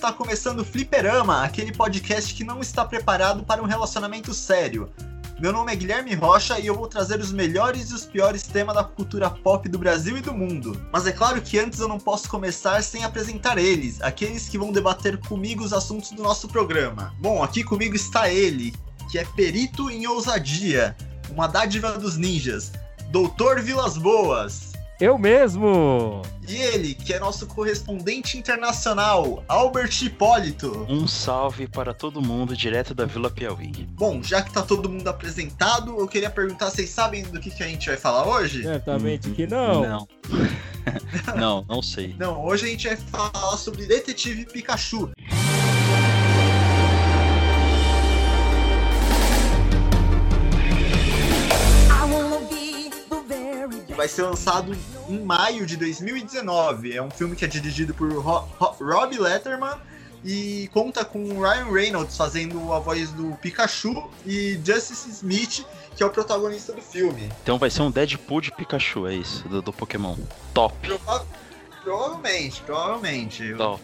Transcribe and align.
Está 0.00 0.14
começando 0.14 0.60
o 0.60 0.64
Fliperama, 0.64 1.42
aquele 1.42 1.72
podcast 1.72 2.34
que 2.34 2.42
não 2.42 2.60
está 2.60 2.86
preparado 2.86 3.44
para 3.44 3.62
um 3.62 3.66
relacionamento 3.66 4.32
sério. 4.32 4.90
Meu 5.38 5.52
nome 5.52 5.70
é 5.70 5.76
Guilherme 5.76 6.14
Rocha 6.14 6.58
e 6.58 6.66
eu 6.66 6.74
vou 6.74 6.88
trazer 6.88 7.20
os 7.20 7.30
melhores 7.30 7.90
e 7.90 7.94
os 7.94 8.06
piores 8.06 8.42
temas 8.44 8.76
da 8.76 8.82
cultura 8.82 9.28
pop 9.28 9.68
do 9.68 9.78
Brasil 9.78 10.16
e 10.16 10.22
do 10.22 10.32
mundo. 10.32 10.88
Mas 10.90 11.06
é 11.06 11.12
claro 11.12 11.42
que 11.42 11.58
antes 11.58 11.80
eu 11.80 11.86
não 11.86 11.98
posso 11.98 12.30
começar 12.30 12.82
sem 12.82 13.04
apresentar 13.04 13.58
eles, 13.58 14.00
aqueles 14.00 14.48
que 14.48 14.56
vão 14.56 14.72
debater 14.72 15.18
comigo 15.18 15.62
os 15.62 15.74
assuntos 15.74 16.12
do 16.12 16.22
nosso 16.22 16.48
programa. 16.48 17.14
Bom, 17.20 17.42
aqui 17.42 17.62
comigo 17.62 17.94
está 17.94 18.32
ele, 18.32 18.74
que 19.10 19.18
é 19.18 19.24
perito 19.36 19.90
em 19.90 20.06
ousadia, 20.06 20.96
uma 21.28 21.46
dádiva 21.46 21.98
dos 21.98 22.16
ninjas, 22.16 22.72
Doutor 23.10 23.60
Vilas 23.60 23.98
Boas. 23.98 24.69
Eu 25.00 25.16
mesmo! 25.16 26.20
E 26.46 26.56
ele, 26.56 26.94
que 26.94 27.14
é 27.14 27.18
nosso 27.18 27.46
correspondente 27.46 28.36
internacional, 28.36 29.42
Albert 29.48 30.02
Hipólito. 30.02 30.84
Um 30.90 31.06
salve 31.06 31.66
para 31.66 31.94
todo 31.94 32.20
mundo 32.20 32.54
direto 32.54 32.92
da 32.92 33.06
Vila 33.06 33.30
Piauí. 33.30 33.88
Bom, 33.92 34.22
já 34.22 34.42
que 34.42 34.52
tá 34.52 34.60
todo 34.60 34.90
mundo 34.90 35.08
apresentado, 35.08 35.98
eu 35.98 36.06
queria 36.06 36.28
perguntar, 36.28 36.68
vocês 36.68 36.90
sabem 36.90 37.22
do 37.22 37.40
que, 37.40 37.50
que 37.50 37.62
a 37.62 37.66
gente 37.66 37.88
vai 37.88 37.96
falar 37.96 38.26
hoje? 38.28 38.62
Certamente 38.62 39.30
que 39.30 39.46
não. 39.46 39.80
Não. 39.80 40.08
não, 41.34 41.64
não 41.66 41.80
sei. 41.80 42.14
Não, 42.18 42.44
hoje 42.44 42.66
a 42.66 42.68
gente 42.68 42.88
vai 42.88 42.96
falar 42.98 43.56
sobre 43.56 43.86
Detetive 43.86 44.44
Pikachu. 44.44 45.10
Vai 54.00 54.08
ser 54.08 54.22
lançado 54.22 54.74
em 55.10 55.20
maio 55.20 55.66
de 55.66 55.76
2019. 55.76 56.96
É 56.96 57.02
um 57.02 57.10
filme 57.10 57.36
que 57.36 57.44
é 57.44 57.48
dirigido 57.48 57.92
por 57.92 58.10
Ro 58.10 58.48
Ro 58.58 58.74
Rob 58.80 59.18
Letterman 59.18 59.74
e 60.24 60.70
conta 60.72 61.04
com 61.04 61.38
Ryan 61.38 61.70
Reynolds 61.70 62.16
fazendo 62.16 62.72
a 62.72 62.78
voz 62.78 63.10
do 63.10 63.36
Pikachu 63.42 64.10
e 64.24 64.58
Justice 64.64 65.10
Smith, 65.10 65.66
que 65.94 66.02
é 66.02 66.06
o 66.06 66.08
protagonista 66.08 66.72
do 66.72 66.80
filme. 66.80 67.30
Então 67.42 67.58
vai 67.58 67.68
ser 67.68 67.82
um 67.82 67.90
Deadpool 67.90 68.40
de 68.40 68.50
Pikachu, 68.52 69.06
é 69.06 69.16
isso, 69.16 69.46
do, 69.46 69.60
do 69.60 69.70
Pokémon. 69.70 70.16
Top. 70.54 70.74
Prova 70.80 71.26
provavelmente, 71.84 72.62
provavelmente. 72.62 73.54
Top, 73.54 73.82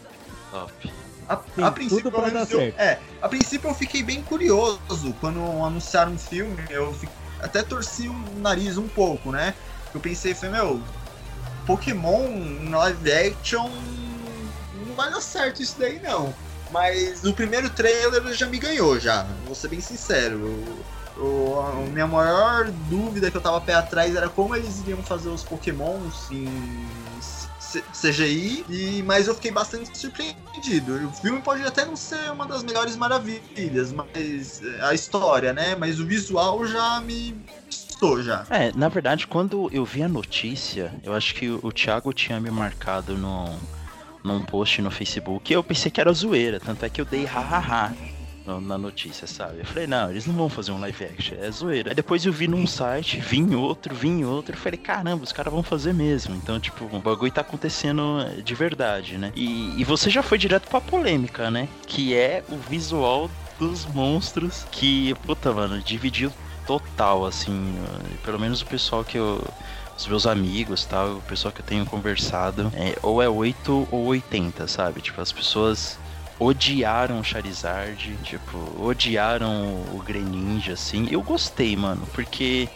top. 0.51 0.93
A, 1.29 1.35
a, 1.67 1.71
princípio, 1.71 2.11
eu, 2.51 2.61
é, 2.79 2.99
a 3.21 3.29
princípio 3.29 3.69
eu 3.69 3.75
fiquei 3.75 4.03
bem 4.03 4.23
curioso 4.23 5.15
quando 5.21 5.43
anunciaram 5.63 6.15
o 6.15 6.19
filme. 6.19 6.57
Eu 6.71 6.97
até 7.39 7.63
torci 7.63 8.09
o 8.09 8.15
nariz 8.39 8.79
um 8.79 8.89
pouco, 8.89 9.31
né? 9.31 9.55
Eu 9.97 10.01
pensei, 10.01 10.35
foi 10.35 10.49
meu, 10.49 10.81
Pokémon 11.67 12.29
live 12.71 13.13
action 13.13 13.71
não 14.87 14.95
vai 14.95 15.11
dar 15.11 15.21
certo 15.21 15.63
isso 15.63 15.77
daí 15.79 16.01
não. 16.01 16.35
Mas 16.71 17.23
no 17.23 17.33
primeiro 17.33 17.71
trailer 17.71 18.23
já 18.35 18.47
me 18.47 18.59
ganhou 18.59 18.99
já, 18.99 19.27
vou 19.45 19.55
ser 19.55 19.69
bem 19.69 19.81
sincero. 19.81 20.65
A 21.17 21.91
minha 21.91 22.07
maior 22.07 22.71
dúvida 22.91 23.31
que 23.31 23.37
eu 23.37 23.41
tava 23.41 23.61
pé 23.61 23.75
atrás 23.75 24.15
era 24.15 24.29
como 24.29 24.55
eles 24.55 24.81
iriam 24.81 25.03
fazer 25.03 25.31
os 25.31 25.43
Pokémons 25.43 26.31
em 26.31 26.47
CGI, 27.93 28.65
e, 28.69 29.03
mas 29.03 29.27
eu 29.27 29.35
fiquei 29.35 29.51
bastante 29.51 29.97
surpreendido. 29.97 31.09
O 31.09 31.13
filme 31.13 31.41
pode 31.41 31.63
até 31.63 31.85
não 31.85 31.97
ser 31.97 32.31
uma 32.31 32.47
das 32.47 32.63
melhores 32.63 32.97
maravilhas, 32.97 33.93
mas 33.93 34.61
a 34.83 34.95
história, 34.95 35.53
né? 35.53 35.75
Mas 35.75 35.99
o 35.99 36.07
visual 36.07 36.67
já 36.67 37.01
me 37.01 37.35
já. 38.23 38.47
É, 38.51 38.73
na 38.75 38.89
verdade, 38.89 39.27
quando 39.27 39.69
eu 39.73 39.85
vi 39.85 40.03
a 40.03 40.09
notícia, 40.09 40.93
eu 41.03 41.15
acho 41.15 41.35
que 41.35 41.49
o 41.51 41.73
Thiago 41.73 42.13
tinha 42.13 42.39
me 42.41 42.51
marcado 42.51 43.17
no, 43.17 43.59
num 44.23 44.43
post 44.43 44.83
no 44.83 44.91
Facebook 44.91 45.53
eu 45.53 45.63
pensei 45.63 45.91
que 45.91 46.01
era 46.01 46.13
zoeira, 46.13 46.61
tanto 46.61 46.85
é 46.85 46.89
que 46.91 47.01
eu 47.01 47.05
dei 47.05 47.25
hahaha 47.25 47.95
na 48.61 48.79
notícia, 48.79 49.27
sabe? 49.27 49.59
Eu 49.59 49.65
falei, 49.65 49.89
não, 49.89 50.09
eles 50.09 50.25
não 50.25 50.35
vão 50.35 50.49
fazer 50.49 50.71
um 50.71 50.79
live 50.79 51.05
action, 51.05 51.37
é 51.41 51.51
zoeira. 51.51 51.91
Aí 51.91 51.95
depois 51.97 52.25
eu 52.25 52.33
vi 52.33 52.47
num 52.47 52.65
site, 52.65 53.19
vi 53.19 53.39
em 53.39 53.57
outro, 53.57 53.93
vi 53.93 54.09
em 54.09 54.25
outro, 54.25 54.55
eu 54.55 54.59
falei, 54.59 54.79
caramba, 54.79 55.25
os 55.25 55.33
caras 55.33 55.53
vão 55.53 55.65
fazer 55.65 55.93
mesmo. 55.93 56.37
Então, 56.37 56.61
tipo, 56.61 56.85
o 56.85 57.01
bagulho 57.01 57.33
tá 57.33 57.41
acontecendo 57.41 58.25
de 58.45 58.55
verdade, 58.55 59.19
né? 59.19 59.33
E, 59.35 59.75
e 59.77 59.83
você 59.83 60.09
já 60.09 60.23
foi 60.23 60.39
direto 60.39 60.69
pra 60.69 60.81
polêmica, 60.81 61.51
né? 61.51 61.69
Que 61.89 62.15
é 62.15 62.45
o 62.49 62.57
visual 62.57 63.29
dos 63.59 63.85
monstros 63.87 64.65
que, 64.71 65.15
puta, 65.25 65.53
mano, 65.53 65.81
dividiu 65.81 66.33
total, 66.67 67.25
assim. 67.25 67.75
Pelo 68.25 68.39
menos 68.39 68.61
o 68.63 68.67
pessoal 68.67 69.05
que 69.05 69.19
eu. 69.19 69.43
Os 69.97 70.07
meus 70.07 70.27
amigos, 70.27 70.85
tal, 70.85 71.17
o 71.17 71.23
pessoal 71.23 71.51
que 71.51 71.63
eu 71.63 71.65
tenho 71.65 71.87
conversado, 71.87 72.71
é, 72.75 72.99
ou 73.03 73.23
é 73.23 73.29
8 73.31 73.89
ou 73.91 74.05
80, 74.09 74.69
sabe? 74.69 75.01
Tipo, 75.01 75.23
as 75.23 75.33
pessoas 75.33 75.99
odiaram 76.39 77.19
o 77.19 77.25
Charizard, 77.25 78.15
tipo, 78.23 78.59
odiaram 78.79 79.49
o 79.95 80.03
Greninja, 80.05 80.75
assim. 80.75 81.09
Eu 81.11 81.23
gostei, 81.23 81.75
mano, 81.77 82.07
porque 82.13 82.69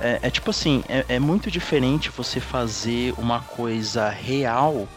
é, 0.00 0.18
é 0.22 0.30
tipo 0.30 0.50
assim, 0.50 0.82
é, 0.88 1.04
é, 1.08 1.18
muito 1.18 1.50
diferente 1.50 2.10
você 2.10 2.40
fazer 2.40 3.14
uma 3.16 3.40
coisa 3.40 4.08
real 4.08 4.88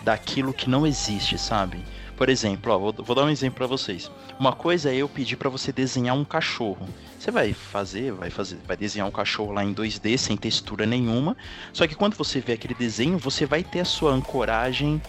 daquilo 0.00 0.52
que 0.52 0.68
não 0.68 0.86
existe, 0.86 1.38
sabe? 1.38 1.84
Por 2.16 2.28
exemplo, 2.28 2.72
ó, 2.72 2.78
vou, 2.78 2.92
vou 2.92 3.16
dar 3.16 3.24
um 3.24 3.28
exemplo 3.28 3.56
para 3.56 3.66
vocês. 3.66 4.10
Uma 4.38 4.52
coisa 4.52 4.90
é 4.90 4.96
eu 4.96 5.08
pedir 5.08 5.36
para 5.36 5.48
você 5.48 5.72
desenhar 5.72 6.16
um 6.16 6.24
cachorro. 6.24 6.88
Você 7.18 7.30
vai 7.30 7.52
fazer, 7.52 8.12
vai 8.12 8.30
fazer, 8.30 8.58
vai 8.66 8.76
desenhar 8.76 9.08
um 9.08 9.10
cachorro 9.10 9.52
lá 9.52 9.64
em 9.64 9.74
2D 9.74 10.16
sem 10.16 10.36
textura 10.36 10.86
nenhuma. 10.86 11.36
Só 11.72 11.86
que 11.86 11.94
quando 11.94 12.14
você 12.14 12.40
vê 12.40 12.52
aquele 12.52 12.74
desenho, 12.74 13.18
você 13.18 13.46
vai 13.46 13.64
ter 13.64 13.80
a 13.80 13.84
sua 13.84 14.12
ancoragem. 14.12 15.00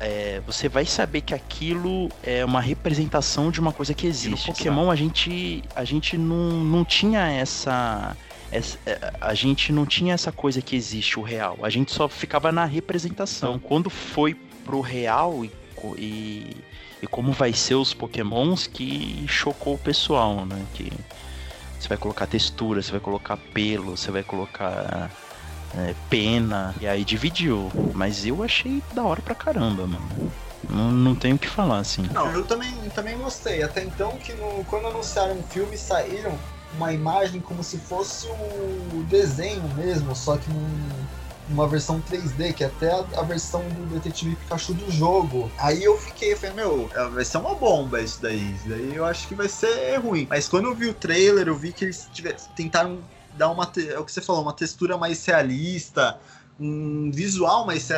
É, 0.00 0.40
você 0.46 0.68
vai 0.68 0.84
saber 0.84 1.20
que 1.20 1.34
aquilo 1.34 2.08
é 2.22 2.44
uma 2.44 2.60
representação 2.60 3.50
de 3.50 3.60
uma 3.60 3.72
coisa 3.72 3.94
que 3.94 4.06
existe. 4.06 4.48
no 4.48 4.54
Pokémon 4.54 4.90
a 4.90 4.96
gente, 4.96 5.62
a 5.76 5.84
gente 5.84 6.18
não, 6.18 6.64
não 6.64 6.84
tinha 6.84 7.30
essa, 7.30 8.16
essa, 8.50 8.78
é, 8.84 9.12
a 9.20 9.32
gente 9.34 9.72
não 9.72 9.86
tinha 9.86 10.14
essa 10.14 10.32
coisa 10.32 10.60
que 10.60 10.74
existe 10.74 11.20
o 11.20 11.22
real. 11.22 11.58
A 11.62 11.70
gente 11.70 11.92
só 11.92 12.08
ficava 12.08 12.50
na 12.50 12.64
representação. 12.64 13.56
Então, 13.56 13.68
quando 13.68 13.88
foi 13.88 14.34
pro 14.64 14.80
real 14.80 15.44
e 15.44 15.59
e, 15.96 16.56
e 17.02 17.06
como 17.06 17.32
vai 17.32 17.52
ser 17.52 17.74
os 17.74 17.94
pokémons 17.94 18.66
que 18.66 19.24
chocou 19.28 19.74
o 19.74 19.78
pessoal, 19.78 20.44
né? 20.44 20.64
Que 20.74 20.92
você 21.78 21.88
vai 21.88 21.98
colocar 21.98 22.26
textura, 22.26 22.82
você 22.82 22.90
vai 22.90 23.00
colocar 23.00 23.36
pelo, 23.36 23.96
você 23.96 24.10
vai 24.10 24.22
colocar 24.22 25.10
é, 25.76 25.94
pena, 26.08 26.74
e 26.80 26.86
aí 26.86 27.04
dividiu. 27.04 27.70
Mas 27.94 28.26
eu 28.26 28.42
achei 28.42 28.82
da 28.92 29.02
hora 29.02 29.22
pra 29.22 29.34
caramba, 29.34 29.86
mano. 29.86 30.32
Não, 30.68 30.90
não 30.90 31.14
tenho 31.14 31.36
o 31.36 31.38
que 31.38 31.48
falar, 31.48 31.78
assim. 31.78 32.02
Não, 32.12 32.30
eu 32.32 32.44
também, 32.44 32.72
também 32.94 33.16
gostei. 33.16 33.62
Até 33.62 33.82
então 33.82 34.12
que 34.18 34.32
no, 34.34 34.64
quando 34.64 34.86
anunciaram 34.88 35.38
o 35.38 35.42
filme 35.44 35.76
saíram 35.76 36.38
uma 36.74 36.92
imagem 36.92 37.40
como 37.40 37.64
se 37.64 37.78
fosse 37.78 38.28
o 38.28 39.02
desenho 39.08 39.62
mesmo, 39.74 40.14
só 40.14 40.36
que 40.36 40.48
num 40.50 41.06
uma 41.50 41.66
versão 41.66 42.00
3D, 42.00 42.54
que 42.54 42.64
é 42.64 42.68
até 42.68 42.90
a, 42.92 43.04
a, 43.16 43.22
versão 43.22 43.62
do 43.68 43.86
Detetive 43.94 44.36
Pikachu 44.36 44.74
do 44.74 44.90
jogo. 44.90 45.50
Aí 45.58 45.82
eu 45.82 45.98
fiquei, 45.98 46.34
falei, 46.36 46.54
meu, 46.54 46.88
é, 46.94 47.08
vai 47.08 47.24
ser 47.24 47.38
uma 47.38 47.54
bomba 47.54 48.00
isso 48.00 48.22
daí. 48.22 48.54
Isso 48.54 48.68
daí 48.68 48.94
eu 48.94 49.04
acho 49.04 49.26
que 49.28 49.34
vai 49.34 49.48
ser 49.48 49.96
ruim. 49.96 50.26
Mas 50.30 50.48
quando 50.48 50.66
eu 50.66 50.74
vi 50.74 50.86
o 50.86 50.94
trailer, 50.94 51.48
eu 51.48 51.56
vi 51.56 51.72
que 51.72 51.84
eles 51.84 52.08
tiver, 52.12 52.36
tentaram 52.54 52.98
dar 53.36 53.50
uma. 53.50 53.70
É 53.88 53.98
o 53.98 54.04
que 54.04 54.12
você 54.12 54.20
falou, 54.20 54.42
uma 54.42 54.52
textura 54.52 54.96
mais 54.96 55.24
realista, 55.24 56.18
um 56.58 57.10
visual 57.10 57.66
mais 57.66 57.88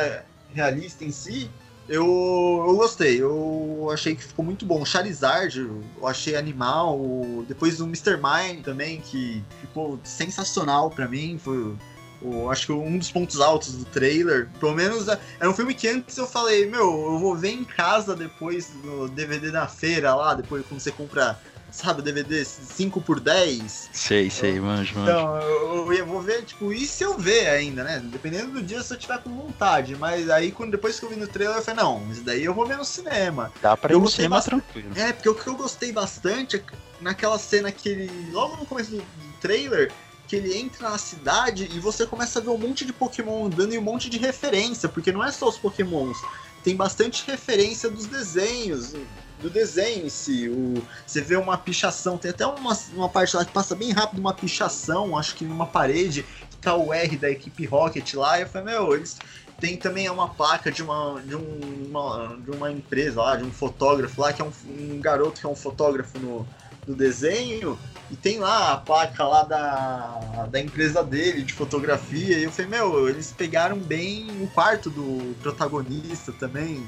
realista 0.53 1.03
em 1.05 1.11
si. 1.11 1.49
Eu, 1.87 2.63
eu 2.65 2.75
gostei, 2.77 3.21
eu 3.21 3.89
achei 3.91 4.15
que 4.15 4.23
ficou 4.23 4.45
muito 4.45 4.65
bom. 4.65 4.81
O 4.81 4.85
Charizard, 4.85 5.59
eu 5.59 6.07
achei 6.07 6.35
animal. 6.35 6.97
Depois 7.45 7.81
o 7.81 7.83
Mr. 7.83 8.15
Mime 8.15 8.63
também, 8.63 9.01
que 9.01 9.43
ficou 9.59 9.99
sensacional 10.03 10.89
para 10.89 11.09
mim. 11.09 11.37
Foi, 11.37 11.75
o, 12.23 12.49
acho 12.49 12.67
que 12.67 12.71
um 12.71 12.97
dos 12.97 13.11
pontos 13.11 13.39
altos 13.39 13.73
do 13.73 13.85
trailer. 13.85 14.49
Pelo 14.59 14.73
menos 14.73 15.07
é, 15.07 15.19
era 15.39 15.49
um 15.49 15.53
filme 15.53 15.73
que 15.73 15.87
antes 15.87 16.17
eu 16.17 16.27
falei, 16.27 16.65
meu, 16.65 16.81
eu 16.81 17.19
vou 17.19 17.35
ver 17.35 17.51
em 17.51 17.63
casa 17.63 18.15
depois 18.15 18.71
no 18.83 19.07
DVD 19.07 19.51
na 19.51 19.67
feira 19.67 20.15
lá, 20.15 20.33
depois 20.33 20.65
quando 20.65 20.79
você 20.79 20.91
compra 20.91 21.39
sabe, 21.73 22.03
DVD 22.03 22.45
5 22.45 23.01
por 23.01 23.19
10 23.19 23.89
Sei, 23.91 24.29
sei, 24.29 24.59
manjo, 24.59 24.95
manjo. 24.95 25.11
Então, 25.11 25.37
eu, 25.39 25.91
eu, 25.91 26.05
vou 26.05 26.21
ver, 26.21 26.43
tipo, 26.43 26.71
e 26.71 26.85
se 26.85 27.03
eu 27.03 27.17
ver 27.17 27.47
ainda, 27.47 27.83
né? 27.83 27.99
Dependendo 27.99 28.51
do 28.51 28.61
dia, 28.61 28.81
se 28.83 28.93
eu 28.93 28.97
tiver 28.97 29.17
com 29.17 29.35
vontade. 29.35 29.95
Mas 29.95 30.29
aí, 30.29 30.51
quando, 30.51 30.71
depois 30.71 30.99
que 30.99 31.05
eu 31.05 31.09
vi 31.09 31.15
no 31.15 31.27
trailer, 31.27 31.57
eu 31.57 31.63
falei, 31.63 31.83
não, 31.83 32.11
isso 32.11 32.21
daí 32.21 32.45
eu 32.45 32.53
vou 32.53 32.67
ver 32.67 32.77
no 32.77 32.85
cinema. 32.85 33.51
Dá 33.59 33.75
pra 33.75 33.93
ir 33.93 33.97
no 33.97 34.07
cinema 34.07 34.35
bastante... 34.35 34.61
tranquilo. 34.61 34.91
É, 34.95 35.11
porque 35.11 35.29
o 35.29 35.33
que 35.33 35.47
eu 35.47 35.55
gostei 35.55 35.91
bastante 35.91 36.57
é 36.57 36.63
naquela 37.01 37.39
cena 37.39 37.71
que 37.71 37.89
ele, 37.89 38.31
logo 38.31 38.55
no 38.55 38.67
começo 38.67 38.91
do 38.91 39.03
trailer, 39.41 39.91
que 40.33 40.37
ele 40.37 40.57
entra 40.57 40.89
na 40.89 40.97
cidade 40.97 41.69
e 41.71 41.79
você 41.79 42.07
começa 42.07 42.39
a 42.39 42.41
ver 42.41 42.49
um 42.49 42.57
monte 42.57 42.85
de 42.85 42.91
Pokémon 42.91 43.45
andando 43.45 43.71
e 43.71 43.77
um 43.77 43.83
monte 43.83 44.09
de 44.09 44.17
referência, 44.17 44.89
porque 44.89 45.11
não 45.11 45.23
é 45.23 45.31
só 45.31 45.47
os 45.47 45.59
Pokémons, 45.59 46.17
tem 46.63 46.75
bastante 46.75 47.23
referência 47.27 47.87
dos 47.87 48.07
desenhos, 48.07 48.95
do 49.39 49.47
desenho 49.47 50.07
em 50.07 50.09
si. 50.09 50.49
O, 50.49 50.81
você 51.05 51.21
vê 51.21 51.35
uma 51.35 51.55
pichação, 51.55 52.17
tem 52.17 52.31
até 52.31 52.47
uma, 52.47 52.75
uma 52.95 53.09
parte 53.09 53.35
lá 53.35 53.45
que 53.45 53.51
passa 53.51 53.75
bem 53.75 53.91
rápido 53.91 54.17
uma 54.17 54.33
pichação, 54.33 55.15
acho 55.15 55.35
que 55.35 55.45
numa 55.45 55.67
parede, 55.67 56.25
que 56.49 56.57
tá 56.57 56.75
o 56.75 56.91
R 56.91 57.15
da 57.15 57.29
equipe 57.29 57.67
Rocket 57.67 58.15
lá, 58.15 58.39
e 58.39 58.41
eu 58.41 58.47
falei, 58.47 58.73
meu, 58.73 58.95
eles 58.95 59.19
tem 59.59 59.77
também 59.77 60.09
uma 60.09 60.29
placa 60.29 60.71
de 60.71 60.81
uma, 60.81 61.21
de, 61.21 61.35
um, 61.35 61.85
uma, 61.89 62.39
de 62.43 62.49
uma 62.49 62.71
empresa 62.71 63.21
lá, 63.21 63.35
de 63.35 63.43
um 63.43 63.51
fotógrafo 63.51 64.19
lá, 64.19 64.33
que 64.33 64.41
é 64.41 64.45
um, 64.45 64.51
um 64.67 64.99
garoto 64.99 65.39
que 65.39 65.45
é 65.45 65.49
um 65.49 65.55
fotógrafo 65.55 66.17
no, 66.17 66.47
no 66.87 66.95
desenho, 66.95 67.77
e 68.13 68.15
tem 68.15 68.37
lá 68.37 68.73
a 68.73 68.77
placa 68.77 69.23
lá 69.25 69.41
da, 69.41 70.47
da 70.51 70.59
empresa 70.59 71.03
dele 71.03 71.41
de 71.41 71.51
fotografia. 71.51 72.37
E 72.37 72.43
eu 72.43 72.51
falei, 72.51 72.69
meu, 72.69 73.09
eles 73.09 73.33
pegaram 73.35 73.75
bem 73.75 74.27
o 74.39 74.47
quarto 74.47 74.91
do 74.91 75.35
protagonista 75.41 76.31
também. 76.31 76.87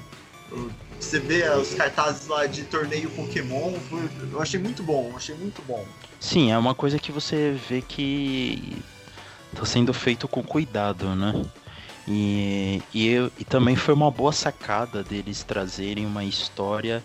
Você 0.99 1.19
vê 1.19 1.49
os 1.49 1.73
cartazes 1.73 2.27
lá 2.27 2.45
de 2.45 2.63
torneio 2.65 3.09
Pokémon, 3.09 3.73
eu 4.31 4.39
achei 4.39 4.59
muito 4.59 4.83
bom, 4.83 5.13
achei 5.15 5.33
muito 5.35 5.63
bom. 5.63 5.83
Sim, 6.19 6.51
é 6.51 6.57
uma 6.59 6.75
coisa 6.75 6.99
que 6.99 7.11
você 7.11 7.57
vê 7.67 7.81
que 7.81 8.77
tá 9.55 9.65
sendo 9.65 9.93
feito 9.95 10.27
com 10.27 10.43
cuidado, 10.43 11.15
né? 11.15 11.43
E, 12.07 12.83
e, 12.93 13.15
e 13.39 13.43
também 13.45 13.75
foi 13.75 13.95
uma 13.95 14.11
boa 14.11 14.31
sacada 14.31 15.03
deles 15.03 15.41
trazerem 15.43 16.05
uma 16.05 16.23
história 16.23 17.03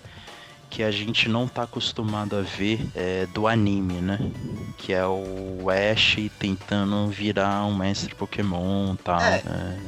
que 0.71 0.85
a 0.85 0.91
gente 0.91 1.29
não 1.29 1.49
tá 1.49 1.65
acostumado 1.65 2.37
a 2.37 2.43
ver 2.43 2.81
é, 2.95 3.27
do 3.27 3.49
anime, 3.49 3.95
né? 3.95 4.19
Que 4.79 4.93
é 4.93 5.05
o 5.05 5.67
Ash 5.69 6.17
tentando 6.39 7.09
virar 7.09 7.67
um 7.67 7.77
mestre 7.77 8.15
Pokémon 8.15 8.95
tal, 8.95 9.21
é. 9.21 9.43
né? 9.43 9.81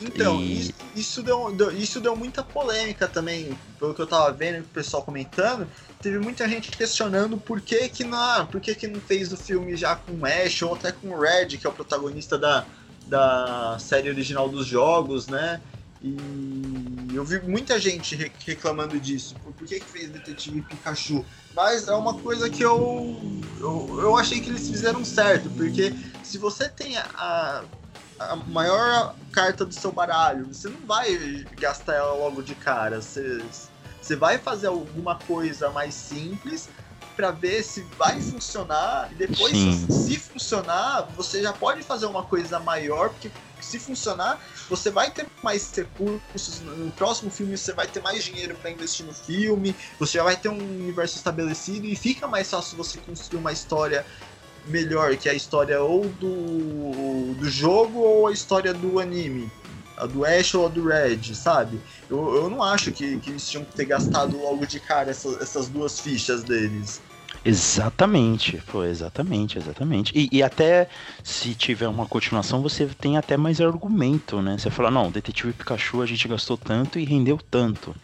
Então, 0.00 0.38
e... 0.38 0.60
isso, 0.60 0.74
isso, 0.94 1.22
deu, 1.22 1.50
deu, 1.52 1.76
isso 1.76 2.00
deu 2.00 2.14
muita 2.14 2.42
polêmica 2.42 3.08
também, 3.08 3.58
pelo 3.78 3.94
que 3.94 4.02
eu 4.02 4.06
tava 4.06 4.30
vendo 4.30 4.60
o 4.60 4.68
pessoal 4.68 5.02
comentando. 5.02 5.66
Teve 6.02 6.18
muita 6.18 6.46
gente 6.46 6.70
questionando 6.70 7.38
por 7.38 7.60
que 7.60 7.88
que 7.88 8.04
não, 8.04 8.46
por 8.46 8.60
que 8.60 8.74
que 8.74 8.86
não 8.86 9.00
fez 9.00 9.32
o 9.32 9.36
filme 9.36 9.74
já 9.74 9.96
com 9.96 10.12
o 10.12 10.26
Ash 10.26 10.60
ou 10.62 10.74
até 10.74 10.92
com 10.92 11.08
o 11.08 11.18
Red, 11.18 11.56
que 11.56 11.66
é 11.66 11.70
o 11.70 11.72
protagonista 11.72 12.36
da, 12.36 12.66
da 13.06 13.78
série 13.80 14.10
original 14.10 14.48
dos 14.48 14.66
jogos, 14.66 15.28
né? 15.28 15.62
E 16.06 17.16
eu 17.16 17.24
vi 17.24 17.40
muita 17.40 17.80
gente 17.80 18.14
reclamando 18.44 19.00
disso. 19.00 19.34
Por 19.42 19.66
que, 19.66 19.80
que 19.80 19.86
fez 19.86 20.10
Detetive 20.10 20.62
Pikachu? 20.62 21.24
Mas 21.54 21.88
é 21.88 21.94
uma 21.94 22.14
coisa 22.14 22.48
que 22.48 22.62
eu, 22.62 23.16
eu, 23.58 24.00
eu 24.00 24.16
achei 24.16 24.40
que 24.40 24.48
eles 24.48 24.68
fizeram 24.68 25.04
certo. 25.04 25.50
Porque 25.50 25.92
se 26.22 26.38
você 26.38 26.68
tem 26.68 26.96
a, 26.96 27.64
a 28.20 28.36
maior 28.36 29.16
carta 29.32 29.64
do 29.64 29.74
seu 29.74 29.90
baralho, 29.90 30.46
você 30.46 30.68
não 30.68 30.86
vai 30.86 31.12
gastar 31.58 31.94
ela 31.94 32.14
logo 32.14 32.40
de 32.40 32.54
cara. 32.54 33.02
Você, 33.02 33.42
você 34.00 34.14
vai 34.14 34.38
fazer 34.38 34.68
alguma 34.68 35.16
coisa 35.16 35.70
mais 35.70 35.92
simples 35.92 36.68
para 37.16 37.30
ver 37.30 37.64
se 37.64 37.80
vai 37.98 38.20
funcionar 38.20 39.08
e 39.10 39.14
depois 39.14 39.56
se, 39.56 39.90
se, 39.90 40.16
funcionar 40.18 41.08
você 41.16 41.42
já 41.42 41.50
pode 41.50 41.82
fazer 41.82 42.04
uma 42.04 42.22
coisa 42.22 42.60
maior 42.60 43.08
porque 43.08 43.30
se 43.60 43.78
funcionar 43.78 44.40
você 44.68 44.90
vai 44.90 45.10
ter 45.10 45.26
mais 45.42 45.72
recursos 45.74 46.60
no 46.60 46.90
próximo 46.92 47.30
filme 47.30 47.56
você 47.56 47.72
vai 47.72 47.86
ter 47.86 48.00
mais 48.00 48.24
dinheiro 48.24 48.54
para 48.56 48.70
investir 48.70 49.04
no 49.06 49.14
filme 49.14 49.74
você 49.98 50.18
já 50.18 50.24
vai 50.24 50.36
ter 50.36 50.48
um 50.48 50.58
universo 50.58 51.16
estabelecido 51.16 51.86
e 51.86 51.96
fica 51.96 52.26
mais 52.26 52.50
fácil 52.50 52.76
você 52.76 52.98
construir 52.98 53.40
uma 53.40 53.52
história 53.52 54.04
melhor 54.66 55.16
que 55.16 55.28
a 55.28 55.34
história 55.34 55.80
ou 55.80 56.08
do, 56.08 57.34
do 57.34 57.48
jogo 57.48 58.00
ou 58.00 58.26
a 58.26 58.32
história 58.32 58.74
do 58.74 58.98
anime 58.98 59.50
a 59.96 60.06
do 60.06 60.24
Ash 60.24 60.54
ou 60.54 60.66
a 60.66 60.68
do 60.68 60.86
Red, 60.86 61.34
sabe? 61.34 61.80
Eu, 62.08 62.34
eu 62.34 62.50
não 62.50 62.62
acho 62.62 62.92
que, 62.92 63.18
que 63.18 63.30
eles 63.30 63.48
tinham 63.48 63.64
que 63.64 63.74
ter 63.74 63.86
gastado 63.86 64.36
logo 64.36 64.66
de 64.66 64.78
cara 64.78 65.10
essa, 65.10 65.28
essas 65.40 65.68
duas 65.68 65.98
fichas 65.98 66.42
deles. 66.44 67.00
Exatamente, 67.48 68.60
pô, 68.66 68.82
exatamente, 68.82 69.56
exatamente. 69.56 70.12
E, 70.16 70.28
e, 70.32 70.42
até 70.42 70.88
se 71.22 71.54
tiver 71.54 71.86
uma 71.86 72.04
continuação, 72.06 72.60
você 72.60 72.86
tem 72.86 73.16
até 73.16 73.36
mais 73.36 73.60
argumento, 73.60 74.42
né? 74.42 74.58
Você 74.58 74.68
fala, 74.68 74.90
não, 74.90 75.12
Detetive 75.12 75.52
Pikachu 75.52 76.02
a 76.02 76.06
gente 76.06 76.26
gastou 76.26 76.56
tanto 76.58 76.98
e 76.98 77.04
rendeu 77.04 77.38
tanto, 77.38 77.94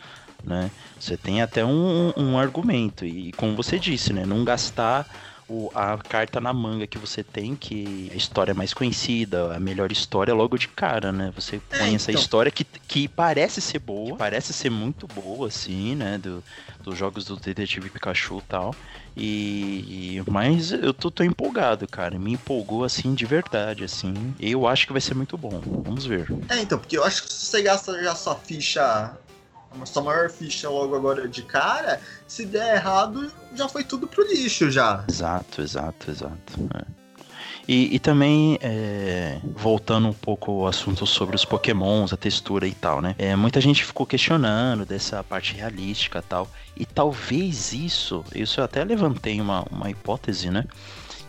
né? 0.45 0.71
Você 0.97 1.17
tem 1.17 1.43
até 1.43 1.65
um, 1.65 2.13
um 2.17 2.39
argumento. 2.39 3.05
E 3.05 3.33
como 3.33 3.57
você 3.57 3.81
disse, 3.81 4.13
né? 4.13 4.25
Não 4.25 4.45
gastar 4.45 5.09
o, 5.49 5.71
a 5.75 5.99
carta 5.99 6.41
na 6.41 6.53
manga 6.53 6.87
que 6.87 6.99
você 6.99 7.23
tem, 7.23 7.55
que 7.55 8.11
a 8.13 8.17
história 8.17 8.53
é 8.53 8.55
mais 8.55 8.73
conhecida, 8.73 9.55
a 9.55 9.61
melhor 9.61 9.91
história 9.93 10.35
logo 10.35 10.57
de 10.57 10.69
cara, 10.69 11.13
né? 11.13 11.33
Você 11.35 11.61
é, 11.71 11.79
põe 11.79 11.95
essa 11.95 12.11
então. 12.11 12.21
história 12.21 12.51
que, 12.51 12.65
que 12.65 13.09
parece 13.09 13.61
ser 13.61 13.79
boa, 13.79 14.17
parece 14.17 14.53
ser 14.53 14.71
muito 14.71 15.07
boa, 15.07 15.49
assim, 15.49 15.95
né? 15.95 16.19
Do, 16.19 16.43
dos 16.83 16.99
jogos 16.99 17.25
do 17.25 17.37
Detetive 17.37 17.91
Pikachu 17.91 18.39
e 18.39 18.43
tal. 18.43 18.75
E, 19.17 20.23
mas 20.31 20.73
eu 20.73 20.95
tô, 20.95 21.11
tô, 21.11 21.23
empolgado, 21.23 21.87
cara. 21.87 22.19
Me 22.19 22.33
empolgou 22.33 22.85
assim 22.85 23.15
de 23.15 23.27
verdade, 23.27 23.85
assim. 23.85 24.35
Eu 24.41 24.67
acho 24.67 24.87
que 24.87 24.93
vai 24.93 25.01
ser 25.01 25.15
muito 25.15 25.37
bom. 25.37 25.61
Vamos 25.85 26.07
ver. 26.07 26.33
É, 26.49 26.61
então, 26.61 26.79
porque 26.79 26.97
eu 26.97 27.05
acho 27.05 27.25
que 27.25 27.33
se 27.33 27.47
você 27.47 27.63
gasta 27.63 28.03
já 28.03 28.15
sua 28.15 28.35
ficha 28.37 29.15
a 29.81 29.87
sua 29.87 30.03
maior 30.03 30.31
ficha 30.31 30.69
logo 30.69 30.95
agora 30.95 31.29
de 31.29 31.43
cara, 31.43 32.01
se 32.27 32.45
der 32.45 32.77
errado, 32.77 33.33
já 33.55 33.69
foi 33.69 33.85
tudo 33.85 34.07
pro 34.07 34.27
lixo 34.27 34.71
já. 34.71 35.05
Exato, 35.09 35.63
exato, 35.63 36.11
exato. 36.11 36.69
É. 36.75 37.03
E, 37.67 37.95
e, 37.95 37.99
também, 37.99 38.59
é, 38.61 39.39
voltando 39.45 40.09
um 40.09 40.13
pouco 40.13 40.51
ao 40.51 40.67
assunto 40.67 41.07
sobre 41.07 41.37
os 41.37 41.45
pokémons, 41.45 42.13
a 42.13 42.17
textura 42.17 42.67
e 42.67 42.73
tal, 42.73 43.01
né? 43.01 43.15
É, 43.19 43.37
muita 43.37 43.61
gente 43.61 43.85
ficou 43.85 44.05
questionando 44.05 44.85
dessa 44.85 45.23
parte 45.23 45.55
realística 45.55 46.19
e 46.19 46.23
tal. 46.23 46.51
E 46.77 46.85
talvez 46.85 47.73
isso, 47.73 48.25
isso 48.35 48.61
eu 48.61 48.65
até 48.65 48.83
levantei 48.83 49.41
uma, 49.41 49.65
uma 49.71 49.89
hipótese, 49.89 50.51
né? 50.51 50.65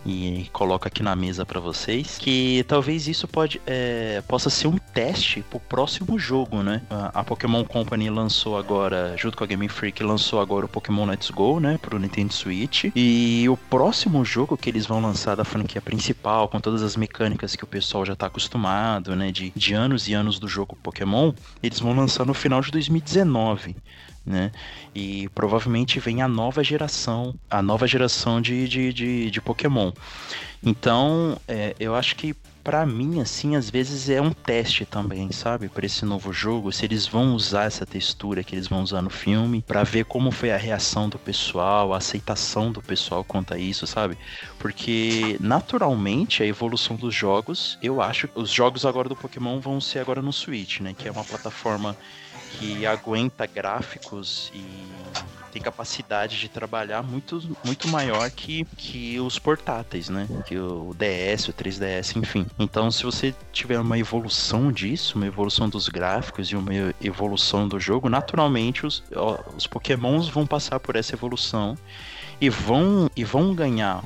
E 0.06 0.50
coloco 0.52 0.88
aqui 0.88 1.02
na 1.02 1.16
mesa 1.16 1.46
para 1.46 1.60
vocês 1.60 2.18
que 2.18 2.64
talvez 2.68 3.08
isso 3.08 3.28
pode, 3.28 3.62
é, 3.66 4.22
possa 4.28 4.50
ser 4.50 4.68
um 4.68 4.78
teste 4.78 5.42
pro 5.50 5.60
próximo 5.60 6.20
jogo, 6.20 6.62
né? 6.62 6.82
A 6.90 7.24
Pokémon 7.24 7.64
Company 7.64 8.10
lançou 8.10 8.58
agora, 8.58 9.16
junto 9.18 9.38
com 9.38 9.44
a 9.44 9.48
Game 9.48 9.68
Freak, 9.68 10.04
lançou 10.04 10.40
agora 10.40 10.66
o 10.66 10.70
Pokémon 10.70 11.06
Let's 11.06 11.30
Go, 11.30 11.60
né? 11.60 11.78
Pro 11.82 12.00
Nintendo 12.00 12.34
Switch. 12.34 12.86
E 12.96 13.48
o 13.50 13.58
próximo 13.58 14.24
jogo 14.24 14.58
que 14.58 14.70
eles 14.70 14.86
vão 14.86 15.02
lançar 15.02 15.36
da 15.36 15.44
franquia 15.44 15.82
principal, 15.82 16.48
com 16.48 16.60
todas 16.60 16.82
as 16.82 16.96
mecânicas 16.96 17.56
que 17.56 17.64
o 17.64 17.68
pessoal 17.68 18.06
já 18.06 18.16
tá 18.16 18.28
acostumado, 18.28 19.16
né? 19.16 19.32
De, 19.32 19.52
de 19.56 19.74
anos 19.74 20.08
e 20.08 20.14
anos 20.14 20.40
do 20.40 20.48
jogo 20.48 20.78
Pokémon, 20.82 21.34
eles 21.62 21.80
vão 21.80 21.96
lançar 21.96 22.26
no 22.26 22.34
final 22.34 22.62
de 22.62 22.72
2019 22.72 23.76
né? 24.26 24.52
E 24.94 25.30
provavelmente 25.30 26.00
vem 26.00 26.22
a 26.22 26.28
nova 26.28 26.64
geração, 26.64 27.36
a 27.50 27.62
nova 27.62 27.88
geração 27.88 28.42
de, 28.42 28.68
de, 28.68 28.94
de, 28.94 29.32
de 29.32 29.42
Pokémon. 29.42 29.92
Então, 30.64 31.38
é, 31.48 31.76
eu 31.80 31.94
acho 31.94 32.16
que 32.16 32.34
para 32.64 32.86
mim, 32.86 33.20
assim, 33.20 33.58
às 33.58 33.70
vezes 33.70 34.10
é 34.10 34.22
um 34.22 34.32
teste 34.32 34.86
também, 34.86 35.32
sabe? 35.34 35.68
Para 35.68 35.86
esse 35.86 36.06
novo 36.06 36.32
jogo, 36.32 36.72
se 36.72 36.86
eles 36.86 37.06
vão 37.06 37.36
usar 37.36 37.66
essa 37.66 37.86
textura 37.86 38.44
que 38.44 38.56
eles 38.56 38.68
vão 38.68 38.82
usar 38.82 39.02
no 39.02 39.10
filme, 39.10 39.62
para 39.62 39.84
ver 39.84 40.06
como 40.06 40.32
foi 40.32 40.50
a 40.50 40.58
reação 40.58 41.10
do 41.10 41.20
pessoal, 41.20 41.94
a 41.94 41.98
aceitação 41.98 42.72
do 42.72 42.82
pessoal 42.82 43.22
quanto 43.24 43.54
a 43.54 43.58
isso, 43.58 43.86
sabe? 43.86 44.18
Porque 44.58 45.36
naturalmente 45.42 46.42
a 46.42 46.46
evolução 46.46 46.96
dos 46.96 47.14
jogos, 47.14 47.78
eu 47.82 48.02
acho, 48.02 48.30
os 48.34 48.50
jogos 48.50 48.86
agora 48.86 49.10
do 49.10 49.16
Pokémon 49.16 49.60
vão 49.60 49.82
ser 49.82 50.00
agora 50.00 50.22
no 50.22 50.32
Switch, 50.32 50.80
né? 50.80 50.96
Que 50.98 51.10
é 51.10 51.12
uma 51.12 51.26
plataforma 51.26 51.98
que 52.60 52.86
aguenta 52.86 53.46
gráficos 53.46 54.52
e 54.54 54.64
tem 55.54 55.62
capacidade 55.62 56.40
de 56.40 56.50
trabalhar 56.50 57.04
muito, 57.04 57.40
muito 57.64 57.88
maior 57.88 58.30
que, 58.32 58.66
que 58.76 59.20
os 59.20 59.38
portáteis, 59.38 60.10
né? 60.10 60.28
Que 60.48 60.58
o 60.58 60.96
DS, 60.96 61.48
o 61.48 61.54
3DS, 61.54 62.16
enfim. 62.16 62.48
Então, 62.58 62.90
se 62.90 63.04
você 63.04 63.36
tiver 63.52 63.80
uma 63.80 64.00
evolução 64.00 64.72
disso, 64.72 65.16
uma 65.16 65.28
evolução 65.28 65.70
dos 65.70 65.88
gráficos 65.88 66.48
e 66.48 66.56
uma 66.56 66.72
evolução 67.00 67.68
do 67.68 67.80
jogo, 67.80 68.10
naturalmente 68.10 68.84
os, 68.84 69.04
os 69.56 69.68
pokémons 69.68 70.28
vão 70.28 70.48
passar 70.48 70.80
por 70.80 70.96
essa 70.96 71.14
evolução 71.14 71.78
e 72.42 72.50
vão, 72.50 73.08
e 73.16 73.24
vão 73.24 73.54
ganhar 73.54 74.04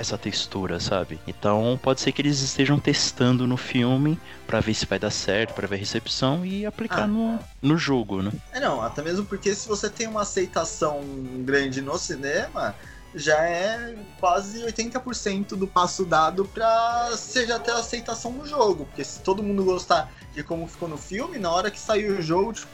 essa 0.00 0.16
textura, 0.16 0.80
sabe? 0.80 1.20
Então 1.26 1.78
pode 1.82 2.00
ser 2.00 2.12
que 2.12 2.22
eles 2.22 2.40
estejam 2.40 2.78
testando 2.78 3.46
no 3.46 3.56
filme 3.56 4.18
para 4.46 4.60
ver 4.60 4.74
se 4.74 4.86
vai 4.86 4.98
dar 4.98 5.10
certo, 5.10 5.54
para 5.54 5.66
ver 5.66 5.76
a 5.76 5.78
recepção 5.78 6.44
e 6.44 6.64
aplicar 6.64 7.04
ah. 7.04 7.06
no, 7.06 7.38
no 7.60 7.76
jogo, 7.76 8.22
né? 8.22 8.32
É 8.52 8.60
não, 8.60 8.80
até 8.82 9.02
mesmo 9.02 9.24
porque 9.26 9.54
se 9.54 9.68
você 9.68 9.88
tem 9.90 10.06
uma 10.06 10.22
aceitação 10.22 11.00
grande 11.44 11.80
no 11.80 11.98
cinema, 11.98 12.74
já 13.14 13.42
é 13.44 13.96
quase 14.18 14.62
80% 14.64 15.48
do 15.50 15.66
passo 15.66 16.04
dado 16.04 16.44
para 16.44 17.10
seja 17.16 17.58
ter 17.58 17.72
aceitação 17.72 18.32
no 18.32 18.46
jogo. 18.46 18.84
Porque 18.86 19.04
se 19.04 19.20
todo 19.20 19.42
mundo 19.42 19.64
gostar 19.64 20.12
de 20.32 20.42
como 20.42 20.66
ficou 20.66 20.88
no 20.88 20.96
filme, 20.96 21.38
na 21.38 21.50
hora 21.50 21.70
que 21.70 21.78
sair 21.78 22.10
o 22.10 22.22
jogo, 22.22 22.52
tipo, 22.52 22.70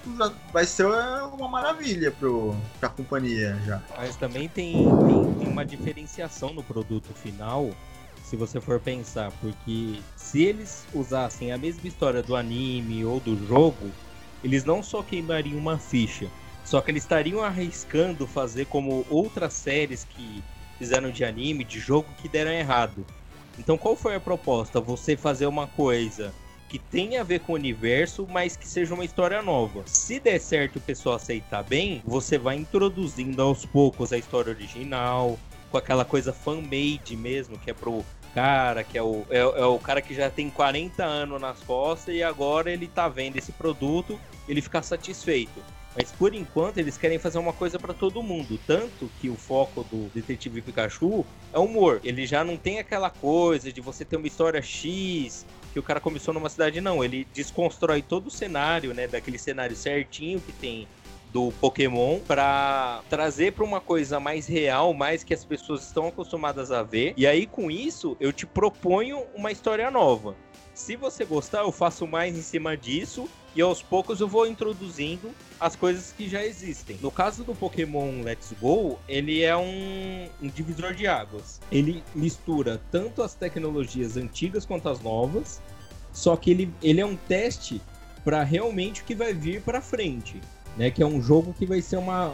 vai 0.52 0.66
ser 0.66 0.86
uma 0.86 1.48
maravilha 1.48 2.10
pro, 2.10 2.54
pra 2.78 2.88
companhia 2.88 3.58
já. 3.64 3.82
Mas 3.96 4.16
também 4.16 4.48
tem, 4.48 4.94
tem, 5.06 5.34
tem 5.38 5.48
uma 5.48 5.64
diferenciação 5.64 6.52
no 6.52 6.62
produto 6.62 7.14
final, 7.14 7.70
se 8.26 8.36
você 8.36 8.60
for 8.60 8.80
pensar, 8.80 9.30
porque 9.40 10.00
se 10.16 10.42
eles 10.42 10.84
usassem 10.92 11.52
a 11.52 11.58
mesma 11.58 11.86
história 11.86 12.22
do 12.22 12.34
anime 12.34 13.04
ou 13.04 13.20
do 13.20 13.36
jogo, 13.46 13.90
eles 14.42 14.64
não 14.64 14.82
só 14.82 15.00
queimariam 15.00 15.56
uma 15.56 15.78
ficha, 15.78 16.28
só 16.66 16.80
que 16.80 16.90
eles 16.90 17.04
estariam 17.04 17.42
arriscando 17.42 18.26
fazer 18.26 18.66
como 18.66 19.06
outras 19.08 19.52
séries 19.52 20.04
que 20.04 20.42
fizeram 20.78 21.10
de 21.12 21.24
anime, 21.24 21.62
de 21.62 21.78
jogo 21.78 22.08
que 22.20 22.28
deram 22.28 22.50
errado. 22.50 23.06
Então 23.56 23.78
qual 23.78 23.94
foi 23.94 24.16
a 24.16 24.20
proposta? 24.20 24.80
Você 24.80 25.16
fazer 25.16 25.46
uma 25.46 25.68
coisa 25.68 26.34
que 26.68 26.80
tenha 26.80 27.20
a 27.20 27.24
ver 27.24 27.38
com 27.40 27.52
o 27.52 27.54
universo, 27.54 28.26
mas 28.28 28.56
que 28.56 28.66
seja 28.66 28.92
uma 28.94 29.04
história 29.04 29.40
nova. 29.40 29.84
Se 29.86 30.18
der 30.18 30.40
certo 30.40 30.74
e 30.74 30.78
o 30.78 30.82
pessoal 30.82 31.14
aceitar 31.14 31.62
bem, 31.62 32.02
você 32.04 32.36
vai 32.36 32.56
introduzindo 32.56 33.40
aos 33.40 33.64
poucos 33.64 34.12
a 34.12 34.18
história 34.18 34.52
original, 34.52 35.38
com 35.70 35.78
aquela 35.78 36.04
coisa 36.04 36.32
fan-made 36.32 37.16
mesmo, 37.16 37.56
que 37.56 37.70
é 37.70 37.74
pro 37.74 38.04
cara, 38.34 38.82
que 38.82 38.98
é 38.98 39.02
o, 39.02 39.24
é, 39.30 39.38
é, 39.38 39.64
o 39.64 39.78
cara 39.78 40.02
que 40.02 40.14
já 40.14 40.28
tem 40.28 40.50
40 40.50 41.04
anos 41.04 41.40
nas 41.40 41.60
costas 41.60 42.12
e 42.12 42.24
agora 42.24 42.72
ele 42.72 42.88
tá 42.88 43.08
vendo 43.08 43.36
esse 43.36 43.52
produto, 43.52 44.18
ele 44.48 44.60
fica 44.60 44.82
satisfeito. 44.82 45.62
Mas 45.96 46.12
por 46.12 46.34
enquanto 46.34 46.78
eles 46.78 46.98
querem 46.98 47.18
fazer 47.18 47.38
uma 47.38 47.52
coisa 47.52 47.78
para 47.78 47.94
todo 47.94 48.22
mundo. 48.22 48.60
Tanto 48.66 49.10
que 49.18 49.30
o 49.30 49.36
foco 49.36 49.82
do 49.84 50.10
Detetive 50.14 50.60
Pikachu 50.60 51.24
é 51.52 51.58
humor. 51.58 52.00
Ele 52.04 52.26
já 52.26 52.44
não 52.44 52.56
tem 52.56 52.78
aquela 52.78 53.08
coisa 53.08 53.72
de 53.72 53.80
você 53.80 54.04
ter 54.04 54.16
uma 54.16 54.26
história 54.26 54.60
X 54.60 55.46
que 55.72 55.78
o 55.78 55.82
cara 55.82 56.00
começou 56.00 56.32
numa 56.32 56.48
cidade, 56.48 56.80
não. 56.80 57.02
Ele 57.02 57.26
desconstrói 57.32 58.02
todo 58.02 58.28
o 58.28 58.30
cenário, 58.30 58.94
né? 58.94 59.06
Daquele 59.06 59.38
cenário 59.38 59.76
certinho 59.76 60.40
que 60.40 60.52
tem 60.52 60.86
do 61.32 61.52
Pokémon 61.60 62.18
para 62.20 63.02
trazer 63.10 63.52
para 63.52 63.64
uma 63.64 63.80
coisa 63.80 64.18
mais 64.18 64.46
real, 64.46 64.94
mais 64.94 65.22
que 65.22 65.34
as 65.34 65.44
pessoas 65.44 65.82
estão 65.82 66.08
acostumadas 66.08 66.72
a 66.72 66.82
ver. 66.82 67.12
E 67.14 67.26
aí 67.26 67.46
com 67.46 67.70
isso 67.70 68.16
eu 68.18 68.32
te 68.32 68.46
proponho 68.46 69.22
uma 69.34 69.52
história 69.52 69.90
nova. 69.90 70.34
Se 70.76 70.94
você 70.94 71.24
gostar, 71.24 71.60
eu 71.60 71.72
faço 71.72 72.06
mais 72.06 72.36
em 72.36 72.42
cima 72.42 72.76
disso 72.76 73.26
e 73.54 73.62
aos 73.62 73.82
poucos 73.82 74.20
eu 74.20 74.28
vou 74.28 74.46
introduzindo 74.46 75.30
as 75.58 75.74
coisas 75.74 76.12
que 76.12 76.28
já 76.28 76.44
existem. 76.44 76.98
No 77.00 77.10
caso 77.10 77.42
do 77.44 77.54
Pokémon 77.54 78.20
Let's 78.22 78.52
Go, 78.60 78.98
ele 79.08 79.42
é 79.42 79.56
um, 79.56 80.28
um 80.42 80.48
divisor 80.48 80.92
de 80.92 81.06
águas. 81.06 81.62
Ele 81.72 82.04
mistura 82.14 82.78
tanto 82.92 83.22
as 83.22 83.34
tecnologias 83.34 84.18
antigas 84.18 84.66
quanto 84.66 84.90
as 84.90 85.00
novas, 85.00 85.62
só 86.12 86.36
que 86.36 86.50
ele, 86.50 86.70
ele 86.82 87.00
é 87.00 87.06
um 87.06 87.16
teste 87.16 87.80
para 88.22 88.44
realmente 88.44 89.00
o 89.00 89.04
que 89.06 89.14
vai 89.14 89.32
vir 89.32 89.62
para 89.62 89.80
frente. 89.80 90.38
Né, 90.76 90.90
que 90.90 91.02
é 91.02 91.06
um 91.06 91.22
jogo 91.22 91.54
que 91.54 91.64
vai 91.64 91.80
ser 91.80 91.96
uma. 91.96 92.30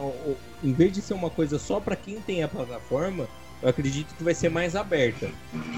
Em 0.65 0.73
vez 0.73 0.93
de 0.93 1.01
ser 1.01 1.15
uma 1.15 1.31
coisa 1.31 1.61
só 1.61 1.79
para 1.79 1.95
quem 1.95 2.21
tem 2.21 2.43
a 2.43 2.49
plataforma, 2.49 3.29
eu 3.63 3.69
acredito 3.69 4.15
que 4.15 4.25
vai 4.25 4.35
ser 4.35 4.49
mais 4.49 4.75
aberta. 4.75 5.31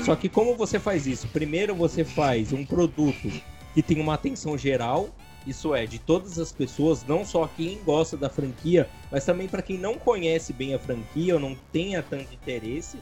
Só 0.05 0.17
que 0.17 0.29
como 0.29 0.57
você 0.57 0.79
faz 0.79 1.07
isso? 1.07 1.29
Primeiro 1.29 1.75
você 1.75 2.05
faz 2.05 2.53
um 2.53 2.65
produto 2.65 3.31
que 3.75 3.83
tem 3.83 4.01
uma 4.01 4.15
atenção 4.15 4.57
geral, 4.57 5.11
isso 5.47 5.75
é, 5.75 5.85
de 5.85 5.99
todas 5.99 6.39
as 6.39 6.51
pessoas, 6.51 7.05
não 7.07 7.25
só 7.25 7.47
quem 7.47 7.79
gosta 7.85 8.17
da 8.17 8.31
franquia, 8.31 8.89
mas 9.11 9.25
também 9.25 9.47
para 9.47 9.61
quem 9.61 9.77
não 9.77 9.99
conhece 9.99 10.53
bem 10.53 10.75
a 10.75 10.79
franquia 10.79 11.35
ou 11.35 11.41
não 11.41 11.55
tenha 11.71 12.03
tanto 12.03 12.33
interesse. 12.33 12.97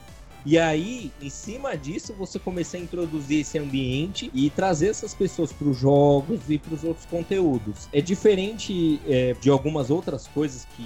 E 0.45 0.59
aí, 0.59 1.13
em 1.23 1.31
cima 1.31 1.77
disso, 1.77 2.13
você 2.15 2.37
começar 2.37 2.77
a 2.77 2.81
introduzir 2.81 3.43
esse 3.43 3.57
ambiente 3.59 4.29
e 4.35 4.51
trazer 4.51 4.89
essas 4.89 5.15
pessoas 5.15 5.53
para 5.53 5.69
os 5.69 5.77
jogos 5.79 6.41
e 6.49 6.59
para 6.59 6.75
os 6.75 6.83
outros 6.83 7.07
conteúdos. 7.07 7.89
É 7.93 8.01
diferente 8.01 9.01
é, 9.07 9.37
de 9.41 9.49
algumas 9.49 9.89
outras 9.89 10.27
coisas 10.27 10.67
que 10.77 10.85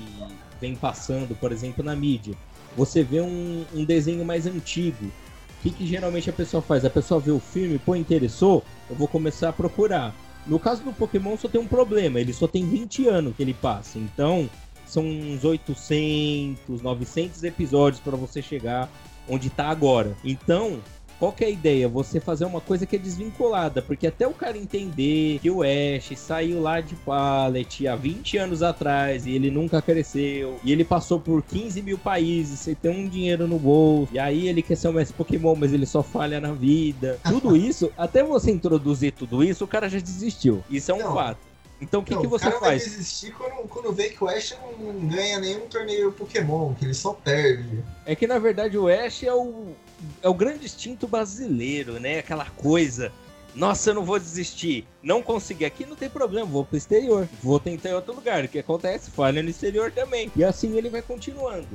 vem 0.60 0.74
passando, 0.76 1.34
por 1.34 1.52
exemplo, 1.52 1.82
na 1.82 1.96
mídia 1.96 2.34
você 2.76 3.02
vê 3.02 3.20
um, 3.20 3.64
um 3.74 3.84
desenho 3.84 4.24
mais 4.24 4.46
antigo. 4.46 5.06
O 5.06 5.62
que, 5.62 5.70
que, 5.70 5.86
geralmente 5.86 6.28
a 6.28 6.32
pessoa 6.32 6.62
faz? 6.62 6.84
A 6.84 6.90
pessoa 6.90 7.18
vê 7.18 7.30
o 7.30 7.40
filme, 7.40 7.78
pô, 7.78 7.96
interessou, 7.96 8.62
eu 8.88 8.94
vou 8.94 9.08
começar 9.08 9.48
a 9.48 9.52
procurar. 9.52 10.14
No 10.46 10.60
caso 10.60 10.82
do 10.84 10.92
Pokémon 10.92 11.36
só 11.36 11.48
tem 11.48 11.60
um 11.60 11.66
problema, 11.66 12.20
ele 12.20 12.32
só 12.32 12.46
tem 12.46 12.64
20 12.64 13.08
anos 13.08 13.34
que 13.34 13.42
ele 13.42 13.54
passa. 13.54 13.98
Então, 13.98 14.48
são 14.86 15.04
uns 15.04 15.44
800, 15.44 16.82
900 16.82 17.42
episódios 17.42 18.00
para 18.00 18.16
você 18.16 18.40
chegar 18.40 18.88
onde 19.28 19.50
tá 19.50 19.68
agora. 19.68 20.16
Então, 20.24 20.80
qual 21.18 21.32
que 21.32 21.44
é 21.44 21.48
a 21.48 21.50
ideia? 21.50 21.88
Você 21.88 22.20
fazer 22.20 22.44
uma 22.44 22.60
coisa 22.60 22.86
que 22.86 22.96
é 22.96 22.98
desvinculada, 22.98 23.80
porque 23.82 24.06
até 24.06 24.26
o 24.26 24.32
cara 24.32 24.56
entender 24.58 25.38
que 25.40 25.50
o 25.50 25.62
Ash 25.62 26.16
saiu 26.16 26.60
lá 26.60 26.80
de 26.80 26.94
Pallet 26.96 27.86
há 27.86 27.96
20 27.96 28.38
anos 28.38 28.62
atrás 28.62 29.26
e 29.26 29.32
ele 29.32 29.50
nunca 29.50 29.80
cresceu, 29.80 30.58
e 30.62 30.72
ele 30.72 30.84
passou 30.84 31.20
por 31.20 31.42
15 31.42 31.82
mil 31.82 31.98
países 31.98 32.60
sem 32.60 32.74
ter 32.74 32.90
um 32.90 33.08
dinheiro 33.08 33.46
no 33.46 33.58
bolso, 33.58 34.12
e 34.12 34.18
aí 34.18 34.48
ele 34.48 34.62
quer 34.62 34.76
ser 34.76 34.88
um 34.88 34.92
mestre 34.92 35.16
Pokémon, 35.16 35.54
mas 35.54 35.72
ele 35.72 35.86
só 35.86 36.02
falha 36.02 36.40
na 36.40 36.52
vida. 36.52 37.18
Tudo 37.24 37.56
isso, 37.56 37.90
até 37.96 38.22
você 38.22 38.50
introduzir 38.50 39.12
tudo 39.12 39.42
isso, 39.42 39.64
o 39.64 39.68
cara 39.68 39.88
já 39.88 39.98
desistiu. 39.98 40.62
Isso 40.70 40.90
é 40.90 40.94
um 40.94 40.98
Não. 40.98 41.14
fato. 41.14 41.55
Então 41.80 42.00
o 42.00 42.04
que, 42.04 42.16
que 42.16 42.26
você 42.26 42.48
o 42.48 42.50
cara 42.50 42.60
faz? 42.60 42.82
Vai 42.82 42.90
desistir 42.90 43.32
quando, 43.32 43.68
quando 43.68 43.92
vê 43.92 44.08
que 44.08 44.22
o 44.22 44.28
Ash 44.28 44.56
não 44.60 45.08
ganha 45.08 45.38
nenhum 45.38 45.66
torneio 45.66 46.10
Pokémon, 46.12 46.74
que 46.74 46.84
ele 46.84 46.94
só 46.94 47.12
perde. 47.12 47.84
É 48.06 48.14
que 48.14 48.26
na 48.26 48.38
verdade 48.38 48.78
o 48.78 48.88
Ash 48.88 49.22
é 49.22 49.32
o, 49.32 49.74
é 50.22 50.28
o 50.28 50.34
grande 50.34 50.64
instinto 50.64 51.06
brasileiro, 51.06 52.00
né? 52.00 52.18
Aquela 52.18 52.46
coisa. 52.46 53.12
Nossa, 53.54 53.90
eu 53.90 53.94
não 53.94 54.04
vou 54.04 54.18
desistir. 54.18 54.86
Não 55.02 55.22
consegui 55.22 55.64
aqui, 55.64 55.86
não 55.86 55.96
tem 55.96 56.10
problema, 56.10 56.46
vou 56.46 56.64
pro 56.64 56.76
exterior. 56.76 57.26
Vou 57.42 57.58
tentar 57.58 57.88
em 57.88 57.94
outro 57.94 58.14
lugar. 58.14 58.44
O 58.44 58.48
que 58.48 58.58
acontece? 58.58 59.10
Falha 59.10 59.42
no 59.42 59.48
exterior 59.48 59.90
também. 59.90 60.30
E 60.36 60.44
assim 60.44 60.76
ele 60.76 60.90
vai 60.90 61.00
continuando. 61.00 61.66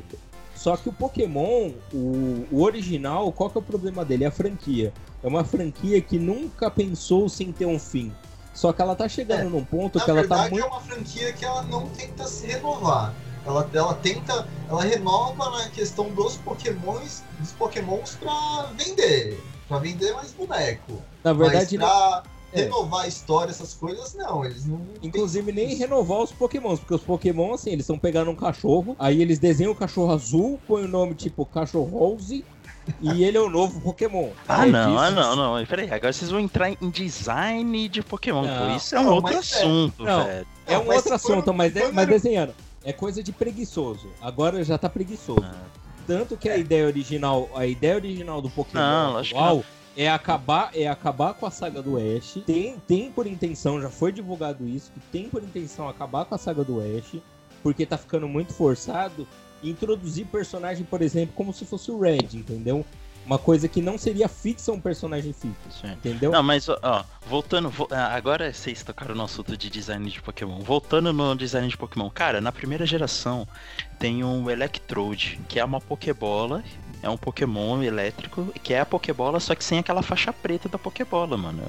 Só 0.54 0.78
que 0.78 0.90
o 0.90 0.94
Pokémon, 0.94 1.72
o, 1.92 2.46
o 2.52 2.62
original, 2.62 3.32
qual 3.32 3.50
que 3.50 3.58
é 3.58 3.62
o 3.62 3.64
problema 3.64 4.06
dele? 4.06 4.26
É 4.26 4.28
a 4.28 4.32
franquia. 4.32 4.94
É 5.24 5.28
uma 5.28 5.44
franquia 5.44 6.00
que 6.02 6.20
nunca 6.20 6.70
pensou 6.70 7.28
sem 7.28 7.52
ter 7.52 7.66
um 7.66 7.80
fim. 7.80 8.12
Só 8.54 8.74
que 8.74 8.82
ela 8.82 8.96
tá 8.96 9.08
chegando 9.08 9.42
é, 9.42 9.50
num 9.50 9.64
ponto 9.64 10.00
que 10.00 10.10
ela 10.10 10.28
tá 10.28 10.50
muito. 10.50 10.60
é 10.60 10.66
uma 10.66 10.82
franquia 10.82 11.32
que 11.34 11.46
ela 11.46 11.64
não 11.64 11.88
tenta 11.90 12.28
se 12.28 12.48
renovar. 12.48 13.14
Ela, 13.46 13.70
ela 13.74 13.94
tenta. 13.96 14.48
Ela 14.70 14.84
renova 14.84 15.50
na 15.50 15.70
questão 15.70 16.10
dos 16.10 16.38
pokémons, 16.38 17.24
dos 17.40 17.52
pokémons 17.54 18.16
pra 18.16 18.72
vender. 18.78 19.42
Pra 19.68 19.80
vender 19.80 20.14
mais 20.14 20.32
boneco. 20.34 21.02
Na 21.24 21.34
verdade, 21.34 21.78
Mas 21.78 21.90
pra 21.90 22.24
é. 22.54 22.64
renovar 22.64 23.06
a 23.06 23.08
história, 23.08 23.52
essas 23.52 23.74
coisas, 23.74 24.14
não. 24.14 24.44
Eles 24.46 24.66
não. 24.66 24.82
Inclusive, 25.02 25.52
nem 25.52 25.76
renovar 25.76 26.20
os 26.20 26.32
pokémons, 26.32 26.80
porque 26.80 26.94
os 26.94 27.02
pokémon, 27.02 27.54
assim, 27.54 27.72
eles 27.72 27.84
estão 27.84 27.98
pegando 27.98 28.30
um 28.30 28.36
cachorro, 28.36 28.96
aí 29.00 29.22
eles 29.22 29.40
desenham 29.40 29.72
o 29.72 29.76
cachorro 29.76 30.12
azul, 30.12 30.60
põem 30.68 30.86
o 30.86 30.90
nome 30.90 31.16
tipo 31.16 31.46
cachorro 31.46 31.98
rose 31.98 32.44
e 33.00 33.24
ele 33.24 33.38
é 33.38 33.42
o 33.42 33.50
novo 33.50 33.80
Pokémon. 33.82 34.30
Ah, 34.48 34.68
é 34.68 34.72
não, 34.72 34.98
ah, 34.98 35.12
não, 35.12 35.36
não. 35.36 35.66
Peraí, 35.66 35.92
agora 35.92 36.12
vocês 36.12 36.32
vão 36.32 36.40
entrar 36.40 36.70
em 36.70 36.90
design 36.90 37.88
de 37.88 38.02
Pokémon. 38.02 38.44
Não, 38.44 38.76
isso 38.76 38.96
é 38.96 39.00
um 39.00 39.10
outro 39.10 39.34
é- 39.34 39.38
assunto, 39.38 40.08
é, 40.08 40.24
velho. 40.24 40.48
É 40.68 40.78
um 40.78 40.88
outro 40.88 41.14
assunto, 41.14 41.54
mas, 41.54 41.76
é, 41.76 41.92
mas 41.92 42.08
desenhando. 42.08 42.54
É 42.84 42.92
coisa 42.92 43.22
de 43.22 43.32
preguiçoso. 43.32 44.10
Agora 44.22 44.64
já 44.64 44.78
tá 44.78 44.90
preguiçoso. 44.90 45.44
Ah. 45.44 45.82
Tanto 46.08 46.36
que 46.36 46.50
a 46.50 46.58
ideia 46.58 46.86
original, 46.86 47.50
a 47.56 47.66
ideia 47.66 47.96
original 47.96 48.42
do 48.42 48.50
Pokémon 48.50 48.82
não, 48.82 49.18
atual 49.18 49.64
é 49.96 50.10
acabar, 50.10 50.72
é 50.74 50.88
acabar 50.88 51.34
com 51.34 51.46
a 51.46 51.52
saga 51.52 51.82
do 51.82 51.98
Ash. 51.98 52.40
Tem, 52.46 52.76
tem 52.88 53.12
por 53.12 53.28
intenção, 53.28 53.82
já 53.82 53.90
foi 53.90 54.12
divulgado 54.12 54.68
isso, 54.68 54.92
que 54.92 55.00
tem 55.12 55.30
por 55.30 55.44
intenção 55.44 55.88
acabar 55.88 56.26
com 56.26 56.36
a 56.36 56.38
saga 56.38 56.64
do 56.64 56.80
Ash, 56.80 57.18
porque 57.62 57.86
tá 57.86 57.98
ficando 57.98 58.28
muito 58.28 58.54
forçado 58.54 59.28
introduzir 59.64 60.26
personagem, 60.26 60.86
por 60.86 61.02
exemplo, 61.02 61.34
como 61.36 61.54
se 61.54 61.66
fosse 61.66 61.92
o 61.92 62.00
Red, 62.00 62.30
entendeu? 62.34 62.86
Uma 63.26 63.38
coisa 63.38 63.68
que 63.68 63.82
não 63.82 64.00
seria 64.00 64.28
fixa 64.28 64.72
um 64.72 64.82
personagem 64.82 65.32
fixo, 65.32 65.86
entendeu? 65.86 66.32
Não, 66.32 66.42
mas 66.42 66.68
ó, 66.68 67.06
voltando, 67.28 67.70
vo 67.70 67.88
ah, 67.92 68.16
agora 68.16 68.52
vocês 68.52 68.84
tocaram 68.84 69.14
no 69.14 69.24
assunto 69.24 69.56
de 69.56 69.70
design 69.70 70.10
de 70.10 70.20
Pokémon. 70.20 70.60
Voltando 70.62 71.14
no 71.14 71.36
design 71.36 71.68
de 71.68 71.78
Pokémon, 71.78 72.10
cara, 72.10 72.42
na 72.42 72.52
primeira 72.52 72.84
geração 72.84 73.48
tem 74.00 74.24
um 74.24 74.50
Electrode, 74.50 75.40
que 75.48 75.60
é 75.60 75.64
uma 75.64 75.80
Pokébola, 75.80 76.64
é 77.04 77.10
um 77.10 77.18
Pokémon 77.18 77.82
elétrico, 77.84 78.52
que 78.64 78.74
é 78.74 78.80
a 78.80 78.86
Pokébola, 78.86 79.40
só 79.40 79.54
que 79.56 79.64
sem 79.64 79.80
aquela 79.80 80.02
faixa 80.02 80.34
preta 80.34 80.70
da 80.70 80.78
Pokébola, 80.78 81.38
mano. 81.38 81.64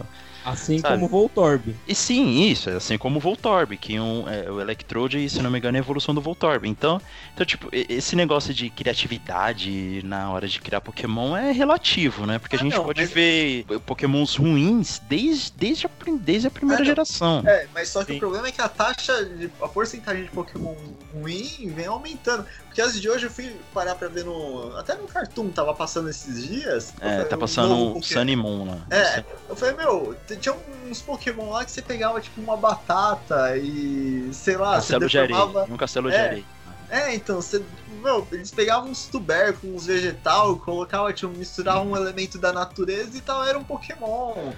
Assim 0.44 0.78
Sabe? 0.78 0.94
como 0.94 1.06
o 1.06 1.08
Voltorb. 1.08 1.74
E 1.86 1.94
sim, 1.94 2.42
isso, 2.42 2.70
é 2.70 2.74
assim 2.74 2.98
como 2.98 3.18
o 3.18 3.20
Voltorb, 3.20 3.76
que 3.76 3.98
um, 3.98 4.28
é, 4.28 4.50
o 4.50 4.60
Electrode, 4.60 5.28
se 5.28 5.40
não 5.40 5.50
me 5.50 5.58
engano, 5.58 5.76
é 5.76 5.80
a 5.80 5.82
evolução 5.82 6.14
do 6.14 6.20
Voltorb. 6.20 6.66
Então, 6.68 7.00
então, 7.34 7.46
tipo, 7.46 7.68
esse 7.72 8.16
negócio 8.16 8.52
de 8.52 8.68
criatividade 8.70 10.02
na 10.04 10.30
hora 10.30 10.46
de 10.46 10.60
criar 10.60 10.80
Pokémon 10.80 11.36
é 11.36 11.52
relativo, 11.52 12.26
né? 12.26 12.38
Porque 12.38 12.56
ah, 12.56 12.58
a 12.58 12.62
gente 12.62 12.76
não, 12.76 12.84
pode 12.84 13.02
mas... 13.02 13.10
ver 13.10 13.64
Pokémons 13.86 14.36
ruins 14.36 15.00
desde, 15.08 15.52
desde, 15.52 15.86
a, 15.86 15.90
desde 16.20 16.46
a 16.48 16.50
primeira 16.50 16.82
ah, 16.82 16.86
geração. 16.86 17.42
É, 17.46 17.66
mas 17.72 17.88
só 17.88 18.04
que 18.04 18.12
sim. 18.12 18.16
o 18.16 18.20
problema 18.20 18.48
é 18.48 18.52
que 18.52 18.60
a 18.60 18.68
taxa, 18.68 19.24
de, 19.24 19.50
a 19.60 19.68
porcentagem 19.68 20.24
de 20.24 20.30
Pokémon 20.30 20.74
ruim 21.14 21.72
vem 21.74 21.86
aumentando. 21.86 22.44
Porque 22.66 22.80
as 22.80 22.98
de 22.98 23.08
hoje 23.08 23.26
eu 23.26 23.30
fui 23.30 23.54
parar 23.74 23.94
pra 23.94 24.08
ver 24.08 24.24
no. 24.24 24.74
Até 24.76 24.94
no 24.94 25.06
Cartoon 25.06 25.50
tava 25.50 25.74
passando 25.74 26.08
esses 26.08 26.48
dias. 26.48 26.94
É, 27.00 27.10
falei, 27.10 27.24
tá 27.26 27.36
passando 27.36 27.98
o 27.98 28.02
Sun 28.02 28.36
Moon 28.36 28.64
lá. 28.66 28.86
É, 28.90 29.24
eu 29.48 29.54
falei, 29.54 29.74
meu, 29.76 30.16
tinha 30.36 30.54
uns 30.88 31.00
Pokémon 31.00 31.50
lá 31.50 31.64
que 31.64 31.70
você 31.70 31.82
pegava 31.82 32.20
tipo 32.20 32.40
uma 32.40 32.56
batata 32.56 33.56
e. 33.56 34.30
sei 34.32 34.56
lá, 34.56 34.76
castelo 34.76 35.08
você 35.08 35.26
deformava... 35.26 35.66
de 35.66 35.72
Um 35.72 35.76
castelo 35.76 36.08
é, 36.08 36.12
de 36.12 36.18
areia. 36.18 36.44
É, 36.90 37.14
então, 37.14 37.40
você. 37.40 37.62
Meu, 38.02 38.26
eles 38.32 38.50
pegavam 38.50 38.90
uns 38.90 39.06
tubérculos, 39.06 39.74
uns 39.82 39.86
vegetal, 39.86 40.56
colocavam, 40.56 41.12
tipo, 41.12 41.32
misturavam 41.32 41.92
um 41.92 41.96
elemento 41.96 42.36
da 42.36 42.52
natureza 42.52 43.16
e 43.16 43.20
tal, 43.20 43.44
era 43.44 43.58
um 43.58 43.64
Pokémon 43.64 44.52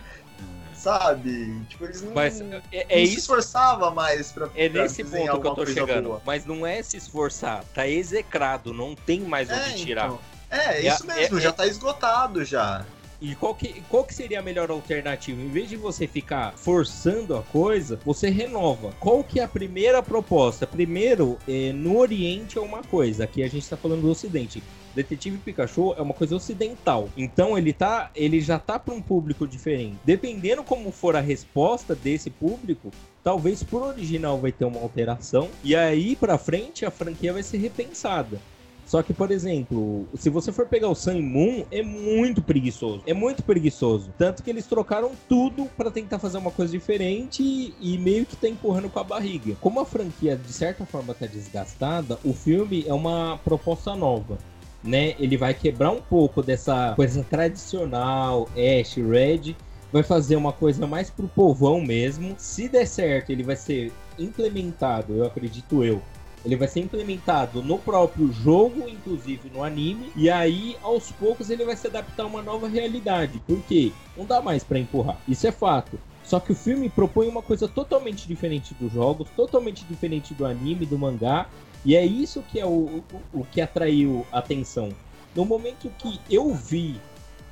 sabe? 0.84 1.64
Tipo, 1.68 1.84
eles 1.84 2.02
não, 2.02 2.12
mas 2.12 2.40
é, 2.40 2.62
é 2.72 2.96
não 2.96 3.02
isso, 3.02 3.12
se 3.14 3.18
esforçava 3.20 3.90
mais 3.90 4.30
pra 4.30 4.50
É 4.54 4.68
pra 4.68 4.82
nesse 4.82 5.02
ponto 5.02 5.40
que 5.40 5.46
eu 5.46 5.54
tô 5.54 5.66
chegando. 5.66 6.08
Boa. 6.08 6.22
Mas 6.26 6.44
não 6.44 6.66
é 6.66 6.82
se 6.82 6.98
esforçar, 6.98 7.64
tá 7.72 7.88
execrado, 7.88 8.74
não 8.74 8.94
tem 8.94 9.20
mais 9.20 9.48
onde 9.50 9.70
é, 9.70 9.72
tirar. 9.72 10.06
Então. 10.06 10.20
É, 10.50 10.86
é, 10.86 10.88
isso 10.88 11.06
mesmo, 11.06 11.38
é, 11.38 11.40
já 11.40 11.52
tá 11.52 11.66
esgotado 11.66 12.44
já. 12.44 12.84
E 13.20 13.34
qual 13.34 13.54
que, 13.54 13.82
qual 13.88 14.04
que 14.04 14.14
seria 14.14 14.40
a 14.40 14.42
melhor 14.42 14.70
alternativa? 14.70 15.40
Em 15.40 15.48
vez 15.48 15.68
de 15.68 15.76
você 15.76 16.06
ficar 16.06 16.52
forçando 16.56 17.36
a 17.36 17.42
coisa, 17.42 17.98
você 18.04 18.28
renova. 18.28 18.92
Qual 19.00 19.22
que 19.24 19.40
é 19.40 19.44
a 19.44 19.48
primeira 19.48 20.02
proposta? 20.02 20.66
Primeiro, 20.66 21.38
é, 21.48 21.72
no 21.72 21.98
Oriente 21.98 22.58
é 22.58 22.60
uma 22.60 22.82
coisa, 22.82 23.24
aqui 23.24 23.42
a 23.42 23.48
gente 23.48 23.62
está 23.62 23.76
falando 23.76 24.02
do 24.02 24.10
Ocidente. 24.10 24.62
Detetive 24.94 25.38
Pikachu 25.38 25.92
é 25.94 26.02
uma 26.02 26.14
coisa 26.14 26.36
ocidental. 26.36 27.08
Então 27.16 27.58
ele 27.58 27.72
tá, 27.72 28.10
ele 28.14 28.40
já 28.40 28.58
tá 28.58 28.78
para 28.78 28.94
um 28.94 29.02
público 29.02 29.46
diferente. 29.46 29.98
Dependendo 30.04 30.62
como 30.62 30.92
for 30.92 31.16
a 31.16 31.20
resposta 31.20 31.94
desse 31.94 32.30
público, 32.30 32.90
talvez 33.22 33.62
por 33.62 33.82
original 33.82 34.38
vai 34.38 34.52
ter 34.52 34.64
uma 34.64 34.80
alteração 34.80 35.48
e 35.64 35.74
aí 35.74 36.14
para 36.14 36.38
frente 36.38 36.86
a 36.86 36.90
franquia 36.90 37.32
vai 37.32 37.42
ser 37.42 37.58
repensada. 37.58 38.40
Só 38.86 39.02
que, 39.02 39.14
por 39.14 39.30
exemplo, 39.30 40.06
se 40.14 40.28
você 40.28 40.52
for 40.52 40.66
pegar 40.66 40.88
o 40.88 40.94
Sun 40.94 41.20
Moon, 41.20 41.64
é 41.70 41.82
muito 41.82 42.42
preguiçoso. 42.42 43.02
É 43.06 43.14
muito 43.14 43.42
preguiçoso. 43.42 44.12
Tanto 44.18 44.42
que 44.42 44.50
eles 44.50 44.66
trocaram 44.66 45.12
tudo 45.28 45.66
para 45.76 45.90
tentar 45.90 46.18
fazer 46.18 46.38
uma 46.38 46.50
coisa 46.50 46.72
diferente 46.72 47.74
e, 47.80 47.98
meio 47.98 48.26
que 48.26 48.36
tá 48.36 48.48
empurrando 48.48 48.90
com 48.90 48.98
a 48.98 49.04
barriga. 49.04 49.56
Como 49.60 49.80
a 49.80 49.86
franquia, 49.86 50.36
de 50.36 50.52
certa 50.52 50.84
forma, 50.84 51.14
tá 51.14 51.26
desgastada, 51.26 52.18
o 52.24 52.32
filme 52.32 52.84
é 52.86 52.92
uma 52.92 53.38
proposta 53.38 53.94
nova. 53.94 54.38
Né? 54.82 55.14
Ele 55.18 55.36
vai 55.36 55.54
quebrar 55.54 55.90
um 55.90 56.02
pouco 56.02 56.42
dessa 56.42 56.92
coisa 56.94 57.24
tradicional, 57.24 58.46
Ash, 58.54 58.96
Red, 58.96 59.56
vai 59.90 60.02
fazer 60.02 60.36
uma 60.36 60.52
coisa 60.52 60.86
mais 60.86 61.08
pro 61.08 61.26
povão 61.26 61.80
mesmo. 61.80 62.34
Se 62.36 62.68
der 62.68 62.86
certo, 62.86 63.30
ele 63.30 63.42
vai 63.42 63.56
ser 63.56 63.90
implementado, 64.18 65.14
eu 65.14 65.24
acredito 65.24 65.82
eu, 65.82 66.02
ele 66.44 66.56
vai 66.56 66.68
ser 66.68 66.80
implementado 66.80 67.62
no 67.62 67.78
próprio 67.78 68.30
jogo, 68.32 68.88
inclusive 68.88 69.50
no 69.50 69.62
anime, 69.62 70.10
e 70.14 70.28
aí 70.28 70.76
aos 70.82 71.10
poucos 71.12 71.50
ele 71.50 71.64
vai 71.64 71.76
se 71.76 71.86
adaptar 71.86 72.24
a 72.24 72.26
uma 72.26 72.42
nova 72.42 72.68
realidade. 72.68 73.40
Por 73.46 73.60
quê? 73.62 73.92
Não 74.16 74.24
dá 74.24 74.42
mais 74.42 74.62
para 74.62 74.78
empurrar. 74.78 75.18
Isso 75.26 75.46
é 75.46 75.52
fato. 75.52 75.98
Só 76.22 76.40
que 76.40 76.52
o 76.52 76.56
filme 76.56 76.88
propõe 76.88 77.28
uma 77.28 77.42
coisa 77.42 77.68
totalmente 77.68 78.26
diferente 78.26 78.74
dos 78.74 78.92
jogos, 78.92 79.28
totalmente 79.36 79.84
diferente 79.84 80.32
do 80.34 80.46
anime, 80.46 80.86
do 80.86 80.98
mangá, 80.98 81.46
e 81.84 81.94
é 81.94 82.04
isso 82.04 82.42
que 82.50 82.58
é 82.58 82.64
o, 82.64 83.02
o, 83.12 83.40
o 83.40 83.44
que 83.44 83.60
atraiu 83.60 84.26
a 84.32 84.38
atenção. 84.38 84.88
No 85.34 85.44
momento 85.44 85.90
que 85.98 86.18
eu 86.30 86.54
vi 86.54 86.98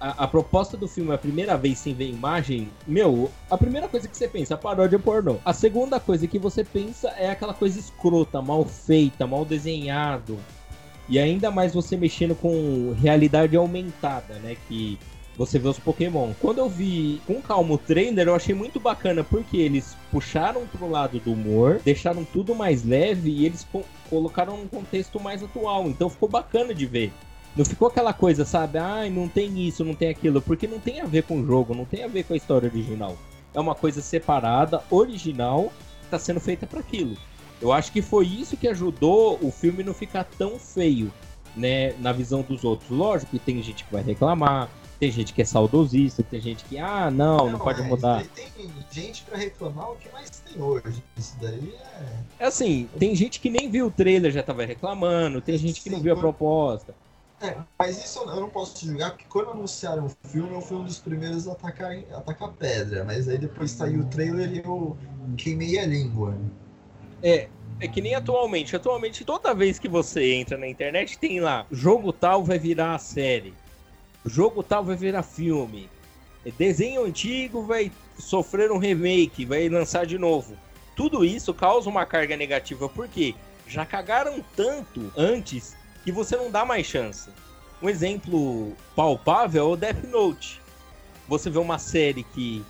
a, 0.02 0.26
proposta 0.26 0.76
do 0.76 0.88
filme 0.88 1.14
a 1.14 1.18
primeira 1.18 1.56
vez 1.56 1.78
sem 1.78 1.94
ver 1.94 2.08
imagem, 2.08 2.68
meu, 2.86 3.30
a 3.48 3.56
primeira 3.56 3.86
coisa 3.86 4.08
que 4.08 4.16
você 4.16 4.26
pensa, 4.26 4.56
paródia 4.56 4.98
pornô. 4.98 5.36
A 5.44 5.52
segunda 5.52 6.00
coisa 6.00 6.26
que 6.26 6.40
você 6.40 6.64
pensa 6.64 7.08
é 7.10 7.30
aquela 7.30 7.54
coisa 7.54 7.78
escrota, 7.78 8.42
mal 8.42 8.64
feita, 8.64 9.26
mal 9.26 9.44
desenhado. 9.44 10.38
E 11.08 11.18
ainda 11.18 11.50
mais 11.50 11.72
você 11.72 11.96
mexendo 11.96 12.34
com 12.34 12.94
realidade 13.00 13.56
aumentada, 13.56 14.34
né? 14.34 14.56
Que 14.66 14.98
você 15.36 15.58
vê 15.58 15.68
os 15.68 15.78
Pokémon. 15.78 16.32
Quando 16.40 16.58
eu 16.58 16.68
vi 16.68 17.20
com 17.26 17.40
calma 17.40 17.74
o 17.74 17.78
trailer, 17.78 18.26
eu 18.26 18.34
achei 18.34 18.54
muito 18.54 18.80
bacana 18.80 19.22
porque 19.24 19.56
eles 19.56 19.96
puxaram 20.10 20.66
pro 20.66 20.90
lado 20.90 21.18
do 21.20 21.32
humor, 21.32 21.80
deixaram 21.84 22.24
tudo 22.24 22.54
mais 22.54 22.84
leve 22.84 23.30
e 23.30 23.46
eles 23.46 23.64
co 23.70 23.84
colocaram 24.10 24.60
um 24.60 24.66
contexto 24.66 25.18
mais 25.18 25.42
atual. 25.42 25.86
Então 25.86 26.10
ficou 26.10 26.28
bacana 26.28 26.74
de 26.74 26.86
ver. 26.86 27.12
Não 27.54 27.64
ficou 27.64 27.88
aquela 27.88 28.12
coisa, 28.14 28.44
sabe? 28.44 28.78
Ai, 28.78 29.10
não 29.10 29.28
tem 29.28 29.66
isso, 29.66 29.84
não 29.84 29.94
tem 29.94 30.08
aquilo, 30.08 30.40
porque 30.40 30.66
não 30.66 30.78
tem 30.78 31.00
a 31.00 31.04
ver 31.04 31.24
com 31.24 31.40
o 31.40 31.46
jogo, 31.46 31.74
não 31.74 31.84
tem 31.84 32.02
a 32.02 32.08
ver 32.08 32.24
com 32.24 32.32
a 32.32 32.36
história 32.36 32.68
original. 32.68 33.16
É 33.54 33.60
uma 33.60 33.74
coisa 33.74 34.00
separada, 34.00 34.82
original, 34.90 35.70
está 36.02 36.18
sendo 36.18 36.40
feita 36.40 36.66
para 36.66 36.80
aquilo. 36.80 37.16
Eu 37.60 37.70
acho 37.70 37.92
que 37.92 38.00
foi 38.00 38.26
isso 38.26 38.56
que 38.56 38.66
ajudou 38.66 39.38
o 39.42 39.50
filme 39.50 39.84
não 39.84 39.92
ficar 39.92 40.24
tão 40.24 40.58
feio, 40.58 41.12
né, 41.54 41.92
na 42.00 42.10
visão 42.10 42.40
dos 42.42 42.64
outros. 42.64 42.90
Lógico 42.90 43.32
que 43.32 43.38
tem 43.38 43.62
gente 43.62 43.84
que 43.84 43.92
vai 43.92 44.02
reclamar, 44.02 44.70
tem 44.98 45.10
gente 45.10 45.34
que 45.34 45.42
é 45.42 45.44
saudosista, 45.44 46.22
tem 46.22 46.40
gente 46.40 46.64
que, 46.64 46.78
ah, 46.78 47.10
não, 47.10 47.36
não, 47.36 47.50
não 47.50 47.58
pode 47.58 47.82
mudar. 47.82 48.24
Tem 48.34 48.46
gente 48.90 49.22
para 49.24 49.36
reclamar 49.36 49.90
o 49.90 49.96
que 49.96 50.08
mais 50.10 50.30
tem 50.30 50.62
hoje. 50.62 51.02
Isso 51.16 51.36
daí 51.40 51.74
é. 52.38 52.44
É 52.44 52.46
assim, 52.46 52.88
tem 52.98 53.14
gente 53.14 53.40
que 53.40 53.50
nem 53.50 53.68
viu 53.68 53.86
o 53.86 53.90
trailer 53.90 54.32
já 54.32 54.42
tava 54.42 54.64
reclamando, 54.64 55.40
tem 55.40 55.58
gente 55.58 55.80
que 55.80 55.90
não 55.90 56.00
viu 56.00 56.14
a 56.14 56.16
proposta. 56.16 56.94
É, 57.42 57.56
mas 57.76 58.02
isso 58.02 58.20
eu 58.20 58.40
não 58.40 58.48
posso 58.48 58.86
julgar, 58.86 59.10
porque 59.10 59.24
quando 59.28 59.50
anunciaram 59.50 60.06
o 60.06 60.28
filme, 60.28 60.54
eu 60.54 60.60
fui 60.60 60.76
um 60.76 60.84
dos 60.84 61.00
primeiros 61.00 61.48
a 61.48 61.52
atacar, 61.52 61.92
a 62.12 62.18
atacar 62.18 62.52
pedra. 62.52 63.02
Mas 63.04 63.28
aí 63.28 63.36
depois 63.36 63.72
saiu 63.72 64.02
o 64.02 64.04
trailer 64.04 64.52
e 64.52 64.58
eu 64.58 64.96
queimei 65.36 65.76
a 65.80 65.84
língua. 65.84 66.36
É, 67.20 67.48
é 67.80 67.88
que 67.88 68.00
nem 68.00 68.14
atualmente. 68.14 68.76
Atualmente, 68.76 69.24
toda 69.24 69.52
vez 69.52 69.76
que 69.76 69.88
você 69.88 70.34
entra 70.34 70.56
na 70.56 70.68
internet, 70.68 71.18
tem 71.18 71.40
lá: 71.40 71.66
jogo 71.72 72.12
tal 72.12 72.44
vai 72.44 72.60
virar 72.60 72.96
série, 72.98 73.52
jogo 74.24 74.62
tal 74.62 74.84
vai 74.84 74.94
virar 74.94 75.24
filme, 75.24 75.90
desenho 76.56 77.04
antigo 77.04 77.64
vai 77.64 77.90
sofrer 78.18 78.70
um 78.70 78.78
remake, 78.78 79.44
vai 79.44 79.68
lançar 79.68 80.06
de 80.06 80.16
novo. 80.16 80.56
Tudo 80.94 81.24
isso 81.24 81.52
causa 81.52 81.90
uma 81.90 82.06
carga 82.06 82.36
negativa, 82.36 82.88
porque 82.88 83.34
já 83.66 83.84
cagaram 83.84 84.44
tanto 84.54 85.10
antes 85.16 85.74
que 86.04 86.12
você 86.12 86.36
não 86.36 86.50
dá 86.50 86.64
mais 86.64 86.86
chance. 86.86 87.30
Um 87.82 87.88
exemplo 87.88 88.76
palpável 88.94 89.64
é 89.64 89.66
o 89.72 89.76
Death 89.76 90.04
Note. 90.04 90.60
Você 91.28 91.50
vê 91.50 91.58
uma 91.58 91.78
série 91.78 92.22
que 92.22 92.64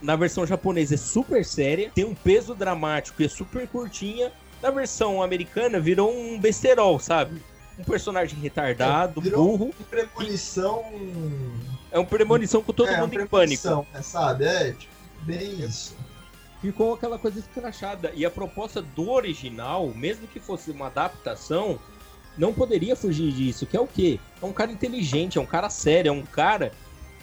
na 0.00 0.16
versão 0.16 0.46
japonesa 0.46 0.94
é 0.94 0.98
super 0.98 1.44
séria, 1.44 1.90
tem 1.94 2.04
um 2.04 2.14
peso 2.14 2.54
dramático 2.54 3.22
e 3.22 3.26
é 3.26 3.28
super 3.28 3.66
curtinha. 3.68 4.32
Na 4.62 4.70
versão 4.70 5.22
americana 5.22 5.78
virou 5.78 6.12
um 6.12 6.38
besterol, 6.38 6.98
sabe? 6.98 7.40
Um 7.78 7.84
personagem 7.84 8.38
retardado, 8.40 9.22
é, 9.24 9.30
burro. 9.30 9.66
Um 9.66 9.84
premonição. 9.84 10.84
É 11.90 11.98
um 11.98 12.04
premonição 12.04 12.62
com 12.62 12.72
todo 12.72 12.88
é, 12.88 13.00
mundo 13.00 13.20
em 13.20 13.26
pânico. 13.26 13.86
É, 13.94 14.02
sabe? 14.02 14.44
É, 14.44 14.72
tipo, 14.72 14.92
bem 15.22 15.60
isso. 15.60 15.96
Ficou 16.60 16.94
aquela 16.94 17.18
coisa 17.18 17.38
escrachada. 17.38 18.12
E 18.16 18.26
a 18.26 18.30
proposta 18.30 18.82
do 18.82 19.10
original, 19.10 19.86
mesmo 19.94 20.26
que 20.26 20.40
fosse 20.40 20.72
uma 20.72 20.88
adaptação, 20.88 21.78
não 22.38 22.54
poderia 22.54 22.94
fugir 22.94 23.32
disso, 23.32 23.66
que 23.66 23.76
é 23.76 23.80
o 23.80 23.86
quê? 23.86 24.20
É 24.40 24.46
um 24.46 24.52
cara 24.52 24.70
inteligente, 24.70 25.38
é 25.38 25.40
um 25.40 25.46
cara 25.46 25.68
sério, 25.68 26.10
é 26.10 26.12
um 26.12 26.22
cara 26.22 26.70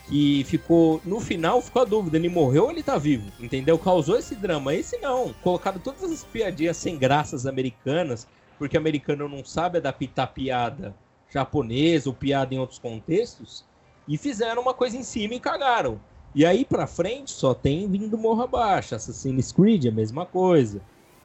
que 0.07 0.43
ficou. 0.43 1.01
No 1.05 1.21
final 1.21 1.61
ficou 1.61 1.81
a 1.81 1.85
dúvida: 1.85 2.17
ele 2.17 2.27
morreu 2.27 2.65
ou 2.65 2.71
ele 2.71 2.83
tá 2.83 2.97
vivo? 2.97 3.31
Entendeu? 3.39 3.79
Causou 3.79 4.17
esse 4.17 4.35
drama. 4.35 4.73
Esse 4.73 4.97
não. 4.97 5.33
Colocaram 5.41 5.79
todas 5.79 6.03
as 6.03 6.23
piadinhas 6.25 6.75
sem 6.77 6.97
graças 6.97 7.45
americanas, 7.45 8.27
porque 8.59 8.77
americano 8.77 9.29
não 9.29 9.43
sabe 9.43 9.77
adaptar 9.77 10.27
piada 10.27 10.93
japonesa 11.33 12.09
ou 12.09 12.15
piada 12.15 12.53
em 12.53 12.59
outros 12.59 12.79
contextos, 12.79 13.65
e 14.07 14.17
fizeram 14.17 14.61
uma 14.61 14.73
coisa 14.73 14.95
em 14.95 15.03
cima 15.03 15.33
e 15.33 15.39
cagaram. 15.39 15.99
E 16.33 16.45
aí 16.45 16.63
pra 16.63 16.87
frente 16.87 17.31
só 17.31 17.53
tem 17.53 17.89
vindo 17.89 18.17
morra 18.17 18.45
baixa. 18.45 18.97
Assassin's 18.97 19.51
Creed, 19.51 19.87
a 19.87 19.91
mesma 19.91 20.25
coisa. 20.25 20.81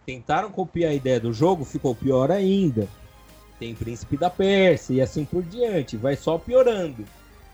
Tentaram 0.06 0.50
copiar 0.50 0.92
a 0.92 0.94
ideia 0.94 1.20
do 1.20 1.32
jogo, 1.32 1.64
ficou 1.64 1.94
pior 1.94 2.30
ainda 2.30 2.88
tem 3.60 3.74
Príncipe 3.74 4.16
da 4.16 4.30
Pérsia 4.30 4.94
e 4.94 5.00
assim 5.02 5.24
por 5.24 5.42
diante, 5.42 5.98
vai 5.98 6.16
só 6.16 6.38
piorando. 6.38 7.04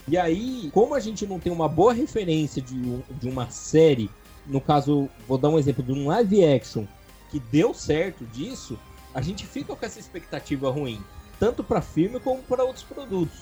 E 0.09 0.17
aí, 0.17 0.71
como 0.73 0.95
a 0.95 1.01
gente 1.01 1.27
não 1.27 1.41
tem 1.41 1.53
uma 1.53 1.69
boa 1.69 1.93
referência 1.93 2.63
de, 2.63 2.81
de 3.21 3.29
uma 3.29 3.51
série, 3.51 4.09
no 4.47 4.61
caso, 4.61 5.09
vou 5.27 5.37
dar 5.37 5.49
um 5.49 5.59
exemplo 5.59 5.83
de 5.83 5.93
um 5.93 6.07
live 6.07 6.45
action 6.45 6.85
que 7.29 7.41
deu 7.41 7.75
certo 7.75 8.25
disso, 8.27 8.79
a 9.13 9.21
gente 9.21 9.45
fica 9.45 9.75
com 9.75 9.85
essa 9.85 9.99
expectativa 9.99 10.71
ruim, 10.71 11.01
tanto 11.41 11.65
para 11.65 11.83
filme 11.83 12.21
como 12.21 12.41
para 12.45 12.63
outros 12.63 12.85
produtos. 12.85 13.37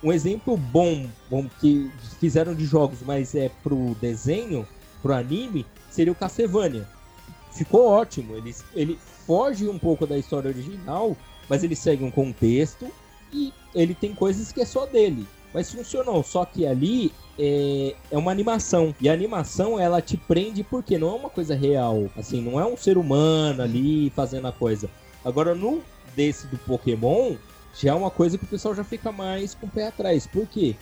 Um 0.00 0.12
exemplo 0.12 0.56
bom, 0.56 1.08
bom 1.28 1.48
que 1.60 1.90
fizeram 2.20 2.54
de 2.54 2.64
jogos, 2.64 3.00
mas 3.04 3.34
é 3.34 3.50
pro 3.64 3.96
desenho, 4.00 4.68
pro 5.02 5.12
anime, 5.12 5.66
seria 5.90 6.12
o 6.12 6.16
Castlevania. 6.16 6.86
Ficou 7.50 7.88
ótimo, 7.88 8.36
ele, 8.36 8.54
ele 8.72 8.98
foge 9.26 9.68
um 9.68 9.78
pouco 9.78 10.06
da 10.06 10.16
história 10.16 10.48
original, 10.48 11.16
mas 11.48 11.64
ele 11.64 11.76
segue 11.76 12.04
um 12.04 12.10
contexto 12.10 12.86
e 13.32 13.52
ele 13.74 13.94
tem 13.94 14.14
coisas 14.14 14.52
que 14.52 14.60
é 14.60 14.64
só 14.64 14.86
dele. 14.86 15.26
Mas 15.52 15.72
funcionou, 15.72 16.22
só 16.22 16.44
que 16.44 16.66
ali 16.66 17.10
é, 17.38 17.94
é 18.10 18.18
uma 18.18 18.30
animação. 18.30 18.94
E 19.00 19.08
a 19.08 19.12
animação, 19.12 19.78
ela 19.80 20.02
te 20.02 20.16
prende 20.16 20.62
porque 20.62 20.98
não 20.98 21.08
é 21.08 21.14
uma 21.14 21.30
coisa 21.30 21.54
real. 21.54 22.10
Assim, 22.16 22.42
não 22.42 22.60
é 22.60 22.66
um 22.66 22.76
ser 22.76 22.98
humano 22.98 23.62
ali 23.62 24.10
fazendo 24.10 24.46
a 24.46 24.52
coisa. 24.52 24.90
Agora, 25.24 25.54
no 25.54 25.82
desse 26.14 26.46
do 26.48 26.58
Pokémon, 26.58 27.34
já 27.78 27.90
é 27.90 27.94
uma 27.94 28.10
coisa 28.10 28.36
que 28.36 28.44
o 28.44 28.48
pessoal 28.48 28.74
já 28.74 28.84
fica 28.84 29.12
mais 29.12 29.54
com 29.54 29.66
o 29.66 29.70
pé 29.70 29.86
atrás. 29.86 30.26
Por 30.26 30.46
quê? 30.46 30.74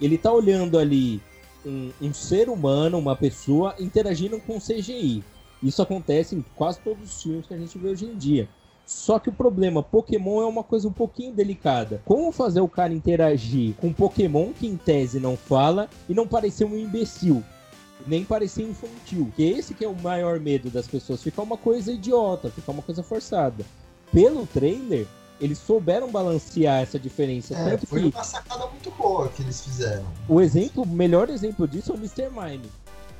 Ele 0.00 0.18
tá 0.18 0.32
olhando 0.32 0.78
ali 0.78 1.20
um, 1.64 1.90
um 2.00 2.14
ser 2.14 2.48
humano, 2.48 2.98
uma 2.98 3.16
pessoa, 3.16 3.74
interagindo 3.78 4.38
com 4.40 4.60
CGI. 4.60 5.24
Isso 5.62 5.80
acontece 5.80 6.34
em 6.34 6.44
quase 6.54 6.80
todos 6.80 7.10
os 7.10 7.22
filmes 7.22 7.46
que 7.46 7.54
a 7.54 7.58
gente 7.58 7.78
vê 7.78 7.88
hoje 7.88 8.04
em 8.04 8.16
dia. 8.16 8.48
Só 8.86 9.18
que 9.18 9.28
o 9.28 9.32
problema, 9.32 9.82
Pokémon 9.82 10.42
é 10.42 10.46
uma 10.46 10.62
coisa 10.62 10.88
um 10.88 10.92
pouquinho 10.92 11.32
delicada. 11.32 12.02
Como 12.04 12.32
fazer 12.32 12.60
o 12.60 12.68
cara 12.68 12.92
interagir 12.92 13.74
com 13.76 13.92
Pokémon 13.92 14.52
que 14.52 14.66
em 14.66 14.76
tese 14.76 15.18
não 15.18 15.36
fala 15.36 15.88
e 16.08 16.14
não 16.14 16.26
parecer 16.26 16.64
um 16.64 16.76
imbecil? 16.76 17.42
Nem 18.06 18.24
parecer 18.24 18.62
infantil. 18.62 19.32
Que 19.36 19.44
esse 19.44 19.74
que 19.74 19.84
é 19.84 19.88
o 19.88 19.94
maior 19.94 20.40
medo 20.40 20.68
das 20.70 20.86
pessoas. 20.86 21.22
Ficar 21.22 21.42
uma 21.42 21.56
coisa 21.56 21.92
idiota, 21.92 22.50
ficar 22.50 22.72
uma 22.72 22.82
coisa 22.82 23.02
forçada. 23.02 23.64
Pelo 24.12 24.46
trailer, 24.46 25.06
eles 25.40 25.58
souberam 25.58 26.10
balancear 26.10 26.82
essa 26.82 26.98
diferença. 26.98 27.54
É, 27.54 27.76
foi 27.78 28.02
que 28.02 28.16
uma 28.16 28.24
sacada 28.24 28.66
muito 28.66 28.90
boa 28.92 29.28
que 29.28 29.42
eles 29.42 29.60
fizeram. 29.60 30.04
o 30.28 30.40
exemplo, 30.40 30.84
o 30.84 30.86
melhor 30.86 31.30
exemplo 31.30 31.66
disso 31.66 31.92
é 31.92 31.94
o 31.94 31.98
Mr. 31.98 32.28
Mime. 32.30 32.70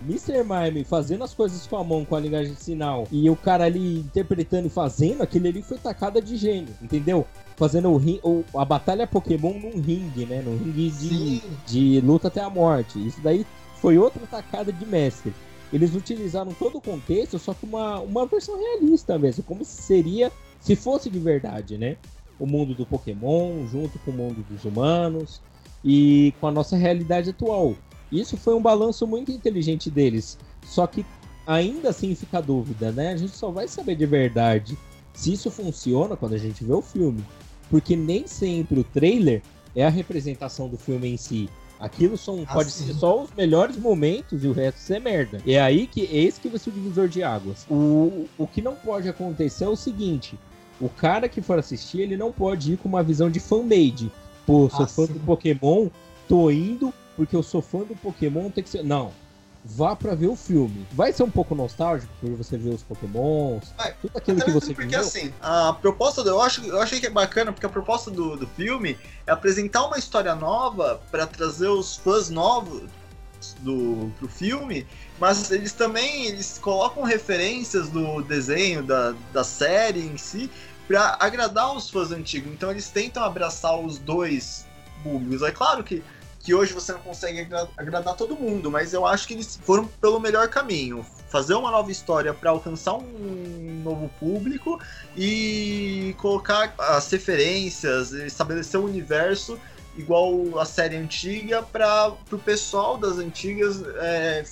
Mr. 0.06 0.44
Mime 0.44 0.84
fazendo 0.84 1.24
as 1.24 1.34
coisas 1.34 1.66
com 1.66 1.76
a 1.76 1.84
mão, 1.84 2.04
com 2.04 2.16
a 2.16 2.20
linguagem 2.20 2.52
de 2.52 2.60
sinal, 2.60 3.06
e 3.10 3.28
o 3.30 3.36
cara 3.36 3.64
ali 3.64 4.00
interpretando 4.00 4.66
e 4.66 4.70
fazendo, 4.70 5.22
aquele 5.22 5.48
ali 5.48 5.62
foi 5.62 5.78
tacada 5.78 6.20
de 6.20 6.36
gênio, 6.36 6.74
entendeu? 6.82 7.26
Fazendo 7.56 7.90
o, 7.90 7.96
ring, 7.96 8.20
o 8.22 8.44
a 8.54 8.64
batalha 8.64 9.06
Pokémon 9.06 9.54
num 9.54 9.80
ringue, 9.80 10.26
né? 10.26 10.42
Num 10.44 10.56
ringue 10.56 10.90
de, 10.90 11.08
Sim, 11.08 11.42
de 11.66 12.00
luta 12.00 12.28
até 12.28 12.40
a 12.40 12.50
morte. 12.50 13.04
Isso 13.06 13.20
daí 13.22 13.46
foi 13.80 13.98
outra 13.98 14.26
tacada 14.26 14.72
de 14.72 14.86
mestre. 14.86 15.32
Eles 15.72 15.94
utilizaram 15.94 16.52
todo 16.52 16.78
o 16.78 16.80
contexto, 16.80 17.38
só 17.38 17.54
que 17.54 17.64
uma, 17.64 18.00
uma 18.00 18.26
versão 18.26 18.58
realista 18.58 19.18
mesmo, 19.18 19.42
como 19.42 19.64
seria 19.64 20.30
se 20.60 20.76
fosse 20.76 21.10
de 21.10 21.18
verdade, 21.18 21.78
né? 21.78 21.96
O 22.38 22.46
mundo 22.46 22.74
do 22.74 22.86
Pokémon 22.86 23.66
junto 23.66 23.98
com 24.00 24.10
o 24.10 24.14
mundo 24.14 24.44
dos 24.48 24.64
humanos 24.64 25.40
e 25.84 26.32
com 26.40 26.46
a 26.46 26.52
nossa 26.52 26.76
realidade 26.76 27.30
atual. 27.30 27.74
Isso 28.12 28.36
foi 28.36 28.54
um 28.54 28.60
balanço 28.62 29.06
muito 29.06 29.32
inteligente 29.32 29.90
deles. 29.90 30.38
Só 30.64 30.86
que 30.86 31.04
ainda 31.46 31.88
assim 31.88 32.14
fica 32.14 32.38
a 32.38 32.42
dúvida, 32.42 32.92
né? 32.92 33.12
A 33.12 33.16
gente 33.16 33.34
só 33.34 33.50
vai 33.50 33.66
saber 33.66 33.96
de 33.96 34.06
verdade 34.06 34.76
se 35.14 35.32
isso 35.32 35.50
funciona 35.50 36.16
quando 36.16 36.34
a 36.34 36.38
gente 36.38 36.62
vê 36.62 36.72
o 36.72 36.82
filme. 36.82 37.24
Porque 37.70 37.96
nem 37.96 38.26
sempre 38.26 38.80
o 38.80 38.84
trailer 38.84 39.42
é 39.74 39.84
a 39.86 39.88
representação 39.90 40.68
do 40.68 40.76
filme 40.76 41.08
em 41.08 41.16
si. 41.16 41.48
Aquilo 41.80 42.16
são, 42.16 42.44
Ah, 42.46 42.52
pode 42.52 42.70
sim. 42.70 42.86
ser 42.86 42.94
só 42.94 43.22
os 43.22 43.30
melhores 43.34 43.76
momentos 43.76 44.44
e 44.44 44.46
o 44.46 44.52
resto 44.52 44.78
ser 44.78 45.00
merda. 45.00 45.40
É 45.46 45.60
aí 45.60 45.86
que 45.88 46.02
esse 46.02 46.40
que 46.40 46.48
vai 46.48 46.58
ser 46.58 46.70
o 46.70 46.72
divisor 46.72 47.08
de 47.08 47.22
águas. 47.24 47.66
O, 47.68 48.26
o 48.38 48.46
que 48.46 48.62
não 48.62 48.74
pode 48.76 49.08
acontecer 49.08 49.64
é 49.64 49.68
o 49.68 49.74
seguinte: 49.74 50.38
o 50.80 50.88
cara 50.88 51.28
que 51.28 51.40
for 51.42 51.58
assistir, 51.58 52.00
ele 52.02 52.16
não 52.16 52.30
pode 52.30 52.74
ir 52.74 52.76
com 52.76 52.88
uma 52.88 53.02
visão 53.02 53.28
de 53.28 53.40
fan-made. 53.40 54.12
Pô, 54.46 54.68
sou 54.70 54.84
Ah, 54.84 54.86
fã 54.88 55.06
sim. 55.06 55.14
do 55.14 55.20
Pokémon, 55.20 55.88
tô 56.28 56.50
indo 56.52 56.92
porque 57.16 57.34
eu 57.36 57.42
sou 57.42 57.60
fã 57.62 57.80
do 57.80 57.94
Pokémon, 57.96 58.50
tem 58.50 58.62
que 58.64 58.70
ser. 58.70 58.82
Não. 58.82 59.12
Vá 59.64 59.94
pra 59.94 60.14
ver 60.16 60.26
o 60.26 60.34
filme. 60.34 60.84
Vai 60.90 61.12
ser 61.12 61.22
um 61.22 61.30
pouco 61.30 61.54
nostálgico 61.54 62.12
por 62.20 62.30
você 62.30 62.58
ver 62.58 62.70
os 62.70 62.82
Pokémons, 62.82 63.72
Vai. 63.78 63.94
tudo 64.02 64.18
aquilo 64.18 64.38
Até 64.38 64.46
que 64.46 64.50
você 64.52 64.74
porque 64.74 64.86
viveu. 64.86 65.00
assim, 65.00 65.32
a 65.40 65.72
proposta 65.72 66.24
do, 66.24 66.30
eu 66.30 66.40
acho, 66.42 66.64
eu 66.66 66.80
achei 66.82 66.98
que 66.98 67.06
é 67.06 67.10
bacana 67.10 67.52
porque 67.52 67.64
a 67.66 67.68
proposta 67.68 68.10
do, 68.10 68.36
do 68.36 68.46
filme 68.48 68.98
é 69.24 69.30
apresentar 69.30 69.86
uma 69.86 69.96
história 69.96 70.34
nova 70.34 71.00
pra 71.12 71.28
trazer 71.28 71.68
os 71.68 71.94
fãs 71.96 72.28
novos 72.28 72.90
do 73.60 74.12
pro 74.18 74.28
filme, 74.28 74.84
mas 75.20 75.50
eles 75.52 75.72
também 75.72 76.26
eles 76.26 76.58
colocam 76.58 77.04
referências 77.04 77.88
do 77.88 78.20
desenho 78.22 78.82
da, 78.82 79.14
da 79.32 79.44
série 79.44 80.00
em 80.00 80.16
si 80.16 80.50
pra 80.88 81.16
agradar 81.20 81.72
os 81.76 81.88
fãs 81.88 82.10
antigos. 82.10 82.52
Então 82.52 82.70
eles 82.70 82.88
tentam 82.90 83.22
abraçar 83.22 83.78
os 83.78 83.98
dois 83.98 84.66
públicos. 85.04 85.42
É 85.42 85.50
claro 85.52 85.84
que 85.84 86.02
que 86.42 86.52
hoje 86.52 86.72
você 86.72 86.92
não 86.92 87.00
consegue 87.00 87.40
agra- 87.40 87.68
agradar 87.76 88.16
todo 88.16 88.34
mundo, 88.36 88.70
mas 88.70 88.92
eu 88.92 89.06
acho 89.06 89.28
que 89.28 89.34
eles 89.34 89.58
foram 89.62 89.86
pelo 89.86 90.18
melhor 90.18 90.48
caminho. 90.48 91.06
Fazer 91.28 91.54
uma 91.54 91.70
nova 91.70 91.90
história 91.90 92.34
para 92.34 92.50
alcançar 92.50 92.94
um 92.94 93.80
novo 93.84 94.10
público 94.18 94.78
e 95.16 96.14
colocar 96.18 96.74
as 96.78 97.10
referências, 97.10 98.10
estabelecer 98.12 98.78
um 98.80 98.84
universo 98.84 99.58
igual 99.96 100.58
a 100.58 100.64
série 100.64 100.96
antiga 100.96 101.62
para 101.62 102.12
o 102.30 102.38
pessoal 102.38 102.98
das 102.98 103.18
antigas 103.18 103.82
é, 104.00 104.44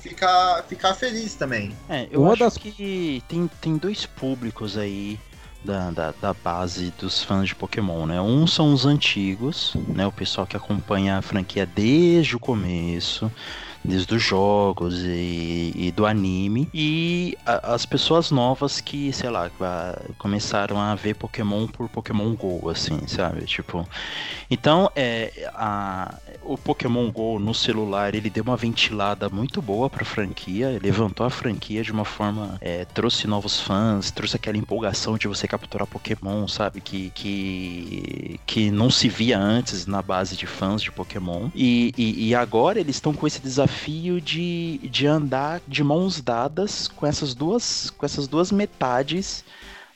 ficar, 0.00 0.62
ficar 0.64 0.94
feliz 0.94 1.34
também. 1.34 1.76
É, 1.88 2.08
eu 2.10 2.22
Uma 2.22 2.32
acho 2.32 2.40
das- 2.44 2.56
que 2.56 3.22
tem, 3.28 3.50
tem 3.60 3.76
dois 3.76 4.06
públicos 4.06 4.78
aí 4.78 5.18
da, 5.64 5.90
da, 5.90 6.12
da 6.12 6.34
base 6.34 6.92
dos 6.98 7.22
fãs 7.22 7.48
de 7.48 7.54
Pokémon, 7.54 8.06
né? 8.06 8.20
Um 8.20 8.46
são 8.46 8.72
os 8.72 8.84
antigos, 8.84 9.74
né? 9.88 10.06
O 10.06 10.12
pessoal 10.12 10.46
que 10.46 10.56
acompanha 10.56 11.18
a 11.18 11.22
franquia 11.22 11.64
desde 11.66 12.36
o 12.36 12.40
começo, 12.40 13.30
desde 13.84 14.14
os 14.14 14.22
jogos 14.22 14.94
e, 14.98 15.72
e 15.74 15.92
do 15.92 16.06
anime. 16.06 16.68
E 16.72 17.36
a- 17.44 17.74
as 17.74 17.84
pessoas 17.84 18.30
novas 18.30 18.80
que, 18.80 19.12
sei 19.12 19.28
lá, 19.30 19.50
começaram 20.18 20.78
a 20.80 20.94
ver 20.94 21.14
Pokémon 21.14 21.66
por 21.66 21.88
Pokémon 21.88 22.34
GO, 22.34 22.68
assim, 22.70 23.06
sabe? 23.06 23.44
Tipo. 23.44 23.86
Então, 24.50 24.90
é, 24.94 25.50
a, 25.54 26.14
o 26.42 26.56
Pokémon 26.58 27.10
GO 27.10 27.38
no 27.38 27.54
celular, 27.54 28.14
ele 28.14 28.30
deu 28.30 28.44
uma 28.44 28.56
ventilada 28.56 29.28
muito 29.28 29.60
boa 29.62 29.88
pra 29.90 30.04
franquia, 30.04 30.78
levantou 30.82 31.26
a 31.26 31.30
franquia 31.30 31.82
de 31.82 31.90
uma 31.92 32.04
forma, 32.04 32.58
é, 32.60 32.84
trouxe 32.84 33.26
novos 33.26 33.60
fãs, 33.60 34.10
trouxe 34.10 34.36
aquela 34.36 34.58
empolgação 34.58 35.16
de 35.16 35.26
você 35.26 35.48
capturar 35.48 35.86
Pokémon, 35.86 36.46
sabe? 36.46 36.80
Que, 36.80 37.10
que, 37.10 38.40
que 38.46 38.70
não 38.70 38.90
se 38.90 39.08
via 39.08 39.38
antes 39.38 39.86
na 39.86 40.02
base 40.02 40.36
de 40.36 40.46
fãs 40.46 40.82
de 40.82 40.92
Pokémon. 40.92 41.48
E, 41.54 41.92
e, 41.96 42.28
e 42.28 42.34
agora 42.34 42.78
eles 42.80 42.96
estão 42.96 43.12
com 43.14 43.26
esse 43.26 43.40
desafio 43.40 43.71
de, 44.22 44.78
de 44.82 45.06
andar 45.06 45.60
de 45.66 45.82
mãos 45.82 46.20
dadas 46.20 46.88
com 46.88 47.06
essas 47.06 47.34
duas, 47.34 47.90
com 47.90 48.04
essas 48.04 48.28
duas 48.28 48.52
metades 48.52 49.44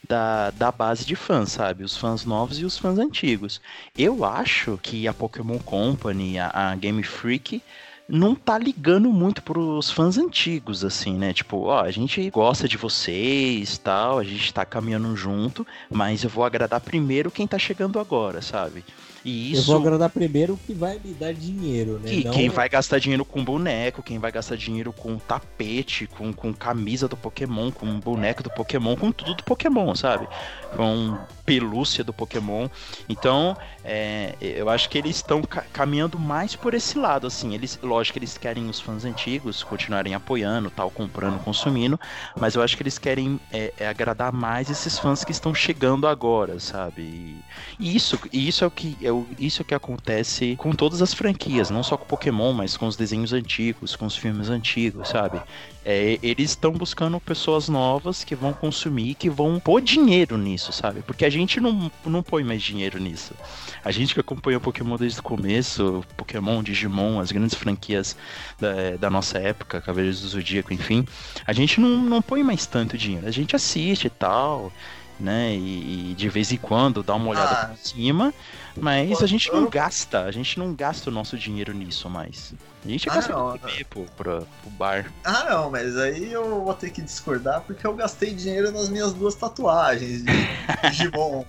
da, 0.08 0.50
da 0.50 0.70
base 0.70 1.04
de 1.04 1.16
fãs, 1.16 1.52
sabe? 1.52 1.84
Os 1.84 1.96
fãs 1.96 2.24
novos 2.24 2.58
e 2.58 2.64
os 2.64 2.78
fãs 2.78 2.98
antigos. 2.98 3.60
Eu 3.96 4.24
acho 4.24 4.78
que 4.82 5.06
a 5.06 5.14
Pokémon 5.14 5.58
Company, 5.58 6.38
a, 6.38 6.50
a 6.52 6.76
Game 6.76 7.02
Freak, 7.02 7.62
não 8.08 8.34
tá 8.34 8.56
ligando 8.56 9.10
muito 9.12 9.42
pros 9.42 9.90
fãs 9.90 10.16
antigos, 10.16 10.84
assim, 10.84 11.14
né? 11.14 11.32
Tipo, 11.32 11.64
ó, 11.64 11.82
a 11.82 11.90
gente 11.90 12.30
gosta 12.30 12.68
de 12.68 12.76
vocês, 12.76 13.78
tal, 13.78 14.18
a 14.18 14.24
gente 14.24 14.54
tá 14.54 14.64
caminhando 14.64 15.14
junto, 15.16 15.66
mas 15.90 16.22
eu 16.22 16.30
vou 16.30 16.44
agradar 16.44 16.80
primeiro 16.80 17.30
quem 17.30 17.46
tá 17.46 17.58
chegando 17.58 17.98
agora, 17.98 18.40
sabe? 18.40 18.84
E 19.26 19.52
Eu 19.54 19.58
isso... 19.58 19.66
vou 19.66 19.76
agradar 19.80 20.08
primeiro 20.08 20.54
o 20.54 20.56
que 20.56 20.72
vai 20.72 21.00
me 21.04 21.12
dar 21.12 21.34
dinheiro, 21.34 21.98
né? 21.98 22.12
E 22.14 22.22
Não- 22.24 22.30
quem 22.32 22.48
vai 22.48 22.68
gastar 22.68 23.00
dinheiro 23.00 23.24
com 23.24 23.44
boneco, 23.44 24.00
quem 24.00 24.20
vai 24.20 24.30
gastar 24.30 24.56
dinheiro 24.56 24.92
com 24.92 25.18
tapete, 25.18 26.06
com, 26.06 26.32
com 26.32 26.54
camisa 26.54 27.08
do 27.08 27.16
Pokémon, 27.16 27.72
com 27.72 27.98
boneco 27.98 28.40
do 28.44 28.50
Pokémon, 28.50 28.94
com 28.94 29.10
tudo 29.10 29.34
do 29.34 29.42
Pokémon, 29.42 29.92
sabe? 29.96 30.28
Com 30.76 31.18
pelúcia 31.44 32.04
do 32.04 32.12
Pokémon. 32.12 32.68
Então, 33.08 33.56
é, 33.84 34.34
eu 34.40 34.68
acho 34.68 34.88
que 34.88 34.98
eles 34.98 35.16
estão 35.16 35.42
ca- 35.42 35.64
caminhando 35.72 36.18
mais 36.18 36.54
por 36.54 36.74
esse 36.74 36.96
lado, 36.98 37.26
assim. 37.26 37.54
Eles, 37.54 37.78
lógico 37.82 38.14
que 38.14 38.18
eles 38.20 38.36
querem 38.38 38.68
os 38.68 38.80
fãs 38.80 39.04
antigos 39.04 39.62
continuarem 39.64 40.14
apoiando, 40.14 40.70
tal, 40.70 40.90
comprando, 40.90 41.38
consumindo, 41.40 41.98
mas 42.38 42.54
eu 42.54 42.62
acho 42.62 42.76
que 42.76 42.82
eles 42.82 42.98
querem 42.98 43.40
é, 43.52 43.72
é 43.78 43.88
agradar 43.88 44.32
mais 44.32 44.70
esses 44.70 44.98
fãs 44.98 45.24
que 45.24 45.32
estão 45.32 45.54
chegando 45.54 46.06
agora, 46.06 46.58
sabe? 46.60 47.02
E, 47.02 47.36
e 47.78 47.96
isso, 47.96 48.18
e 48.32 48.48
isso 48.48 48.64
é 48.64 48.66
o 48.66 48.70
que 48.70 48.96
é 49.00 49.12
o, 49.18 49.26
isso 49.38 49.62
é 49.62 49.64
que 49.64 49.74
acontece 49.74 50.56
com 50.56 50.72
todas 50.72 51.02
as 51.02 51.12
franquias, 51.12 51.70
não 51.70 51.82
só 51.82 51.96
com 51.96 52.04
Pokémon, 52.04 52.52
mas 52.52 52.76
com 52.76 52.86
os 52.86 52.96
desenhos 52.96 53.32
antigos, 53.32 53.96
com 53.96 54.06
os 54.06 54.16
filmes 54.16 54.48
antigos, 54.48 55.08
sabe? 55.08 55.40
É, 55.84 56.18
eles 56.20 56.50
estão 56.50 56.72
buscando 56.72 57.20
pessoas 57.20 57.68
novas 57.68 58.24
que 58.24 58.34
vão 58.34 58.52
consumir, 58.52 59.14
que 59.14 59.30
vão 59.30 59.60
pôr 59.60 59.80
dinheiro 59.80 60.36
nisso, 60.36 60.72
sabe? 60.72 61.00
Porque 61.02 61.24
a 61.24 61.30
gente 61.30 61.60
não, 61.60 61.90
não 62.04 62.22
põe 62.22 62.42
mais 62.42 62.60
dinheiro 62.60 62.98
nisso. 62.98 63.34
A 63.84 63.92
gente 63.92 64.12
que 64.12 64.18
acompanhou 64.18 64.60
Pokémon 64.60 64.96
desde 64.96 65.20
o 65.20 65.22
começo, 65.22 66.04
Pokémon, 66.16 66.62
Digimon, 66.62 67.20
as 67.20 67.30
grandes 67.30 67.54
franquias 67.54 68.16
da, 68.58 68.96
da 68.98 69.08
nossa 69.08 69.38
época, 69.38 69.80
Cavaleiros 69.80 70.22
do 70.22 70.28
Zodíaco, 70.28 70.74
enfim, 70.74 71.06
a 71.46 71.52
gente 71.52 71.80
não, 71.80 71.98
não 71.98 72.20
põe 72.20 72.42
mais 72.42 72.66
tanto 72.66 72.98
dinheiro. 72.98 73.26
A 73.26 73.30
gente 73.30 73.54
assiste 73.54 74.08
e 74.08 74.10
tal, 74.10 74.72
né? 75.18 75.54
E, 75.54 76.10
e 76.10 76.14
de 76.14 76.28
vez 76.28 76.52
em 76.52 76.56
quando 76.56 77.02
dá 77.02 77.14
uma 77.14 77.28
olhada 77.30 77.50
Ah. 77.54 77.66
por 77.68 77.78
cima, 77.78 78.34
mas 78.76 79.22
a 79.22 79.26
gente 79.26 79.50
não 79.52 79.62
Eu- 79.62 79.70
gasta, 79.70 80.22
a 80.24 80.30
gente 80.30 80.58
não 80.58 80.74
gasta 80.74 81.08
o 81.08 81.12
nosso 81.12 81.38
dinheiro 81.38 81.72
nisso 81.72 82.08
mais. 82.10 82.52
A 82.84 82.88
gente 82.88 83.08
Ah, 83.08 83.14
gasta 83.14 83.32
não, 83.32 83.58
pô, 83.90 84.04
pra, 84.16 84.42
pro 84.42 84.70
bar. 84.70 85.12
Ah, 85.24 85.46
não, 85.50 85.70
mas 85.70 85.96
aí 85.96 86.30
eu 86.32 86.62
vou 86.62 86.74
ter 86.74 86.90
que 86.90 87.00
discordar 87.02 87.62
porque 87.62 87.84
eu 87.86 87.94
gastei 87.94 88.32
dinheiro 88.32 88.70
nas 88.70 88.88
minhas 88.88 89.12
duas 89.12 89.34
tatuagens 89.34 90.22
de 90.22 90.32
Digimon. 90.90 91.44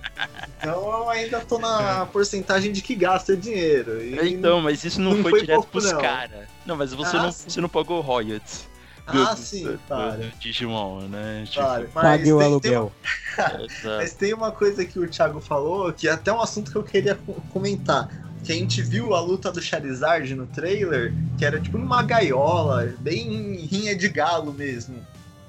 Então 0.58 0.72
eu 0.90 1.10
ainda 1.10 1.38
tô 1.40 1.58
na 1.58 2.06
porcentagem 2.06 2.72
de 2.72 2.82
que 2.82 2.94
gasta 2.94 3.36
dinheiro. 3.36 4.02
Então, 4.26 4.60
mas 4.60 4.82
isso 4.82 5.00
não, 5.00 5.12
não 5.14 5.22
foi, 5.22 5.30
foi 5.32 5.40
direto 5.42 5.56
pouco, 5.58 5.70
pros 5.72 5.92
caras. 5.92 6.46
Não, 6.66 6.76
mas 6.76 6.92
você, 6.92 7.16
Ah, 7.16 7.22
não, 7.24 7.32
sim. 7.32 7.44
você 7.48 7.60
não 7.60 7.68
pagou 7.68 8.00
royalties. 8.00 8.66
Ah, 9.08 9.34
do- 9.34 9.40
sim, 9.40 9.64
do- 9.64 9.72
do- 9.72 9.78
claro. 9.86 10.18
do 10.20 10.30
Digimon, 10.38 11.00
né? 11.08 11.44
Tipo, 11.46 11.60
Claro, 11.64 11.90
mas 11.94 12.04
Pague 12.04 12.32
o 12.32 12.38
tem- 12.38 12.46
aluguel. 12.46 12.92
exato. 13.38 13.96
Mas 13.96 14.12
tem 14.14 14.34
uma 14.34 14.52
coisa 14.52 14.84
que 14.84 14.98
o 14.98 15.08
Thiago 15.08 15.40
falou, 15.40 15.92
que 15.92 16.06
é 16.08 16.12
até 16.12 16.32
um 16.32 16.40
assunto 16.40 16.70
que 16.70 16.76
eu 16.76 16.82
queria 16.82 17.14
co- 17.14 17.40
comentar. 17.50 18.08
Que 18.44 18.52
a 18.52 18.54
gente 18.54 18.82
viu 18.82 19.14
a 19.14 19.20
luta 19.20 19.50
do 19.50 19.60
Charizard 19.60 20.34
no 20.34 20.46
trailer, 20.46 21.14
que 21.36 21.44
era 21.44 21.58
tipo 21.60 21.76
numa 21.78 22.02
gaiola, 22.02 22.92
bem 23.00 23.56
rinha 23.66 23.94
de 23.96 24.08
galo 24.08 24.52
mesmo. 24.52 25.04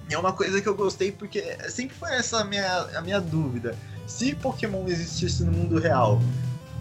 E 0.10 0.14
é 0.14 0.18
uma 0.18 0.34
coisa 0.34 0.60
que 0.62 0.68
eu 0.68 0.76
gostei 0.76 1.12
porque 1.12 1.56
sempre 1.70 1.96
foi 1.96 2.14
essa 2.16 2.40
a 2.40 2.44
minha, 2.44 2.82
a 2.96 3.02
minha 3.02 3.20
dúvida. 3.22 3.76
Se 4.08 4.34
Pokémon 4.34 4.86
existisse 4.88 5.44
no 5.44 5.52
mundo 5.52 5.78
real, 5.78 6.20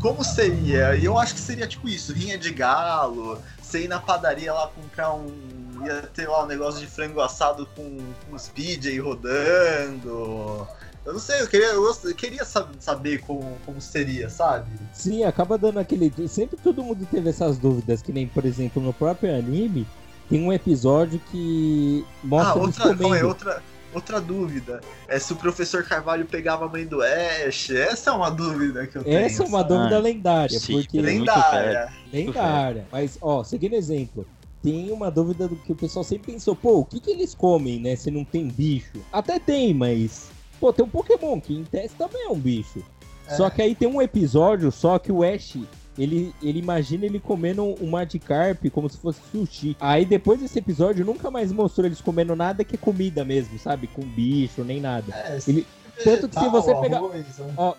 como 0.01 0.25
seria? 0.25 0.97
E 0.97 1.05
eu 1.05 1.19
acho 1.19 1.35
que 1.35 1.41
seria 1.41 1.67
tipo 1.67 1.88
isso, 1.88 2.12
rinha 2.12 2.38
de 2.38 2.51
galo, 2.53 3.38
você 3.61 3.83
ir 3.85 3.88
na 3.88 3.99
padaria 4.01 4.53
lá 4.55 4.69
comprar 4.69 5.12
um. 5.12 5.58
Ia 5.85 6.03
ter 6.03 6.29
lá 6.29 6.45
um 6.45 6.47
negócio 6.47 6.81
de 6.81 6.87
frango 6.87 7.21
assado 7.21 7.67
com, 7.75 7.99
com 8.27 8.35
os 8.35 8.49
PJ 8.49 8.99
rodando. 9.01 10.67
Eu 11.05 11.12
não 11.14 11.21
sei, 11.21 11.41
eu 11.41 11.49
queria, 11.49 11.69
eu 11.69 12.14
queria 12.14 12.45
sab- 12.45 12.75
saber 12.79 13.21
como, 13.23 13.57
como 13.64 13.81
seria, 13.81 14.29
sabe? 14.29 14.71
Sim, 14.93 15.25
acaba 15.25 15.57
dando 15.57 15.79
aquele. 15.79 16.12
Sempre 16.29 16.59
todo 16.62 16.83
mundo 16.83 17.07
teve 17.11 17.31
essas 17.31 17.57
dúvidas, 17.59 18.03
que 18.03 18.12
nem, 18.12 18.27
por 18.27 18.45
exemplo, 18.45 18.83
no 18.83 18.93
próprio 18.93 19.35
anime, 19.35 19.87
tem 20.29 20.43
um 20.43 20.53
episódio 20.53 21.19
que 21.31 22.05
mostra 22.23 22.53
ah, 22.53 22.62
outra, 22.62 22.85
aí, 22.91 22.97
comendo. 22.97 23.29
outra, 23.29 23.62
outra 23.95 24.21
dúvida. 24.21 24.81
É 25.09 25.19
se 25.19 25.33
o 25.33 25.37
professor 25.37 25.83
Carvalho 25.83 26.27
pegava 26.27 26.67
a 26.67 26.69
mãe 26.69 26.85
do 26.85 27.01
Ash. 27.01 27.71
Essa 27.71 28.11
é 28.11 28.12
uma 28.12 28.31
dúvida 28.31 28.87
que 28.87 28.99
eu 28.99 29.05
tenho. 29.05 29.19
Essa 29.19 29.45
é 29.45 29.47
uma 29.47 29.61
sabe? 29.61 29.73
dúvida 29.75 29.97
Ah, 29.97 30.01
lendária, 30.01 30.61
sim, 30.61 30.73
porque 30.75 30.99
é 30.99 31.01
lendária. 31.01 31.88
lendária. 32.12 32.87
Mas, 32.93 33.17
ó, 33.23 33.43
seguindo 33.43 33.75
exemplo, 33.75 34.27
tem 34.70 34.90
uma 34.92 35.11
dúvida 35.11 35.48
do 35.48 35.57
que 35.57 35.72
o 35.72 35.76
pessoal 35.76 36.04
sempre 36.04 36.33
pensou, 36.33 36.54
pô, 36.54 36.78
o 36.81 36.85
que, 36.85 37.00
que 37.00 37.11
eles 37.11 37.35
comem, 37.35 37.81
né? 37.81 37.96
Se 37.96 38.11
não 38.11 38.24
tem 38.24 38.46
bicho? 38.48 38.98
Até 39.11 39.38
tem, 39.38 39.72
mas. 39.72 40.28
Pô, 40.61 40.72
tem 40.72 40.85
um 40.85 40.88
Pokémon 40.88 41.40
que 41.40 41.54
em 41.54 41.64
teste 41.64 41.96
também 41.96 42.24
é 42.26 42.28
um 42.28 42.38
bicho. 42.38 42.83
É. 43.26 43.35
Só 43.35 43.48
que 43.48 43.62
aí 43.62 43.74
tem 43.74 43.88
um 43.88 44.02
episódio 44.02 44.70
só 44.70 44.98
que 44.98 45.11
o 45.11 45.22
Ash. 45.22 45.57
Ele, 45.96 46.33
ele 46.40 46.61
imagina 46.61 47.07
ele 47.07 47.18
comendo 47.18 47.64
um 47.83 47.90
Magikarp 47.90 48.64
como 48.70 48.88
se 48.88 48.96
fosse 48.98 49.20
sushi. 49.33 49.76
Aí 49.81 50.04
depois 50.04 50.38
desse 50.38 50.57
episódio 50.59 51.04
nunca 51.04 51.28
mais 51.28 51.50
mostrou 51.50 51.87
eles 51.87 52.00
comendo 52.00 52.37
nada 52.37 52.62
que 52.62 52.76
é 52.76 52.78
comida 52.78 53.24
mesmo, 53.24 53.59
sabe? 53.59 53.88
Com 53.88 54.02
bicho, 54.02 54.62
nem 54.62 54.81
nada. 54.81 55.12
É, 55.12 55.38
Ele- 55.48 55.66
tanto 56.04 56.28
que 56.28 56.38
se 56.38 56.48
você 56.48 56.72
pegar- 56.76 57.00
né? 57.00 57.24
Ó, 57.57 57.74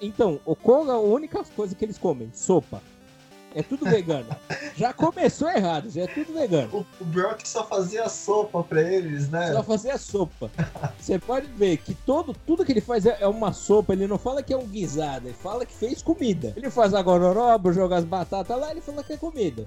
então, 0.00 0.38
o 0.44 0.54
qual 0.54 0.88
a 0.88 1.00
única 1.00 1.42
coisa 1.56 1.74
que 1.74 1.84
eles 1.84 1.98
comem? 1.98 2.30
Sopa. 2.32 2.80
É 3.54 3.62
tudo 3.62 3.84
vegano. 3.84 4.26
Já 4.76 4.92
começou 4.92 5.48
errado, 5.48 5.88
já 5.88 6.02
é 6.02 6.06
tudo 6.06 6.32
vegano. 6.32 6.68
O, 6.72 7.02
o 7.02 7.04
Brock 7.04 7.46
só 7.46 7.64
fazia 7.64 8.08
sopa 8.08 8.62
pra 8.62 8.82
eles, 8.82 9.28
né? 9.28 9.52
Só 9.52 9.62
fazer 9.62 9.90
a 9.92 9.98
sopa. 9.98 10.50
Você 10.98 11.18
pode 11.18 11.46
ver 11.46 11.76
que 11.78 11.94
todo, 11.94 12.34
tudo 12.46 12.64
que 12.64 12.72
ele 12.72 12.80
faz 12.80 13.06
é 13.06 13.14
é 13.20 13.28
uma 13.28 13.52
sopa. 13.52 13.92
Ele 13.92 14.06
não 14.06 14.18
fala 14.18 14.42
que 14.42 14.52
é 14.52 14.56
um 14.56 14.66
guisado, 14.66 15.28
ele 15.28 15.34
fala 15.34 15.64
que 15.64 15.72
fez 15.72 16.02
comida. 16.02 16.52
Ele 16.56 16.70
faz 16.70 16.94
a 16.94 17.02
gororoba, 17.02 17.72
joga 17.72 17.96
as 17.96 18.04
batatas 18.04 18.58
lá, 18.58 18.70
ele 18.70 18.80
fala 18.80 19.02
que 19.02 19.12
é 19.12 19.16
comida. 19.16 19.66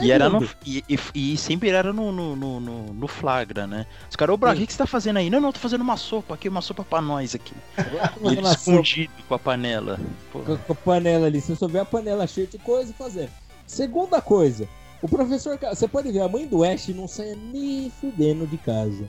E, 0.00 0.10
era 0.10 0.28
no, 0.28 0.48
e, 0.64 0.84
e- 0.88 1.32
e 1.32 1.36
sempre 1.36 1.68
era 1.70 1.92
no, 1.92 2.10
no, 2.12 2.36
no, 2.36 2.60
no- 2.94 3.08
flagra, 3.08 3.66
né? 3.66 3.86
Os 4.08 4.16
caras, 4.16 4.32
ô 4.34 4.36
Brock, 4.36 4.54
o 4.56 4.58
que, 4.60 4.66
que 4.66 4.72
você 4.72 4.78
tá 4.78 4.86
fazendo 4.86 5.18
aí? 5.18 5.28
Não, 5.28 5.40
não, 5.40 5.52
tô 5.52 5.58
fazendo 5.60 5.82
uma 5.82 5.96
sopa 5.96 6.34
aqui, 6.34 6.48
uma 6.48 6.62
sopa 6.62 6.82
pra 6.84 7.00
nós 7.02 7.34
aqui. 7.34 7.54
E 8.22 8.26
ele 8.28 8.40
a 8.40 8.44
sopa 8.56 8.70
escondido 8.70 9.12
com 9.28 9.34
a 9.34 9.38
panela. 9.38 9.98
Com, 10.32 10.42
com 10.56 10.72
a 10.72 10.76
panela 10.76 11.26
ali. 11.26 11.40
Se 11.40 11.54
você 11.54 11.66
ver 11.66 11.80
a 11.80 11.84
panela 11.84 12.26
cheia 12.26 12.46
de 12.46 12.58
coisa 12.58 12.90
e 12.90 12.94
fazendo. 12.94 13.30
Segunda 13.66 14.20
coisa, 14.20 14.68
o 15.02 15.08
professor. 15.08 15.58
Você 15.58 15.88
pode 15.88 16.10
ver, 16.12 16.20
a 16.20 16.28
mãe 16.28 16.46
do 16.46 16.62
Ash 16.64 16.88
não 16.88 17.06
saia 17.08 17.36
nem 17.36 17.90
fudendo 18.00 18.46
de 18.46 18.56
casa. 18.58 19.06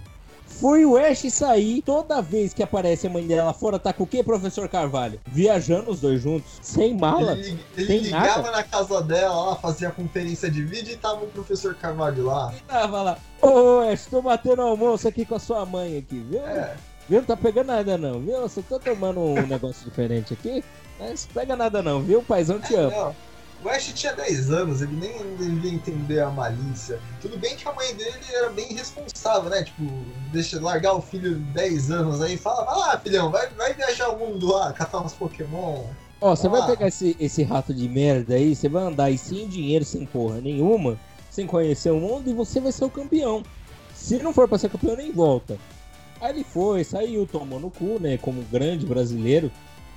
Foi 0.59 0.85
o 0.85 0.95
Ash 0.97 1.19
sair, 1.31 1.81
toda 1.81 2.21
vez 2.21 2.53
que 2.53 2.63
aparece 2.63 3.07
a 3.07 3.09
mãe 3.09 3.25
dela 3.27 3.53
fora, 3.53 3.77
tá 3.77 3.91
com 3.91 4.03
o 4.03 4.07
quê, 4.07 4.23
professor 4.23 4.69
Carvalho? 4.69 5.19
Viajando 5.27 5.91
os 5.91 5.99
dois 5.99 6.21
juntos, 6.21 6.49
sem 6.61 6.95
mala. 6.95 7.33
Ele, 7.33 7.59
ele 7.75 7.87
Tem 7.87 7.99
ligava 7.99 8.43
nada. 8.43 8.51
na 8.51 8.63
casa 8.63 9.01
dela, 9.01 9.49
lá, 9.49 9.55
fazia 9.57 9.91
conferência 9.91 10.49
de 10.49 10.63
vídeo 10.63 10.93
e 10.93 10.97
tava 10.97 11.23
o 11.25 11.27
professor 11.27 11.75
Carvalho 11.75 12.23
lá. 12.25 12.53
Tava 12.67 13.01
lá, 13.01 13.17
ô 13.41 13.79
Ash, 13.91 14.05
tô 14.05 14.21
batendo 14.21 14.61
almoço 14.61 15.07
aqui 15.07 15.25
com 15.25 15.35
a 15.35 15.39
sua 15.39 15.65
mãe 15.65 15.97
aqui, 15.97 16.19
viu? 16.29 16.39
É, 16.45 16.75
Viu? 17.09 17.19
Não 17.19 17.25
tá 17.27 17.35
pegando 17.35 17.67
nada 17.67 17.97
não, 17.97 18.21
viu? 18.21 18.39
Você 18.41 18.61
tá 18.61 18.79
tomando 18.79 19.19
um 19.19 19.41
negócio 19.47 19.83
diferente 19.83 20.33
aqui? 20.33 20.63
Mas 20.97 21.27
pega 21.33 21.55
nada 21.55 21.81
não, 21.81 22.01
viu? 22.01 22.19
O 22.19 22.23
paizão 22.23 22.59
te 22.61 22.73
ama. 22.75 22.89
não. 22.95 23.15
O 23.63 23.69
Ash 23.69 23.93
tinha 23.93 24.13
10 24.13 24.51
anos, 24.51 24.81
ele 24.81 24.95
nem 24.95 25.35
devia 25.37 25.71
entender 25.71 26.19
a 26.19 26.29
malícia. 26.29 26.99
Tudo 27.21 27.37
bem 27.37 27.55
que 27.55 27.67
a 27.67 27.71
mãe 27.73 27.93
dele 27.95 28.17
era 28.33 28.49
bem 28.49 28.73
responsável, 28.73 29.49
né? 29.49 29.63
Tipo, 29.63 29.83
deixa 30.33 30.59
largar 30.59 30.93
o 30.93 31.01
filho 31.01 31.35
de 31.35 31.41
10 31.53 31.91
anos 31.91 32.21
aí 32.21 32.33
e 32.33 32.37
fala, 32.37 32.65
vai 32.65 32.75
lá, 32.77 32.97
filhão, 32.99 33.31
vai, 33.31 33.47
vai 33.51 33.73
viajar 33.73 34.09
o 34.09 34.19
mundo 34.19 34.47
lá, 34.51 34.73
catar 34.73 34.99
uns 34.99 35.13
Pokémon. 35.13 35.83
Ó, 36.19 36.35
você 36.35 36.49
vai 36.49 36.61
Ah. 36.61 36.65
pegar 36.65 36.87
esse, 36.87 37.15
esse 37.19 37.41
rato 37.43 37.73
de 37.73 37.87
merda 37.87 38.35
aí, 38.35 38.53
você 38.53 38.67
vai 38.67 38.83
andar 38.83 39.05
aí 39.05 39.17
sem 39.17 39.47
dinheiro, 39.47 39.85
sem 39.85 40.05
porra 40.05 40.41
nenhuma, 40.41 40.99
sem 41.29 41.47
conhecer 41.47 41.91
o 41.91 41.99
mundo 41.99 42.29
e 42.29 42.33
você 42.33 42.59
vai 42.59 42.71
ser 42.71 42.83
o 42.83 42.89
campeão. 42.89 43.43
Se 43.95 44.17
não 44.21 44.33
for 44.33 44.47
pra 44.47 44.57
ser 44.57 44.69
campeão, 44.69 44.97
nem 44.97 45.11
volta. 45.11 45.57
Aí 46.19 46.31
ele 46.31 46.43
foi, 46.43 46.83
saiu, 46.83 47.25
tomou 47.25 47.59
no 47.59 47.69
cu, 47.69 47.97
né? 47.99 48.17
Como 48.17 48.41
um 48.41 48.45
grande 48.51 48.85
brasileiro 48.85 49.49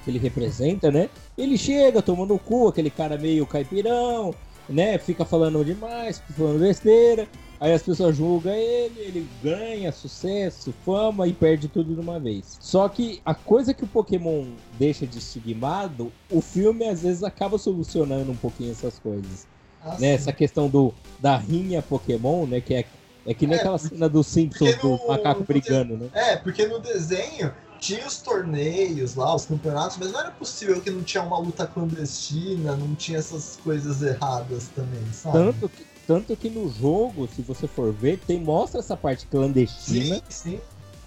que 0.06 0.10
ele 0.12 0.18
representa, 0.20 0.88
né? 0.88 1.10
Ele 1.36 1.58
chega, 1.58 2.00
toma 2.00 2.24
no 2.24 2.38
cu, 2.38 2.68
aquele 2.68 2.90
cara 2.90 3.18
meio 3.18 3.44
caipirão, 3.44 4.32
né? 4.68 4.96
Fica 4.98 5.24
falando 5.24 5.64
demais, 5.64 6.22
falando 6.36 6.60
besteira. 6.60 7.26
Aí 7.58 7.72
as 7.72 7.82
pessoas 7.82 8.14
julgam 8.16 8.52
ele, 8.52 9.00
ele 9.00 9.28
ganha 9.42 9.90
sucesso, 9.90 10.72
fama 10.84 11.26
e 11.26 11.32
perde 11.32 11.66
tudo 11.68 11.92
de 11.94 12.00
uma 12.00 12.20
vez. 12.20 12.56
Só 12.60 12.88
que 12.88 13.20
a 13.24 13.34
coisa 13.34 13.74
que 13.74 13.82
o 13.82 13.86
Pokémon 13.88 14.44
deixa 14.78 15.06
de 15.06 15.18
estigmado, 15.18 16.12
o 16.30 16.40
filme 16.40 16.86
às 16.86 17.02
vezes 17.02 17.24
acaba 17.24 17.58
solucionando 17.58 18.30
um 18.30 18.36
pouquinho 18.36 18.70
essas 18.70 18.98
coisas. 19.00 19.46
Ah, 19.82 19.96
Né? 19.98 20.12
Essa 20.14 20.32
questão 20.32 20.68
do, 20.68 20.92
da 21.18 21.36
rinha 21.36 21.82
Pokémon, 21.82 22.46
né? 22.46 22.60
Que 22.60 22.74
é, 22.74 22.84
é 23.26 23.34
que 23.34 23.46
nem 23.46 23.56
É, 23.56 23.60
aquela 23.60 23.78
cena 23.78 24.08
dos 24.08 24.26
Simpsons 24.28 24.76
do 24.76 25.00
macaco 25.08 25.40
no- 25.40 25.46
brigando, 25.46 25.96
né? 25.96 26.08
É, 26.12 26.36
porque 26.36 26.66
no 26.66 26.78
desenho 26.78 27.52
tinha 27.87 28.07
os 28.07 28.18
torneios 28.18 29.14
lá, 29.14 29.35
os 29.35 29.46
campeonatos, 29.46 29.96
mas 29.99 30.11
não 30.11 30.20
era 30.20 30.31
possível 30.33 30.81
que 30.81 30.90
não 30.90 31.03
tinha 31.03 31.22
uma 31.22 31.38
luta 31.38 31.66
clandestina, 31.66 32.77
não 32.77 32.94
tinha 32.96 33.18
essas 33.18 33.59
coisas 33.62 34.03
erradas 34.03 34.68
também, 34.75 35.05
sabe? 35.12 35.38
Tanto 35.38 35.68
que, 35.68 35.87
tanto 36.07 36.37
que 36.37 36.51
no 36.51 36.68
jogo, 36.68 37.29
se 37.35 37.42
você 37.42 37.68
for 37.68 37.92
ver, 37.92 38.18
tem, 38.27 38.40
mostra 38.40 38.81
essa 38.81 38.96
parte 38.96 39.27
clandestina. 39.27 40.16
Sim, 40.16 40.22
sim. 40.29 40.61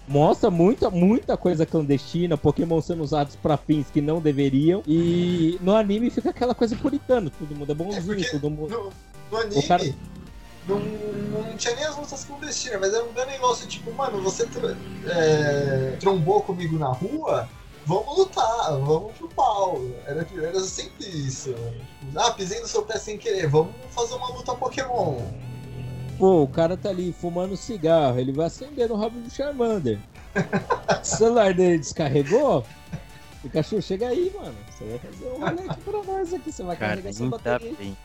Mostra 0.08 0.50
muita, 0.50 0.90
muita 0.90 1.36
coisa 1.36 1.64
clandestina, 1.66 2.36
Pokémon 2.36 2.80
sendo 2.80 3.02
usados 3.02 3.36
pra 3.36 3.56
fins 3.56 3.88
que 3.90 4.00
não 4.00 4.20
deveriam. 4.20 4.82
E 4.86 5.56
no 5.60 5.76
anime 5.76 6.10
fica 6.10 6.30
aquela 6.30 6.54
coisa 6.54 6.74
puritana, 6.74 7.30
todo 7.38 7.54
mundo 7.54 7.70
é 7.70 7.74
bonzinho, 7.74 8.04
porque 8.04 8.24
todo 8.24 8.50
mundo. 8.50 8.70
No, 8.70 8.90
no 9.30 9.36
anime, 9.38 9.60
O 9.60 9.68
cara- 9.68 9.84
não, 10.78 11.42
não 11.44 11.56
tinha 11.56 11.74
nem 11.74 11.84
as 11.84 11.96
lutas 11.96 12.24
clandestinas, 12.24 12.80
mas 12.80 12.94
era 12.94 13.04
um 13.04 13.12
grande 13.12 13.32
negócio 13.32 13.66
tipo, 13.66 13.92
mano, 13.92 14.20
você 14.22 14.46
tr- 14.46 14.76
é, 15.06 15.96
trombou 16.00 16.40
comigo 16.42 16.78
na 16.78 16.88
rua, 16.88 17.48
vamos 17.86 18.16
lutar, 18.18 18.72
vamos 18.78 19.12
pro 19.16 19.28
pau. 19.28 19.80
Era, 20.06 20.26
era 20.42 20.60
sempre 20.60 21.06
isso. 21.08 21.54
Ah, 22.16 22.30
pisei 22.32 22.60
no 22.60 22.66
seu 22.68 22.82
pé 22.82 22.98
sem 22.98 23.16
querer, 23.18 23.46
vamos 23.48 23.74
fazer 23.90 24.14
uma 24.14 24.28
luta 24.32 24.54
Pokémon. 24.54 25.20
Pô, 26.18 26.42
o 26.42 26.48
cara 26.48 26.76
tá 26.76 26.90
ali 26.90 27.12
fumando 27.12 27.56
cigarro, 27.56 28.18
ele 28.18 28.32
vai 28.32 28.46
acender 28.46 28.88
no 28.88 28.96
rabo 28.96 29.18
do 29.20 29.30
Charmander. 29.30 29.98
o 31.00 31.04
celular 31.04 31.54
dele 31.54 31.78
descarregou. 31.78 32.64
Pikachu, 33.42 33.80
chega 33.80 34.08
aí, 34.08 34.30
mano. 34.38 34.54
Você 34.70 34.84
vai 34.84 34.98
fazer 34.98 35.26
um 35.28 35.38
rolê 35.40 35.62
aqui 35.70 35.80
pra 35.80 36.02
nós 36.02 36.34
aqui. 36.34 36.52
Você 36.52 36.62
vai 36.62 36.76
cara, 36.76 36.90
carregar 36.90 37.12
sua 37.14 37.24
ainda 37.24 37.38
bateria. 37.38 37.74
bem. 37.74 37.96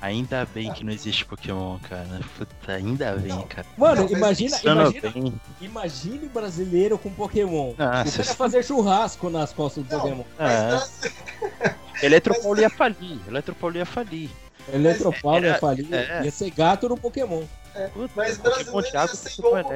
Ainda 0.00 0.46
bem 0.54 0.72
que 0.72 0.82
não 0.82 0.92
existe 0.92 1.26
Pokémon, 1.26 1.78
cara. 1.80 2.20
Puta, 2.38 2.72
ainda 2.72 3.16
bem, 3.16 3.28
Não. 3.28 3.42
cara. 3.42 3.66
Mano, 3.76 4.02
Não, 4.04 4.10
imagina, 4.10 4.58
imagina, 4.64 5.10
bem. 5.10 5.40
imagine 5.60 6.26
o 6.26 6.30
brasileiro 6.30 6.96
com 6.96 7.10
Pokémon. 7.10 7.74
Nossa, 7.76 8.08
o 8.08 8.12
cara 8.12 8.28
ia 8.28 8.34
fazer 8.34 8.64
churrasco 8.64 9.28
nas 9.28 9.52
costas 9.52 9.84
do 9.84 9.90
Não. 9.94 10.00
Pokémon. 10.00 10.24
Mas 10.38 11.04
É. 11.04 11.74
Eletropaulo 12.02 12.58
ia 12.60 12.70
falir. 12.70 13.18
Eletropaulo 13.28 13.76
ia 13.76 13.84
falir. 13.84 14.30
Eletropaulo 14.74 15.44
ia 15.44 15.50
era- 15.50 15.58
falir, 15.58 15.92
é. 15.92 16.24
ia 16.24 16.30
ser 16.30 16.50
gato 16.50 16.88
no 16.88 16.96
Pokémon. 16.96 17.42
Puta, 17.92 18.12
Mas 18.16 18.36
brasileiro 18.36 18.86
ia 18.92 19.06
ser 19.08 19.38
igual-. 19.38 19.72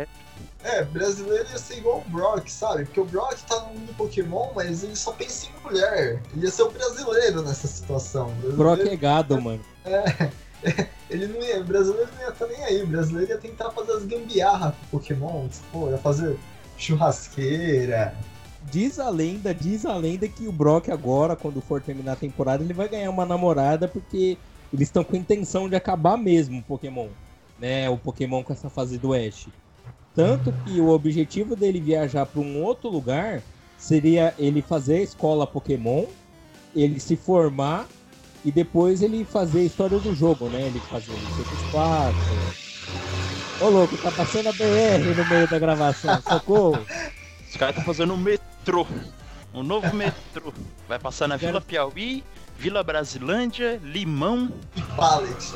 É, 0.64 0.82
brasileiro 0.84 1.46
ia 1.50 1.58
ser 1.58 1.78
igual 1.78 1.98
o 2.06 2.10
Brock, 2.10 2.48
sabe? 2.48 2.84
Porque 2.86 3.00
o 3.00 3.04
Brock 3.04 3.38
tá 3.46 3.60
no 3.60 3.78
mundo 3.78 3.94
Pokémon, 3.96 4.50
mas 4.54 4.82
ele 4.82 4.96
só 4.96 5.12
pensa 5.12 5.46
em 5.46 5.62
mulher. 5.62 6.22
Ele 6.34 6.46
ia 6.46 6.50
ser 6.50 6.62
o 6.62 6.70
brasileiro 6.70 7.42
nessa 7.42 7.68
situação. 7.68 8.28
O 8.42 8.52
Brock 8.52 8.78
brasileiro, 8.78 8.92
é 8.92 8.96
gado, 8.96 9.40
mano. 9.40 9.64
ele 11.10 11.26
não 11.28 11.42
ia, 11.42 11.60
o 11.60 11.64
brasileiro 11.64 12.08
não 12.14 12.22
ia 12.22 12.28
estar 12.30 12.46
nem 12.46 12.64
aí. 12.64 12.82
O 12.82 12.86
brasileiro 12.86 13.30
ia 13.30 13.38
tentar 13.38 13.70
fazer 13.70 13.92
as 13.92 14.04
gambiarra 14.04 14.74
com 14.90 14.98
Pokémon. 14.98 15.48
Pô, 15.70 15.90
ia 15.90 15.98
fazer 15.98 16.36
churrasqueira. 16.78 18.14
Diz 18.70 18.98
a 18.98 19.10
lenda, 19.10 19.54
diz 19.54 19.84
a 19.84 19.94
lenda 19.96 20.26
que 20.26 20.48
o 20.48 20.52
Brock 20.52 20.88
agora, 20.88 21.36
quando 21.36 21.60
for 21.60 21.82
terminar 21.82 22.12
a 22.12 22.16
temporada, 22.16 22.64
ele 22.64 22.72
vai 22.72 22.88
ganhar 22.88 23.10
uma 23.10 23.26
namorada 23.26 23.86
porque 23.86 24.38
eles 24.72 24.88
estão 24.88 25.04
com 25.04 25.16
a 25.16 25.18
intenção 25.18 25.68
de 25.68 25.76
acabar 25.76 26.16
mesmo 26.16 26.58
o 26.58 26.62
Pokémon, 26.62 27.08
né? 27.58 27.88
O 27.88 27.96
Pokémon 27.96 28.42
com 28.42 28.52
essa 28.52 28.68
fase 28.68 28.98
do 28.98 29.12
Ash. 29.12 29.48
Tanto 30.14 30.52
que 30.64 30.80
o 30.80 30.90
objetivo 30.90 31.56
dele 31.56 31.80
viajar 31.80 32.24
para 32.26 32.40
um 32.40 32.62
outro 32.62 32.88
lugar 32.88 33.42
seria 33.76 34.32
ele 34.38 34.62
fazer 34.62 34.96
a 34.96 35.02
escola 35.02 35.46
Pokémon, 35.46 36.04
ele 36.74 37.00
se 37.00 37.16
formar 37.16 37.86
e 38.44 38.52
depois 38.52 39.02
ele 39.02 39.24
fazer 39.24 39.60
a 39.60 39.64
história 39.64 39.98
do 39.98 40.14
jogo, 40.14 40.48
né? 40.48 40.62
Ele 40.62 40.80
fazer 40.80 41.12
o 41.12 41.16
CX4. 41.16 42.14
Ô 43.60 43.68
louco, 43.68 43.96
tá 43.98 44.10
passando 44.10 44.48
a 44.48 44.52
BR 44.52 45.16
no 45.16 45.28
meio 45.28 45.48
da 45.48 45.58
gravação, 45.58 46.20
socorro! 46.22 46.84
Os 47.48 47.56
caras 47.56 47.76
estão 47.76 47.84
fazendo 47.84 48.14
um 48.14 48.16
metrô. 48.16 48.86
Um 49.52 49.62
novo 49.62 49.94
metrô. 49.94 50.52
Vai 50.88 50.98
passar 50.98 51.28
na 51.28 51.36
Vila 51.36 51.60
Piauí, 51.60 52.24
Vila 52.58 52.82
Brasilândia, 52.82 53.80
Limão 53.82 54.50
E 54.76 54.80
pallet. 54.96 55.54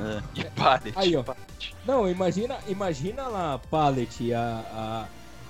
é, 0.00 0.22
e 0.40 0.44
Pallet. 0.44 0.92
Aí, 0.96 1.16
ó. 1.16 1.22
Pallet. 1.22 1.74
Não, 1.86 2.08
imagina, 2.08 2.56
imagina 2.66 3.28
lá 3.28 3.54
a 3.54 3.58
Pallet, 3.58 4.32
a, 4.32 5.06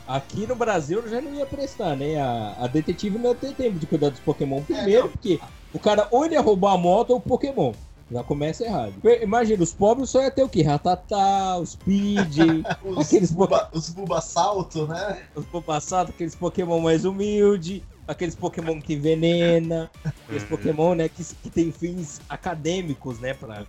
a, 0.07 0.17
aqui 0.17 0.47
no 0.47 0.55
Brasil 0.55 1.07
já 1.09 1.21
não 1.21 1.35
ia 1.35 1.47
prestar, 1.47 1.97
né? 1.97 2.21
A, 2.21 2.57
a 2.61 2.67
detetive 2.67 3.19
não 3.19 3.31
ia 3.31 3.35
ter 3.35 3.55
tempo 3.55 3.79
de 3.79 3.87
cuidar 3.87 4.11
dos 4.11 4.21
Pokémon 4.21 4.63
primeiro, 4.63 5.09
porque 5.09 5.41
o 5.73 5.79
cara 5.79 6.07
ou 6.11 6.25
ele 6.25 6.35
ia 6.35 6.41
roubar 6.41 6.75
a 6.75 6.79
moto 6.79 7.11
ou 7.11 7.17
o 7.17 7.21
Pokémon. 7.21 7.73
Já 8.11 8.23
começa 8.23 8.63
errado. 8.65 8.93
Imagina, 9.23 9.63
os 9.63 9.73
pobres 9.73 10.11
só 10.11 10.21
ia 10.23 10.31
ter 10.31 10.43
o 10.43 10.49
quê? 10.49 10.63
Ratatá, 10.63 11.57
os 11.57 11.71
Speed, 11.71 12.37
Os, 12.85 13.07
aqueles 13.07 13.33
buba, 13.33 13.71
os 13.73 13.89
Bulbasalto, 13.89 14.87
né? 14.87 15.23
os 15.35 15.45
Bulbasaur, 15.47 16.11
aqueles 16.11 16.35
Pokémon 16.35 16.81
mais 16.81 17.07
humildes, 17.07 17.81
aqueles 18.07 18.35
Pokémon 18.35 18.81
que 18.81 18.95
envenena, 18.95 19.91
aqueles 20.05 20.45
Pokémon, 20.45 20.95
né, 20.95 21.09
que, 21.09 21.25
que 21.25 21.51
tem 21.51 21.73
fins 21.73 22.21
acadêmicos, 22.29 23.19
né, 23.19 23.35
pra, 23.35 23.65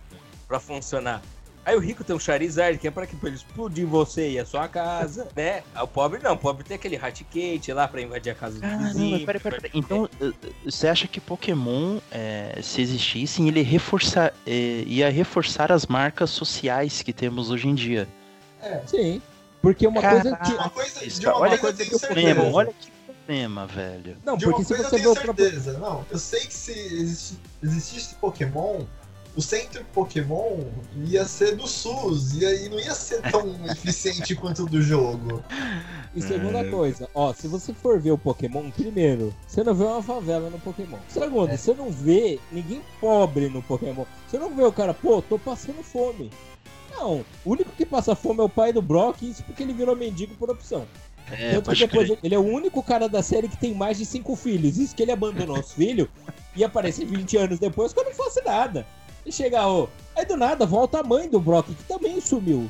pra 0.46 0.60
funcionar. 0.60 1.22
Aí 1.64 1.74
o 1.74 1.80
rico 1.80 2.04
tem 2.04 2.14
um 2.14 2.18
Charizard, 2.20 2.78
que 2.78 2.86
é 2.86 2.92
pra, 2.92 3.08
que, 3.08 3.16
pra 3.16 3.28
ele 3.28 3.36
explodir 3.36 3.84
você 3.84 4.30
e 4.30 4.38
a 4.38 4.46
sua 4.46 4.68
casa, 4.68 5.26
né? 5.34 5.64
Aí 5.74 5.82
O 5.82 5.88
pobre 5.88 6.20
não, 6.22 6.34
o 6.34 6.38
pobre 6.38 6.62
tem 6.62 6.76
aquele 6.76 6.94
Raticate 6.94 7.72
lá 7.72 7.88
pra 7.88 8.00
invadir 8.00 8.30
a 8.30 8.36
casa 8.36 8.60
do 8.60 8.78
vizinho. 8.84 9.26
peraí, 9.26 9.40
peraí, 9.40 9.60
peraí. 9.60 9.70
Então, 9.74 10.08
eh, 10.20 10.30
eh, 10.44 10.48
você 10.64 10.86
acha 10.86 11.08
que 11.08 11.20
Pokémon, 11.20 11.98
eh, 12.12 12.60
se 12.62 12.80
existissem, 12.80 13.48
ele 13.48 13.62
reforçar, 13.62 14.32
eh, 14.46 14.84
ia 14.86 15.10
reforçar 15.10 15.72
as 15.72 15.86
marcas 15.86 16.30
sociais 16.30 17.02
que 17.02 17.12
temos 17.12 17.50
hoje 17.50 17.66
em 17.66 17.74
dia? 17.74 18.06
É. 18.62 18.82
Sim. 18.86 19.20
Porque 19.60 19.88
uma 19.88 20.00
coisa 20.00 20.36
que. 20.36 20.52
Uma 20.52 20.70
coisa, 20.70 21.04
Isso, 21.04 21.20
de 21.20 21.26
uma 21.26 21.40
olha 21.40 21.58
coisa 21.58 21.84
que 21.84 21.92
eu 21.92 21.98
certeza. 21.98 22.42
olha 22.42 22.72
que 22.72 22.95
problema, 23.26 23.66
velho. 23.66 24.16
Não, 24.24 24.36
De 24.36 24.44
uma 24.46 24.52
porque 24.52 24.64
se 24.64 24.76
você 24.76 24.84
eu 24.84 24.90
tenho 24.90 25.14
certeza. 25.14 25.78
Não, 25.78 26.04
eu 26.10 26.18
sei 26.18 26.40
que 26.40 26.54
se 26.54 26.72
existi- 26.72 27.38
existisse 27.62 28.14
Pokémon, 28.16 28.82
o 29.34 29.42
centro 29.42 29.84
Pokémon 29.92 30.60
ia 31.04 31.24
ser 31.26 31.56
do 31.56 31.66
SUS, 31.66 32.34
e 32.40 32.46
aí 32.46 32.68
não 32.68 32.78
ia 32.78 32.94
ser 32.94 33.20
tão 33.30 33.42
eficiente 33.66 34.34
quanto 34.34 34.62
o 34.62 34.66
do 34.68 34.80
jogo. 34.80 35.42
E 36.14 36.22
segunda 36.22 36.60
É. 36.60 36.70
coisa, 36.70 37.08
ó, 37.14 37.34
se 37.34 37.46
você 37.46 37.74
for 37.74 38.00
ver 38.00 38.12
o 38.12 38.18
Pokémon, 38.18 38.70
primeiro, 38.70 39.34
você 39.46 39.62
não 39.62 39.74
vê 39.74 39.84
uma 39.84 40.02
favela 40.02 40.48
no 40.48 40.58
Pokémon. 40.58 40.96
Segundo, 41.08 41.50
É. 41.50 41.56
você 41.56 41.74
não 41.74 41.90
vê 41.90 42.38
ninguém 42.50 42.80
pobre 43.00 43.48
no 43.50 43.62
Pokémon. 43.62 44.04
Você 44.26 44.38
não 44.38 44.54
vê 44.54 44.62
o 44.64 44.72
cara, 44.72 44.94
pô, 44.94 45.20
tô 45.20 45.38
passando 45.38 45.82
fome. 45.82 46.30
Não, 46.92 47.22
o 47.44 47.50
único 47.50 47.70
que 47.72 47.84
passa 47.84 48.16
fome 48.16 48.40
é 48.40 48.44
o 48.44 48.48
pai 48.48 48.72
do 48.72 48.80
Brock, 48.80 49.20
isso 49.20 49.42
porque 49.42 49.62
ele 49.62 49.74
virou 49.74 49.94
mendigo 49.94 50.34
por 50.36 50.48
opção. 50.48 50.86
É, 51.30 51.54
Tanto 51.54 51.70
que 51.72 51.78
depois 51.78 52.06
crer. 52.06 52.18
ele 52.22 52.34
é 52.34 52.38
o 52.38 52.42
único 52.44 52.82
cara 52.82 53.08
da 53.08 53.22
série 53.22 53.48
que 53.48 53.56
tem 53.56 53.74
mais 53.74 53.98
de 53.98 54.06
cinco 54.06 54.36
filhos. 54.36 54.76
Isso 54.78 54.94
que 54.94 55.02
ele 55.02 55.12
abandonou 55.12 55.58
os 55.58 55.72
filhos 55.72 56.08
e 56.54 56.62
aparecer 56.62 57.04
20 57.04 57.36
anos 57.36 57.58
depois 57.58 57.92
eu 57.96 58.04
não 58.04 58.12
fosse 58.14 58.40
nada. 58.42 58.86
E 59.24 59.32
chega, 59.32 59.66
ô. 59.66 59.88
Aí 60.16 60.24
do 60.24 60.36
nada 60.36 60.64
volta 60.64 61.00
a 61.00 61.02
mãe 61.02 61.28
do 61.28 61.40
Brock, 61.40 61.66
que 61.66 61.82
também 61.84 62.20
sumiu. 62.20 62.68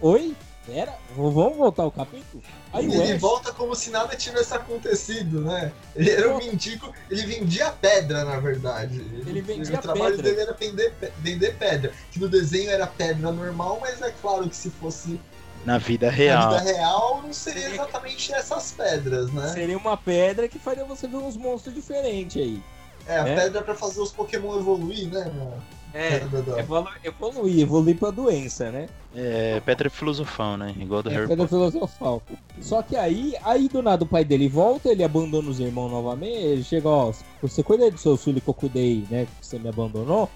Oi? 0.00 0.34
Pera, 0.66 0.96
vamos 1.16 1.56
voltar 1.56 1.84
ao 1.84 1.92
capítulo? 1.92 2.42
Aí 2.72 2.88
o 2.88 2.92
ele 3.02 3.12
Ash. 3.12 3.20
volta 3.20 3.52
como 3.52 3.72
se 3.76 3.88
nada 3.90 4.16
tivesse 4.16 4.52
acontecido, 4.52 5.40
né? 5.42 5.72
Ele 5.94 6.10
era 6.10 6.34
um 6.34 6.38
mendigo, 6.38 6.92
ele 7.08 7.22
vendia 7.24 7.70
pedra, 7.70 8.24
na 8.24 8.40
verdade. 8.40 8.96
Ele 9.26 9.40
vendia 9.42 9.78
O 9.78 9.82
trabalho 9.82 10.16
pedra. 10.16 10.22
dele 10.30 10.40
era 10.42 10.52
vender, 10.54 10.92
vender 11.18 11.56
pedra. 11.56 11.92
Que 12.10 12.18
no 12.18 12.28
desenho 12.28 12.68
era 12.70 12.84
pedra 12.86 13.30
normal, 13.30 13.78
mas 13.80 14.02
é 14.02 14.10
claro 14.20 14.48
que 14.48 14.56
se 14.56 14.70
fosse 14.70 15.20
Na 15.66 15.78
vida 15.78 16.06
na 16.06 16.12
real. 16.12 16.58
vida 16.58 16.62
real, 16.72 17.20
não 17.22 17.32
seria 17.32 17.68
exatamente 17.68 18.32
essas 18.32 18.70
pedras, 18.72 19.30
né? 19.32 19.48
Seria 19.48 19.76
uma 19.76 19.96
pedra 19.96 20.48
que 20.48 20.58
faria 20.58 20.84
você 20.84 21.08
ver 21.08 21.16
uns 21.16 21.36
monstros 21.36 21.74
diferentes 21.74 22.40
aí. 22.40 22.62
É, 23.06 23.18
a 23.18 23.26
É. 23.28 23.34
pedra 23.34 23.62
pra 23.62 23.74
fazer 23.74 24.00
os 24.00 24.12
Pokémon 24.12 24.56
evoluir, 24.58 25.08
né? 25.12 25.24
na- 25.34 25.76
É, 25.98 26.16
evolu 26.58 26.88
evoluir, 27.02 27.60
evoluir 27.60 27.96
pra 27.98 28.10
doença, 28.10 28.70
né? 28.70 28.86
É, 29.14 29.60
pedra 29.64 29.88
filosofal, 29.88 30.56
né? 30.56 30.74
Igual 30.78 31.02
do 31.02 31.08
É 31.10 31.14
Harry 31.14 31.26
pedra 31.28 31.46
Potter. 31.48 31.70
filosofal. 31.70 32.22
Só 32.60 32.82
que 32.82 32.94
aí, 32.96 33.34
aí 33.42 33.66
do 33.68 33.80
nada 33.82 34.04
o 34.04 34.06
pai 34.06 34.22
dele 34.24 34.46
volta, 34.48 34.90
ele 34.90 35.02
abandona 35.02 35.48
os 35.48 35.58
irmãos 35.58 35.90
novamente, 35.90 36.36
ele 36.36 36.62
chega, 36.62 36.88
ó, 36.88 37.12
você 37.40 37.62
cuida 37.62 37.90
do 37.90 37.96
seu 37.98 38.16
filho 38.16 38.40
que 38.40 38.48
eu 38.48 38.54
cuidei, 38.54 39.04
né, 39.10 39.26
que 39.40 39.46
você 39.46 39.58
me 39.58 39.68
abandonou. 39.68 40.28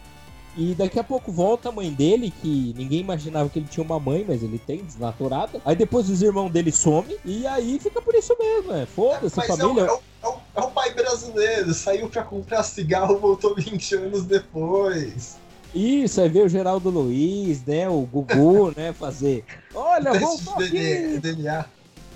E 0.56 0.74
daqui 0.74 0.98
a 0.98 1.04
pouco 1.04 1.30
volta 1.30 1.68
a 1.68 1.72
mãe 1.72 1.90
dele, 1.92 2.32
que 2.42 2.74
ninguém 2.76 3.00
imaginava 3.00 3.48
que 3.48 3.58
ele 3.58 3.68
tinha 3.68 3.84
uma 3.84 4.00
mãe, 4.00 4.24
mas 4.26 4.42
ele 4.42 4.58
tem, 4.58 4.78
desnaturada. 4.78 5.60
Aí 5.64 5.76
depois 5.76 6.10
os 6.10 6.20
irmãos 6.22 6.50
dele 6.50 6.72
somem, 6.72 7.16
e 7.24 7.46
aí 7.46 7.78
fica 7.78 8.02
por 8.02 8.14
isso 8.14 8.36
mesmo, 8.38 8.72
é. 8.72 8.84
Foda-se, 8.84 9.38
é 9.40 9.44
família. 9.44 9.82
é, 9.82 9.92
o, 9.92 10.00
é, 10.22 10.28
o, 10.28 10.34
é 10.56 10.60
o 10.60 10.70
pai 10.72 10.92
brasileiro, 10.92 11.72
saiu 11.72 12.08
pra 12.08 12.22
comprar 12.24 12.62
cigarro, 12.64 13.16
voltou 13.18 13.54
20 13.54 13.94
anos 13.94 14.24
depois. 14.24 15.38
Isso, 15.72 16.20
aí 16.20 16.28
veio 16.28 16.46
o 16.46 16.48
Geraldo 16.48 16.90
Luiz, 16.90 17.64
né, 17.64 17.88
o 17.88 18.00
Gugu, 18.00 18.72
né, 18.76 18.92
fazer. 18.92 19.44
Olha, 19.72 20.12
voltou 20.14 20.54
aqui! 20.54 21.18
DNA. 21.22 21.64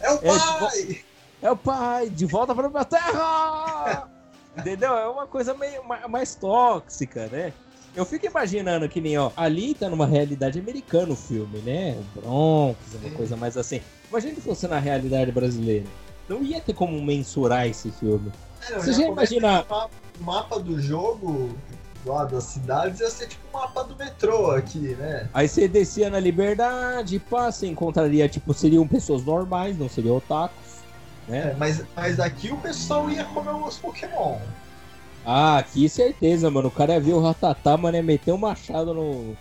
É 0.00 0.10
o 0.12 0.14
É, 0.16 0.20
pai! 0.58 1.00
É 1.40 1.50
o 1.52 1.56
pai, 1.56 2.10
de 2.10 2.26
volta 2.26 2.52
pra 2.52 2.68
minha 2.68 2.84
terra! 2.84 4.08
Entendeu? 4.58 4.92
É 4.96 5.08
uma 5.08 5.26
coisa 5.26 5.54
meio 5.54 5.84
ma- 5.84 6.06
mais 6.08 6.34
tóxica, 6.34 7.26
né? 7.28 7.52
Eu 7.96 8.04
fico 8.04 8.26
imaginando 8.26 8.88
que 8.88 9.00
nem, 9.00 9.16
ó, 9.16 9.30
ali 9.36 9.72
tá 9.74 9.88
numa 9.88 10.06
realidade 10.06 10.58
americana 10.58 11.12
o 11.12 11.16
filme, 11.16 11.58
né? 11.60 11.96
O 12.16 12.20
Bronx, 12.20 12.76
uma 12.94 13.08
Sim. 13.10 13.14
coisa 13.14 13.36
mais 13.36 13.56
assim. 13.56 13.80
Imagina 14.10 14.34
se 14.34 14.40
fosse 14.40 14.66
na 14.66 14.78
realidade 14.78 15.30
brasileira. 15.30 15.86
Não 16.28 16.42
ia 16.42 16.60
ter 16.60 16.72
como 16.74 17.00
mensurar 17.04 17.68
esse 17.68 17.90
filme. 17.92 18.32
É, 18.68 18.74
Você 18.80 18.92
já 18.92 19.04
comentei 19.06 19.38
imagina- 19.38 19.62
que 19.62 19.72
O 19.72 19.76
mapa, 19.76 19.90
o 20.20 20.24
mapa 20.24 20.58
do 20.58 20.80
jogo, 20.80 21.54
lá 22.04 22.24
das 22.24 22.44
cidades, 22.44 22.98
ia 23.00 23.10
ser 23.10 23.28
tipo 23.28 23.46
o 23.48 23.60
mapa 23.60 23.84
do 23.84 23.94
metrô 23.94 24.50
aqui, 24.50 24.96
né? 24.98 25.28
Aí 25.32 25.46
você 25.46 25.68
descia 25.68 26.10
na 26.10 26.18
liberdade, 26.18 27.20
pá, 27.20 27.52
você 27.52 27.68
encontraria, 27.68 28.28
tipo, 28.28 28.52
seriam 28.52 28.88
pessoas 28.88 29.22
normais, 29.24 29.78
não 29.78 29.88
seriam 29.88 30.16
otakus, 30.16 30.56
né? 31.28 31.50
É, 31.52 31.54
mas, 31.56 31.84
mas 31.94 32.18
aqui 32.18 32.50
o 32.50 32.56
pessoal 32.56 33.08
ia 33.08 33.24
comer 33.24 33.54
os 33.54 33.78
Pokémon. 33.78 34.38
Ah, 35.24 35.58
aqui 35.58 35.88
certeza, 35.88 36.50
mano. 36.50 36.68
O 36.68 36.70
cara 36.70 36.94
ia 36.94 37.00
ver 37.00 37.12
o 37.14 37.20
Ratatá, 37.20 37.76
mano, 37.76 37.96
ia 37.96 38.02
meter 38.02 38.32
um 38.32 38.38
machado 38.38 38.92
no, 38.92 39.36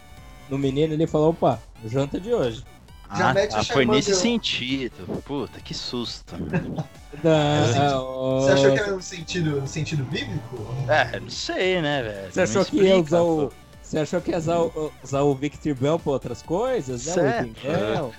no 0.50 0.58
menino 0.58 0.93
e 0.93 0.96
ele 0.96 1.08
falou, 1.08 1.32
opa, 1.32 1.62
janta 1.86 2.19
de 2.19 2.34
hoje. 2.34 2.63
Já 3.15 3.30
Ah, 3.30 3.34
mete 3.34 3.54
o 3.54 3.58
ah, 3.58 3.63
foi 3.63 3.86
nesse 3.86 4.15
sentido. 4.15 5.22
Puta, 5.24 5.60
que 5.60 5.74
susto. 5.74 6.36
Da- 7.22 7.67
Você 8.39 8.52
achou 8.52 8.74
que 8.74 8.80
era 8.80 8.91
no 8.91 9.02
sentido, 9.02 9.62
no 9.62 9.67
sentido 9.67 10.04
bíblico? 10.04 10.58
É, 10.89 11.19
não 11.19 11.30
sei, 11.30 11.80
né, 11.80 12.02
velho? 12.02 12.34
Você 12.34 12.41
achou 12.41 12.63
Não 12.63 12.65
que 12.65 12.82
ia 12.82 12.98
usar 12.98 13.22
o. 13.22 13.52
Você 13.84 14.00
achou 14.00 14.19
que 14.19 14.32
ia 14.32 14.38
usar 14.39 14.60
o, 14.60 14.91
usar 15.04 15.22
o 15.22 15.36
Victor 15.36 15.76
Bell 15.76 16.00
pra 16.00 16.12
outras 16.12 16.41
coisas, 16.41 17.06
né? 17.06 17.12
O 17.13 17.15
Certo. 17.15 18.15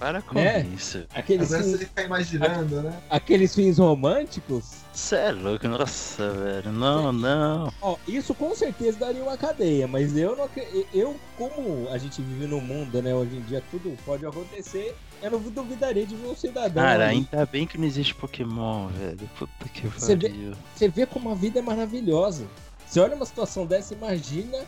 Para 0.00 0.22
com 0.22 0.34
Né? 0.34 0.66
isso. 0.74 1.04
Aqueles, 1.14 1.52
Agora 1.52 1.62
fins, 1.62 1.72
você 1.78 1.84
fica 1.84 2.02
imaginando, 2.02 2.82
né? 2.82 2.98
aqueles 3.10 3.54
fins 3.54 3.76
românticos. 3.76 4.80
Cê 4.94 5.16
é 5.16 5.30
louco, 5.32 5.68
nossa, 5.68 6.30
velho. 6.32 6.72
Não, 6.72 7.12
não. 7.12 7.70
Ó, 7.82 7.96
isso 8.08 8.34
com 8.34 8.54
certeza 8.54 8.98
daria 8.98 9.22
uma 9.22 9.36
cadeia, 9.36 9.86
mas 9.86 10.16
eu 10.16 10.34
não 10.34 10.48
eu 10.94 11.14
como 11.36 11.86
a 11.90 11.98
gente 11.98 12.22
vive 12.22 12.46
no 12.46 12.60
mundo, 12.62 13.00
né, 13.02 13.14
hoje 13.14 13.36
em 13.36 13.42
dia 13.42 13.62
tudo 13.70 13.94
pode 14.06 14.24
acontecer, 14.26 14.96
eu 15.22 15.30
não 15.32 15.38
duvidaria 15.38 16.06
de 16.06 16.16
ver 16.16 16.28
um 16.28 16.34
cidadão. 16.34 16.82
Cara, 16.82 17.04
ali. 17.08 17.26
ainda 17.30 17.44
bem 17.46 17.66
que 17.66 17.76
não 17.76 17.84
existe 17.86 18.14
Pokémon, 18.14 18.88
velho. 18.88 19.28
Puta 19.38 19.68
que 19.72 19.86
Você 19.86 20.16
vê- 20.16 20.30
pariu. 20.30 20.52
Você 20.74 20.88
vê 20.88 21.04
como 21.04 21.30
a 21.30 21.34
vida 21.34 21.58
é 21.58 21.62
maravilhosa. 21.62 22.46
Você 22.88 22.98
olha 23.00 23.14
uma 23.14 23.26
situação 23.26 23.66
dessa, 23.66 23.94
imagina 23.94 24.58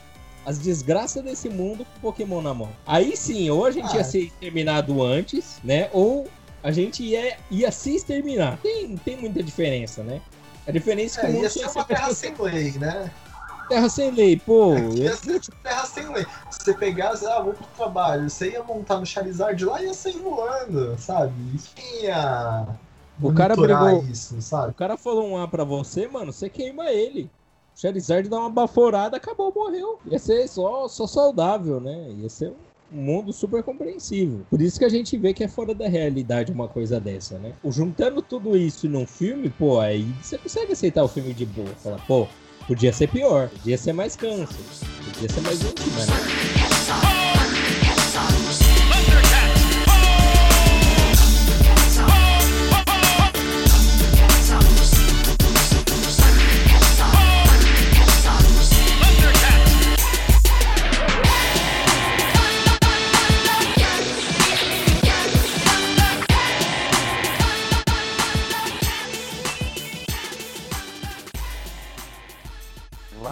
as 0.45 0.59
desgraças 0.59 1.23
desse 1.23 1.49
mundo 1.49 1.85
com 1.85 2.01
Pokémon 2.01 2.41
na 2.43 2.53
mão. 2.55 2.69
Aí 2.87 3.17
sim, 3.17 3.49
ou 3.51 3.65
a 3.67 3.71
gente 3.71 3.93
Ah. 3.93 3.97
ia 3.99 4.05
ser 4.05 4.21
exterminado 4.25 5.03
antes, 5.03 5.59
né? 5.63 5.89
Ou 5.93 6.27
a 6.63 6.71
gente 6.73 7.03
ia, 7.03 7.37
ia 7.51 7.71
se 7.73 7.95
exterminar. 7.97 8.59
Tem, 8.63 8.97
tem 8.97 9.17
muita 9.17 9.43
diferença, 9.43 10.03
né? 10.03 10.21
A 10.67 10.71
diferença 10.71 11.21
é 11.21 11.21
que 11.23 11.27
É, 11.27 11.31
o 11.31 11.33
mundo 11.35 11.43
ia 11.45 11.51
ser 11.51 11.61
ia 11.61 11.71
uma 11.71 11.85
terra 11.85 12.15
sem 12.15 12.35
lei, 12.39 12.73
né? 12.73 13.11
terra 13.69 13.89
sem 13.89 14.11
lei. 14.11 14.37
Pô, 14.39 14.75
Ia 14.77 15.11
eu- 15.11 15.17
ser 15.17 15.41
tipo 15.41 15.57
terra 15.63 15.87
sem 15.87 16.07
lei. 16.13 16.27
Se 16.51 16.59
você 16.65 16.75
pegasse, 16.75 17.27
ah, 17.27 17.41
vou 17.41 17.55
pro 17.55 17.65
trabalho, 17.77 18.29
você 18.29 18.51
ia 18.51 18.63
montar 18.63 18.99
no 18.99 19.07
Charizard 19.07 19.65
lá 19.65 19.81
e 19.83 19.87
ia 19.87 19.95
sair 19.95 20.19
voando, 20.19 20.95
sabe? 20.99 21.33
Quem 21.75 22.05
ia 22.05 22.67
O 23.21 23.33
cara 23.33 23.57
brigou- 23.57 24.05
isso, 24.11 24.37
o 24.69 24.75
cara 24.75 24.97
falou 24.97 25.27
um 25.27 25.39
A 25.43 25.49
pra 25.49 25.65
você, 25.65 26.07
mano, 26.07 26.33
você 26.33 26.49
queima 26.51 26.91
ele. 26.91 27.31
O 27.77 27.81
Charizard 27.81 28.29
dá 28.29 28.39
uma 28.39 28.51
baforada, 28.51 29.17
acabou, 29.17 29.53
morreu. 29.55 29.99
Ia 30.11 30.19
ser 30.19 30.47
só, 30.49 30.87
só 30.89 31.07
saudável, 31.07 31.81
né? 31.81 32.11
Ia 32.19 32.29
ser 32.29 32.53
um 32.93 33.01
mundo 33.03 33.33
super 33.33 33.63
compreensível. 33.63 34.43
Por 34.51 34.61
isso 34.61 34.79
que 34.79 34.85
a 34.85 34.89
gente 34.89 35.17
vê 35.17 35.33
que 35.33 35.43
é 35.43 35.49
fora 35.49 35.75
da 35.75 35.89
realidade 35.89 36.53
uma 36.53 36.69
coisa 36.69 37.01
dessa, 37.01 37.39
né? 37.39 37.55
Juntando 37.65 38.21
tudo 38.21 38.57
isso 38.57 38.89
num 38.89 39.07
filme, 39.07 39.49
pô, 39.49 39.81
aí 39.81 40.07
você 40.23 40.37
consegue 40.37 40.73
aceitar 40.73 41.03
o 41.03 41.09
filme 41.09 41.33
de 41.33 41.47
boa. 41.47 41.75
Falar, 41.83 42.05
pô, 42.07 42.29
podia 42.67 42.93
ser 42.93 43.09
pior, 43.09 43.49
podia 43.49 43.79
ser 43.79 43.93
mais 43.93 44.15
câncer, 44.15 44.61
podia 45.15 45.29
ser 45.29 45.41
mais 45.41 45.63
último, 45.65 45.97
né? 45.97 46.72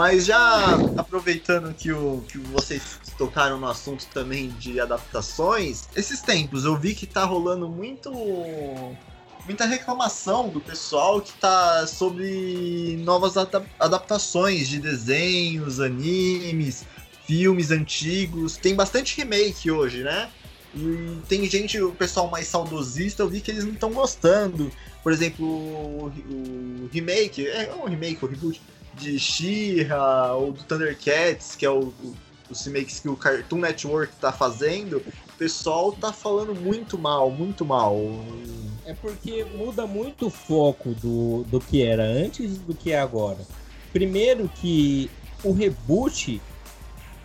Mas 0.01 0.25
já 0.25 0.79
aproveitando 0.97 1.75
que, 1.75 1.93
o, 1.93 2.25
que 2.27 2.39
vocês 2.39 2.99
tocaram 3.19 3.61
no 3.61 3.69
assunto 3.69 4.07
também 4.07 4.49
de 4.49 4.81
adaptações, 4.81 5.91
esses 5.95 6.23
tempos 6.23 6.65
eu 6.65 6.75
vi 6.75 6.95
que 6.95 7.07
tá 7.07 7.23
rolando 7.23 7.69
muito 7.69 8.11
muita 9.45 9.67
reclamação 9.67 10.49
do 10.49 10.59
pessoal 10.59 11.21
que 11.21 11.35
tá 11.35 11.87
sobre 11.87 12.99
novas 13.05 13.35
adaptações 13.79 14.71
de 14.71 14.79
desenhos, 14.79 15.81
animes, 15.81 16.87
filmes 17.27 17.71
antigos. 17.71 18.57
Tem 18.57 18.75
bastante 18.75 19.19
remake 19.19 19.71
hoje, 19.71 20.03
né? 20.03 20.31
E 20.75 21.19
tem 21.29 21.45
gente, 21.47 21.79
o 21.79 21.93
pessoal 21.93 22.31
mais 22.31 22.47
saudosista, 22.47 23.23
eu 23.23 23.29
vi 23.29 23.43
que 23.43 23.51
eles 23.51 23.65
não 23.65 23.75
estão 23.75 23.93
gostando. 23.93 24.73
Por 25.03 25.13
exemplo, 25.13 25.45
o, 25.45 26.89
remake, 26.91 27.47
é 27.47 27.71
um 27.75 27.87
remake, 27.87 28.25
o 28.25 28.29
reboot 28.29 28.63
de 28.95 29.19
She-Ra 29.19 30.35
ou 30.35 30.53
do 30.53 30.63
Thundercats, 30.65 31.57
que 31.57 31.65
é 31.65 31.71
o, 31.71 31.93
o, 32.03 32.15
os 32.51 32.65
remakes 32.65 33.01
que 33.01 33.09
o 33.09 33.17
Cartoon 33.17 33.59
Network 33.59 34.15
tá 34.17 34.33
fazendo, 34.33 34.99
o 34.99 35.33
pessoal 35.39 35.93
tá 35.93 36.13
falando 36.13 36.55
muito 36.55 36.99
mal, 36.99 37.31
muito 37.31 37.65
mal. 37.65 37.97
É 38.85 38.95
porque 38.95 39.45
muda 39.45 39.87
muito 39.87 40.27
o 40.27 40.31
foco 40.31 40.91
do, 40.95 41.45
do 41.45 41.61
que 41.61 41.83
era 41.83 42.05
antes 42.05 42.59
do 42.59 42.75
que 42.75 42.93
é 42.93 42.99
agora. 42.99 43.39
Primeiro 43.93 44.49
que 44.49 45.11
o 45.43 45.53
reboot 45.53 46.41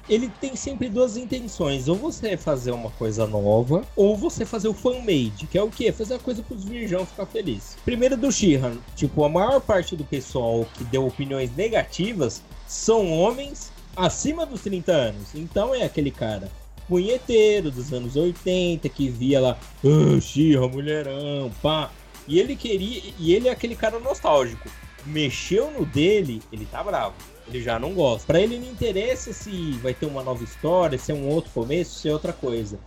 ele 0.10 0.32
tem 0.40 0.56
sempre 0.56 0.90
duas 0.90 1.18
intenções. 1.18 1.88
Ou 1.88 1.96
você 1.96 2.38
fazer 2.38 2.72
uma 2.72 2.90
coisa 2.92 3.26
nova, 3.26 3.84
ou 3.96 4.16
você 4.16 4.46
fazer 4.46 4.68
o 4.68 4.74
fan-made, 4.74 5.48
que 5.50 5.58
é 5.58 5.64
o 5.64 5.70
quê? 5.70 5.92
Fazer 5.92 6.16
a 6.16 6.20
coisa 6.20 6.44
pros 6.44 6.64
virgão 6.64 7.06
ficar 7.06 7.26
feliz. 7.26 7.78
Primeiro 7.84 8.16
do 8.16 8.32
Shihan, 8.32 8.78
tipo, 8.96 9.24
a 9.24 9.30
maior 9.30 9.60
parte 9.62 9.96
do 9.96 10.04
pessoal 10.04 10.66
que 10.74 10.84
deu 10.86 11.06
opiniões 11.06 11.56
negativas 11.56 12.42
são 12.68 13.12
homens 13.12 13.72
acima 13.96 14.46
dos 14.46 14.62
30 14.62 14.92
anos. 14.92 15.36
Então 15.36 15.74
é 15.74 15.84
aquele 15.84 16.12
cara 16.12 16.50
punheteiro 16.88 17.72
dos 17.72 17.92
anos 17.92 18.16
80 18.16 18.88
que 18.90 19.10
via 19.10 19.42
lá, 19.42 19.58
ah, 19.84 20.22
Xirra, 20.22 20.68
mulherão, 20.68 21.52
pá. 21.62 21.92
E 22.28 22.40
ele 22.40 22.56
queria, 22.56 23.02
e 23.20 23.34
ele 23.34 23.48
é 23.48 23.52
aquele 23.52 23.76
cara 23.76 24.00
nostálgico. 24.00 24.70
Mexeu 25.06 25.70
no 25.72 25.86
dele, 25.86 26.42
ele 26.52 26.66
tá 26.66 26.84
bravo 26.84 27.14
ele 27.48 27.62
já 27.62 27.80
não 27.80 27.94
gosta. 27.94 28.28
Para 28.28 28.42
ele 28.42 28.58
não 28.58 28.68
interessa 28.68 29.34
se 29.34 29.72
vai 29.74 29.94
ter 29.94 30.06
uma 30.06 30.24
nova 30.24 30.44
história, 30.44 30.98
se 30.98 31.12
é 31.12 31.16
um 31.16 31.28
outro 31.28 31.52
começo, 31.52 32.00
se 32.00 32.10
é 32.10 32.14
outra 32.14 32.34
coisa. 32.34 32.80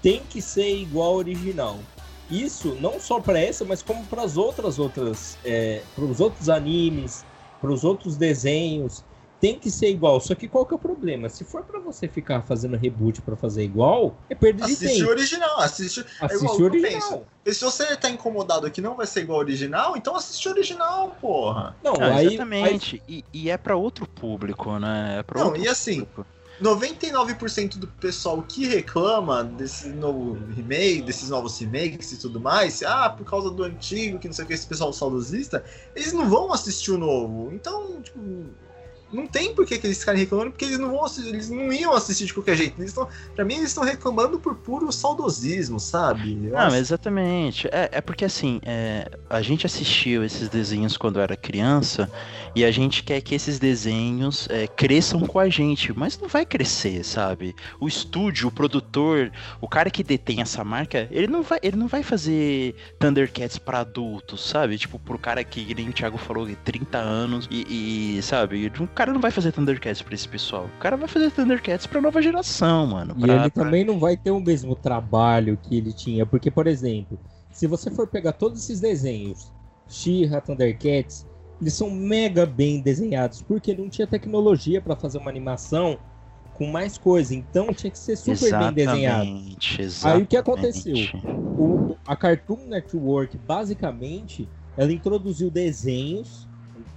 Tem 0.00 0.22
que 0.28 0.42
ser 0.42 0.74
igual 0.74 1.10
ao 1.10 1.16
original. 1.16 1.78
Isso 2.30 2.76
não 2.80 2.98
só 2.98 3.20
para 3.20 3.38
essa, 3.38 3.64
mas 3.64 3.82
como 3.82 4.04
para 4.06 4.22
as 4.22 4.36
outras 4.36 4.78
outras, 4.78 5.38
é, 5.44 5.82
para 5.94 6.04
os 6.04 6.20
outros 6.20 6.48
animes, 6.48 7.24
para 7.60 7.70
os 7.70 7.84
outros 7.84 8.16
desenhos 8.16 9.04
tem 9.42 9.58
que 9.58 9.72
ser 9.72 9.90
igual. 9.90 10.20
Só 10.20 10.36
que 10.36 10.46
qual 10.46 10.64
que 10.64 10.72
é 10.72 10.76
o 10.76 10.78
problema? 10.78 11.28
Se 11.28 11.42
for 11.42 11.64
para 11.64 11.80
você 11.80 12.06
ficar 12.06 12.42
fazendo 12.42 12.76
reboot 12.76 13.20
para 13.22 13.34
fazer 13.34 13.64
igual, 13.64 14.16
é 14.30 14.36
perda 14.36 14.64
de 14.64 14.72
assiste 14.72 14.78
tempo. 14.82 14.92
Assiste 14.92 15.04
o 15.04 15.10
original, 15.10 15.58
assiste, 15.58 16.06
assiste 16.20 16.46
é 16.46 16.48
o 16.48 16.64
original. 16.64 17.26
E 17.44 17.52
se 17.52 17.64
você 17.64 17.96
tá 17.96 18.08
incomodado 18.08 18.70
que 18.70 18.80
não 18.80 18.94
vai 18.94 19.04
ser 19.04 19.22
igual 19.22 19.40
ao 19.40 19.44
original, 19.44 19.96
então 19.96 20.14
assiste 20.14 20.46
o 20.46 20.52
original, 20.52 21.16
porra. 21.20 21.74
Não, 21.82 21.94
ah, 21.94 22.18
aí, 22.18 22.28
exatamente. 22.28 23.02
Aí... 23.08 23.24
E, 23.32 23.46
e, 23.46 23.50
é 23.50 23.56
para 23.56 23.74
outro 23.74 24.06
público, 24.06 24.78
né? 24.78 25.18
É 25.18 25.38
não, 25.38 25.56
e 25.56 25.66
assim, 25.66 26.04
público. 26.04 26.24
99% 26.62 27.78
do 27.78 27.88
pessoal 27.88 28.40
que 28.42 28.68
reclama 28.68 29.42
desse 29.42 29.88
novo 29.88 30.38
remake, 30.54 31.02
desses 31.02 31.30
novos 31.30 31.58
remakes 31.58 32.12
e 32.12 32.16
tudo 32.16 32.38
mais, 32.38 32.80
ah, 32.84 33.10
por 33.10 33.26
causa 33.26 33.50
do 33.50 33.64
antigo, 33.64 34.20
que 34.20 34.28
não 34.28 34.34
sei 34.34 34.44
o 34.44 34.46
que, 34.46 34.54
esse 34.54 34.68
pessoal 34.68 34.92
saudosista, 34.92 35.64
eles 35.96 36.12
não 36.12 36.30
vão 36.30 36.52
assistir 36.52 36.92
o 36.92 36.98
novo. 36.98 37.50
Então, 37.52 38.00
tipo, 38.00 38.20
não 39.12 39.26
tem 39.26 39.54
por 39.54 39.66
que, 39.66 39.74
eles 39.74 39.98
ficarem 39.98 40.20
reclamando, 40.20 40.50
porque 40.50 40.64
eles 40.64 40.78
não 40.78 40.90
vão 40.90 41.04
assistir, 41.04 41.28
eles 41.28 41.50
não 41.50 41.72
iam 41.72 41.92
assistir 41.92 42.26
de 42.26 42.34
qualquer 42.34 42.56
jeito. 42.56 42.78
Eles 42.78 42.90
estão, 42.90 43.08
pra 43.34 43.44
mim, 43.44 43.54
eles 43.54 43.68
estão 43.68 43.84
reclamando 43.84 44.38
por 44.38 44.54
puro 44.54 44.90
saudosismo, 44.90 45.78
sabe? 45.78 46.32
Eu 46.44 46.52
não, 46.52 46.58
acho... 46.58 46.76
exatamente. 46.76 47.68
É, 47.68 47.90
é 47.92 48.00
porque 48.00 48.24
assim, 48.24 48.60
é, 48.64 49.10
a 49.28 49.42
gente 49.42 49.66
assistiu 49.66 50.24
esses 50.24 50.48
desenhos 50.48 50.96
quando 50.96 51.20
era 51.20 51.36
criança 51.36 52.10
e 52.54 52.64
a 52.64 52.70
gente 52.70 53.02
quer 53.02 53.20
que 53.20 53.34
esses 53.34 53.58
desenhos 53.58 54.48
é, 54.50 54.66
cresçam 54.66 55.20
com 55.20 55.38
a 55.38 55.48
gente, 55.48 55.92
mas 55.96 56.18
não 56.18 56.28
vai 56.28 56.44
crescer, 56.44 57.04
sabe? 57.04 57.54
O 57.80 57.88
estúdio, 57.88 58.48
o 58.48 58.52
produtor, 58.52 59.32
o 59.60 59.68
cara 59.68 59.90
que 59.90 60.02
detém 60.02 60.40
essa 60.40 60.62
marca, 60.62 61.08
ele 61.10 61.26
não 61.26 61.42
vai, 61.42 61.58
ele 61.62 61.76
não 61.76 61.88
vai 61.88 62.02
fazer 62.02 62.74
Thundercats 62.98 63.58
para 63.58 63.80
adultos, 63.80 64.46
sabe? 64.46 64.76
Tipo, 64.76 64.98
pro 64.98 65.18
cara 65.18 65.42
que, 65.42 65.74
nem 65.74 65.88
o 65.88 65.92
Thiago 65.92 66.18
falou, 66.18 66.46
30 66.64 66.98
anos 66.98 67.48
e, 67.50 68.16
e 68.18 68.22
sabe? 68.22 68.70
Um 68.80 68.86
cara 68.86 69.12
não 69.12 69.20
vai 69.20 69.30
fazer 69.30 69.52
Thundercats 69.52 70.02
pra 70.02 70.14
esse 70.14 70.28
pessoal. 70.28 70.66
O 70.76 70.78
cara 70.78 70.96
vai 70.96 71.08
fazer 71.08 71.30
Thundercats 71.30 71.86
pra 71.86 72.00
nova 72.00 72.20
geração, 72.20 72.86
mano. 72.86 73.14
Pra, 73.14 73.26
e 73.26 73.30
ele 73.30 73.50
pra... 73.50 73.64
também 73.64 73.84
não 73.84 73.98
vai 73.98 74.16
ter 74.16 74.30
o 74.30 74.40
mesmo 74.40 74.74
trabalho 74.74 75.58
que 75.62 75.76
ele 75.76 75.92
tinha. 75.92 76.26
Porque, 76.26 76.50
por 76.50 76.66
exemplo, 76.66 77.18
se 77.50 77.66
você 77.66 77.90
for 77.90 78.06
pegar 78.06 78.32
todos 78.32 78.62
esses 78.62 78.80
desenhos, 78.80 79.52
She-Ra, 79.88 80.40
Thundercats, 80.40 81.26
eles 81.62 81.74
são 81.74 81.88
mega 81.88 82.44
bem 82.44 82.80
desenhados. 82.80 83.40
Porque 83.40 83.72
não 83.72 83.88
tinha 83.88 84.06
tecnologia 84.06 84.80
para 84.80 84.96
fazer 84.96 85.18
uma 85.18 85.30
animação 85.30 85.96
com 86.54 86.66
mais 86.66 86.98
coisa. 86.98 87.34
Então 87.34 87.72
tinha 87.72 87.90
que 87.90 87.98
ser 87.98 88.16
super 88.16 88.32
exatamente, 88.32 88.74
bem 88.74 88.86
desenhado. 88.86 89.28
Exatamente. 89.78 90.06
Aí 90.06 90.22
o 90.22 90.26
que 90.26 90.36
aconteceu? 90.36 90.96
O, 91.56 91.96
a 92.04 92.16
Cartoon 92.16 92.66
Network, 92.66 93.38
basicamente, 93.38 94.48
ela 94.76 94.92
introduziu 94.92 95.50
desenhos, 95.50 96.48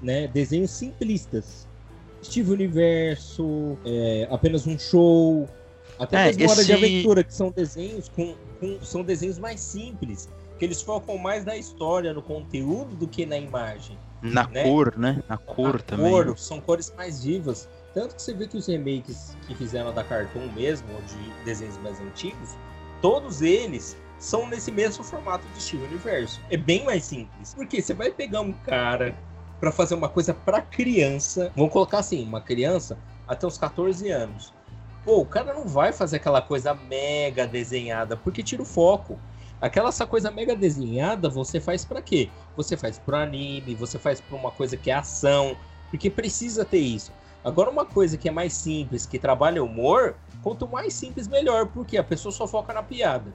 né? 0.02 0.28
Desenhos 0.28 0.72
simplistas. 0.72 1.68
Steve 2.24 2.52
Universo, 2.52 3.78
é, 3.86 4.28
apenas 4.32 4.66
um 4.66 4.80
show, 4.80 5.48
até 6.00 6.18
é, 6.18 6.26
mesmo 6.34 6.50
Hora 6.50 6.62
esse... 6.62 6.66
de 6.66 6.74
Aventura, 6.74 7.24
que 7.24 7.32
são 7.32 7.52
desenhos 7.52 8.10
com, 8.10 8.34
com, 8.60 8.80
são 8.82 9.04
desenhos 9.04 9.38
mais 9.38 9.60
simples, 9.60 10.28
que 10.58 10.66
eles 10.66 10.82
focam 10.82 11.20
mais 11.20 11.46
na 11.46 11.56
história, 11.56 12.12
no 12.14 12.24
conteúdo 12.24 12.96
do 12.96 13.08
que 13.08 13.28
na 13.28 13.38
imagem. 13.38 13.96
Na 14.22 14.48
né? 14.48 14.64
cor, 14.64 14.98
né? 14.98 15.22
Na 15.28 15.38
cor 15.38 15.74
na 15.74 15.80
também. 15.80 16.12
Cor, 16.12 16.38
são 16.38 16.60
cores 16.60 16.94
mais 16.96 17.24
vivas. 17.24 17.70
Tanto 17.94 18.16
que 18.16 18.22
você 18.22 18.34
vê 18.34 18.48
que 18.48 18.58
os 18.58 18.68
remakes 18.68 19.38
que 19.48 19.56
fizeram 19.56 19.94
da 19.94 20.04
Cartoon 20.04 20.52
mesmo, 20.54 20.88
ou 20.94 21.02
de 21.04 21.44
desenhos 21.46 21.78
mais 21.78 22.00
antigos, 22.02 22.58
todos 23.02 23.42
eles 23.42 23.96
são 24.20 24.48
nesse 24.48 24.72
mesmo 24.72 25.04
formato 25.04 25.48
de 25.50 25.62
Steve 25.62 25.84
Universo. 25.86 26.42
É 26.50 26.58
bem 26.58 26.84
mais 26.84 27.06
simples. 27.06 27.54
Porque 27.54 27.82
você 27.82 27.94
vai 27.94 28.12
pegar 28.12 28.42
um 28.42 28.52
cara 28.52 29.16
para 29.60 29.72
fazer 29.72 29.96
uma 29.96 30.10
coisa 30.10 30.34
para 30.34 30.62
criança. 30.62 31.52
Vamos 31.56 31.72
colocar 31.72 32.00
assim, 32.00 32.26
uma 32.26 32.42
criança 32.42 32.98
até 33.28 33.46
uns 33.48 33.58
14 33.58 34.10
anos. 34.10 34.54
Pô, 35.04 35.22
o 35.22 35.26
cara 35.26 35.54
não 35.54 35.68
vai 35.68 35.94
fazer 35.94 36.18
aquela 36.18 36.42
coisa 36.42 36.74
mega 36.74 37.46
desenhada, 37.46 38.18
porque 38.18 38.42
tira 38.42 38.62
o 38.62 38.66
foco. 38.66 39.20
Aquela 39.62 39.90
essa 39.90 40.06
coisa 40.06 40.30
mega 40.30 40.56
desenhada, 40.56 41.30
você 41.30 41.60
faz 41.60 41.86
para 41.86 42.02
quê? 42.02 42.30
Você 42.58 42.76
faz 42.76 43.00
pro 43.00 43.16
anime, 43.16 43.76
você 43.76 43.98
faz 43.98 44.20
para 44.20 44.36
uma 44.36 44.52
coisa 44.52 44.76
que 44.76 44.92
é 44.92 44.94
ação, 44.94 45.56
porque 45.90 46.10
precisa 46.10 46.66
ter 46.66 46.80
isso. 46.80 47.12
Agora 47.44 47.70
uma 47.70 47.86
coisa 47.86 48.18
que 48.18 48.28
é 48.28 48.32
mais 48.32 48.54
simples, 48.54 49.06
que 49.06 49.20
trabalha 49.20 49.64
humor, 49.64 50.16
quanto 50.42 50.68
mais 50.68 50.94
simples 50.94 51.28
melhor, 51.28 51.68
porque 51.68 51.98
a 51.98 52.04
pessoa 52.04 52.32
só 52.32 52.48
foca 52.48 52.74
na 52.74 52.84
piada. 52.84 53.34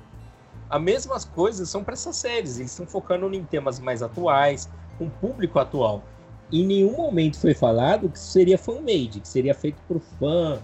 As 0.69 0.81
mesmas 0.81 1.25
coisas 1.25 1.69
são 1.71 1.83
para 1.83 1.95
essas 1.95 2.17
séries, 2.17 2.59
eles 2.59 2.71
estão 2.71 2.87
focando 2.87 3.33
em 3.35 3.45
temas 3.45 3.79
mais 3.81 4.03
atuais, 4.03 4.69
com 4.99 5.09
público 5.09 5.59
atual. 5.59 6.05
Em 6.53 6.67
nenhum 6.67 6.97
momento 6.97 7.39
foi 7.39 7.55
falado 7.55 8.09
que 8.09 8.19
seria 8.19 8.59
fan-made, 8.59 9.21
que 9.21 9.29
seria 9.29 9.55
feito 9.55 9.81
por 9.87 10.01
fã, 10.01 10.61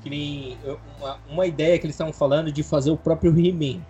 que 0.00 0.08
nem 0.10 0.58
uma, 0.98 1.18
uma 1.28 1.46
ideia 1.46 1.78
que 1.78 1.86
eles 1.86 1.94
estavam 1.94 2.12
falando 2.12 2.52
de 2.52 2.62
fazer 2.62 2.90
o 2.90 2.96
próprio 2.96 3.36
He-Man. 3.36 3.80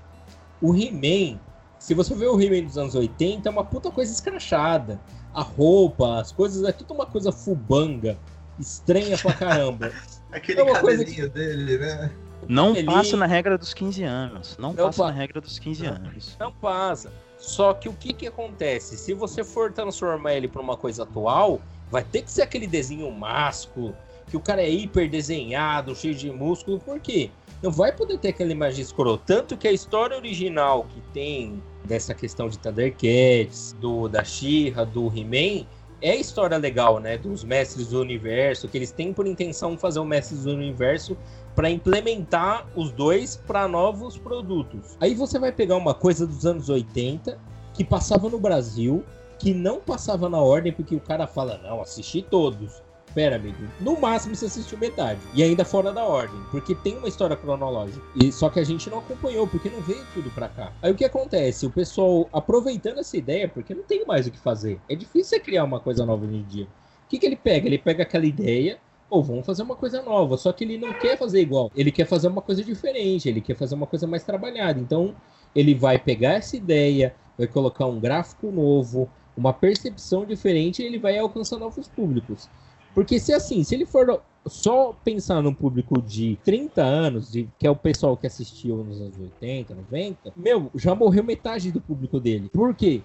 O 0.65 0.75
He-Man, 0.75 1.39
se 1.79 1.93
você 1.93 2.15
ver 2.15 2.29
o 2.29 2.41
He-Man 2.41 2.65
dos 2.65 2.79
anos 2.79 2.95
80, 2.95 3.47
é 3.47 3.53
uma 3.53 3.63
puta 3.63 3.91
coisa 3.91 4.11
escrachada. 4.11 4.99
A 5.35 5.43
roupa, 5.43 6.21
as 6.21 6.33
coisas, 6.33 6.67
é 6.67 6.73
tudo 6.73 6.95
uma 6.95 7.05
coisa 7.05 7.31
fubanga, 7.31 8.17
estranha 8.59 9.19
pra 9.19 9.35
caramba. 9.35 9.93
Aquele 10.33 10.63
é 10.63 10.73
cabelinho 10.73 11.07
que... 11.07 11.29
dele, 11.29 11.77
né? 11.77 12.11
Não 12.49 12.75
Ele... 12.75 12.87
passa 12.87 13.15
na 13.15 13.27
regra 13.27 13.59
dos 13.59 13.75
15 13.75 14.05
anos. 14.05 14.57
Não, 14.57 14.71
não 14.73 14.87
passa 14.87 15.03
pa... 15.03 15.11
na 15.11 15.15
regra 15.15 15.39
dos 15.39 15.59
15 15.59 15.85
anos. 15.85 16.37
Não 16.41 16.51
passa. 16.51 17.13
Só 17.37 17.75
que 17.75 17.87
o 17.87 17.93
que 17.93 18.15
que 18.15 18.27
acontece? 18.27 18.97
Se 18.97 19.13
você 19.13 19.45
for 19.45 19.71
transformar 19.71 20.33
ele 20.33 20.49
para 20.49 20.63
uma 20.63 20.79
coisa 20.79 21.03
atual, 21.03 21.61
vai 21.91 22.03
ter 22.03 22.23
que 22.23 22.31
ser 22.31 22.41
aquele 22.41 22.67
desenho 22.67 23.11
másculo, 23.13 23.95
que 24.29 24.37
o 24.37 24.41
cara 24.41 24.63
é 24.63 24.71
hiper 24.71 25.11
desenhado, 25.11 25.95
cheio 25.95 26.15
de 26.15 26.31
músculo, 26.31 26.81
por 26.81 26.99
quê? 27.01 27.31
Não 27.65 27.71
vai 27.71 27.91
poder 27.93 28.19
ter 28.19 28.29
aquela 28.29 28.53
imagem 28.53 28.83
escrota. 28.83 29.23
Tanto 29.25 29.57
que 29.57 29.67
a 29.67 29.73
história 29.73 30.15
original 30.15 30.85
que 30.85 31.01
tem 31.15 31.63
dessa 31.83 32.13
questão 32.13 32.47
de 32.47 32.59
Thundercats, 32.59 33.75
do, 33.81 34.07
da 34.07 34.23
She-Ra, 34.23 34.85
do 34.85 35.07
He-Man, 35.07 35.67
é 36.03 36.15
história 36.15 36.59
legal, 36.59 37.01
né? 37.01 37.17
Dos 37.17 37.43
mestres 37.43 37.87
do 37.87 38.03
universo, 38.03 38.69
que 38.69 38.77
eles 38.77 38.93
têm 38.93 39.15
por 39.15 39.27
intenção 39.27 39.79
fazer 39.79 39.99
o 39.99 40.05
Mestres 40.05 40.45
do 40.45 40.51
Universo 40.51 41.17
para 41.55 41.71
implementar 41.71 42.67
os 42.77 42.93
dois 42.93 43.37
para 43.47 43.67
novos 43.67 44.19
produtos. 44.19 44.99
Aí 45.01 45.15
você 45.15 45.39
vai 45.39 45.51
pegar 45.51 45.77
uma 45.77 45.95
coisa 45.95 46.27
dos 46.27 46.45
anos 46.45 46.69
80 46.69 47.41
que 47.73 47.83
passava 47.83 48.29
no 48.29 48.39
Brasil, 48.39 49.03
que 49.39 49.55
não 49.55 49.81
passava 49.81 50.29
na 50.29 50.39
ordem 50.39 50.71
porque 50.71 50.95
o 50.95 51.01
cara 51.01 51.27
fala: 51.27 51.59
"Não, 51.63 51.81
assisti 51.81 52.21
todos". 52.21 52.83
Pera, 53.15 53.37
amigo. 53.37 53.57
No 53.81 54.01
máximo 54.01 54.35
você 54.35 54.47
assistiu 54.47 54.77
metade. 54.77 55.21
E 55.33 55.43
ainda 55.43 55.65
fora 55.65 55.93
da 55.93 56.05
ordem. 56.05 56.41
Porque 56.51 56.75
tem 56.75 56.99
uma 56.99 57.07
história 57.07 57.37
cronológica. 57.37 58.05
E 58.21 58.33
só 58.33 58.51
que 58.51 58.59
a 58.59 58.65
gente 58.65 58.91
não 58.91 58.99
acompanhou, 58.99 59.47
porque 59.47 59.71
não 59.71 59.81
veio 59.81 60.05
tudo 60.13 60.31
pra 60.31 60.49
cá. 60.49 60.73
Aí 60.83 60.91
o 60.91 60.97
que 60.97 61.05
acontece? 61.05 61.65
O 61.65 61.71
pessoal 61.71 62.29
aproveitando 62.33 62.99
essa 62.99 63.17
ideia, 63.17 63.49
porque 63.49 63.73
não 63.73 63.85
tem 63.85 64.05
mais 64.05 64.27
o 64.27 64.33
que 64.33 64.39
fazer. 64.39 64.81
É 64.89 64.97
difícil 64.97 65.41
criar 65.41 65.63
uma 65.63 65.79
coisa 65.79 66.05
nova 66.05 66.25
hoje 66.25 66.37
em 66.37 66.43
dia. 66.43 66.65
O 66.65 67.09
que, 67.09 67.19
que 67.19 67.27
ele 67.27 67.37
pega? 67.37 67.69
Ele 67.69 67.79
pega 67.79 68.03
aquela 68.03 68.27
ideia, 68.27 68.79
ou 69.09 69.23
vamos 69.23 69.47
fazer 69.47 69.63
uma 69.63 69.77
coisa 69.77 70.03
nova. 70.03 70.37
Só 70.37 70.53
que 70.53 70.65
ele 70.65 70.77
não 70.77 70.93
quer 70.95 71.17
fazer 71.17 71.41
igual. 71.41 71.71
Ele 71.77 71.93
quer 71.93 72.07
fazer 72.07 72.27
uma 72.27 72.43
coisa 72.43 72.65
diferente. 72.65 73.29
Ele 73.29 73.41
quer 73.41 73.55
fazer 73.55 73.77
uma 73.77 73.87
coisa 73.87 74.09
mais 74.09 74.25
trabalhada. 74.25 74.81
Então, 74.81 75.15
ele 75.55 75.73
vai 75.73 76.01
pegar 76.01 76.33
essa 76.33 76.57
ideia, 76.57 77.15
vai 77.39 77.47
colocar 77.47 77.87
um 77.87 78.01
gráfico 78.01 78.51
novo, 78.51 79.09
uma 79.37 79.53
percepção 79.53 80.27
diferente 80.27 80.83
e 80.83 80.87
ele 80.87 80.99
vai 80.99 81.17
alcançar 81.17 81.59
novos 81.59 81.87
públicos. 81.87 82.49
Porque 82.95 83.19
se 83.19 83.33
assim, 83.33 83.65
se 83.65 83.75
ele 83.75 83.85
for 83.85 84.23
só 84.47 84.95
pensar 85.05 85.43
num 85.43 85.55
público 85.55 86.01
de 86.01 86.39
30 86.45 86.83
anos, 86.83 87.33
de, 87.33 87.49
que 87.59 87.67
é 87.67 87.71
o 87.71 87.77
pessoal 87.77 88.17
que 88.17 88.27
assistiu 88.27 88.77
nos 88.77 89.01
anos 89.01 89.19
80, 89.19 89.75
90, 89.75 90.33
meu, 90.37 90.71
já 90.75 90.95
morreu 90.95 91.25
metade 91.25 91.73
do 91.73 91.81
público 91.81 92.21
dele. 92.21 92.49
Por 92.53 92.75
quê? 92.75 93.01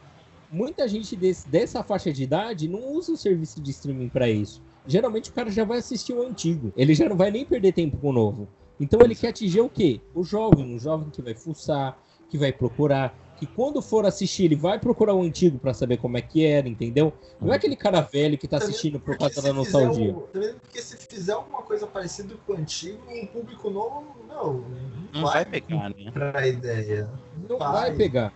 Muita 0.51 0.87
gente 0.87 1.15
desse, 1.15 1.47
dessa 1.47 1.83
faixa 1.83 2.11
de 2.11 2.23
idade 2.23 2.67
não 2.67 2.93
usa 2.93 3.13
o 3.13 3.17
serviço 3.17 3.61
de 3.61 3.71
streaming 3.71 4.09
para 4.09 4.29
isso. 4.29 4.61
Geralmente 4.87 5.29
o 5.29 5.33
cara 5.33 5.51
já 5.51 5.63
vai 5.63 5.77
assistir 5.77 6.13
o 6.13 6.21
antigo. 6.21 6.73
Ele 6.75 6.93
já 6.93 7.07
não 7.07 7.15
vai 7.15 7.31
nem 7.31 7.45
perder 7.45 7.73
tempo 7.73 7.97
com 7.97 8.09
o 8.09 8.13
novo. 8.13 8.47
Então 8.79 8.99
ele 9.01 9.13
quer 9.13 9.29
atingir 9.29 9.61
o 9.61 9.69
quê? 9.69 10.01
O 10.15 10.23
jovem, 10.23 10.75
o 10.75 10.79
jovem 10.79 11.09
que 11.09 11.21
vai 11.21 11.35
fuçar, 11.35 11.97
que 12.29 12.37
vai 12.37 12.51
procurar, 12.51 13.13
que 13.39 13.45
quando 13.45 13.81
for 13.81 14.05
assistir, 14.05 14.43
ele 14.43 14.55
vai 14.57 14.77
procurar 14.77 15.15
o 15.15 15.21
antigo 15.21 15.57
para 15.57 15.73
saber 15.73 15.95
como 15.95 16.17
é 16.17 16.21
que 16.21 16.45
era, 16.45 16.67
entendeu? 16.67 17.13
Não 17.39 17.53
é 17.53 17.55
aquele 17.55 17.77
cara 17.77 18.01
velho 18.01 18.37
que 18.37 18.49
tá 18.49 18.57
assistindo 18.57 18.99
por 18.99 19.17
causa 19.17 19.41
da 19.41 19.53
nostalgia. 19.53 20.11
Um, 20.11 20.19
porque 20.19 20.81
se 20.81 20.97
fizer 20.97 21.31
alguma 21.31 21.61
coisa 21.61 21.87
parecida 21.87 22.35
com 22.45 22.53
o 22.53 22.57
antigo, 22.57 22.99
o 23.09 23.27
público 23.27 23.69
novo, 23.69 24.03
não, 24.27 24.53
não, 24.55 24.63
não 25.13 25.21
vai, 25.21 25.45
vai, 25.45 25.45
pegar, 25.45 25.89
né? 25.89 26.11
Pra 26.11 26.45
ideia. 26.45 27.09
Não, 27.47 27.57
vai. 27.57 27.71
vai. 27.71 27.95
pegar. 27.95 28.33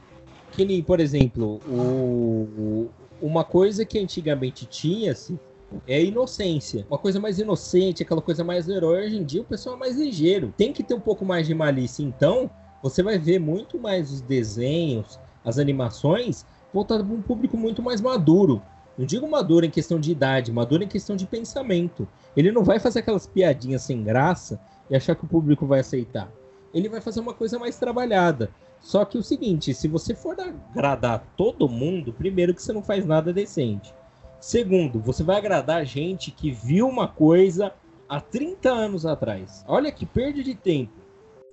Que 0.54 0.64
nem, 0.64 0.82
por 0.82 1.02
exemplo, 1.02 1.60
o, 1.68 2.90
uma 3.22 3.44
coisa 3.44 3.84
que 3.84 4.00
antigamente 4.00 4.66
tinha-se 4.66 5.38
é 5.86 5.98
a 5.98 6.02
inocência. 6.02 6.86
Uma 6.90 6.98
coisa 6.98 7.20
mais 7.20 7.40
inocente, 7.40 8.04
aquela 8.04 8.22
coisa 8.22 8.42
mais 8.42 8.70
herói. 8.70 9.08
Hoje 9.08 9.18
em 9.18 9.24
dia 9.26 9.42
o 9.42 9.46
pessoal 9.46 9.76
é 9.76 9.80
mais 9.80 9.98
ligeiro. 9.98 10.54
Tem 10.56 10.72
que 10.72 10.82
ter 10.82 10.94
um 10.94 11.00
pouco 11.00 11.26
mais 11.26 11.46
de 11.46 11.54
malícia, 11.54 12.04
então 12.04 12.50
você 12.84 13.02
vai 13.02 13.18
ver 13.18 13.40
muito 13.40 13.80
mais 13.80 14.12
os 14.12 14.20
desenhos, 14.20 15.18
as 15.44 15.58
animações 15.58 16.46
voltadas 16.74 17.08
para 17.08 17.16
um 17.16 17.22
público 17.22 17.56
muito 17.56 17.82
mais 17.82 18.02
maduro. 18.02 18.62
Não 18.98 19.06
digo 19.06 19.28
maduro 19.28 19.66
em 19.66 19.70
questão 19.70 19.98
de 19.98 20.12
idade, 20.12 20.52
maduro 20.52 20.84
em 20.84 20.88
questão 20.88 21.16
de 21.16 21.26
pensamento. 21.26 22.06
Ele 22.36 22.52
não 22.52 22.62
vai 22.62 22.80
fazer 22.80 23.00
aquelas 23.00 23.26
piadinhas 23.26 23.84
sem 23.84 24.04
graça 24.04 24.60
e 24.90 24.96
achar 24.96 25.16
que 25.16 25.24
o 25.24 25.28
público 25.28 25.66
vai 25.66 25.80
aceitar. 25.80 26.30
Ele 26.74 26.90
vai 26.90 27.00
fazer 27.00 27.22
uma 27.22 27.34
coisa 27.34 27.58
mais 27.58 27.80
trabalhada. 27.80 28.52
Só 28.82 29.06
que 29.06 29.18
o 29.18 29.24
seguinte, 29.24 29.74
se 29.74 29.88
você 29.88 30.14
for 30.14 30.36
agradar 30.38 31.26
todo 31.38 31.70
mundo, 31.70 32.12
primeiro 32.12 32.54
que 32.54 32.62
você 32.62 32.74
não 32.74 32.84
faz 32.84 33.06
nada 33.06 33.32
decente. 33.32 33.94
Segundo, 34.42 35.00
você 35.00 35.24
vai 35.24 35.38
agradar 35.38 35.86
gente 35.86 36.32
que 36.32 36.52
viu 36.52 36.90
uma 36.90 37.08
coisa 37.08 37.72
há 38.10 38.20
30 38.20 38.70
anos 38.70 39.06
atrás. 39.06 39.64
Olha 39.70 39.90
que 39.90 40.06
perda 40.06 40.44
de 40.44 40.54
tempo 40.54 41.03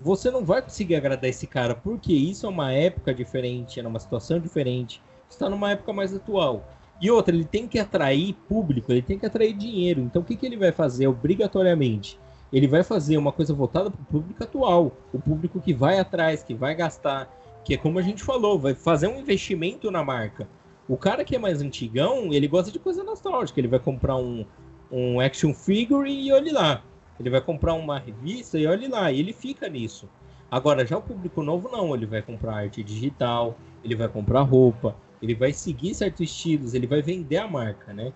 você 0.00 0.30
não 0.30 0.44
vai 0.44 0.62
conseguir 0.62 0.96
agradar 0.96 1.28
esse 1.28 1.46
cara, 1.46 1.74
porque 1.74 2.12
isso 2.12 2.46
é 2.46 2.48
uma 2.48 2.72
época 2.72 3.12
diferente, 3.12 3.78
é 3.78 3.86
uma 3.86 4.00
situação 4.00 4.40
diferente, 4.40 5.02
está 5.28 5.48
numa 5.50 5.72
época 5.72 5.92
mais 5.92 6.14
atual. 6.14 6.64
E 7.00 7.10
outra, 7.10 7.34
ele 7.34 7.44
tem 7.44 7.68
que 7.68 7.78
atrair 7.78 8.34
público, 8.48 8.90
ele 8.90 9.02
tem 9.02 9.18
que 9.18 9.26
atrair 9.26 9.52
dinheiro. 9.52 10.00
Então 10.00 10.22
o 10.22 10.24
que, 10.24 10.36
que 10.36 10.46
ele 10.46 10.56
vai 10.56 10.72
fazer 10.72 11.06
obrigatoriamente? 11.06 12.18
Ele 12.52 12.66
vai 12.66 12.82
fazer 12.82 13.16
uma 13.16 13.30
coisa 13.30 13.54
voltada 13.54 13.90
para 13.90 14.00
o 14.00 14.04
público 14.06 14.42
atual, 14.42 14.92
o 15.12 15.18
público 15.18 15.60
que 15.60 15.74
vai 15.74 15.98
atrás, 15.98 16.42
que 16.42 16.54
vai 16.54 16.74
gastar, 16.74 17.30
que 17.64 17.74
é 17.74 17.76
como 17.76 17.98
a 17.98 18.02
gente 18.02 18.24
falou, 18.24 18.58
vai 18.58 18.74
fazer 18.74 19.06
um 19.06 19.18
investimento 19.18 19.90
na 19.90 20.02
marca. 20.02 20.48
O 20.88 20.96
cara 20.96 21.24
que 21.24 21.36
é 21.36 21.38
mais 21.38 21.62
antigão, 21.62 22.32
ele 22.32 22.48
gosta 22.48 22.72
de 22.72 22.78
coisa 22.78 23.04
nostálgica, 23.04 23.60
ele 23.60 23.68
vai 23.68 23.78
comprar 23.78 24.16
um, 24.16 24.44
um 24.90 25.20
action 25.20 25.54
figure 25.54 26.10
e 26.10 26.32
olhe 26.32 26.50
lá. 26.50 26.82
Ele 27.20 27.28
vai 27.28 27.42
comprar 27.42 27.74
uma 27.74 27.98
revista 27.98 28.58
e 28.58 28.66
olhe 28.66 28.88
lá, 28.88 29.12
ele 29.12 29.34
fica 29.34 29.68
nisso. 29.68 30.08
Agora, 30.50 30.86
já 30.86 30.96
o 30.96 31.02
público 31.02 31.42
novo 31.42 31.68
não, 31.70 31.94
ele 31.94 32.06
vai 32.06 32.22
comprar 32.22 32.56
arte 32.56 32.82
digital, 32.82 33.56
ele 33.84 33.94
vai 33.94 34.08
comprar 34.08 34.40
roupa, 34.40 34.96
ele 35.20 35.34
vai 35.34 35.52
seguir 35.52 35.94
certos 35.94 36.22
estilos, 36.22 36.72
ele 36.72 36.86
vai 36.86 37.02
vender 37.02 37.36
a 37.36 37.46
marca, 37.46 37.92
né? 37.92 38.10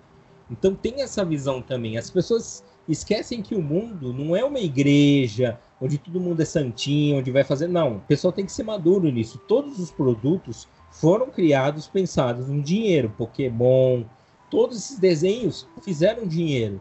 Então 0.50 0.74
tem 0.74 1.02
essa 1.02 1.22
visão 1.22 1.60
também. 1.60 1.98
As 1.98 2.10
pessoas 2.10 2.64
esquecem 2.88 3.42
que 3.42 3.54
o 3.54 3.62
mundo 3.62 4.12
não 4.12 4.34
é 4.34 4.42
uma 4.42 4.58
igreja 4.58 5.60
onde 5.80 5.98
todo 5.98 6.18
mundo 6.18 6.40
é 6.40 6.44
santinho, 6.46 7.18
onde 7.18 7.30
vai 7.30 7.44
fazer. 7.44 7.68
Não, 7.68 7.96
o 7.96 8.00
pessoal 8.00 8.32
tem 8.32 8.46
que 8.46 8.52
ser 8.52 8.62
maduro 8.62 9.10
nisso. 9.10 9.38
Todos 9.46 9.78
os 9.78 9.90
produtos 9.90 10.66
foram 10.90 11.30
criados 11.30 11.86
pensados 11.86 12.48
no 12.48 12.62
dinheiro. 12.62 13.12
Pokémon, 13.18 14.04
todos 14.50 14.78
esses 14.78 14.98
desenhos 14.98 15.68
fizeram 15.82 16.26
dinheiro. 16.26 16.80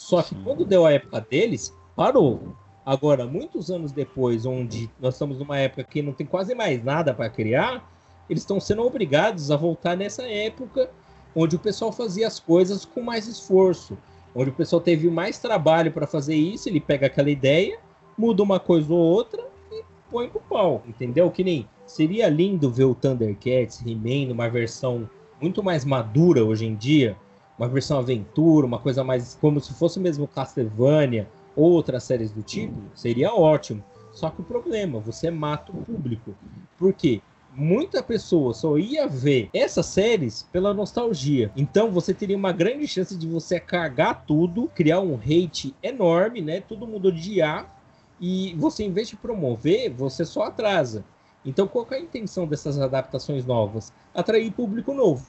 Só 0.00 0.22
que 0.22 0.34
quando 0.36 0.64
deu 0.64 0.86
a 0.86 0.92
época 0.92 1.20
deles, 1.20 1.76
parou. 1.94 2.56
Agora, 2.86 3.26
muitos 3.26 3.70
anos 3.70 3.92
depois, 3.92 4.46
onde 4.46 4.90
nós 4.98 5.12
estamos 5.12 5.38
numa 5.38 5.58
época 5.58 5.84
que 5.84 6.00
não 6.00 6.14
tem 6.14 6.26
quase 6.26 6.54
mais 6.54 6.82
nada 6.82 7.12
para 7.12 7.28
criar, 7.28 7.86
eles 8.28 8.42
estão 8.42 8.58
sendo 8.58 8.82
obrigados 8.82 9.50
a 9.50 9.58
voltar 9.58 9.98
nessa 9.98 10.26
época 10.26 10.90
onde 11.36 11.54
o 11.54 11.58
pessoal 11.58 11.92
fazia 11.92 12.26
as 12.26 12.40
coisas 12.40 12.86
com 12.86 13.02
mais 13.02 13.26
esforço, 13.26 13.96
onde 14.34 14.48
o 14.48 14.54
pessoal 14.54 14.80
teve 14.80 15.10
mais 15.10 15.38
trabalho 15.38 15.92
para 15.92 16.06
fazer 16.06 16.34
isso, 16.34 16.70
ele 16.70 16.80
pega 16.80 17.06
aquela 17.06 17.30
ideia, 17.30 17.78
muda 18.16 18.42
uma 18.42 18.58
coisa 18.58 18.90
ou 18.90 18.98
outra 18.98 19.46
e 19.70 19.84
põe 20.10 20.30
pro 20.30 20.40
pau, 20.40 20.82
entendeu? 20.88 21.30
Que 21.30 21.44
nem 21.44 21.68
seria 21.84 22.26
lindo 22.30 22.70
ver 22.70 22.84
o 22.84 22.94
Thundercats 22.94 23.84
He-Man 23.84 24.28
numa 24.28 24.48
versão 24.48 25.08
muito 25.38 25.62
mais 25.62 25.84
madura 25.84 26.42
hoje 26.42 26.64
em 26.64 26.74
dia, 26.74 27.14
uma 27.60 27.68
versão 27.68 27.98
aventura, 27.98 28.66
uma 28.66 28.78
coisa 28.78 29.04
mais 29.04 29.36
como 29.38 29.60
se 29.60 29.74
fosse 29.74 30.00
mesmo 30.00 30.26
Castlevania 30.26 31.28
ou 31.54 31.70
outras 31.70 32.04
séries 32.04 32.32
do 32.32 32.42
tipo, 32.42 32.74
seria 32.94 33.34
ótimo. 33.34 33.84
Só 34.14 34.30
que 34.30 34.40
o 34.40 34.44
problema, 34.44 34.98
você 34.98 35.30
mata 35.30 35.70
o 35.70 35.84
público. 35.84 36.34
Por 36.78 36.94
quê? 36.94 37.20
Muita 37.54 38.02
pessoa 38.02 38.54
só 38.54 38.78
ia 38.78 39.06
ver 39.06 39.50
essas 39.52 39.84
séries 39.86 40.48
pela 40.50 40.72
nostalgia. 40.72 41.52
Então 41.54 41.90
você 41.90 42.14
teria 42.14 42.36
uma 42.36 42.50
grande 42.50 42.88
chance 42.88 43.14
de 43.14 43.28
você 43.28 43.60
cagar 43.60 44.24
tudo, 44.24 44.70
criar 44.74 45.00
um 45.00 45.16
hate 45.16 45.74
enorme, 45.82 46.40
né? 46.40 46.62
Todo 46.62 46.86
mundo 46.86 47.08
odiar. 47.08 47.76
E 48.18 48.54
você, 48.54 48.84
em 48.84 48.92
vez 48.92 49.08
de 49.08 49.16
promover, 49.16 49.90
você 49.90 50.24
só 50.24 50.44
atrasa. 50.44 51.04
Então, 51.44 51.66
qual 51.66 51.86
é 51.90 51.96
a 51.96 52.00
intenção 52.00 52.46
dessas 52.46 52.78
adaptações 52.78 53.46
novas? 53.46 53.92
Atrair 54.14 54.50
público 54.52 54.92
novo 54.92 55.26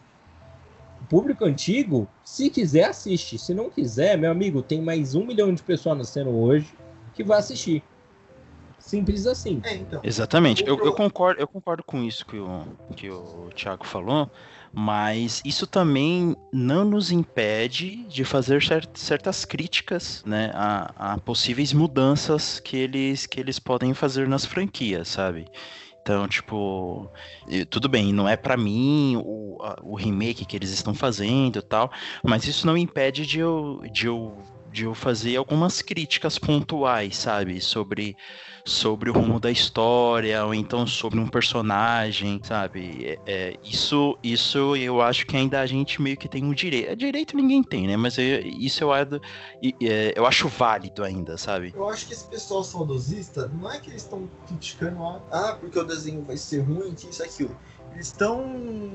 público 1.11 1.43
antigo, 1.43 2.07
se 2.23 2.49
quiser, 2.49 2.85
assiste. 2.85 3.37
Se 3.37 3.53
não 3.53 3.69
quiser, 3.69 4.17
meu 4.17 4.31
amigo, 4.31 4.61
tem 4.61 4.81
mais 4.81 5.13
um 5.13 5.25
milhão 5.25 5.53
de 5.53 5.61
pessoas 5.61 5.97
nascendo 5.97 6.29
hoje 6.29 6.73
que 7.13 7.21
vai 7.21 7.37
assistir. 7.37 7.83
Simples 8.79 9.27
assim. 9.27 9.59
É, 9.65 9.75
então. 9.75 9.99
Exatamente. 10.01 10.63
Eu, 10.65 10.79
eu, 10.79 10.93
concordo, 10.93 11.41
eu 11.41 11.47
concordo 11.49 11.83
com 11.83 12.01
isso 12.01 12.25
que 12.25 12.37
o, 12.37 12.65
que 12.95 13.09
o 13.09 13.49
Thiago 13.53 13.85
falou, 13.85 14.31
mas 14.73 15.41
isso 15.43 15.67
também 15.67 16.33
não 16.51 16.85
nos 16.85 17.11
impede 17.11 18.05
de 18.05 18.23
fazer 18.23 18.63
certas 18.93 19.43
críticas 19.43 20.23
né, 20.25 20.49
a, 20.53 21.13
a 21.13 21.17
possíveis 21.17 21.73
mudanças 21.73 22.61
que 22.61 22.77
eles, 22.77 23.25
que 23.25 23.37
eles 23.37 23.59
podem 23.59 23.93
fazer 23.93 24.29
nas 24.29 24.45
franquias, 24.45 25.09
sabe? 25.09 25.45
Então, 26.01 26.27
tipo, 26.27 27.11
tudo 27.69 27.87
bem, 27.87 28.11
não 28.11 28.27
é 28.27 28.35
para 28.35 28.57
mim 28.57 29.15
o, 29.23 29.57
o 29.83 29.95
remake 29.95 30.45
que 30.45 30.55
eles 30.55 30.71
estão 30.71 30.95
fazendo 30.95 31.59
e 31.59 31.61
tal, 31.61 31.91
mas 32.23 32.47
isso 32.47 32.65
não 32.65 32.75
impede 32.75 33.25
de 33.25 33.39
eu, 33.39 33.81
de 33.91 34.07
eu 34.07 34.37
de 34.71 34.85
eu 34.85 34.95
fazer 34.95 35.35
algumas 35.35 35.81
críticas 35.81 36.39
pontuais, 36.39 37.17
sabe? 37.17 37.59
Sobre, 37.59 38.15
sobre 38.65 39.09
o 39.09 39.13
rumo 39.13 39.39
da 39.39 39.51
história, 39.51 40.45
ou 40.45 40.53
então 40.53 40.85
sobre 40.85 41.19
um 41.19 41.27
personagem, 41.27 42.39
sabe? 42.43 43.05
É, 43.05 43.19
é, 43.25 43.55
isso, 43.63 44.17
isso 44.23 44.75
eu 44.75 45.01
acho 45.01 45.25
que 45.25 45.35
ainda 45.35 45.59
a 45.59 45.65
gente 45.65 46.01
meio 46.01 46.17
que 46.17 46.27
tem 46.27 46.43
um 46.43 46.53
direito. 46.53 46.89
É, 46.89 46.95
direito 46.95 47.35
ninguém 47.35 47.63
tem, 47.63 47.87
né? 47.87 47.97
Mas 47.97 48.17
eu, 48.17 48.39
isso 48.41 48.83
eu, 48.83 48.93
é, 48.93 50.13
eu 50.15 50.25
acho 50.25 50.47
válido 50.47 51.03
ainda, 51.03 51.37
sabe? 51.37 51.73
Eu 51.75 51.89
acho 51.89 52.07
que 52.07 52.13
esse 52.13 52.25
pessoal 52.25 52.63
saudosista, 52.63 53.47
não 53.47 53.71
é 53.71 53.79
que 53.79 53.89
eles 53.89 54.03
estão 54.03 54.29
criticando, 54.47 55.01
ah, 55.31 55.57
porque 55.59 55.77
o 55.77 55.83
desenho 55.83 56.23
vai 56.23 56.37
ser 56.37 56.59
ruim, 56.59 56.93
que 56.93 57.09
isso, 57.09 57.23
aquilo 57.23 57.55
estão. 57.99 58.91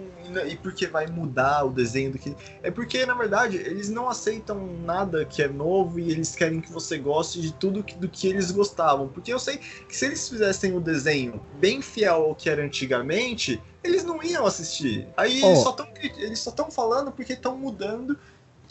E 0.48 0.56
porque 0.56 0.86
vai 0.86 1.06
mudar 1.06 1.64
o 1.64 1.70
desenho 1.70 2.12
do 2.12 2.18
que. 2.18 2.34
É 2.62 2.70
porque, 2.70 3.06
na 3.06 3.14
verdade, 3.14 3.56
eles 3.56 3.88
não 3.88 4.08
aceitam 4.08 4.66
nada 4.84 5.24
que 5.24 5.42
é 5.42 5.48
novo 5.48 6.00
e 6.00 6.10
eles 6.10 6.34
querem 6.34 6.60
que 6.60 6.70
você 6.70 6.98
goste 6.98 7.40
de 7.40 7.52
tudo 7.52 7.82
que, 7.82 7.94
do 7.94 8.08
que 8.08 8.26
eles 8.26 8.50
gostavam. 8.50 9.08
Porque 9.08 9.32
eu 9.32 9.38
sei 9.38 9.58
que 9.58 9.96
se 9.96 10.06
eles 10.06 10.28
fizessem 10.28 10.76
o 10.76 10.80
desenho 10.80 11.40
bem 11.60 11.80
fiel 11.80 12.24
ao 12.24 12.34
que 12.34 12.50
era 12.50 12.62
antigamente, 12.62 13.62
eles 13.84 14.04
não 14.04 14.22
iam 14.22 14.44
assistir. 14.44 15.06
Aí 15.16 15.40
oh. 15.42 15.48
eles 16.18 16.40
só 16.40 16.50
estão 16.50 16.70
falando 16.70 17.12
porque 17.12 17.34
estão 17.34 17.56
mudando 17.56 18.18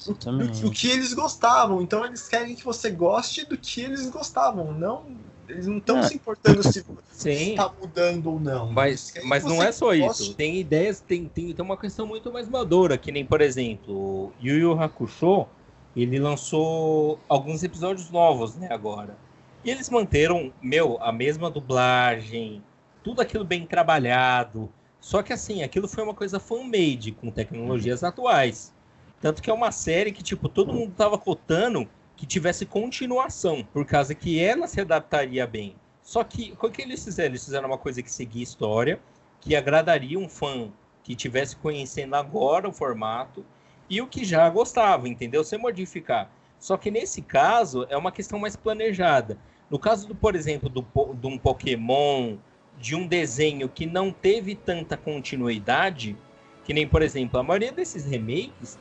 o, 0.07 0.13
do, 0.13 0.67
o 0.67 0.71
que 0.71 0.89
eles 0.89 1.13
gostavam. 1.13 1.82
Então 1.82 2.05
eles 2.05 2.28
querem 2.28 2.53
que 2.53 2.65
você 2.65 2.89
goste 2.89 3.45
do 3.45 3.57
que 3.57 3.82
eles 3.82 4.09
gostavam, 4.09 4.73
não 4.73 5.05
eles 5.47 5.67
não 5.67 5.77
estão 5.77 5.99
é. 5.99 6.03
se 6.03 6.15
importando 6.15 6.63
se 6.63 6.83
está 7.29 7.71
mudando 7.79 8.27
ou 8.31 8.39
não. 8.39 8.71
Mas, 8.71 9.13
mas 9.23 9.43
não 9.43 9.61
é 9.61 9.71
só 9.71 9.93
isso. 9.93 10.33
Tem 10.33 10.57
ideias, 10.57 10.99
tem, 10.99 11.25
tem, 11.25 11.53
tem 11.53 11.65
uma 11.65 11.77
questão 11.77 12.05
muito 12.05 12.31
mais 12.31 12.47
madura, 12.47 12.97
que 12.97 13.11
nem, 13.11 13.25
por 13.25 13.41
exemplo, 13.41 14.31
Yu 14.41 14.57
Yu 14.57 14.81
Hakusho, 14.81 15.47
ele 15.95 16.19
lançou 16.19 17.19
alguns 17.29 17.63
episódios 17.63 18.09
novos, 18.09 18.55
né, 18.55 18.67
agora. 18.71 19.17
E 19.63 19.71
eles 19.71 19.89
manteram, 19.89 20.53
meu, 20.61 20.97
a 21.01 21.11
mesma 21.11 21.49
dublagem, 21.49 22.61
tudo 23.03 23.21
aquilo 23.21 23.43
bem 23.43 23.65
trabalhado. 23.65 24.69
Só 24.99 25.23
que 25.23 25.33
assim, 25.33 25.63
aquilo 25.63 25.87
foi 25.87 26.03
uma 26.03 26.13
coisa 26.13 26.39
fan-made 26.39 27.11
com 27.11 27.31
tecnologias 27.31 28.03
atuais. 28.03 28.73
Tanto 29.21 29.41
que 29.41 29.49
é 29.49 29.53
uma 29.53 29.71
série 29.71 30.11
que, 30.11 30.21
tipo, 30.21 30.49
todo 30.49 30.73
mundo 30.73 30.93
tava 30.95 31.17
cotando 31.17 31.87
que 32.16 32.26
tivesse 32.26 32.66
continuação, 32.66 33.63
por 33.74 33.86
causa 33.86 34.16
que 34.16 34.39
ela 34.41 34.68
se 34.68 34.80
adaptaria 34.80 35.45
bem. 35.45 35.76
Só 36.01 36.24
que, 36.24 36.53
o 36.61 36.70
que 36.70 36.82
eles 36.82 37.03
fizeram? 37.03 37.32
Eles 37.32 37.43
fizeram 37.43 37.68
uma 37.68 37.78
coisa 37.78 38.01
que 38.01 38.11
seguia 38.11 38.43
história, 38.43 38.99
que 39.41 39.55
agradaria 39.55 40.18
um 40.18 40.30
fã 40.30 40.72
que 41.03 41.16
tivesse 41.16 41.55
conhecendo 41.55 42.16
agora 42.16 42.70
o 42.70 42.74
formato 42.74 43.45
e 43.89 44.01
o 44.01 44.07
que 44.07 44.24
já 44.24 44.49
gostava, 44.49 45.09
entendeu? 45.09 45.43
Sem 45.43 45.59
modificar. 45.59 46.32
Só 46.59 46.78
que 46.78 46.89
nesse 46.89 47.22
caso 47.22 47.86
é 47.89 47.97
uma 47.97 48.11
questão 48.11 48.39
mais 48.39 48.55
planejada. 48.55 49.38
No 49.70 49.78
caso, 49.78 50.07
do, 50.07 50.16
por 50.16 50.36
exemplo, 50.36 50.70
do, 50.70 50.86
de 51.13 51.28
um 51.28 51.38
Pokémon, 51.38 52.38
de 52.80 52.95
um 52.95 53.05
desenho 53.07 53.68
que 53.68 53.86
não 53.86 54.11
teve 54.11 54.55
tanta 54.55 54.95
continuidade, 54.95 56.16
que 56.63 56.74
nem, 56.74 56.88
por 56.88 57.01
exemplo, 57.01 57.39
a 57.39 57.43
maioria 57.43 57.72
desses 57.72 58.05
remakes, 58.05 58.80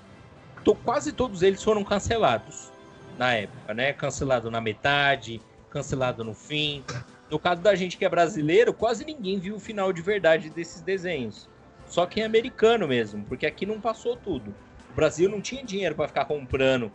to, 0.63 0.75
quase 0.75 1.13
todos 1.13 1.43
eles 1.43 1.63
foram 1.63 1.83
cancelados 1.83 2.74
na 3.19 3.35
época, 3.35 3.75
né? 3.75 3.93
Cancelado 3.93 4.51
na 4.51 4.61
metade, 4.61 5.41
cancelado 5.71 6.25
no 6.25 6.35
fim. 6.35 6.85
No 7.31 7.39
caso 7.39 7.61
da 7.63 7.75
gente 7.75 7.97
que 7.97 8.05
é 8.05 8.09
brasileiro, 8.09 8.73
quase 8.73 9.05
ninguém 9.05 9.39
viu 9.39 9.57
o 9.57 9.61
final 9.61 9.93
de 9.93 10.03
verdade 10.03 10.51
desses 10.51 10.81
desenhos. 10.81 11.49
Só 11.87 12.07
quem 12.07 12.23
é 12.23 12.27
americano 12.27 12.89
mesmo, 12.89 13.25
porque 13.25 13.47
aqui 13.47 13.67
não 13.67 13.81
passou 13.81 14.17
tudo. 14.17 14.55
O 14.91 14.95
Brasil 14.95 15.29
não 15.29 15.41
tinha 15.41 15.65
dinheiro 15.65 15.95
para 15.95 16.09
ficar 16.09 16.25
comprando, 16.25 16.91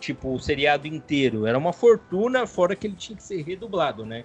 tipo, 0.00 0.34
o 0.34 0.40
seriado 0.40 0.86
inteiro. 0.86 1.46
Era 1.46 1.56
uma 1.56 1.72
fortuna, 1.72 2.46
fora 2.46 2.74
que 2.74 2.86
ele 2.86 2.96
tinha 2.96 3.16
que 3.16 3.22
ser 3.22 3.42
redublado, 3.42 4.04
né? 4.04 4.24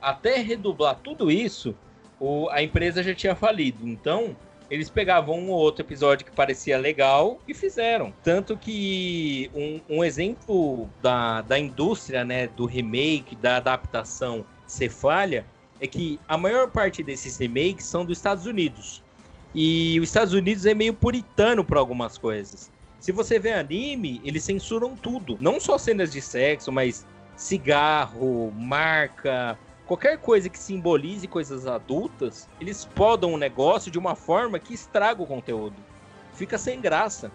Até 0.00 0.36
redublar 0.40 0.96
tudo 1.02 1.30
isso, 1.30 1.74
o, 2.20 2.48
a 2.50 2.62
empresa 2.62 3.02
já 3.02 3.14
tinha 3.14 3.34
falido. 3.34 3.88
Então, 3.88 4.36
eles 4.70 4.90
pegavam 4.90 5.38
um 5.38 5.50
ou 5.50 5.58
outro 5.58 5.84
episódio 5.84 6.26
que 6.26 6.32
parecia 6.32 6.78
legal 6.78 7.40
e 7.46 7.54
fizeram. 7.54 8.12
Tanto 8.22 8.56
que 8.56 9.50
um, 9.54 9.80
um 9.96 10.04
exemplo 10.04 10.88
da, 11.00 11.42
da 11.42 11.58
indústria, 11.58 12.24
né, 12.24 12.46
do 12.48 12.66
remake, 12.66 13.36
da 13.36 13.56
adaptação 13.56 14.44
ser 14.66 14.90
falha, 14.90 15.46
é 15.80 15.86
que 15.86 16.18
a 16.26 16.36
maior 16.36 16.70
parte 16.70 17.02
desses 17.02 17.36
remakes 17.36 17.86
são 17.86 18.04
dos 18.04 18.18
Estados 18.18 18.46
Unidos. 18.46 19.02
E 19.54 19.98
os 20.00 20.08
Estados 20.08 20.34
Unidos 20.34 20.66
é 20.66 20.74
meio 20.74 20.92
puritano 20.92 21.64
para 21.64 21.78
algumas 21.78 22.18
coisas. 22.18 22.70
Se 22.98 23.12
você 23.12 23.38
vê 23.38 23.52
anime, 23.52 24.20
eles 24.24 24.42
censuram 24.44 24.96
tudo. 24.96 25.38
Não 25.40 25.60
só 25.60 25.78
cenas 25.78 26.12
de 26.12 26.20
sexo, 26.20 26.72
mas 26.72 27.06
cigarro, 27.36 28.50
marca, 28.52 29.58
qualquer 29.86 30.18
coisa 30.18 30.48
que 30.48 30.58
simbolize 30.58 31.26
coisas 31.28 31.66
adultas, 31.66 32.48
eles 32.60 32.84
podam 32.84 33.32
o 33.32 33.38
negócio 33.38 33.90
de 33.90 33.98
uma 33.98 34.14
forma 34.14 34.58
que 34.58 34.74
estraga 34.74 35.22
o 35.22 35.26
conteúdo. 35.26 35.76
Fica 36.34 36.58
sem 36.58 36.80
graça. 36.80 37.30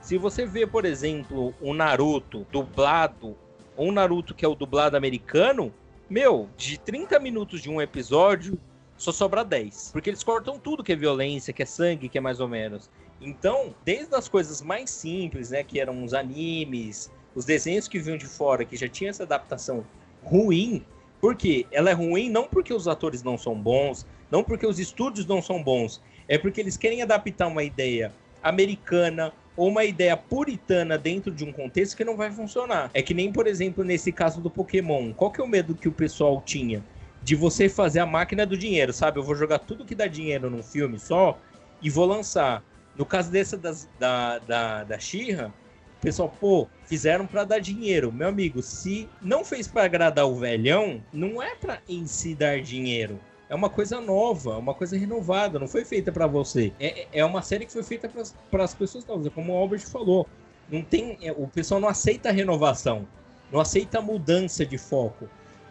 Se 0.00 0.16
você 0.16 0.46
vê, 0.46 0.66
por 0.66 0.84
exemplo, 0.84 1.52
um 1.60 1.74
Naruto 1.74 2.46
dublado, 2.50 3.36
ou 3.76 3.88
um 3.88 3.92
Naruto 3.92 4.34
que 4.34 4.44
é 4.44 4.48
o 4.48 4.54
dublado 4.54 4.96
americano, 4.96 5.74
meu, 6.08 6.48
de 6.56 6.78
30 6.78 7.18
minutos 7.18 7.60
de 7.60 7.68
um 7.68 7.82
episódio, 7.82 8.58
só 8.96 9.12
sobra 9.12 9.44
10. 9.44 9.90
Porque 9.92 10.08
eles 10.08 10.22
cortam 10.22 10.58
tudo 10.58 10.82
que 10.82 10.92
é 10.92 10.96
violência, 10.96 11.52
que 11.52 11.62
é 11.62 11.66
sangue, 11.66 12.08
que 12.08 12.16
é 12.16 12.20
mais 12.20 12.40
ou 12.40 12.48
menos. 12.48 12.88
Então, 13.20 13.74
desde 13.84 14.14
as 14.14 14.28
coisas 14.28 14.62
mais 14.62 14.90
simples, 14.90 15.50
né, 15.50 15.62
que 15.64 15.80
eram 15.80 16.04
os 16.04 16.14
animes, 16.14 17.10
os 17.34 17.44
desenhos 17.44 17.88
que 17.88 17.98
vinham 17.98 18.16
de 18.16 18.26
fora, 18.26 18.64
que 18.64 18.76
já 18.76 18.88
tinha 18.88 19.10
essa 19.10 19.24
adaptação 19.24 19.84
ruim, 20.22 20.84
porque 21.20 21.66
ela 21.70 21.90
é 21.90 21.92
ruim 21.92 22.30
não 22.30 22.44
porque 22.44 22.72
os 22.72 22.86
atores 22.86 23.22
não 23.22 23.36
são 23.36 23.54
bons, 23.54 24.06
não 24.30 24.44
porque 24.44 24.66
os 24.66 24.78
estúdios 24.78 25.26
não 25.26 25.42
são 25.42 25.62
bons, 25.62 26.00
é 26.28 26.38
porque 26.38 26.60
eles 26.60 26.76
querem 26.76 27.02
adaptar 27.02 27.46
uma 27.46 27.62
ideia 27.62 28.12
americana 28.42 29.32
ou 29.56 29.68
uma 29.68 29.84
ideia 29.84 30.16
puritana 30.16 30.96
dentro 30.96 31.32
de 31.32 31.44
um 31.44 31.52
contexto 31.52 31.96
que 31.96 32.04
não 32.04 32.16
vai 32.16 32.30
funcionar. 32.30 32.90
É 32.94 33.02
que 33.02 33.12
nem, 33.12 33.32
por 33.32 33.46
exemplo, 33.46 33.82
nesse 33.82 34.12
caso 34.12 34.40
do 34.40 34.48
Pokémon. 34.48 35.12
Qual 35.12 35.32
que 35.32 35.40
é 35.40 35.44
o 35.44 35.48
medo 35.48 35.74
que 35.74 35.88
o 35.88 35.92
pessoal 35.92 36.40
tinha? 36.44 36.82
de 37.22 37.34
você 37.34 37.68
fazer 37.68 38.00
a 38.00 38.06
máquina 38.06 38.46
do 38.46 38.56
dinheiro, 38.56 38.92
sabe? 38.92 39.18
Eu 39.18 39.22
vou 39.22 39.34
jogar 39.34 39.58
tudo 39.58 39.84
que 39.84 39.94
dá 39.94 40.06
dinheiro 40.06 40.48
num 40.48 40.62
filme 40.62 40.98
só 40.98 41.38
e 41.82 41.90
vou 41.90 42.06
lançar. 42.06 42.62
No 42.96 43.04
caso 43.04 43.30
dessa 43.30 43.56
das, 43.56 43.88
da, 43.98 44.38
da, 44.40 44.84
da 44.84 44.98
Xirra, 44.98 45.52
pessoal, 46.00 46.32
pô, 46.40 46.68
fizeram 46.84 47.26
para 47.26 47.44
dar 47.44 47.58
dinheiro. 47.58 48.12
Meu 48.12 48.28
amigo, 48.28 48.62
se 48.62 49.08
não 49.20 49.44
fez 49.44 49.66
para 49.66 49.84
agradar 49.84 50.26
o 50.26 50.36
velhão, 50.36 51.02
não 51.12 51.42
é 51.42 51.54
para 51.54 51.80
em 51.88 52.06
si 52.06 52.34
dar 52.34 52.60
dinheiro. 52.60 53.18
É 53.48 53.54
uma 53.54 53.70
coisa 53.70 54.00
nova, 54.00 54.58
uma 54.58 54.74
coisa 54.74 54.96
renovada, 54.96 55.58
não 55.58 55.66
foi 55.66 55.84
feita 55.84 56.12
para 56.12 56.26
você. 56.26 56.72
É, 56.78 57.06
é 57.12 57.24
uma 57.24 57.40
série 57.42 57.64
que 57.64 57.72
foi 57.72 57.82
feita 57.82 58.10
para 58.50 58.64
as 58.64 58.74
pessoas 58.74 59.06
novas, 59.06 59.32
como 59.32 59.54
o 59.54 59.56
Albert 59.56 59.88
falou. 59.88 60.26
Não 60.70 60.82
tem, 60.82 61.16
é, 61.22 61.32
o 61.32 61.48
pessoal 61.48 61.80
não 61.80 61.88
aceita 61.88 62.30
renovação, 62.30 63.08
não 63.50 63.58
aceita 63.58 64.02
mudança 64.02 64.66
de 64.66 64.76
foco. 64.76 65.28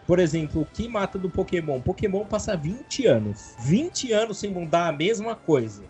Por 0.07 0.19
exemplo, 0.19 0.61
o 0.61 0.65
que 0.65 0.87
mata 0.87 1.19
do 1.19 1.29
Pokémon? 1.29 1.81
Pokémon 1.81 2.25
passa 2.25 2.55
20 2.55 3.05
anos. 3.05 3.53
20 3.59 4.11
anos 4.13 4.39
sem 4.39 4.49
mudar 4.49 4.87
a 4.87 4.91
mesma 4.91 5.35
coisa. 5.35 5.83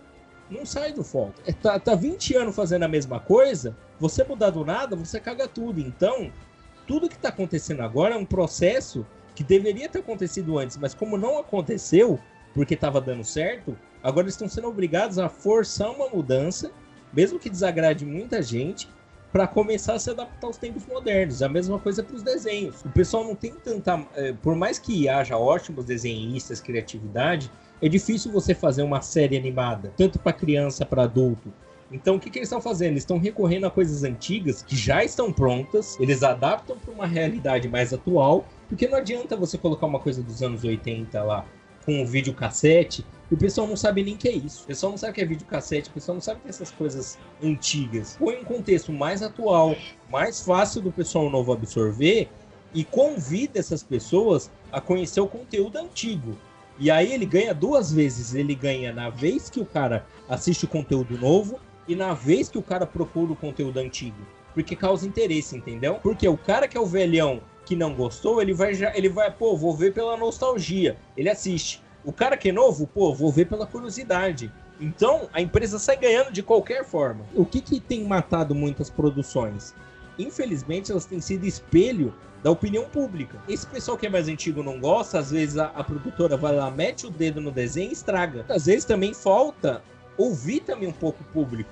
Não 0.49 0.65
sai 0.65 0.91
do 0.91 1.03
foco. 1.03 1.35
É, 1.45 1.53
tá, 1.53 1.79
tá 1.79 1.93
20 1.95 2.35
anos 2.35 2.55
fazendo 2.55 2.83
a 2.83 2.88
mesma 2.88 3.19
coisa, 3.19 3.77
você 3.99 4.23
mudar 4.23 4.49
do 4.49 4.63
nada, 4.63 4.95
você 4.95 5.19
caga 5.19 5.47
tudo. 5.47 5.79
Então, 5.79 6.31
tudo 6.85 7.09
que 7.09 7.15
está 7.15 7.29
acontecendo 7.29 7.81
agora 7.81 8.15
é 8.15 8.17
um 8.17 8.25
processo 8.25 9.05
que 9.35 9.43
deveria 9.43 9.89
ter 9.89 9.99
acontecido 9.99 10.57
antes, 10.57 10.77
mas 10.77 10.93
como 10.93 11.17
não 11.17 11.37
aconteceu, 11.37 12.19
porque 12.53 12.73
estava 12.73 12.99
dando 12.99 13.23
certo, 13.23 13.77
agora 14.01 14.27
estão 14.27 14.49
sendo 14.49 14.67
obrigados 14.67 15.19
a 15.19 15.29
forçar 15.29 15.91
uma 15.91 16.09
mudança, 16.09 16.71
mesmo 17.13 17.37
que 17.37 17.49
desagrade 17.49 18.05
muita 18.05 18.41
gente, 18.41 18.89
para 19.31 19.45
começar 19.45 19.93
a 19.93 19.99
se 19.99 20.09
adaptar 20.09 20.47
aos 20.47 20.57
tempos 20.57 20.85
modernos. 20.85 21.43
A 21.43 21.49
mesma 21.49 21.77
coisa 21.77 22.01
para 22.01 22.15
os 22.15 22.23
desenhos. 22.23 22.83
O 22.83 22.89
pessoal 22.89 23.23
não 23.23 23.35
tem 23.35 23.53
tanta. 23.53 24.03
É, 24.15 24.33
por 24.33 24.55
mais 24.55 24.79
que 24.79 25.07
haja 25.07 25.37
ótimos 25.37 25.85
desenhistas, 25.85 26.61
criatividade, 26.61 27.51
é 27.81 27.87
difícil 27.87 28.31
você 28.31 28.55
fazer 28.55 28.81
uma 28.81 29.01
série 29.01 29.37
animada, 29.37 29.93
tanto 29.95 30.17
para 30.17 30.33
criança, 30.33 30.85
para 30.85 31.03
adulto. 31.03 31.53
Então, 31.91 32.15
o 32.15 32.19
que, 32.19 32.29
que 32.29 32.39
eles 32.39 32.47
estão 32.47 32.61
fazendo? 32.61 32.91
Eles 32.91 33.03
estão 33.03 33.17
recorrendo 33.17 33.65
a 33.65 33.71
coisas 33.71 34.03
antigas 34.03 34.61
que 34.61 34.75
já 34.75 35.03
estão 35.03 35.31
prontas, 35.31 35.97
eles 35.99 36.21
adaptam 36.21 36.77
para 36.77 36.93
uma 36.93 37.07
realidade 37.07 37.67
mais 37.69 37.93
atual, 37.93 38.45
porque 38.67 38.88
não 38.88 38.97
adianta 38.97 39.38
você 39.38 39.57
colocar 39.57 39.85
uma 39.85 39.99
coisa 39.99 40.21
dos 40.21 40.43
anos 40.43 40.63
80 40.63 41.23
lá 41.23 41.45
com 41.85 42.01
um 42.01 42.05
videocassete 42.05 43.05
e 43.31 43.33
o 43.33 43.38
pessoal 43.38 43.65
não 43.65 43.77
sabe 43.77 44.03
nem 44.03 44.17
que 44.17 44.27
é 44.27 44.33
isso. 44.33 44.63
O 44.63 44.67
pessoal 44.67 44.91
não 44.91 44.97
sabe 44.97 45.13
que 45.13 45.21
é 45.21 45.25
videocassete, 45.25 45.89
o 45.89 45.93
pessoal 45.93 46.15
não 46.15 46.21
sabe 46.21 46.41
que 46.41 46.47
é 46.47 46.49
essas 46.49 46.71
coisas 46.71 47.17
antigas. 47.41 48.17
Põe 48.19 48.35
um 48.35 48.43
contexto 48.43 48.91
mais 48.91 49.23
atual, 49.23 49.75
mais 50.09 50.41
fácil 50.41 50.81
do 50.81 50.91
pessoal 50.91 51.29
novo 51.29 51.53
absorver 51.53 52.29
e 52.73 52.83
convida 52.83 53.59
essas 53.59 53.81
pessoas 53.81 54.51
a 54.69 54.81
conhecer 54.81 55.21
o 55.21 55.27
conteúdo 55.27 55.77
antigo. 55.77 56.38
E 56.77 56.91
aí 56.91 57.13
ele 57.13 57.25
ganha 57.25 57.53
duas 57.53 57.91
vezes. 57.91 58.35
Ele 58.35 58.53
ganha 58.53 58.93
na 58.93 59.09
vez 59.09 59.49
que 59.49 59.59
o 59.59 59.65
cara 59.65 60.05
assiste 60.29 60.65
o 60.65 60.67
conteúdo 60.67 61.17
novo 61.17 61.59
e 61.88 61.95
na 61.95 62.13
vez 62.13 62.49
que 62.49 62.57
o 62.57 62.63
cara 62.63 62.85
procura 62.85 63.31
o 63.31 63.35
conteúdo 63.35 63.77
antigo. 63.77 64.17
Porque 64.53 64.75
causa 64.75 65.07
interesse, 65.07 65.55
entendeu? 65.55 65.95
Porque 65.95 66.27
o 66.27 66.38
cara 66.38 66.67
que 66.67 66.77
é 66.77 66.79
o 66.79 66.85
velhão 66.85 67.41
que 67.65 67.75
não 67.75 67.93
gostou, 67.93 68.41
ele 68.41 68.53
vai 68.53 68.73
já, 68.73 68.95
ele 68.95 69.09
vai, 69.09 69.31
pô, 69.31 69.55
vou 69.55 69.75
ver 69.75 69.93
pela 69.93 70.17
nostalgia. 70.17 70.97
Ele 71.15 71.29
assiste. 71.29 71.81
O 72.03 72.11
cara 72.13 72.38
que 72.38 72.49
é 72.49 72.51
novo, 72.51 72.88
pô, 72.88 73.13
vou 73.13 73.31
ver 73.31 73.45
pela 73.45 73.67
curiosidade. 73.67 74.51
Então, 74.79 75.27
a 75.33 75.41
empresa 75.41 75.77
sai 75.77 75.97
ganhando 75.97 76.31
de 76.31 76.41
qualquer 76.41 76.85
forma. 76.85 77.25
O 77.35 77.45
que, 77.45 77.61
que 77.61 77.79
tem 77.79 78.03
matado 78.03 78.55
muitas 78.55 78.89
produções? 78.89 79.75
Infelizmente, 80.17 80.91
elas 80.91 81.05
têm 81.05 81.19
sido 81.19 81.45
espelho 81.45 82.13
da 82.43 82.51
opinião 82.51 82.85
pública. 82.85 83.38
Esse 83.47 83.65
pessoal 83.67 83.97
que 83.97 84.05
é 84.05 84.09
mais 84.09 84.27
antigo 84.27 84.63
não 84.63 84.79
gosta, 84.79 85.19
às 85.19 85.31
vezes 85.31 85.57
a, 85.57 85.65
a 85.67 85.83
produtora 85.83 86.38
vai 86.38 86.55
lá, 86.55 86.69
mete 86.69 87.05
o 87.05 87.09
dedo 87.09 87.41
no 87.41 87.51
desenho 87.51 87.89
e 87.89 87.93
estraga. 87.93 88.45
Às 88.47 88.67
vezes 88.67 88.85
também 88.85 89.13
falta 89.13 89.81
ouvir 90.17 90.61
também 90.61 90.88
um 90.88 90.93
pouco 90.93 91.21
o 91.21 91.33
público. 91.33 91.69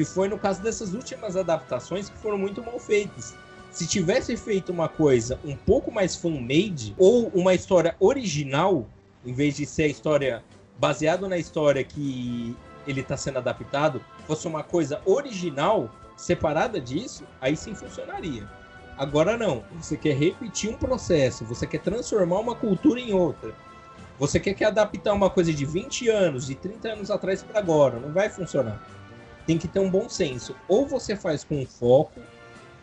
Que 0.00 0.04
foi 0.06 0.28
no 0.28 0.38
caso 0.38 0.62
dessas 0.62 0.94
últimas 0.94 1.36
adaptações 1.36 2.08
que 2.08 2.16
foram 2.16 2.38
muito 2.38 2.62
mal 2.62 2.78
feitas. 2.78 3.36
Se 3.70 3.86
tivesse 3.86 4.34
feito 4.34 4.72
uma 4.72 4.88
coisa 4.88 5.38
um 5.44 5.54
pouco 5.54 5.92
mais 5.92 6.16
fan-made 6.16 6.94
ou 6.96 7.28
uma 7.34 7.52
história 7.52 7.94
original, 8.00 8.88
em 9.26 9.34
vez 9.34 9.56
de 9.58 9.66
ser 9.66 9.82
a 9.82 9.88
história 9.88 10.42
baseado 10.78 11.28
na 11.28 11.36
história 11.36 11.84
que 11.84 12.56
ele 12.86 13.02
está 13.02 13.14
sendo 13.14 13.36
adaptado, 13.40 14.02
fosse 14.26 14.48
uma 14.48 14.62
coisa 14.62 15.02
original, 15.04 15.90
separada 16.16 16.80
disso, 16.80 17.24
aí 17.38 17.54
sim 17.54 17.74
funcionaria. 17.74 18.48
Agora 18.96 19.36
não, 19.36 19.62
você 19.74 19.98
quer 19.98 20.16
repetir 20.16 20.70
um 20.70 20.78
processo, 20.78 21.44
você 21.44 21.66
quer 21.66 21.82
transformar 21.82 22.38
uma 22.38 22.54
cultura 22.54 22.98
em 22.98 23.12
outra. 23.12 23.52
Você 24.18 24.40
quer 24.40 24.54
que 24.54 24.64
adaptar 24.64 25.12
uma 25.12 25.28
coisa 25.28 25.52
de 25.52 25.66
20 25.66 26.08
anos, 26.08 26.46
de 26.46 26.54
30 26.54 26.88
anos 26.88 27.10
atrás 27.10 27.42
para 27.42 27.58
agora, 27.58 28.00
não 28.00 28.14
vai 28.14 28.30
funcionar. 28.30 28.80
Tem 29.50 29.58
que 29.58 29.66
ter 29.66 29.80
um 29.80 29.90
bom 29.90 30.08
senso. 30.08 30.54
Ou 30.68 30.86
você 30.86 31.16
faz 31.16 31.42
com 31.42 31.66
foco, 31.66 32.20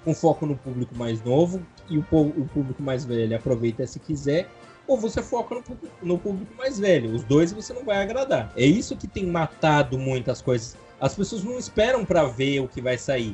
com 0.04 0.14
foco 0.14 0.46
no 0.46 0.58
público 0.58 0.94
mais 0.98 1.24
novo, 1.24 1.66
e 1.90 1.98
o, 1.98 2.02
o 2.02 2.46
público 2.54 2.84
mais 2.84 3.06
velho 3.06 3.38
aproveita 3.38 3.88
se 3.88 4.02
quiser, 4.02 4.50
ou 4.86 4.98
você 4.98 5.24
foca 5.24 5.56
no, 5.56 5.64
no, 6.04 6.20
público 6.20 6.54
mais 6.58 6.78
velho. 6.78 7.16
Os 7.16 7.24
dois 7.24 7.54
você 7.54 7.72
não 7.72 7.86
vai 7.86 8.02
agradar. 8.04 8.52
É 8.54 8.66
isso 8.66 8.98
que 8.98 9.08
tem 9.08 9.26
matado 9.26 9.98
muitas 9.98 10.42
coisas. 10.42 10.76
As 11.00 11.16
pessoas 11.16 11.42
não 11.42 11.58
esperam 11.58 12.04
para 12.04 12.26
ver 12.26 12.60
o 12.60 12.68
que 12.68 12.82
vai 12.82 12.98
sair. 12.98 13.34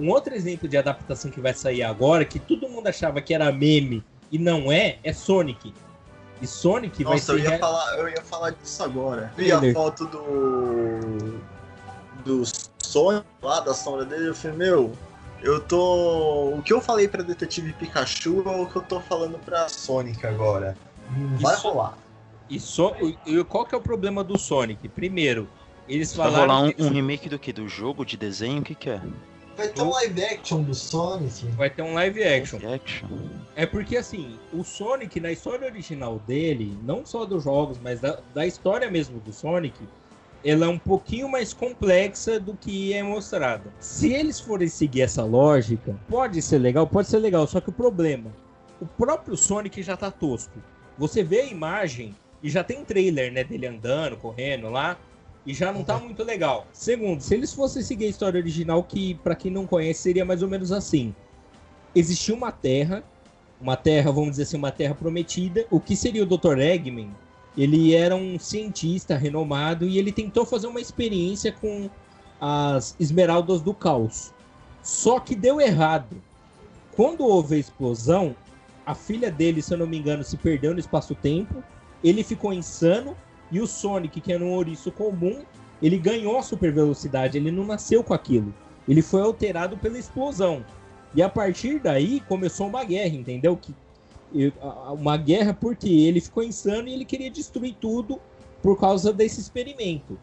Um 0.00 0.08
outro 0.08 0.34
exemplo 0.34 0.66
de 0.66 0.78
adaptação 0.78 1.30
que 1.30 1.38
vai 1.38 1.52
sair 1.52 1.82
agora, 1.82 2.24
que 2.24 2.38
todo 2.38 2.66
mundo 2.66 2.86
achava 2.86 3.20
que 3.20 3.34
era 3.34 3.52
meme 3.52 4.02
e 4.32 4.38
não 4.38 4.72
é, 4.72 4.98
é 5.04 5.12
Sonic. 5.12 5.74
E 6.40 6.46
Sonic 6.46 7.04
Nossa, 7.04 7.34
vai 7.34 7.42
ser. 7.42 7.46
Eu 7.46 7.52
ia, 7.52 7.58
falar, 7.58 7.98
eu 7.98 8.08
ia 8.08 8.22
falar 8.22 8.50
disso 8.52 8.82
agora. 8.82 9.30
Vi 9.36 9.52
a 9.52 9.60
foto 9.74 10.06
do. 10.06 11.59
Do 12.20 12.42
Sonic 12.82 13.26
lá, 13.42 13.60
da 13.60 13.74
sombra 13.74 14.04
dele, 14.04 14.28
eu 14.28 14.34
falei, 14.34 14.56
meu, 14.56 14.92
eu 15.42 15.60
tô. 15.60 16.54
O 16.56 16.62
que 16.62 16.72
eu 16.72 16.80
falei 16.80 17.08
pra 17.08 17.22
Detetive 17.22 17.72
Pikachu 17.72 18.42
é 18.46 18.50
o 18.50 18.66
que 18.66 18.76
eu 18.76 18.82
tô 18.82 19.00
falando 19.00 19.38
pra 19.38 19.68
Sonic 19.68 20.26
agora. 20.26 20.76
Vai 21.38 21.54
Isso... 21.54 21.68
rolar. 21.68 21.98
E, 22.48 22.58
so... 22.58 22.94
e 23.26 23.44
qual 23.44 23.64
que 23.64 23.74
é 23.74 23.78
o 23.78 23.80
problema 23.80 24.24
do 24.24 24.36
Sonic? 24.36 24.88
Primeiro, 24.88 25.48
eles 25.88 26.14
falaram. 26.14 26.46
Vai 26.46 26.46
rolar 26.46 26.74
um, 26.78 26.86
um 26.86 26.90
remake 26.90 27.28
do 27.28 27.38
que? 27.38 27.52
Do 27.52 27.68
jogo 27.68 28.04
de 28.04 28.16
desenho? 28.16 28.60
O 28.60 28.64
que, 28.64 28.74
que 28.74 28.90
é? 28.90 29.00
Vai 29.56 29.68
ter 29.68 29.82
um 29.82 29.90
live 29.90 30.24
action 30.24 30.62
do 30.62 30.74
Sonic. 30.74 31.46
Vai 31.48 31.70
ter 31.70 31.82
um 31.82 31.94
live 31.94 32.24
action. 32.24 32.58
live 32.62 32.74
action. 32.74 33.08
É 33.54 33.66
porque 33.66 33.96
assim, 33.96 34.38
o 34.52 34.64
Sonic, 34.64 35.20
na 35.20 35.30
história 35.30 35.66
original 35.66 36.18
dele, 36.26 36.78
não 36.82 37.04
só 37.04 37.24
dos 37.24 37.44
jogos, 37.44 37.78
mas 37.78 38.00
da, 38.00 38.18
da 38.34 38.46
história 38.46 38.90
mesmo 38.90 39.20
do 39.20 39.32
Sonic, 39.32 39.78
ela 40.44 40.66
é 40.66 40.68
um 40.68 40.78
pouquinho 40.78 41.28
mais 41.28 41.52
complexa 41.52 42.40
do 42.40 42.54
que 42.54 42.92
é 42.92 43.02
mostrada. 43.02 43.72
Se 43.78 44.12
eles 44.12 44.40
forem 44.40 44.68
seguir 44.68 45.02
essa 45.02 45.24
lógica, 45.24 45.96
pode 46.08 46.40
ser 46.40 46.58
legal, 46.58 46.86
pode 46.86 47.08
ser 47.08 47.18
legal, 47.18 47.46
só 47.46 47.60
que 47.60 47.68
o 47.68 47.72
problema, 47.72 48.30
o 48.80 48.86
próprio 48.86 49.36
Sonic 49.36 49.82
já 49.82 49.96
tá 49.96 50.10
tosco. 50.10 50.58
Você 50.96 51.22
vê 51.22 51.40
a 51.40 51.46
imagem 51.46 52.14
e 52.42 52.48
já 52.48 52.64
tem 52.64 52.84
trailer, 52.84 53.32
né, 53.32 53.44
dele 53.44 53.66
andando, 53.66 54.16
correndo 54.16 54.70
lá, 54.70 54.98
e 55.44 55.54
já 55.54 55.72
não 55.72 55.82
tá 55.82 55.96
uhum. 55.96 56.06
muito 56.06 56.22
legal. 56.22 56.66
Segundo, 56.72 57.20
se 57.20 57.34
eles 57.34 57.52
fossem 57.52 57.82
seguir 57.82 58.06
a 58.06 58.08
história 58.08 58.38
original, 58.38 58.82
que 58.82 59.14
para 59.16 59.34
quem 59.34 59.50
não 59.50 59.66
conhece 59.66 60.02
seria 60.02 60.24
mais 60.24 60.42
ou 60.42 60.48
menos 60.48 60.72
assim: 60.72 61.14
existia 61.94 62.34
uma 62.34 62.52
terra, 62.52 63.02
uma 63.60 63.76
terra, 63.76 64.10
vamos 64.10 64.30
dizer 64.30 64.44
assim, 64.44 64.56
uma 64.56 64.70
terra 64.70 64.94
prometida. 64.94 65.66
O 65.70 65.80
que 65.80 65.96
seria 65.96 66.22
o 66.22 66.26
Dr. 66.26 66.58
Eggman? 66.58 67.10
Ele 67.56 67.94
era 67.94 68.14
um 68.14 68.38
cientista 68.38 69.16
renomado 69.16 69.86
e 69.86 69.98
ele 69.98 70.12
tentou 70.12 70.46
fazer 70.46 70.66
uma 70.66 70.80
experiência 70.80 71.52
com 71.52 71.90
as 72.40 72.94
esmeraldas 72.98 73.60
do 73.60 73.74
caos. 73.74 74.32
Só 74.82 75.20
que 75.20 75.34
deu 75.34 75.60
errado. 75.60 76.16
Quando 76.96 77.24
houve 77.24 77.56
a 77.56 77.58
explosão, 77.58 78.34
a 78.86 78.94
filha 78.94 79.30
dele, 79.30 79.62
se 79.62 79.74
eu 79.74 79.78
não 79.78 79.86
me 79.86 79.98
engano, 79.98 80.24
se 80.24 80.36
perdeu 80.36 80.72
no 80.72 80.80
espaço-tempo. 80.80 81.62
Ele 82.02 82.24
ficou 82.24 82.52
insano 82.52 83.16
e 83.50 83.60
o 83.60 83.66
Sonic, 83.66 84.20
que 84.20 84.32
era 84.32 84.44
um 84.44 84.52
ouriço 84.52 84.90
comum, 84.92 85.42
ele 85.82 85.98
ganhou 85.98 86.38
a 86.38 86.42
super 86.42 86.72
velocidade, 86.72 87.36
ele 87.36 87.50
não 87.50 87.64
nasceu 87.64 88.02
com 88.02 88.14
aquilo. 88.14 88.54
Ele 88.88 89.02
foi 89.02 89.22
alterado 89.22 89.76
pela 89.76 89.98
explosão. 89.98 90.64
E 91.14 91.22
a 91.22 91.28
partir 91.28 91.80
daí 91.80 92.20
começou 92.20 92.68
uma 92.68 92.84
guerra, 92.84 93.14
entendeu? 93.14 93.56
Que, 93.56 93.74
uma 94.98 95.16
guerra 95.16 95.52
porque 95.54 95.88
ele 95.88 96.20
ficou 96.20 96.42
insano 96.42 96.88
e 96.88 96.94
ele 96.94 97.04
queria 97.04 97.30
destruir 97.30 97.74
tudo 97.80 98.20
por 98.62 98.78
causa 98.78 99.12
desse 99.12 99.40
experimento. 99.40 100.18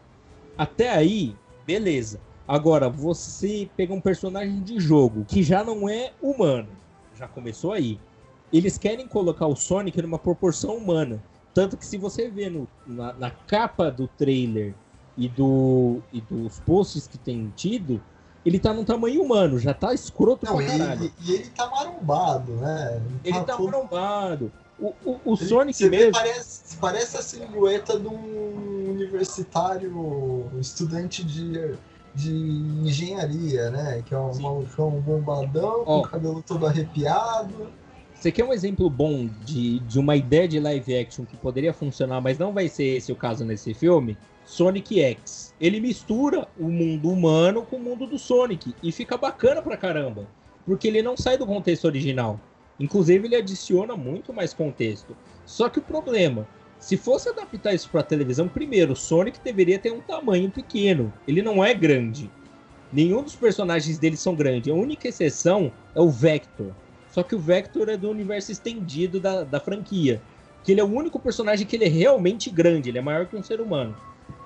Até 0.56 0.90
aí, 0.90 1.34
beleza. 1.66 2.20
Agora, 2.46 2.88
você 2.88 3.68
pega 3.76 3.92
um 3.92 4.00
personagem 4.00 4.62
de 4.62 4.80
jogo 4.80 5.24
que 5.26 5.42
já 5.42 5.62
não 5.62 5.88
é 5.88 6.12
humano. 6.22 6.68
Já 7.14 7.28
começou 7.28 7.72
aí. 7.72 8.00
Eles 8.52 8.78
querem 8.78 9.06
colocar 9.06 9.46
o 9.46 9.54
Sonic 9.54 10.00
numa 10.00 10.18
proporção 10.18 10.76
humana. 10.76 11.22
Tanto 11.52 11.76
que 11.76 11.84
se 11.84 11.98
você 11.98 12.28
vê 12.30 12.48
no, 12.48 12.66
na, 12.86 13.12
na, 13.12 13.30
capa 13.30 13.90
do 13.90 14.08
trailer 14.08 14.74
e, 15.16 15.28
do, 15.28 16.00
e 16.12 16.20
dos 16.20 16.60
posts 16.60 17.06
que 17.06 17.18
tem 17.18 17.52
tido, 17.54 18.00
ele 18.44 18.58
tá 18.58 18.72
num 18.72 18.84
tamanho 18.84 19.22
humano, 19.22 19.58
já 19.58 19.74
tá 19.74 19.92
escroto 19.92 20.46
Não, 20.46 20.56
pra 20.56 20.66
caralho. 20.66 21.12
E, 21.20 21.30
e 21.30 21.34
ele 21.34 21.50
tá 21.50 21.68
marombado, 21.68 22.52
né? 22.52 23.02
Ele, 23.24 23.36
ele 23.36 23.44
tá, 23.44 23.56
tá 23.56 23.58
marombado. 23.58 24.52
O, 24.78 24.94
o, 25.04 25.20
o 25.24 25.34
ele, 25.34 25.44
Sonic 25.44 25.88
mesmo. 25.88 26.12
Parece, 26.12 26.76
parece 26.76 27.16
a 27.16 27.22
silhueta 27.22 27.98
de 27.98 28.06
um 28.06 28.90
universitário 28.90 30.46
estudante 30.60 31.24
de, 31.24 31.74
de 32.14 32.32
engenharia, 32.32 33.70
né? 33.70 34.02
Que 34.06 34.14
é 34.14 34.18
um 34.18 34.40
malucão 34.40 34.90
bombadão, 34.90 35.84
com 35.84 35.98
o 35.98 36.02
cabelo 36.02 36.42
todo 36.42 36.66
arrepiado. 36.66 37.68
Você 38.14 38.32
quer 38.32 38.44
um 38.44 38.52
exemplo 38.52 38.88
bom 38.90 39.28
de, 39.44 39.78
de 39.80 39.98
uma 39.98 40.16
ideia 40.16 40.48
de 40.48 40.58
live 40.58 40.96
action 40.96 41.24
que 41.24 41.36
poderia 41.36 41.72
funcionar, 41.72 42.20
mas 42.20 42.38
não 42.38 42.52
vai 42.52 42.68
ser 42.68 42.96
esse 42.96 43.12
o 43.12 43.16
caso 43.16 43.44
nesse 43.44 43.72
filme? 43.74 44.16
Sonic 44.48 44.98
X. 44.98 45.54
Ele 45.60 45.78
mistura 45.78 46.48
o 46.58 46.68
mundo 46.70 47.10
humano 47.10 47.66
com 47.66 47.76
o 47.76 47.80
mundo 47.80 48.06
do 48.06 48.18
Sonic 48.18 48.74
e 48.82 48.90
fica 48.90 49.14
bacana 49.14 49.60
pra 49.60 49.76
caramba, 49.76 50.26
porque 50.64 50.88
ele 50.88 51.02
não 51.02 51.18
sai 51.18 51.36
do 51.36 51.46
contexto 51.46 51.84
original. 51.84 52.40
Inclusive, 52.80 53.26
ele 53.26 53.36
adiciona 53.36 53.94
muito 53.94 54.32
mais 54.32 54.54
contexto. 54.54 55.14
Só 55.44 55.68
que 55.68 55.78
o 55.78 55.82
problema, 55.82 56.48
se 56.78 56.96
fosse 56.96 57.28
adaptar 57.28 57.74
isso 57.74 57.90
para 57.90 58.02
televisão, 58.02 58.48
primeiro, 58.48 58.96
Sonic 58.96 59.38
deveria 59.44 59.78
ter 59.78 59.92
um 59.92 60.00
tamanho 60.00 60.50
pequeno. 60.50 61.12
Ele 61.28 61.42
não 61.42 61.62
é 61.62 61.74
grande. 61.74 62.30
Nenhum 62.90 63.22
dos 63.22 63.36
personagens 63.36 63.98
dele 63.98 64.16
são 64.16 64.34
grandes. 64.34 64.72
A 64.72 64.74
única 64.74 65.08
exceção 65.08 65.70
é 65.94 66.00
o 66.00 66.08
Vector. 66.08 66.72
Só 67.12 67.22
que 67.22 67.34
o 67.34 67.38
Vector 67.38 67.90
é 67.90 67.98
do 67.98 68.08
universo 68.08 68.50
estendido 68.50 69.20
da, 69.20 69.44
da 69.44 69.60
franquia. 69.60 70.22
Que 70.64 70.72
ele 70.72 70.80
é 70.80 70.84
o 70.84 70.90
único 70.90 71.20
personagem 71.20 71.66
que 71.66 71.76
ele 71.76 71.84
é 71.84 71.88
realmente 71.88 72.48
grande, 72.48 72.88
ele 72.88 72.98
é 72.98 73.02
maior 73.02 73.26
que 73.26 73.36
um 73.36 73.42
ser 73.42 73.60
humano. 73.60 73.94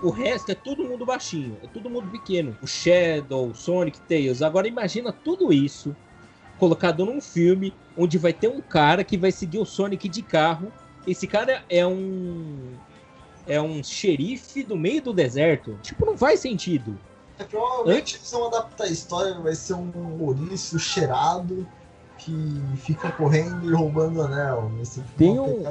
O 0.03 0.11
resto 0.11 0.51
é 0.51 0.55
todo 0.55 0.85
mundo 0.85 1.07
baixinho, 1.07 1.57
é 1.63 1.69
todo 1.69 1.89
mundo 1.89 2.11
pequeno. 2.11 2.57
O 2.61 2.67
Shadow, 2.67 3.55
Sonic, 3.55 4.01
Tails. 4.01 4.43
Agora 4.43 4.67
imagina 4.67 5.13
tudo 5.13 5.53
isso 5.53 5.95
colocado 6.59 7.07
num 7.07 7.21
filme 7.21 7.73
onde 7.97 8.19
vai 8.19 8.33
ter 8.33 8.49
um 8.49 8.61
cara 8.61 9.05
que 9.05 9.17
vai 9.17 9.31
seguir 9.31 9.59
o 9.59 9.65
Sonic 9.65 10.09
de 10.09 10.21
carro. 10.21 10.73
Esse 11.07 11.27
cara 11.29 11.65
é 11.71 11.87
um 11.87 12.73
é 13.47 13.61
um 13.61 13.83
xerife 13.83 14.65
do 14.65 14.77
meio 14.77 15.01
do 15.03 15.13
deserto. 15.13 15.79
Tipo, 15.83 16.05
não 16.05 16.19
faz 16.19 16.41
sentido. 16.41 16.99
É, 17.39 17.45
provavelmente 17.45 18.17
eles 18.17 18.31
vão 18.31 18.49
adaptar 18.49 18.85
a 18.85 18.91
história, 18.91 19.39
vai 19.41 19.55
ser 19.55 19.75
um 19.75 20.21
ouriço 20.21 20.79
cheirado 20.81 21.67
que 22.19 22.61
fica 22.77 23.11
correndo 23.13 23.69
e 23.69 23.75
roubando 23.75 24.23
anel. 24.23 24.71
Tem 25.17 25.39
um, 25.39 25.65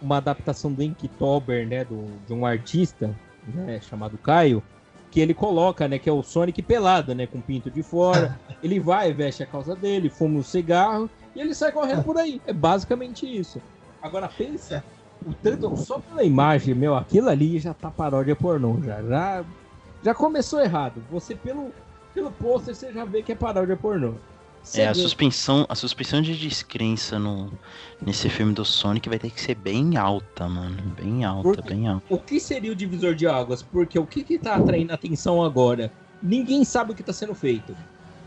uma 0.00 0.16
adaptação 0.16 0.72
do 0.72 0.82
Inktober, 0.82 1.66
né, 1.66 1.84
do, 1.84 2.06
de 2.26 2.32
um 2.32 2.46
artista 2.46 3.14
né, 3.54 3.80
chamado 3.80 4.18
Caio, 4.18 4.62
que 5.10 5.20
ele 5.20 5.34
coloca, 5.34 5.88
né, 5.88 5.98
que 5.98 6.08
é 6.08 6.12
o 6.12 6.22
Sonic 6.22 6.62
pelado, 6.62 7.14
né, 7.14 7.26
com 7.26 7.40
pinto 7.40 7.70
de 7.70 7.82
fora. 7.82 8.38
ele 8.62 8.78
vai, 8.78 9.12
veste 9.12 9.42
a 9.42 9.46
calça 9.46 9.74
dele, 9.74 10.10
fuma 10.10 10.38
um 10.38 10.42
cigarro 10.42 11.08
e 11.34 11.40
ele 11.40 11.54
sai 11.54 11.72
correndo 11.72 12.02
por 12.02 12.16
aí. 12.16 12.40
É 12.46 12.52
basicamente 12.52 13.26
isso. 13.26 13.60
Agora 14.02 14.28
pensa, 14.28 14.84
o 15.26 15.32
tanto, 15.34 15.76
só 15.76 15.98
pela 15.98 16.22
imagem, 16.22 16.74
meu, 16.74 16.94
aquilo 16.94 17.28
ali 17.28 17.58
já 17.58 17.74
tá 17.74 17.90
paródia 17.90 18.36
pornô, 18.36 18.78
já, 18.84 19.02
já, 19.02 19.44
já 20.02 20.14
começou 20.14 20.60
errado. 20.60 21.02
Você 21.10 21.34
pelo 21.34 21.72
pelo 22.14 22.30
pôster 22.32 22.74
você 22.74 22.92
já 22.92 23.04
vê 23.04 23.22
que 23.22 23.32
é 23.32 23.34
paródia 23.34 23.76
pornô. 23.76 24.14
É, 24.74 24.86
a 24.86 24.94
suspensão, 24.94 25.66
a 25.68 25.74
suspensão 25.74 26.20
de 26.20 26.36
descrença 26.36 27.18
no, 27.18 27.50
nesse 28.00 28.28
filme 28.28 28.52
do 28.52 28.64
Sonic 28.64 29.08
vai 29.08 29.18
ter 29.18 29.30
que 29.30 29.40
ser 29.40 29.54
bem 29.54 29.96
alta, 29.96 30.48
mano. 30.48 30.76
Bem 30.96 31.24
alta, 31.24 31.42
Porque, 31.42 31.74
bem 31.74 31.88
alta. 31.88 32.04
O 32.08 32.18
que 32.18 32.38
seria 32.38 32.72
o 32.72 32.74
divisor 32.74 33.14
de 33.14 33.26
águas? 33.26 33.62
Porque 33.62 33.98
o 33.98 34.06
que 34.06 34.22
que 34.22 34.38
tá 34.38 34.56
atraindo 34.56 34.92
atenção 34.92 35.42
agora? 35.42 35.92
Ninguém 36.22 36.64
sabe 36.64 36.92
o 36.92 36.94
que 36.94 37.02
tá 37.02 37.12
sendo 37.12 37.34
feito. 37.34 37.76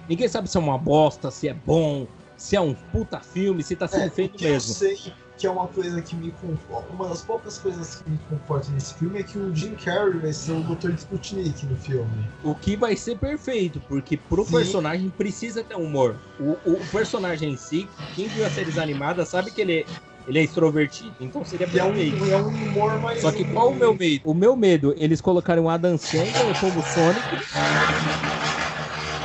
Ninguém 0.10 0.28
sabe 0.28 0.50
se 0.50 0.58
é 0.58 0.60
uma 0.60 0.78
bosta, 0.78 1.30
se 1.30 1.48
é 1.48 1.54
bom, 1.54 2.08
se 2.36 2.56
é 2.56 2.62
um 2.62 2.74
puta 2.74 3.20
filme, 3.20 3.62
se 3.62 3.76
tá 3.76 3.88
sendo 3.88 4.06
é, 4.06 4.10
feito 4.10 4.42
mesmo. 4.42 4.72
Eu 4.72 4.76
sei 4.76 5.14
que 5.42 5.48
é 5.48 5.50
uma 5.50 5.68
coisa 5.68 6.00
que 6.04 6.16
me 6.16 6.32
conforta. 6.34 6.94
Uma 6.94 7.10
das 7.10 7.24
poucas 7.24 7.58
coisas 7.58 7.96
que 7.96 8.12
me 8.12 8.20
conforta 8.30 8.72
nesse 8.72 8.94
filme 8.94 9.22
é 9.22 9.24
que 9.24 9.40
o 9.40 9.54
Jim 9.56 9.74
Carrey 9.74 10.20
vai 10.20 10.32
ser 10.32 10.52
o 10.52 10.62
Dr. 10.62 10.92
Sputnik 10.92 11.66
no 11.66 11.76
filme. 11.78 12.30
O 12.44 12.54
que 12.54 12.76
vai 12.76 12.96
ser 12.96 13.18
perfeito, 13.18 13.82
porque 13.88 14.16
pro 14.16 14.46
Sim. 14.46 14.52
personagem 14.52 15.10
precisa 15.10 15.64
ter 15.64 15.74
humor. 15.74 16.16
O, 16.40 16.52
o, 16.64 16.80
personagem 16.92 17.54
em 17.54 17.58
si, 17.58 17.90
quem 18.16 18.28
viu 18.28 18.46
as 18.46 18.54
séries 18.54 18.78
animadas 18.78 19.30
sabe 19.30 19.50
que 19.50 19.62
ele 19.62 19.80
é, 19.80 19.86
ele 20.28 20.38
é 20.38 20.44
extrovertido, 20.44 21.16
então 21.20 21.44
seria 21.44 21.68
perfeito. 21.68 22.24
É 22.24 22.38
um, 22.38 22.40
é 22.40 22.44
um 22.44 22.48
humor 22.48 23.00
mais. 23.00 23.22
Só 23.22 23.32
que 23.32 23.44
qual 23.44 23.72
o 23.72 23.76
meu 23.76 23.96
medo? 23.96 24.22
O 24.24 24.36
meu 24.36 24.56
medo, 24.56 24.94
eles 24.96 25.20
colocaram 25.20 25.64
o 25.64 25.70
Adam 25.70 25.98
Sandler 25.98 26.60
como 26.60 26.84
Sonic. 26.84 27.26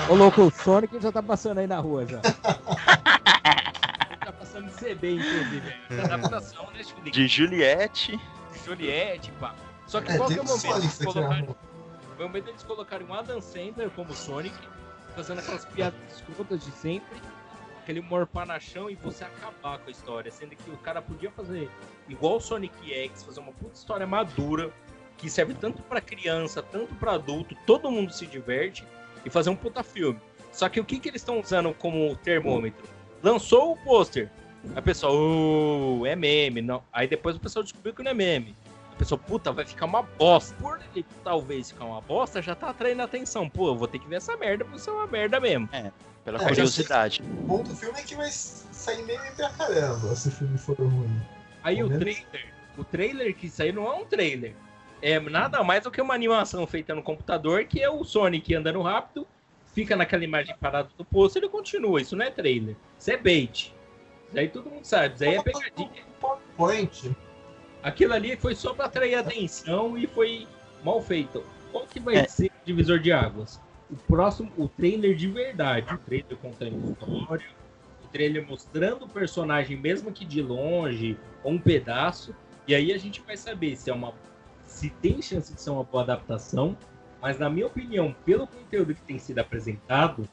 Ô 0.08 0.14
louco, 0.14 0.44
o 0.44 0.50
Sonic 0.50 0.98
já 0.98 1.12
tá 1.12 1.22
passando 1.22 1.58
aí 1.58 1.66
na 1.66 1.78
rua 1.78 2.06
já. 2.06 2.22
de 4.62 4.70
CB, 4.72 5.14
inclusive. 5.14 5.74
É 5.90 6.00
adaptação 6.00 6.70
né, 6.72 6.82
De 7.10 7.26
Juliette. 7.26 8.20
Juliette, 8.64 9.30
pá. 9.32 9.54
Só 9.86 10.00
que 10.00 10.12
é, 10.12 10.16
qual 10.16 10.28
que 10.28 10.38
é 10.38 10.42
o 10.42 10.44
momento 10.44 10.80
de 10.80 11.04
colocar. 11.04 11.44
O 12.18 12.22
momento 12.22 12.48
eles 12.48 12.62
colocarem 12.62 13.06
um 13.06 13.14
Adam 13.14 13.40
Sandler 13.40 13.90
como 13.90 14.14
Sonic, 14.14 14.56
fazendo 15.14 15.40
aquelas 15.40 15.64
piadas 15.66 15.98
escrotas 16.14 16.64
de 16.64 16.70
sempre, 16.72 17.20
aquele 17.80 18.00
humor 18.00 18.28
chão 18.60 18.90
e 18.90 18.94
você 18.94 19.24
acabar 19.24 19.78
com 19.78 19.88
a 19.88 19.90
história. 19.90 20.32
Sendo 20.32 20.56
que 20.56 20.70
o 20.70 20.76
cara 20.78 21.02
podia 21.02 21.30
fazer 21.30 21.70
igual 22.08 22.36
o 22.36 22.40
Sonic 22.40 22.74
X, 22.90 23.22
fazer 23.22 23.40
uma 23.40 23.52
puta 23.52 23.74
história 23.74 24.06
madura, 24.06 24.72
que 25.16 25.30
serve 25.30 25.54
tanto 25.54 25.82
para 25.82 26.00
criança, 26.00 26.62
tanto 26.62 26.94
para 26.96 27.12
adulto, 27.12 27.56
todo 27.66 27.90
mundo 27.90 28.12
se 28.12 28.26
diverte 28.26 28.84
e 29.24 29.30
fazer 29.30 29.50
um 29.50 29.56
puta 29.56 29.82
filme. 29.82 30.20
Só 30.52 30.68
que 30.68 30.80
o 30.80 30.84
que, 30.84 30.98
que 30.98 31.08
eles 31.08 31.20
estão 31.20 31.40
usando 31.40 31.72
como 31.74 32.16
termômetro? 32.16 32.84
Lançou 33.22 33.72
o 33.72 33.76
pôster. 33.76 34.30
A 34.74 34.82
pessoa, 34.82 35.12
oh, 35.12 36.06
é 36.06 36.16
meme. 36.16 36.60
Não. 36.60 36.82
Aí 36.92 37.06
depois 37.06 37.36
o 37.36 37.40
pessoal 37.40 37.62
descobriu 37.62 37.94
que 37.94 38.02
não 38.02 38.10
é 38.10 38.14
meme. 38.14 38.54
A 38.92 38.96
pessoa, 38.96 39.18
puta, 39.18 39.52
vai 39.52 39.64
ficar 39.64 39.86
uma 39.86 40.02
bosta. 40.02 40.54
Por 40.60 40.80
ele 40.94 41.04
talvez 41.22 41.70
ficar 41.70 41.84
uma 41.84 42.00
bosta, 42.00 42.40
já 42.40 42.54
tá 42.54 42.70
atraindo 42.70 43.02
atenção. 43.02 43.48
Pô, 43.48 43.68
eu 43.68 43.76
vou 43.76 43.86
ter 43.86 43.98
que 43.98 44.08
ver 44.08 44.16
essa 44.16 44.36
merda 44.36 44.64
pra 44.64 44.78
ser 44.78 44.90
uma 44.90 45.06
merda 45.06 45.38
mesmo. 45.38 45.68
É, 45.72 45.92
pela 46.24 46.42
é, 46.42 46.48
curiosidade. 46.48 47.22
O 47.22 47.46
ponto 47.46 47.68
do 47.68 47.76
filme 47.76 47.98
é 47.98 48.02
que 48.02 48.14
vai 48.14 48.30
sair 48.30 49.02
meme 49.04 49.30
pra 49.36 49.50
caramba 49.50 50.14
se 50.16 50.28
o 50.28 50.32
filme 50.32 50.58
for 50.58 50.76
ruim. 50.78 51.20
Aí 51.62 51.82
o 51.82 51.88
trailer, 51.88 52.54
o 52.78 52.84
trailer 52.84 53.34
que 53.36 53.48
saiu 53.48 53.74
não 53.74 53.86
é 53.86 53.96
um 53.96 54.04
trailer 54.04 54.54
é 55.02 55.20
nada 55.20 55.62
mais 55.62 55.84
do 55.84 55.90
que 55.90 56.00
uma 56.00 56.14
animação 56.14 56.66
feita 56.66 56.94
no 56.94 57.02
computador, 57.02 57.64
que 57.64 57.82
é 57.82 57.90
o 57.90 58.02
Sonic 58.04 58.54
andando 58.54 58.80
rápido, 58.82 59.26
fica 59.74 59.94
naquela 59.94 60.24
imagem 60.24 60.56
parada 60.58 60.88
do 60.96 61.04
posto 61.04 61.36
e 61.36 61.38
ele 61.40 61.48
continua. 61.48 62.00
Isso 62.00 62.16
não 62.16 62.24
é 62.24 62.30
trailer, 62.30 62.76
isso 62.98 63.10
é 63.10 63.16
bait. 63.16 63.74
Isso 64.28 64.38
aí 64.38 64.48
todo 64.48 64.70
mundo 64.70 64.84
sabe, 64.84 65.14
isso 65.14 65.24
aí 65.24 65.34
é 65.34 65.42
pegadinha. 65.42 66.06
Point. 66.56 67.16
Aquilo 67.82 68.14
ali 68.14 68.36
foi 68.36 68.54
só 68.54 68.74
para 68.74 68.86
atrair 68.86 69.14
atenção 69.14 69.96
e 69.96 70.06
foi 70.06 70.46
mal 70.82 71.00
feito. 71.00 71.42
Qual 71.70 71.86
que 71.86 72.00
vai 72.00 72.16
é. 72.16 72.26
ser 72.26 72.46
o 72.46 72.64
divisor 72.64 72.98
de 72.98 73.12
águas? 73.12 73.60
O 73.90 73.96
próximo, 73.96 74.50
o 74.56 74.68
trailer 74.68 75.14
de 75.14 75.28
verdade, 75.28 75.94
o 75.94 75.98
trailer 75.98 76.36
contando 76.38 76.90
história, 76.90 77.46
o 78.04 78.08
trailer 78.08 78.46
mostrando 78.46 79.04
o 79.04 79.08
personagem, 79.08 79.76
mesmo 79.76 80.10
que 80.10 80.24
de 80.24 80.42
longe, 80.42 81.16
ou 81.44 81.52
um 81.52 81.58
pedaço, 81.58 82.34
e 82.66 82.74
aí 82.74 82.92
a 82.92 82.98
gente 82.98 83.20
vai 83.20 83.36
saber 83.36 83.76
se 83.76 83.90
é 83.90 83.94
uma 83.94 84.12
se 84.64 84.90
tem 84.90 85.22
chance 85.22 85.54
de 85.54 85.60
ser 85.60 85.70
uma 85.70 85.84
boa 85.84 86.02
adaptação, 86.02 86.76
mas 87.22 87.38
na 87.38 87.48
minha 87.48 87.66
opinião, 87.66 88.14
pelo 88.24 88.46
conteúdo 88.46 88.94
que 88.94 89.02
tem 89.02 89.18
sido 89.18 89.38
apresentado, 89.38 90.28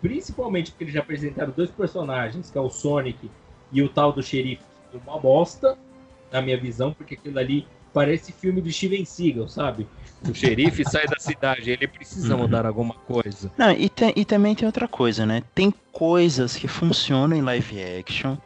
principalmente 0.00 0.70
porque 0.70 0.84
eles 0.84 0.94
já 0.94 1.00
apresentaram 1.00 1.52
dois 1.56 1.70
personagens, 1.70 2.50
que 2.50 2.58
é 2.58 2.60
o 2.60 2.70
Sonic 2.70 3.30
e 3.72 3.82
o 3.82 3.88
tal 3.88 4.12
do 4.12 4.22
xerife, 4.22 4.62
uma 5.06 5.18
bosta, 5.18 5.76
na 6.32 6.40
minha 6.40 6.58
visão, 6.58 6.92
porque 6.92 7.14
aquilo 7.14 7.38
ali 7.38 7.66
parece 7.92 8.32
filme 8.32 8.60
do 8.60 8.70
Steven 8.70 9.04
Seagal, 9.04 9.48
sabe? 9.48 9.86
O 10.28 10.34
xerife 10.34 10.84
sai 10.84 11.06
da 11.06 11.18
cidade, 11.18 11.70
ele 11.70 11.86
precisa 11.86 12.34
uhum. 12.34 12.42
mudar 12.42 12.66
alguma 12.66 12.94
coisa. 12.94 13.50
Não, 13.56 13.70
e, 13.70 13.88
te, 13.88 14.12
e 14.14 14.24
também 14.24 14.54
tem 14.54 14.66
outra 14.66 14.86
coisa, 14.86 15.24
né? 15.24 15.42
Tem 15.54 15.72
coisas 15.92 16.56
que 16.56 16.68
funcionam 16.68 17.36
em 17.36 17.42
live 17.42 17.82
action 17.98 18.36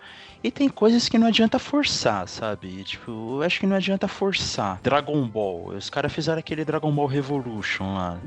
e 0.44 0.50
tem 0.50 0.68
coisas 0.68 1.08
que 1.08 1.18
não 1.18 1.26
adianta 1.26 1.58
forçar, 1.58 2.26
sabe? 2.28 2.82
Tipo, 2.84 3.10
eu 3.10 3.42
acho 3.42 3.60
que 3.60 3.66
não 3.66 3.76
adianta 3.76 4.08
forçar. 4.08 4.80
Dragon 4.82 5.26
Ball. 5.26 5.68
Os 5.68 5.88
caras 5.88 6.12
fizeram 6.12 6.38
aquele 6.38 6.64
Dragon 6.64 6.92
Ball 6.92 7.06
Revolution 7.06 7.94
lá. 7.94 8.18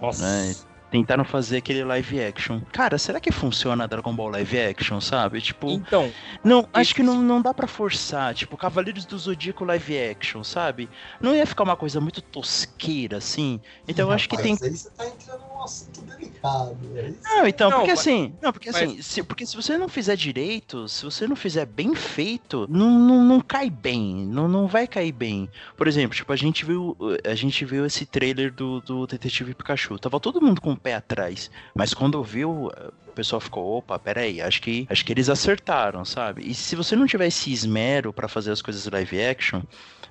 Nossa. 0.00 0.24
Né? 0.24 0.54
Tentaram 0.90 1.24
fazer 1.24 1.58
aquele 1.58 1.84
live 1.84 2.22
action. 2.22 2.60
Cara, 2.72 2.98
será 2.98 3.20
que 3.20 3.30
funciona 3.30 3.88
Dragon 3.88 4.14
Ball 4.14 4.30
live 4.30 4.60
action, 4.60 5.00
sabe? 5.00 5.40
Tipo. 5.40 5.70
Então. 5.70 6.10
Não, 6.42 6.68
acho 6.72 6.94
que 6.94 7.02
não, 7.02 7.22
não 7.22 7.40
dá 7.40 7.52
para 7.52 7.66
forçar. 7.66 8.34
Tipo, 8.34 8.56
Cavaleiros 8.56 9.04
do 9.04 9.18
Zodíaco 9.18 9.64
live 9.64 9.98
action, 9.98 10.42
sabe? 10.42 10.88
Não 11.20 11.34
ia 11.34 11.46
ficar 11.46 11.64
uma 11.64 11.76
coisa 11.76 12.00
muito 12.00 12.20
tosqueira, 12.22 13.18
assim. 13.18 13.60
Então 13.86 14.08
eu 14.08 14.12
acho 14.12 14.28
que 14.28 14.36
tem. 14.36 14.56
Aí 14.60 14.70
você 14.70 14.90
tá 14.90 15.06
entrando 15.06 15.47
assunto 15.62 16.00
delicado. 16.02 16.76
É 16.96 17.12
não, 17.22 17.46
então, 17.46 17.70
não, 17.70 17.78
porque 17.78 17.92
mas... 17.92 18.00
assim. 18.00 18.34
Não, 18.40 18.52
porque 18.52 18.70
mas... 18.70 18.82
assim. 18.82 19.02
Se, 19.02 19.22
porque 19.22 19.46
se 19.46 19.56
você 19.56 19.76
não 19.76 19.88
fizer 19.88 20.16
direito, 20.16 20.88
se 20.88 21.04
você 21.04 21.26
não 21.26 21.36
fizer 21.36 21.66
bem 21.66 21.94
feito, 21.94 22.66
não, 22.68 22.90
não, 22.98 23.24
não 23.24 23.40
cai 23.40 23.70
bem. 23.70 24.26
Não, 24.26 24.48
não 24.48 24.66
vai 24.66 24.86
cair 24.86 25.12
bem. 25.12 25.48
Por 25.76 25.88
exemplo, 25.88 26.16
tipo, 26.16 26.32
a 26.32 26.36
gente 26.36 26.64
viu. 26.64 26.96
A 27.24 27.34
gente 27.34 27.64
viu 27.64 27.84
esse 27.84 28.06
trailer 28.06 28.52
do, 28.52 28.80
do 28.80 29.06
Detetive 29.06 29.54
Pikachu. 29.54 29.98
Tava 29.98 30.20
todo 30.20 30.40
mundo 30.40 30.60
com 30.60 30.76
pé 30.76 30.94
atrás. 30.94 31.50
Mas 31.74 31.94
quando 31.94 32.22
viu, 32.22 32.70
o 33.18 33.20
pessoal 33.20 33.40
ficou, 33.40 33.78
opa, 33.78 33.98
peraí, 33.98 34.40
acho 34.40 34.62
que, 34.62 34.86
acho 34.88 35.04
que 35.04 35.12
eles 35.12 35.28
acertaram, 35.28 36.04
sabe? 36.04 36.48
E 36.48 36.54
se 36.54 36.76
você 36.76 36.94
não 36.94 37.06
tiver 37.06 37.26
esse 37.26 37.52
esmero 37.52 38.12
para 38.12 38.28
fazer 38.28 38.52
as 38.52 38.62
coisas 38.62 38.86
live 38.86 39.20
action, 39.20 39.62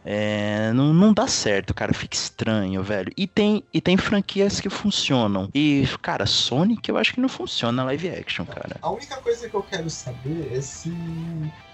é, 0.05 0.71
não, 0.73 0.93
não 0.93 1.13
dá 1.13 1.27
certo, 1.27 1.73
cara. 1.73 1.93
Fica 1.93 2.15
estranho, 2.15 2.81
velho. 2.83 3.11
E 3.17 3.27
tem, 3.27 3.63
e 3.73 3.81
tem 3.81 3.97
franquias 3.97 4.59
que 4.59 4.69
funcionam. 4.69 5.49
E, 5.53 5.85
cara, 6.01 6.25
Sonic 6.25 6.89
eu 6.89 6.97
acho 6.97 7.13
que 7.13 7.21
não 7.21 7.29
funciona 7.29 7.83
live 7.83 8.09
action, 8.09 8.45
cara. 8.45 8.77
A 8.81 8.89
única 8.89 9.17
coisa 9.17 9.49
que 9.49 9.55
eu 9.55 9.63
quero 9.63 9.89
saber 9.89 10.49
é 10.53 10.61
se 10.61 10.93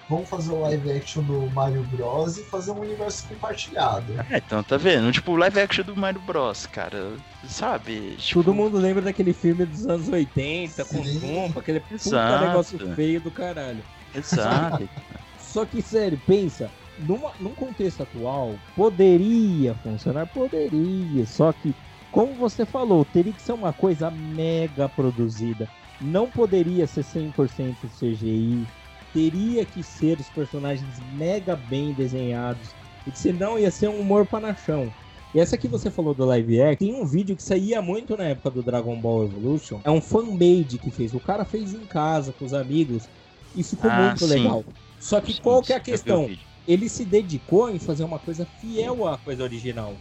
vamos 0.09 0.29
fazer 0.29 0.51
o 0.51 0.61
live 0.61 0.91
action 0.91 1.23
do 1.23 1.49
Mario 1.51 1.83
Bros 1.91 2.37
e 2.37 2.43
fazer 2.43 2.71
um 2.71 2.81
universo 2.81 3.25
compartilhado. 3.27 4.13
É, 4.29 4.37
então 4.37 4.63
tá 4.63 4.77
vendo? 4.77 5.11
Tipo, 5.11 5.31
o 5.33 5.35
live 5.35 5.59
action 5.59 5.85
do 5.85 5.95
Mario 5.95 6.21
Bros, 6.21 6.65
cara, 6.65 7.13
sabe? 7.47 8.15
Tipo... 8.17 8.43
Todo 8.43 8.53
mundo 8.53 8.77
lembra 8.77 9.01
daquele 9.01 9.33
filme 9.33 9.65
dos 9.65 9.85
anos 9.85 10.09
80, 10.09 10.83
Sim. 10.83 10.97
com 10.97 11.03
Zumba, 11.03 11.59
aquele 11.59 11.79
puta 11.79 12.39
negócio 12.41 12.95
feio 12.95 13.21
do 13.21 13.31
caralho. 13.31 13.83
Exato. 14.13 14.87
Só 15.39 15.65
que, 15.65 15.81
sério, 15.81 16.19
pensa, 16.25 16.71
numa, 16.99 17.31
num 17.39 17.53
contexto 17.53 18.03
atual, 18.03 18.55
poderia 18.75 19.75
funcionar, 19.75 20.25
poderia, 20.27 21.25
só 21.27 21.53
que, 21.53 21.75
como 22.11 22.33
você 22.33 22.65
falou, 22.65 23.05
teria 23.05 23.33
que 23.33 23.41
ser 23.41 23.53
uma 23.53 23.71
coisa 23.71 24.09
mega 24.09 24.89
produzida. 24.89 25.69
Não 26.01 26.27
poderia 26.27 26.87
ser 26.87 27.03
100% 27.03 27.75
CGI, 27.99 28.67
teria 29.13 29.63
que 29.63 29.83
ser 29.83 30.19
os 30.19 30.27
personagens 30.29 30.99
mega 31.13 31.55
bem 31.55 31.93
desenhados, 31.93 32.69
e 33.05 33.17
senão 33.17 33.59
ia 33.59 33.69
ser 33.69 33.87
um 33.87 33.99
humor 33.99 34.25
panachão. 34.25 34.91
E 35.33 35.39
essa 35.39 35.57
que 35.57 35.67
você 35.67 35.89
falou 35.89 36.13
do 36.13 36.25
live 36.25 36.61
action, 36.61 36.87
tem 36.87 36.93
um 36.93 37.05
vídeo 37.05 37.35
que 37.35 37.41
saía 37.41 37.81
muito 37.81 38.15
na 38.15 38.25
época 38.25 38.51
do 38.51 38.61
Dragon 38.61 38.99
Ball 38.99 39.25
Evolution. 39.25 39.81
É 39.83 39.89
um 39.89 39.99
fan-made 39.99 40.77
que 40.77 40.91
fez. 40.91 41.13
O 41.13 41.19
cara 41.19 41.43
fez 41.43 41.73
em 41.73 41.85
casa 41.85 42.31
com 42.33 42.45
os 42.45 42.53
amigos 42.53 43.09
e 43.55 43.63
ficou 43.63 43.89
ah, 43.89 44.07
muito 44.07 44.27
sim. 44.27 44.33
legal. 44.33 44.63
Só 44.99 45.19
que 45.19 45.33
sim, 45.33 45.41
qual 45.41 45.61
que 45.63 45.73
é 45.73 45.77
a 45.77 45.79
questão? 45.79 46.29
Ele 46.67 46.87
se 46.87 47.03
dedicou 47.03 47.69
em 47.69 47.79
fazer 47.79 48.03
uma 48.03 48.19
coisa 48.19 48.45
fiel 48.61 49.07
à 49.07 49.17
coisa 49.17 49.43
original. 49.43 49.95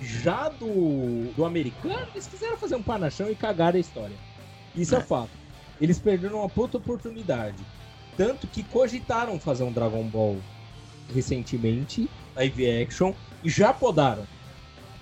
Já 0.00 0.48
do, 0.48 1.32
do 1.36 1.44
americano, 1.44 2.08
eles 2.12 2.26
quiseram 2.26 2.56
fazer 2.56 2.74
um 2.74 2.82
panachão 2.82 3.30
e 3.30 3.36
cagaram 3.36 3.76
a 3.76 3.80
história. 3.80 4.16
Isso 4.74 4.96
é, 4.96 4.98
é 4.98 5.00
fato. 5.00 5.30
Eles 5.80 6.00
perderam 6.00 6.40
uma 6.40 6.48
puta 6.48 6.78
oportunidade. 6.78 7.62
Tanto 8.16 8.46
que 8.46 8.62
cogitaram 8.62 9.38
fazer 9.38 9.64
um 9.64 9.72
Dragon 9.72 10.04
Ball 10.04 10.36
recentemente, 11.14 12.08
live 12.36 12.82
action, 12.82 13.12
e 13.42 13.50
já 13.50 13.72
podaram. 13.72 14.26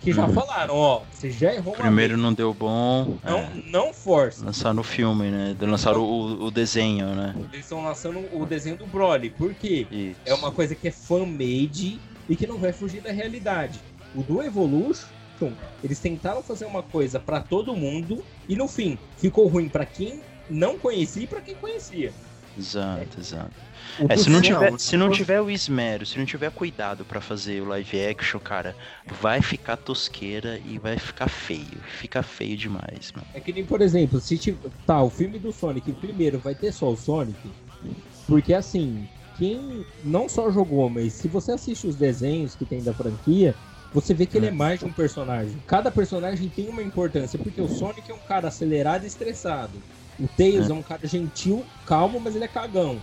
Que 0.00 0.14
já 0.14 0.26
uhum. 0.26 0.32
falaram, 0.32 0.74
ó, 0.74 1.02
você 1.10 1.30
já 1.30 1.52
errou 1.52 1.74
Primeiro 1.74 2.16
não 2.16 2.32
deu 2.32 2.54
bom. 2.54 3.18
Não, 3.22 3.38
é. 3.38 3.50
não 3.66 3.92
força. 3.92 4.42
Lançaram 4.46 4.80
o 4.80 4.82
filme, 4.82 5.30
né? 5.30 5.54
Lançaram 5.60 6.00
o, 6.00 6.46
o 6.46 6.50
desenho, 6.50 7.14
né? 7.14 7.34
Eles 7.52 7.66
estão 7.66 7.84
lançando 7.84 8.18
o 8.32 8.46
desenho 8.46 8.78
do 8.78 8.86
Broly. 8.86 9.28
Por 9.28 9.52
quê? 9.52 9.86
Isso. 9.90 10.18
É 10.24 10.32
uma 10.32 10.50
coisa 10.50 10.74
que 10.74 10.88
é 10.88 10.90
fan-made 10.90 12.00
e 12.30 12.34
que 12.34 12.46
não 12.46 12.56
vai 12.56 12.72
fugir 12.72 13.02
da 13.02 13.12
realidade. 13.12 13.78
O 14.14 14.22
do 14.22 14.42
Evolution, 14.42 15.52
eles 15.84 15.98
tentaram 15.98 16.42
fazer 16.42 16.64
uma 16.64 16.82
coisa 16.82 17.20
para 17.20 17.40
todo 17.40 17.76
mundo 17.76 18.24
e 18.48 18.56
no 18.56 18.66
fim 18.66 18.98
ficou 19.18 19.48
ruim 19.48 19.68
para 19.68 19.84
quem 19.84 20.22
não 20.48 20.78
conhecia 20.78 21.24
e 21.24 21.26
para 21.26 21.42
quem 21.42 21.54
conhecia. 21.56 22.10
Exato, 22.58 23.16
é. 23.16 23.20
exato. 23.20 23.70
É, 24.08 24.16
se 24.16 24.30
não 24.30 24.40
tiver, 24.40 24.78
se 24.78 24.96
não 24.96 25.10
tiver 25.10 25.40
o 25.40 25.50
esmero, 25.50 26.06
se 26.06 26.18
não 26.18 26.24
tiver 26.24 26.50
cuidado 26.50 27.04
para 27.04 27.20
fazer 27.20 27.60
o 27.60 27.66
live 27.66 28.06
action, 28.06 28.38
cara, 28.38 28.76
vai 29.20 29.42
ficar 29.42 29.76
tosqueira 29.76 30.60
e 30.64 30.78
vai 30.78 30.98
ficar 30.98 31.28
feio. 31.28 31.80
Fica 31.98 32.22
feio 32.22 32.56
demais, 32.56 33.12
mano. 33.12 33.26
É 33.34 33.40
que 33.40 33.52
nem, 33.52 33.64
por 33.64 33.80
exemplo, 33.80 34.20
se 34.20 34.38
tiver, 34.38 34.70
tá, 34.86 35.02
o 35.02 35.10
filme 35.10 35.38
do 35.38 35.52
Sonic, 35.52 35.92
primeiro 35.92 36.38
vai 36.38 36.54
ter 36.54 36.72
só 36.72 36.90
o 36.90 36.96
Sonic, 36.96 37.38
porque 38.26 38.54
assim, 38.54 39.08
quem 39.36 39.84
não 40.04 40.28
só 40.28 40.50
jogou, 40.50 40.88
mas 40.88 41.12
se 41.14 41.28
você 41.28 41.52
assiste 41.52 41.86
os 41.86 41.96
desenhos 41.96 42.54
que 42.54 42.64
tem 42.64 42.82
da 42.82 42.92
franquia, 42.92 43.54
você 43.92 44.14
vê 44.14 44.24
que 44.24 44.36
ele 44.36 44.46
é 44.46 44.52
hum. 44.52 44.56
mais 44.56 44.78
de 44.78 44.86
um 44.86 44.92
personagem. 44.92 45.56
Cada 45.66 45.90
personagem 45.90 46.48
tem 46.48 46.68
uma 46.68 46.82
importância, 46.82 47.38
porque 47.38 47.60
o 47.60 47.68
Sonic 47.68 48.10
é 48.10 48.14
um 48.14 48.18
cara 48.18 48.48
acelerado 48.48 49.04
e 49.04 49.06
estressado. 49.08 49.72
O 50.20 50.28
Tails 50.28 50.68
é. 50.68 50.72
é 50.72 50.74
um 50.74 50.82
cara 50.82 51.06
gentil, 51.06 51.64
calmo, 51.86 52.20
mas 52.20 52.36
ele 52.36 52.44
é 52.44 52.48
cagão. 52.48 53.00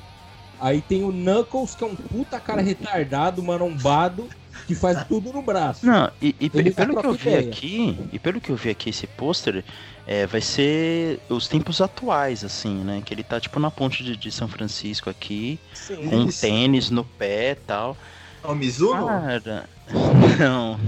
Aí 0.60 0.82
tem 0.82 1.04
o 1.04 1.12
Knuckles, 1.12 1.76
que 1.76 1.84
é 1.84 1.88
um 1.88 1.96
puta 1.96 2.40
cara 2.40 2.62
retardado, 2.62 3.44
marombado, 3.44 4.28
que 4.66 4.74
faz 4.74 5.06
tudo 5.06 5.32
no 5.32 5.42
braço. 5.42 5.86
Não, 5.86 6.10
e, 6.22 6.36
e, 6.40 6.46
e 6.46 6.50
pelo 6.50 7.00
que 7.00 7.06
eu 7.06 7.14
vi 7.14 7.30
ideia. 7.30 7.50
aqui, 7.50 8.00
e 8.12 8.20
pelo 8.20 8.42
que 8.42 8.50
eu 8.50 8.56
vi 8.56 8.70
aqui, 8.70 8.90
esse 8.90 9.06
pôster 9.06 9.64
é, 10.06 10.26
vai 10.26 10.42
ser 10.42 11.20
os 11.30 11.48
tempos 11.48 11.80
atuais, 11.80 12.44
assim, 12.44 12.76
né? 12.84 13.04
Que 13.06 13.14
ele 13.14 13.24
tá 13.24 13.40
tipo 13.40 13.60
na 13.60 13.70
ponte 13.70 14.04
de, 14.04 14.16
de 14.18 14.32
São 14.32 14.48
Francisco 14.48 15.10
aqui, 15.10 15.60
Sim. 15.74 16.10
com 16.10 16.16
um 16.16 16.28
Isso. 16.28 16.42
tênis 16.42 16.90
no 16.90 17.04
pé 17.04 17.52
e 17.52 17.56
tal. 17.56 17.96
É 18.44 18.48
o 18.48 18.56
Mizuno? 18.56 19.06
Cara, 19.06 19.70
não. 20.40 20.80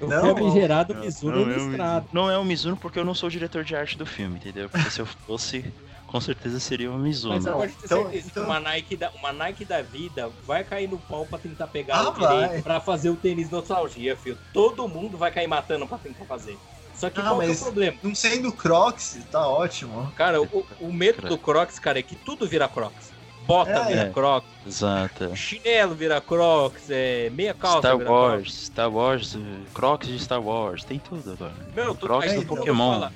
O 0.00 0.06
Não, 0.06 0.36
famigerado 0.36 0.92
Não, 0.94 1.00
Mizuno 1.02 1.32
não 1.32 1.40
é 1.40 1.44
o 1.44 1.48
listrado. 1.68 2.04
Mizuno. 2.06 2.08
Não 2.12 2.30
é 2.30 2.38
o 2.38 2.44
Mizuno 2.44 2.76
porque 2.76 2.98
eu 2.98 3.04
não 3.04 3.14
sou 3.14 3.28
o 3.28 3.30
diretor 3.30 3.64
de 3.64 3.74
arte 3.74 3.96
do 3.96 4.04
filme, 4.04 4.36
entendeu? 4.36 4.68
Porque 4.68 4.90
se 4.90 5.00
eu 5.00 5.06
fosse, 5.06 5.64
com 6.06 6.20
certeza 6.20 6.60
seria 6.60 6.90
o 6.90 6.98
Mizuno. 6.98 7.34
Mas 7.34 7.44
Não, 7.44 7.54
pode 7.54 7.72
ter 7.72 7.86
então- 7.86 8.02
certeza 8.02 8.22
que 8.24 8.30
então- 8.30 8.44
uma 8.44 8.60
Nike, 8.60 8.96
da, 8.96 9.10
uma 9.12 9.32
Nike 9.32 9.64
da 9.64 9.80
vida 9.82 10.30
vai 10.46 10.62
cair 10.64 10.88
no 10.88 10.98
pau 10.98 11.24
pra 11.24 11.38
tentar 11.38 11.66
pegar 11.68 11.96
Ah, 11.96 12.10
o 12.10 12.12
direito 12.12 12.48
vai. 12.50 12.62
pra 12.62 12.80
fazer 12.80 13.08
o 13.10 13.16
tênis 13.16 13.48
nostalgia, 13.50 14.16
filho. 14.16 14.36
Todo 14.52 14.86
mundo 14.86 15.16
vai 15.16 15.30
cair 15.30 15.46
matando 15.46 15.86
pra 15.86 15.96
tentar 15.98 16.24
fazer. 16.26 16.58
Só 16.94 17.10
que 17.10 17.20
Ah, 17.20 17.24
qual 17.24 17.38
que 17.38 17.42
é 17.42 17.46
o 17.46 17.48
mas- 17.48 17.60
problema? 17.62 17.96
Não 18.02 18.14
sendo 18.14 18.52
Crocs, 18.52 19.18
tá 19.30 19.46
ótimo. 19.48 20.12
Cara, 20.16 20.40
o, 20.42 20.66
o 20.80 20.92
medo 20.92 21.26
do 21.28 21.36
Crocs, 21.38 21.78
cara, 21.78 21.98
é 21.98 22.02
que 22.02 22.14
tudo 22.16 22.46
vira 22.46 22.68
Crocs. 22.68 23.15
Bota 23.46 23.70
É, 23.70 23.84
vira 23.86 24.00
é. 24.02 24.10
Crocs, 24.10 24.48
Exato. 24.66 25.36
chinelo 25.36 25.94
vira 25.94 26.20
Crocs, 26.20 26.90
é, 26.90 27.30
meia 27.30 27.54
calça 27.54 27.78
Star 27.78 27.96
vira 27.98 28.10
Wars, 28.10 28.32
Crocs. 28.42 28.64
Star 28.66 28.92
Wars, 28.92 29.34
uh, 29.34 29.40
Crocs 29.72 30.08
de 30.08 30.18
Star 30.18 30.42
Wars, 30.42 30.84
tem 30.84 30.98
tudo 30.98 31.32
agora. 31.32 31.54
Meu, 31.74 31.94
tudo 31.94 32.06
Crocs 32.08 32.34
do 32.34 32.44
Pokémon. 32.46 32.92
Fala, 32.94 33.12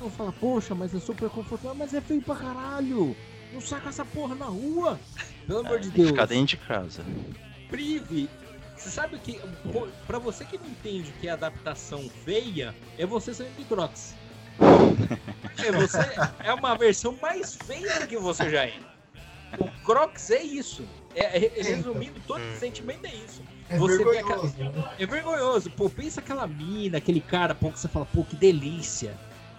eu 0.00 0.10
falo, 0.10 0.32
poxa, 0.32 0.74
mas 0.74 0.94
é 0.94 1.00
super 1.00 1.30
confortável, 1.30 1.74
mas 1.74 1.94
é 1.94 2.00
feio 2.00 2.20
pra 2.20 2.34
caralho. 2.36 3.16
Não 3.52 3.60
saca 3.60 3.88
essa 3.88 4.04
porra 4.04 4.34
na 4.34 4.46
rua. 4.46 4.98
Pelo 5.46 5.60
amor 5.60 5.78
de 5.78 5.84
Tem 5.86 5.92
que 5.92 5.98
Deus. 5.98 6.10
ficar 6.10 6.26
dentro 6.26 6.46
de 6.46 6.56
casa. 6.58 7.02
Prive. 7.68 8.28
Você 8.76 8.90
sabe 8.90 9.16
que, 9.18 9.38
pô, 9.72 9.86
pra 10.06 10.18
você 10.18 10.44
que 10.44 10.58
não 10.58 10.66
entende 10.66 11.12
que 11.20 11.28
é 11.28 11.30
adaptação 11.30 12.10
feia, 12.24 12.74
é 12.98 13.06
você 13.06 13.32
saindo 13.32 13.56
de 13.56 13.64
Crocs. 13.64 14.14
É, 15.64 15.70
você, 15.70 15.98
é 16.42 16.52
uma 16.52 16.74
versão 16.76 17.16
mais 17.22 17.54
feia 17.54 18.00
do 18.00 18.06
que 18.08 18.16
você 18.16 18.50
já 18.50 18.64
é. 18.64 18.72
O 19.58 19.68
Crocs 19.84 20.30
é 20.30 20.42
isso. 20.42 20.84
É, 21.14 21.36
é- 21.44 21.62
resumindo, 21.62 22.20
todo 22.26 22.40
Hum. 22.40 22.56
sentimento 22.58 23.04
é 23.04 23.14
isso. 23.14 23.42
É 23.68 23.76
Você 23.78 23.98
vê 23.98 24.10
vergonhoso. 24.12 24.54
né? 24.58 24.94
É 24.98 25.06
vergonhoso. 25.06 25.70
Pô, 25.70 25.88
pensa 25.90 26.20
aquela 26.20 26.46
mina, 26.46 26.98
aquele 26.98 27.20
cara, 27.20 27.54
pô, 27.54 27.70
que 27.70 27.78
você 27.78 27.88
fala, 27.88 28.06
pô, 28.06 28.24
que 28.24 28.36
delícia. 28.36 29.14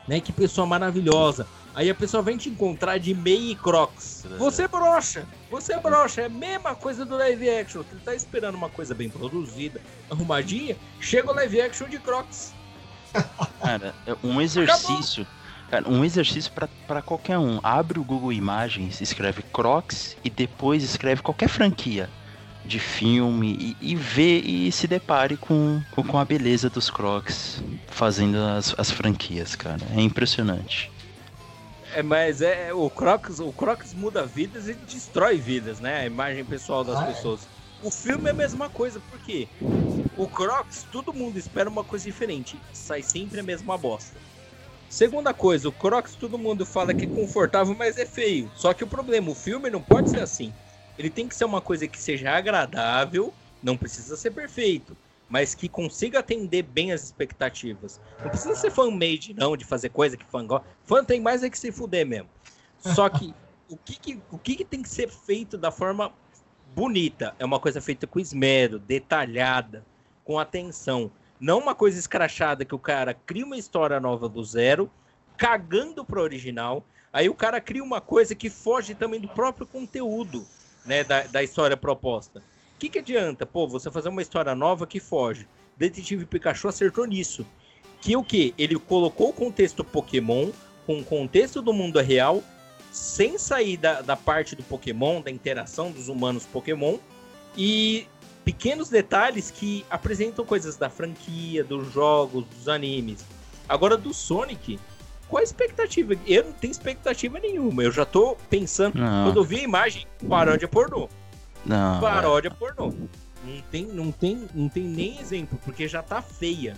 Né? 0.08 0.20
Que 0.20 0.32
pessoa 0.34 0.68
maravilhosa. 0.68 1.48
Aí 1.76 1.90
a 1.90 1.96
pessoa 1.96 2.22
vem 2.22 2.38
te 2.38 2.50
encontrar 2.50 2.98
de 2.98 3.14
meia 3.16 3.52
e 3.54 3.56
crocs. 3.56 4.26
Você 4.38 4.68
brocha. 4.68 5.26
Você 5.50 5.78
brocha. 5.80 6.22
É 6.22 6.26
a 6.26 6.30
mesma 6.30 6.76
coisa 6.76 7.06
do 7.06 7.16
live 7.18 7.50
action. 7.50 7.84
Você 7.84 7.96
tá 8.04 8.14
esperando 8.14 8.56
uma 8.56 8.70
coisa 8.70 8.94
bem 8.94 9.10
produzida, 9.10 9.80
arrumadinha. 10.12 10.76
Chega 11.00 11.32
o 11.32 11.36
live 11.36 11.62
action 11.62 11.88
de 11.88 11.98
crocs. 12.00 12.54
Cara, 13.62 13.96
é 14.06 14.16
um 14.24 14.42
exercício. 14.42 15.26
Cara, 15.74 15.90
um 15.90 16.06
exercício 16.06 16.52
pra- 16.52 16.70
pra 16.86 17.02
qualquer 17.02 17.40
um. 17.40 17.60
Abre 17.64 17.98
o 17.98 18.04
Google 18.04 18.32
Imagens, 18.32 19.02
escreve 19.02 19.42
Crocs 19.42 20.16
e 20.24 20.30
depois 20.30 20.84
escreve 20.84 21.24
qualquer 21.24 21.50
franquia 21.50 22.08
de 22.64 22.78
filme 22.78 23.76
e, 23.82 23.94
e 23.94 23.96
vê 23.96 24.38
e 24.38 24.72
se 24.72 24.88
depare 24.88 25.36
com, 25.36 25.82
com, 25.90 26.20
a 26.20 26.24
beleza 26.24 26.70
dos 26.70 26.92
Crocs 26.92 27.64
fazendo 27.88 28.38
as, 28.38 28.76
as 28.78 28.92
franquias, 28.92 29.56
cara. 29.56 29.80
É 29.98 30.02
impressionante. 30.02 30.92
É, 31.96 32.04
mas 32.04 32.44
é 32.44 32.72
o 32.72 32.88
Crocs, 32.88 33.40
o 33.40 33.52
Crocs 33.52 33.96
muda 33.96 34.28
vidas 34.28 34.70
e 34.70 34.76
destrói 34.76 35.40
vidas, 35.40 35.80
né? 35.80 36.02
A 36.02 36.06
imagem 36.06 36.46
pessoal 36.46 36.84
das 36.84 37.00
Ah, 37.00 37.04
é. 37.06 37.08
pessoas. 37.08 37.48
O 37.82 37.90
filme 37.90 38.28
é 38.28 38.32
a 38.32 38.36
mesma 38.36 38.70
coisa, 38.70 39.02
porque 39.10 39.48
o 40.16 40.28
Crocs, 40.28 40.86
todo 40.92 41.12
mundo 41.16 41.40
espera 41.40 41.68
uma 41.68 41.84
coisa 41.84 42.06
diferente, 42.06 42.62
sai 42.72 43.02
sempre 43.02 43.40
a 43.40 43.44
mesma 43.44 43.76
bosta. 43.76 44.20
Segunda 44.94 45.34
coisa, 45.34 45.68
o 45.68 45.72
Crocs 45.72 46.14
todo 46.14 46.38
mundo 46.38 46.68
fala 46.68 46.94
que 46.94 47.06
é 47.06 47.08
confortável, 47.08 47.74
mas 47.76 47.98
é 47.98 48.06
feio. 48.06 48.52
Só 48.56 48.76
que 48.76 48.84
o 48.84 48.88
problema, 48.88 49.32
o 49.32 49.34
filme 49.34 49.68
não 49.68 49.82
pode 49.82 50.12
ser 50.12 50.20
assim. 50.20 50.54
Ele 51.00 51.10
tem 51.10 51.28
que 51.28 51.36
ser 51.36 51.46
uma 51.46 51.60
coisa 51.60 51.88
que 51.88 51.98
seja 52.00 52.30
agradável, 52.30 53.34
não 53.64 53.76
precisa 53.76 54.16
ser 54.16 54.30
perfeito, 54.30 54.96
mas 55.28 55.56
que 55.56 55.68
consiga 55.68 56.20
atender 56.20 56.62
bem 56.62 56.92
as 56.92 57.06
expectativas. 57.06 58.00
Não 58.24 58.30
precisa 58.30 58.54
ser 58.56 58.70
fan-made, 58.70 59.34
não, 59.34 59.58
de 59.58 59.66
fazer 59.66 59.90
coisa 59.90 60.16
que 60.16 60.26
fã 60.30 60.46
gosta. 60.46 60.68
Fã 60.84 61.04
tem 61.04 61.20
mais 61.20 61.42
é 61.42 61.50
que 61.50 61.58
se 61.58 61.72
fuder 61.72 62.06
mesmo. 62.06 62.30
Só 62.78 63.10
que 63.10 63.34
o 63.68 63.76
que, 63.76 63.96
que- 63.96 64.22
o 64.30 64.38
que, 64.38 64.58
que 64.58 64.64
tem 64.66 64.84
que 64.84 64.90
ser 64.90 65.10
feito 65.10 65.58
da 65.58 65.72
forma 65.72 66.14
bonita? 66.64 67.36
É 67.40 67.46
uma 67.46 67.60
coisa 67.60 67.82
feita 67.82 68.06
com 68.06 68.20
esmero, 68.20 68.78
detalhada, 68.78 69.84
com 70.24 70.38
atenção. 70.38 71.10
Não 71.44 71.60
uma 71.60 71.76
coisa 71.76 72.00
escrachada 72.00 72.64
que 72.64 72.74
o 72.74 72.80
cara 72.80 73.14
cria 73.14 73.46
uma 73.46 73.58
história 73.58 74.00
nova 74.00 74.30
do 74.30 74.42
zero, 74.42 74.90
cagando 75.36 76.06
pro 76.06 76.22
original. 76.22 76.86
Aí 77.12 77.28
o 77.28 77.36
cara 77.36 77.60
cria 77.60 77.84
uma 77.84 78.00
coisa 78.00 78.34
que 78.34 78.50
foge 78.50 78.96
também 78.96 79.20
do 79.20 79.28
próprio 79.28 79.68
conteúdo 79.68 80.48
né, 80.86 81.04
da, 81.04 81.24
da 81.24 81.44
história 81.44 81.76
proposta. 81.76 82.40
O 82.40 82.80
que, 82.80 82.88
que 82.88 83.00
adianta, 83.00 83.46
pô, 83.46 83.68
você 83.68 83.92
fazer 83.92 84.08
uma 84.08 84.22
história 84.22 84.56
nova 84.56 84.88
que 84.88 85.02
foge? 85.02 85.46
Detetive 85.76 86.26
Pikachu 86.26 86.70
acertou 86.70 87.06
nisso. 87.06 87.46
Que 88.00 88.16
o 88.16 88.24
que? 88.24 88.54
Ele 88.58 88.80
colocou 88.80 89.32
o 89.32 89.34
contexto 89.34 89.84
Pokémon 89.84 90.50
com 90.86 91.02
o 91.02 91.04
contexto 91.04 91.62
do 91.62 91.74
mundo 91.74 92.00
real, 92.00 92.42
sem 92.90 93.38
sair 93.38 93.76
da, 93.76 94.02
da 94.02 94.16
parte 94.16 94.56
do 94.56 94.64
Pokémon, 94.64 95.20
da 95.20 95.30
interação 95.30 95.92
dos 95.92 96.08
humanos 96.08 96.46
Pokémon, 96.46 97.00
e 97.58 98.08
pequenos 98.44 98.90
detalhes 98.90 99.50
que 99.52 99.86
apresentam 99.90 100.46
coisas 100.46 100.76
da 100.76 100.90
franquia, 100.90 101.64
dos 101.64 101.92
jogos, 101.94 102.46
dos 102.46 102.68
animes. 102.68 103.26
Agora, 103.68 103.98
do 103.98 104.14
Sonic, 104.14 104.80
qual 105.28 105.40
a 105.40 105.44
expectativa? 105.44 106.14
Eu 106.28 106.46
não 106.46 106.52
tenho 106.54 106.72
expectativa 106.72 107.40
nenhuma. 107.40 107.84
Eu 107.84 107.92
já 107.92 108.06
tô 108.06 108.36
pensando. 108.50 109.00
Não, 109.00 109.26
Quando 109.28 109.38
eu 109.38 109.44
vi 109.44 109.60
a 109.60 109.64
imagem, 109.64 110.06
paródia 110.28 110.68
pornô. 110.68 111.10
não. 111.66 112.00
Paródia 112.02 112.52
pornô. 112.52 112.94
Não 113.46 113.62
tem, 113.72 113.86
não, 113.86 114.12
tem, 114.12 114.48
não 114.54 114.70
tem 114.70 114.84
nem 114.84 115.20
exemplo, 115.20 115.60
porque 115.66 115.88
já 115.88 116.02
tá 116.02 116.22
feia. 116.22 116.78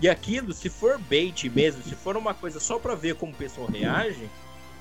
E 0.00 0.08
aquilo, 0.08 0.52
se 0.52 0.68
for 0.68 0.98
bait 0.98 1.48
mesmo, 1.48 1.82
se 1.84 1.94
for 1.94 2.16
uma 2.16 2.34
coisa 2.34 2.58
só 2.58 2.78
pra 2.80 2.94
ver 2.96 3.14
como 3.14 3.32
o 3.32 3.36
pessoal 3.36 3.68
reage, 3.68 4.28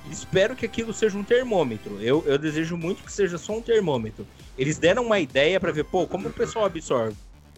espero 0.09 0.55
que 0.55 0.65
aquilo 0.65 0.93
seja 0.93 1.17
um 1.17 1.23
termômetro. 1.23 2.01
Eu, 2.01 2.23
eu 2.25 2.37
desejo 2.37 2.75
muito 2.77 3.03
que 3.03 3.11
seja 3.11 3.37
só 3.37 3.53
um 3.53 3.61
termômetro. 3.61 4.27
Eles 4.57 4.77
deram 4.77 5.05
uma 5.05 5.19
ideia 5.19 5.59
pra 5.59 5.71
ver, 5.71 5.85
pô, 5.85 6.05
como 6.05 6.29
o 6.29 6.33
pessoal 6.33 6.65
absorve. 6.65 7.17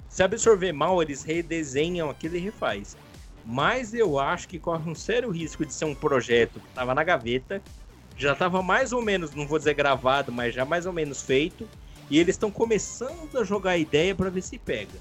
Se 0.10 0.24
absorver 0.24 0.72
mal, 0.72 1.02
eles 1.02 1.24
redesenham 1.24 2.10
aquilo 2.10 2.38
e 2.38 2.40
refaz. 2.40 2.96
Mas 3.46 3.94
eu 3.94 4.18
acho 4.18 4.48
que 4.48 4.58
corre 4.58 4.90
um 4.90 4.96
sério 4.96 5.30
risco 5.30 5.66
de 5.66 5.74
ser 5.74 5.86
um 5.86 5.94
projeto 5.94 6.60
que 6.60 6.74
tava 6.74 6.96
na 6.96 7.04
gaveta, 7.04 7.62
já 8.18 8.34
tava 8.34 8.64
mais 8.64 8.94
ou 8.94 9.02
menos, 9.02 9.36
não 9.36 9.46
vou 9.46 9.60
dizer 9.60 9.74
gravado, 9.74 10.32
mas 10.32 10.56
já 10.56 10.66
mais 10.66 10.86
ou 10.86 10.94
menos 10.94 11.22
feito, 11.22 11.68
e 12.10 12.18
eles 12.18 12.36
estão 12.36 12.50
começando 12.50 13.38
a 13.38 13.44
jogar 13.44 13.72
a 13.72 13.78
ideia 13.78 14.16
pra 14.16 14.30
ver 14.30 14.42
se 14.42 14.58
pega. 14.58 14.98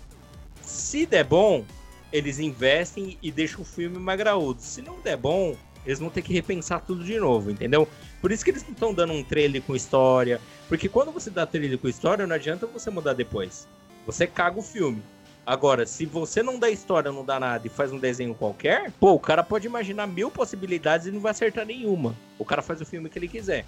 Se 0.61 1.07
der 1.07 1.25
bom, 1.25 1.65
eles 2.13 2.39
investem 2.39 3.19
e 3.23 3.31
deixam 3.31 3.63
o 3.63 3.65
filme 3.65 3.99
mais 3.99 4.19
graúdo. 4.19 4.61
Se 4.61 4.83
não 4.83 5.01
der 5.01 5.17
bom, 5.17 5.57
eles 5.87 5.99
vão 5.99 6.11
ter 6.11 6.23
que 6.23 6.33
repensar 6.33 6.81
tudo 6.81 7.05
de 7.05 7.19
novo, 7.19 7.51
entendeu? 7.51 7.89
Por 8.21 8.33
isso 8.33 8.45
que 8.45 8.51
eles 8.51 8.63
não 8.63 8.73
estão 8.73 8.95
dando 8.95 9.13
um 9.13 9.23
trailer 9.23 9.63
com 9.63 9.77
história. 9.77 10.41
Porque 10.69 10.89
quando 10.89 11.13
você 11.13 11.31
dá 11.31 11.47
trailer 11.47 11.79
com 11.79 11.89
história, 11.89 12.27
não 12.27 12.35
adianta 12.35 12.67
você 12.67 12.91
mudar 12.91 13.13
depois. 13.13 13.69
Você 14.07 14.27
caga 14.27 14.59
o 14.59 14.63
filme. 14.63 15.03
Agora, 15.47 15.85
se 15.85 16.07
você 16.07 16.43
não 16.43 16.59
dá 16.59 16.71
história, 16.71 17.13
não 17.13 17.23
dá 17.25 17.39
nada 17.39 17.67
e 17.67 17.71
faz 17.71 17.93
um 17.93 17.99
desenho 17.99 18.35
qualquer, 18.35 18.91
pô, 18.93 19.13
o 19.13 19.21
cara 19.21 19.43
pode 19.43 19.67
imaginar 19.67 20.07
mil 20.07 20.31
possibilidades 20.31 21.07
e 21.07 21.11
não 21.11 21.21
vai 21.21 21.33
acertar 21.33 21.67
nenhuma. 21.67 22.15
O 22.39 22.47
cara 22.47 22.63
faz 22.63 22.81
o 22.81 22.87
filme 22.87 23.11
que 23.11 23.19
ele 23.19 23.29
quiser. 23.29 23.67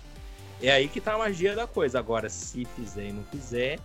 É 0.63 0.71
aí 0.71 0.89
que 0.89 1.03
tá 1.03 1.15
a 1.15 1.19
magia 1.19 1.55
da 1.55 1.67
coisa. 1.67 1.99
Agora, 1.99 2.31
se 2.31 2.65
fizer 2.65 3.09
e 3.09 3.13
não 3.13 3.23
fizer, 3.25 3.79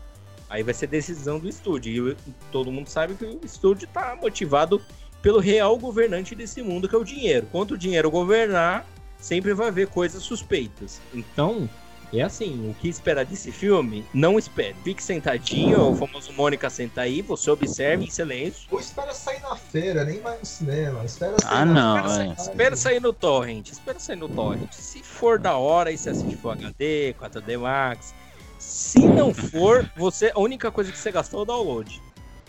aí 0.49 0.63
vai 0.63 0.73
ser 0.73 0.87
decisão 0.87 1.37
do 1.37 1.49
estúdio. 1.49 2.11
E 2.11 2.31
todo 2.49 2.71
mundo 2.71 2.87
sabe 2.87 3.15
que 3.15 3.25
o 3.25 3.41
estúdio 3.43 3.89
tá 3.91 4.17
motivado 4.21 4.81
pelo 5.21 5.39
real 5.39 5.77
governante 5.77 6.33
desse 6.35 6.61
mundo, 6.61 6.87
que 6.89 6.95
é 6.95 6.97
o 6.97 7.03
dinheiro. 7.03 7.47
Quanto 7.51 7.75
o 7.75 7.77
dinheiro 7.77 8.09
governar, 8.09 8.85
sempre 9.19 9.53
vai 9.53 9.67
haver 9.67 9.87
coisas 9.87 10.23
suspeitas. 10.23 10.99
Então, 11.13 11.69
é 12.13 12.21
assim, 12.21 12.69
o 12.69 12.73
que 12.73 12.89
esperar 12.89 13.23
desse 13.23 13.51
filme, 13.51 14.05
não 14.13 14.37
espere. 14.37 14.75
Fique 14.83 15.01
sentadinho, 15.01 15.91
o 15.91 15.95
famoso 15.95 16.33
Mônica 16.33 16.69
senta 16.69 17.01
aí, 17.01 17.21
você 17.21 17.49
observe 17.49 18.03
em 18.05 18.09
silêncio. 18.09 18.67
Ou 18.71 18.79
espera 18.79 19.13
sair 19.13 19.39
na 19.41 19.55
feira, 19.55 20.03
nem 20.03 20.19
vai 20.19 20.37
no 20.37 20.45
cinema. 20.45 21.05
Espera 21.05 21.37
sair 21.39 21.51
Ah, 21.53 21.65
na 21.65 21.73
não, 21.73 22.09
feira, 22.09 22.23
é. 22.23 22.35
sai. 22.35 22.45
Espera 22.49 22.75
sair 22.75 22.99
no 22.99 23.13
torrent, 23.13 23.69
espera 23.69 23.99
sair 23.99 24.17
no 24.17 24.27
torrent. 24.27 24.71
Se 24.73 25.01
for 25.03 25.39
da 25.39 25.55
hora, 25.55 25.89
aí 25.89 25.97
você 25.97 26.09
assiste 26.09 26.35
Full 26.35 26.51
HD, 26.51 27.15
4D 27.17 27.57
Max. 27.59 28.13
Se 28.59 28.99
não 29.07 29.33
for, 29.33 29.89
você 29.95 30.31
a 30.35 30.39
única 30.39 30.69
coisa 30.69 30.91
que 30.91 30.97
você 30.97 31.11
gastou 31.11 31.39
é 31.39 31.43
o 31.43 31.45
download. 31.45 32.01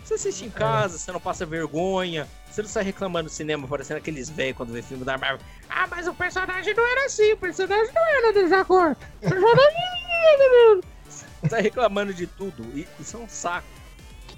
Você 0.04 0.14
assiste 0.14 0.44
em 0.44 0.50
casa, 0.50 0.98
você 0.98 1.12
não 1.12 1.20
passa 1.20 1.46
vergonha, 1.46 2.28
você 2.50 2.62
não 2.62 2.68
sai 2.68 2.84
reclamando 2.84 3.24
no 3.24 3.30
cinema, 3.30 3.66
parecendo 3.68 3.98
aqueles 3.98 4.28
velhos 4.28 4.56
quando 4.56 4.72
vê 4.72 4.82
filme 4.82 5.04
da 5.04 5.16
Marvel. 5.16 5.46
Ah, 5.70 5.86
mas 5.88 6.08
o 6.08 6.14
personagem 6.14 6.74
não 6.74 6.86
era 6.86 7.06
assim, 7.06 7.32
o 7.32 7.36
personagem 7.36 7.92
não 7.94 8.06
era 8.06 8.32
dessa 8.32 8.64
cor. 8.64 8.96
O 9.22 9.28
personagem... 9.28 10.82
Você 11.08 11.48
tá 11.48 11.58
reclamando 11.58 12.12
de 12.12 12.26
tudo, 12.26 12.62
e 12.76 12.86
isso 13.00 13.16
é 13.16 13.20
um 13.20 13.28
saco. 13.28 13.66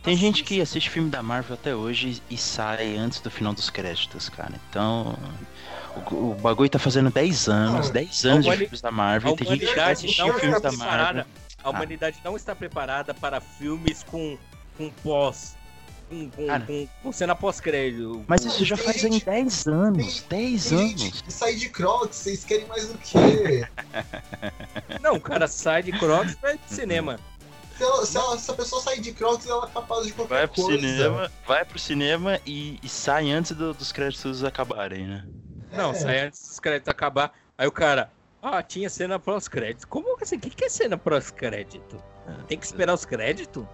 Tem 0.04 0.14
gente 0.16 0.44
que 0.44 0.60
assiste 0.60 0.90
filme 0.90 1.08
da 1.08 1.22
Marvel 1.22 1.54
até 1.54 1.74
hoje 1.74 2.22
e 2.28 2.36
sai 2.36 2.94
antes 2.94 3.20
do 3.20 3.30
final 3.30 3.54
dos 3.54 3.70
créditos, 3.70 4.28
cara. 4.28 4.52
Então. 4.68 5.18
O, 6.10 6.32
o 6.32 6.34
bagulho 6.34 6.68
tá 6.68 6.78
fazendo 6.78 7.10
10 7.10 7.48
anos, 7.48 7.88
10 7.88 8.24
anos 8.26 8.44
de 8.44 8.56
filmes 8.56 8.80
da 8.82 8.90
Marvel. 8.90 9.34
Tem 9.34 9.46
gente 9.46 9.72
que 9.72 9.80
assiste 9.80 10.32
filmes 10.40 10.60
da 10.60 10.72
Marvel. 10.72 11.24
A 11.62 11.70
humanidade 11.70 12.18
ah. 12.20 12.28
não 12.28 12.36
está 12.36 12.54
preparada 12.54 13.14
para 13.14 13.40
filmes 13.40 14.02
com, 14.02 14.36
com 14.76 14.90
pós. 14.90 15.56
Com, 16.08 16.30
com, 16.30 16.46
com, 16.66 16.88
com 17.02 17.12
cena 17.12 17.34
pós-crédito. 17.34 18.24
Mas 18.28 18.44
isso 18.44 18.64
já 18.64 18.76
faz 18.76 19.02
em 19.02 19.18
10 19.18 19.66
anos. 19.66 20.20
10 20.28 20.72
anos. 20.72 21.22
Que 21.22 21.32
sai 21.32 21.54
de 21.54 21.68
Crocs, 21.70 22.16
vocês 22.16 22.44
querem 22.44 22.66
mais 22.66 22.88
do 22.88 22.98
que? 22.98 23.66
não, 25.00 25.14
o 25.14 25.20
cara 25.20 25.48
sai 25.48 25.82
de 25.82 25.92
Crocs 25.92 26.34
e 26.34 26.36
vai 26.36 26.58
pro 26.58 26.74
cinema. 26.74 27.18
Se, 27.76 27.82
ela, 27.82 28.06
se, 28.06 28.16
ela, 28.16 28.38
se, 28.38 28.50
a 28.50 28.54
pessoa 28.54 28.82
sair 28.82 29.00
de 29.00 29.12
Crocs, 29.12 29.46
ela 29.46 29.66
é 29.66 29.70
capaz 29.70 30.06
de 30.06 30.12
qualquer 30.12 30.34
vai 30.34 30.46
pro 30.46 30.62
coisa. 30.62 30.78
Cinema, 30.78 31.32
vai 31.46 31.64
pro 31.64 31.78
cinema 31.78 32.40
e, 32.46 32.78
e 32.82 32.88
sai 32.88 33.32
antes 33.32 33.52
do, 33.52 33.74
dos 33.74 33.90
créditos 33.90 34.44
acabarem, 34.44 35.06
né? 35.06 35.26
Não, 35.72 35.90
é. 35.90 35.94
sai 35.94 36.20
antes 36.20 36.46
dos 36.46 36.60
créditos 36.60 36.88
acabar. 36.88 37.32
Aí 37.58 37.66
o 37.66 37.72
cara, 37.72 38.12
ah, 38.40 38.62
tinha 38.62 38.88
cena 38.88 39.18
pós-crédito. 39.18 39.88
Como 39.88 40.16
assim? 40.20 40.36
O 40.36 40.40
que 40.40 40.64
é 40.64 40.68
cena 40.68 40.96
pós-crédito? 40.96 42.00
Tem 42.46 42.58
que 42.58 42.64
esperar 42.64 42.94
os 42.94 43.04
créditos? 43.04 43.64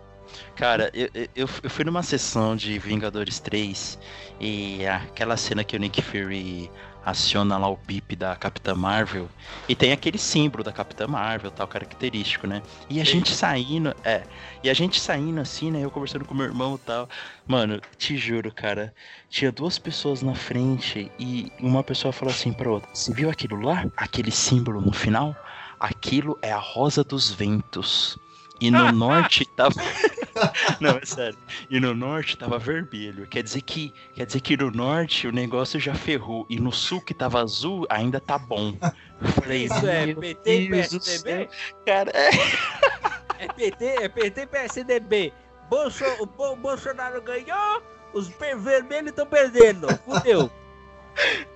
Cara, 0.55 0.91
eu, 0.93 1.09
eu, 1.15 1.49
eu, 1.63 1.71
fui 1.71 1.85
numa 1.85 2.03
sessão 2.03 2.55
de 2.55 2.79
Vingadores 2.79 3.41
3 3.41 3.99
e 4.39 4.87
aquela 4.87 5.37
cena 5.37 5.65
que 5.65 5.75
o 5.75 5.79
Nick 5.79 6.03
Fury 6.03 6.71
aciona 7.05 7.57
lá 7.57 7.69
o 7.69 7.77
bip 7.77 8.15
da 8.15 8.37
Capitã 8.37 8.75
Marvel 8.75 9.29
e 9.69 9.75
tem 9.75 9.93
aquele 9.93 10.19
símbolo 10.19 10.63
da 10.63 10.73
Capitã 10.73 11.07
Marvel, 11.07 11.51
tal 11.51 11.67
característico, 11.67 12.47
né? 12.47 12.63
E 12.89 13.01
a 13.01 13.05
gente 13.05 13.35
saindo, 13.35 13.95
é, 14.05 14.23
e 14.63 14.69
a 14.69 14.75
gente 14.75 15.01
saindo 15.01 15.41
assim, 15.41 15.71
né? 15.71 15.81
Eu 15.83 15.91
conversando 15.91 16.25
com 16.25 16.35
meu 16.35 16.47
irmão 16.47 16.75
e 16.75 16.87
tal. 16.87 17.09
Mano, 17.47 17.81
te 17.97 18.17
juro, 18.17 18.53
cara, 18.53 18.95
tinha 19.29 19.51
duas 19.51 19.79
pessoas 19.79 20.23
na 20.23 20.35
frente 20.35 21.11
e 21.19 21.51
uma 21.61 21.83
pessoa 21.83 22.13
falou 22.13 22.33
assim 22.33 22.53
para 22.53 22.71
outra: 22.71 22.91
"Você 22.93 23.13
viu 23.13 23.31
aquilo 23.31 23.61
lá? 23.61 23.87
Aquele 23.97 24.31
símbolo 24.31 24.81
no 24.81 24.93
final? 24.93 25.35
Aquilo 25.79 26.39
é 26.43 26.53
a 26.53 26.59
Rosa 26.59 27.03
dos 27.03 27.31
Ventos." 27.31 28.19
E 28.61 28.71
no 28.71 28.91
norte 28.93 29.45
tava. 29.45 29.75
Não, 30.81 30.99
é 30.99 31.05
sério. 31.05 31.39
E 31.69 31.81
no 31.81 31.95
norte 31.95 32.37
tava 32.37 32.59
vermelho. 32.59 33.27
Quer 33.27 33.43
dizer 33.43 33.63
que, 33.63 33.93
quer 34.15 34.27
dizer 34.27 34.41
que 34.41 34.57
no 34.57 34.71
norte 34.71 35.27
o 35.27 35.33
negócio 35.33 35.79
já 35.81 35.95
ferrou. 35.95 36.47
E 36.49 36.59
no 36.59 36.73
sul 36.73 37.01
que 37.01 37.15
tava 37.15 37.41
azul 37.41 37.87
ainda 37.89 38.21
tá 38.21 38.39
bom. 38.39 38.75
falei, 39.41 39.65
Isso 39.65 39.87
é 39.87 40.15
PT 40.15 40.61
e 40.61 40.69
PSDB? 40.69 41.49
Cara, 41.87 42.11
é... 42.15 42.31
é 43.45 43.49
PT, 43.49 43.85
é 43.85 44.09
PT 44.09 44.41
e 44.43 44.47
PSDB. 44.47 45.33
Bolso, 45.69 46.05
o 46.19 46.57
Bolsonaro 46.57 47.23
ganhou, 47.23 47.83
os 48.13 48.29
vermelhos 48.29 49.11
estão 49.11 49.27
perdendo. 49.27 49.87
Fudeu. 50.05 50.51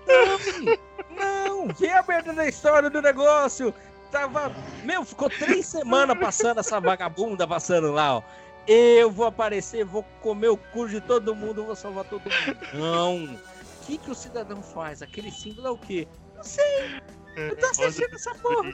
Não, 0.07 1.67
não, 1.67 1.69
vê 1.75 1.91
a 1.91 2.03
merda 2.03 2.33
da 2.33 2.47
história 2.47 2.91
do 2.91 3.01
negócio 3.01 3.73
tava. 4.15 4.55
Meu, 4.85 5.05
ficou 5.05 5.29
três 5.29 5.67
semanas 5.67 6.17
passando 6.17 6.61
essa 6.61 6.81
vagabunda 6.81 7.47
passando 7.47 7.91
lá, 7.91 8.19
ó. 8.19 8.23
Eu 8.67 9.11
vou 9.11 9.27
aparecer, 9.27 9.85
vou 9.85 10.05
comer 10.23 10.49
o 10.49 10.57
cu 10.57 10.89
de 10.89 11.01
todo 11.01 11.35
mundo, 11.35 11.65
vou 11.65 11.77
salvar 11.77 12.05
todo 12.05 12.23
mundo. 12.23 12.59
Não. 12.73 13.25
O 13.35 13.87
que, 13.87 13.99
que 13.99 14.11
o 14.11 14.15
cidadão 14.15 14.63
faz? 14.63 15.03
Aquele 15.03 15.31
símbolo 15.31 15.67
é 15.67 15.71
o 15.71 15.77
quê? 15.77 16.09
Não 16.35 16.45
sei. 16.45 17.01
Eu 17.37 17.57
tô 17.57 17.67
assistindo 17.67 18.15
essa 18.15 18.35
porra. 18.37 18.71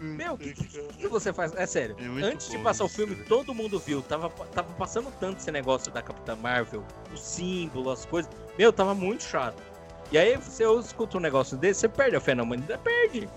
Meu, 0.00 0.34
o 0.34 0.38
que, 0.38 0.52
que, 0.52 0.66
que, 0.66 1.08
você 1.08 1.32
faz? 1.32 1.54
É 1.54 1.64
sério. 1.64 1.96
É 2.00 2.24
antes 2.24 2.50
de 2.50 2.58
passar 2.58 2.84
o 2.84 2.88
filme, 2.88 3.14
todo 3.24 3.54
mundo 3.54 3.78
viu. 3.78 4.02
Tava, 4.02 4.28
tava 4.46 4.72
passando 4.74 5.12
tanto 5.20 5.38
esse 5.38 5.50
negócio 5.50 5.92
da 5.92 6.02
Capitã 6.02 6.34
Marvel, 6.34 6.84
o 7.12 7.16
símbolo, 7.16 7.90
as 7.90 8.04
coisas. 8.04 8.30
Meu, 8.58 8.72
tava 8.72 8.94
muito 8.94 9.22
chato. 9.22 9.62
E 10.10 10.18
aí 10.18 10.36
você 10.36 10.64
escuta 10.80 11.16
um 11.16 11.20
negócio 11.20 11.56
desse, 11.56 11.80
você 11.80 11.88
perde 11.88 12.16
a 12.16 12.20
fé 12.20 12.34
na 12.34 12.42
humanidade, 12.42 12.82
perde. 12.82 13.28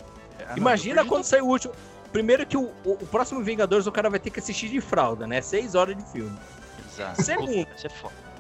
Ah, 0.50 0.56
Imagina 0.58 1.06
quando 1.06 1.24
sair 1.24 1.42
o 1.42 1.48
último. 1.48 1.74
Primeiro 2.12 2.46
que 2.46 2.58
o, 2.58 2.72
o, 2.84 2.94
o, 2.94 3.08
próximo 3.08 3.44
Vingadores 3.44 3.86
o 3.86 3.92
cara 3.92 4.10
vai 4.10 4.20
ter 4.20 4.32
que 4.32 4.40
assistir 4.40 4.68
de 4.68 4.82
fralda, 4.82 5.28
né? 5.28 5.42
Seis 5.42 5.76
horas 5.76 5.96
de 5.96 6.04
filme. 6.12 6.38
Exato. 6.92 7.22
Segundo, 7.22 7.68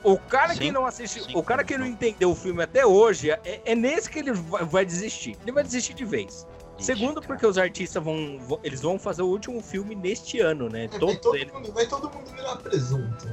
o 0.03 0.18
cara 0.18 0.53
Sim. 0.53 0.60
que 0.60 0.72
não 0.72 0.86
assistiu, 0.86 1.24
Sim. 1.24 1.32
o 1.36 1.43
cara 1.43 1.64
que 1.64 1.78
não 1.78 1.86
entendeu 1.86 2.32
o 2.32 2.36
filme 2.36 2.64
até 2.64 2.86
hoje, 2.86 3.30
é, 3.30 3.62
é 3.64 3.76
nesse 3.76 4.10
que 4.10 4.20
ele 4.20 4.32
vai, 4.32 4.66
vai, 4.66 4.86
desistir. 4.86 5.38
Ele 5.43 5.51
vai 5.51 5.64
desistir 5.64 5.93
de 5.93 6.03
vez. 6.03 6.47
Ixi, 6.78 6.86
Segundo, 6.86 7.22
porque 7.22 7.45
os 7.45 7.57
artistas 7.57 8.01
vão, 8.01 8.39
vão, 8.39 8.60
eles 8.64 8.82
vão 8.82 8.97
fazer 8.97 9.22
o 9.22 9.28
último 9.28 9.62
filme 9.62 9.93
neste 9.93 10.39
ano, 10.39 10.68
né? 10.68 10.86
É, 10.86 10.88
Todos 10.88 11.20
vai, 11.32 11.45
todo 11.45 11.53
mundo, 11.53 11.74
vai 11.74 11.86
todo 11.86 12.10
mundo 12.10 12.32
virar 12.32 12.55
presunto. 12.55 13.28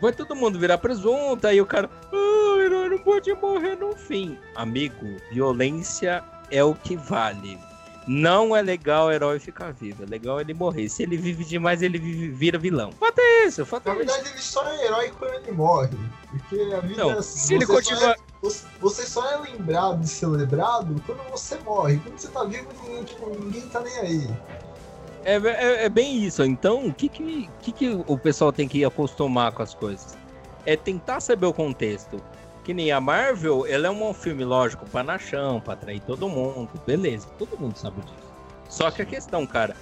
Vai 0.00 0.12
todo 0.12 0.36
mundo 0.36 0.58
virar 0.58 0.78
presunto, 0.78 1.46
aí 1.46 1.60
o 1.60 1.66
cara, 1.66 1.88
ah, 2.12 2.58
herói 2.60 2.88
não 2.90 2.98
pode 2.98 3.32
morrer 3.32 3.76
no 3.76 3.96
fim. 3.96 4.38
Amigo, 4.56 5.16
violência 5.30 6.22
é 6.50 6.62
o 6.62 6.74
que 6.74 6.96
vale. 6.96 7.58
Não 8.06 8.54
é 8.54 8.60
legal 8.60 9.06
o 9.06 9.12
herói 9.12 9.38
ficar 9.38 9.72
vivo. 9.72 10.02
É 10.02 10.06
legal 10.06 10.40
ele 10.40 10.52
morrer. 10.52 10.88
Se 10.88 11.02
ele 11.02 11.16
vive 11.16 11.44
demais, 11.44 11.80
ele 11.82 11.98
vive, 11.98 12.28
vira 12.28 12.58
vilão. 12.58 12.92
Fato 12.92 13.18
é 13.18 13.46
isso, 13.46 13.64
fato 13.64 13.86
Na 13.86 13.94
é 13.94 13.96
verdade, 13.96 14.22
isso. 14.22 14.32
ele 14.32 14.40
só 14.42 14.68
é 14.68 14.86
herói 14.86 15.12
quando 15.18 15.34
ele 15.34 15.52
morre. 15.52 15.96
Porque 16.30 16.74
a 16.74 16.80
vida 16.80 17.02
não, 17.02 17.10
é 17.12 17.18
assim. 17.18 17.38
Se 17.38 17.54
ele 17.54 17.66
continua. 17.66 18.12
É, 18.12 18.16
você 18.78 19.06
só 19.06 19.26
é 19.30 19.38
lembrado 19.38 20.04
e 20.04 20.06
celebrado 20.06 21.02
quando 21.06 21.30
você 21.30 21.56
morre. 21.60 21.98
Quando 21.98 22.18
você 22.18 22.28
tá 22.28 22.44
vivo, 22.44 22.68
ninguém, 22.82 23.04
tipo, 23.04 23.30
ninguém 23.38 23.62
tá 23.68 23.80
nem 23.80 23.96
aí. 23.98 24.30
É, 25.24 25.36
é, 25.36 25.84
é, 25.84 25.88
bem 25.88 26.22
isso. 26.22 26.44
Então, 26.44 26.86
o 26.86 26.92
que, 26.92 27.08
que, 27.08 27.48
que, 27.62 27.72
que 27.72 28.04
o 28.06 28.18
pessoal 28.18 28.52
tem 28.52 28.68
que 28.68 28.84
acostumar 28.84 29.52
com 29.52 29.62
as 29.62 29.74
coisas? 29.74 30.16
É 30.66 30.76
tentar 30.76 31.20
saber 31.20 31.46
o 31.46 31.54
contexto. 31.54 32.22
Que 32.64 32.72
nem 32.72 32.90
a 32.90 33.00
Marvel, 33.00 33.66
ela 33.66 33.86
é 33.86 33.90
um 33.90 34.14
filme, 34.14 34.44
lógico, 34.44 34.88
panachão, 34.88 35.60
pra 35.60 35.74
atrair 35.74 36.00
todo 36.00 36.28
mundo, 36.28 36.70
beleza, 36.86 37.28
todo 37.38 37.58
mundo 37.58 37.76
sabe 37.76 38.00
disso. 38.00 38.32
Só 38.70 38.90
que 38.90 39.02
a 39.02 39.04
questão, 39.04 39.46
cara, 39.46 39.76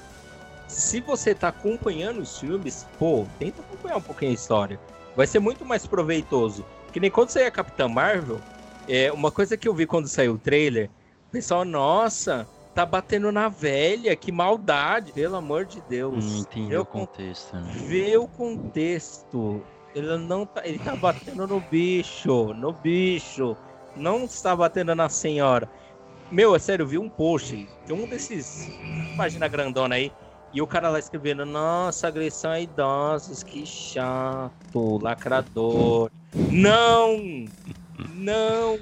se 0.66 1.01
você 1.01 1.35
tá 1.35 1.49
acompanhando 1.49 2.20
os 2.20 2.39
filmes, 2.39 2.87
pô, 2.99 3.24
tenta 3.39 3.62
acompanhar 3.62 3.99
um 3.99 4.03
pouquinho 4.03 4.33
a 4.33 4.35
história. 4.35 4.80
Vai 5.14 5.26
ser 5.26 5.39
muito 5.39 5.64
mais 5.64 5.87
proveitoso. 5.87 6.64
Que 6.93 6.99
nem 6.99 7.11
quando 7.11 7.30
saiu 7.30 7.47
a 7.47 7.51
Capitã 7.51 7.87
Marvel, 7.89 8.41
é, 8.89 9.12
uma 9.12 9.30
coisa 9.30 9.57
que 9.57 9.68
eu 9.68 9.74
vi 9.74 9.87
quando 9.87 10.09
saiu 10.09 10.35
o 10.35 10.39
trailer, 10.39 10.91
o 11.28 11.33
pessoal, 11.33 11.64
nossa, 11.64 12.49
tá 12.74 12.85
batendo 12.85 13.30
na 13.30 13.49
velha, 13.49 14.16
que 14.16 14.32
maldade, 14.32 15.12
pelo 15.12 15.36
amor 15.36 15.65
de 15.65 15.81
Deus. 15.82 16.24
Não 16.24 16.40
entendi 16.40 16.77
o 16.77 16.85
contexto, 16.85 17.56
né? 17.56 17.73
Vê 17.86 18.16
o 18.16 18.27
contexto. 18.27 19.62
Ele 19.94 20.16
não 20.19 20.47
tá. 20.47 20.66
Ele 20.66 20.78
tá 20.78 20.97
batendo 20.97 21.47
no 21.47 21.60
bicho. 21.60 22.52
No 22.55 22.73
bicho. 22.73 23.56
Não 23.97 24.24
está 24.24 24.56
batendo 24.56 24.94
na 24.94 25.09
senhora. 25.09 25.69
Meu, 26.31 26.56
é 26.56 26.59
sério, 26.59 26.85
eu 26.85 26.86
vi 26.86 26.98
um 26.98 27.10
post 27.10 27.69
de 27.86 27.93
um 27.93 28.06
desses. 28.06 28.70
Página 29.16 29.48
grandona 29.48 29.97
aí. 29.97 30.10
E 30.55 30.60
o 30.60 30.66
cara 30.66 30.90
lá 30.90 30.98
escrevendo, 30.98 31.47
nossa, 31.47 32.09
agressão 32.09 32.51
a 32.51 32.60
idosos, 32.60 33.43
que 33.43 33.64
chato, 33.64 34.98
lacrador. 35.02 36.10
Não! 36.51 37.47
Não! 38.14 38.78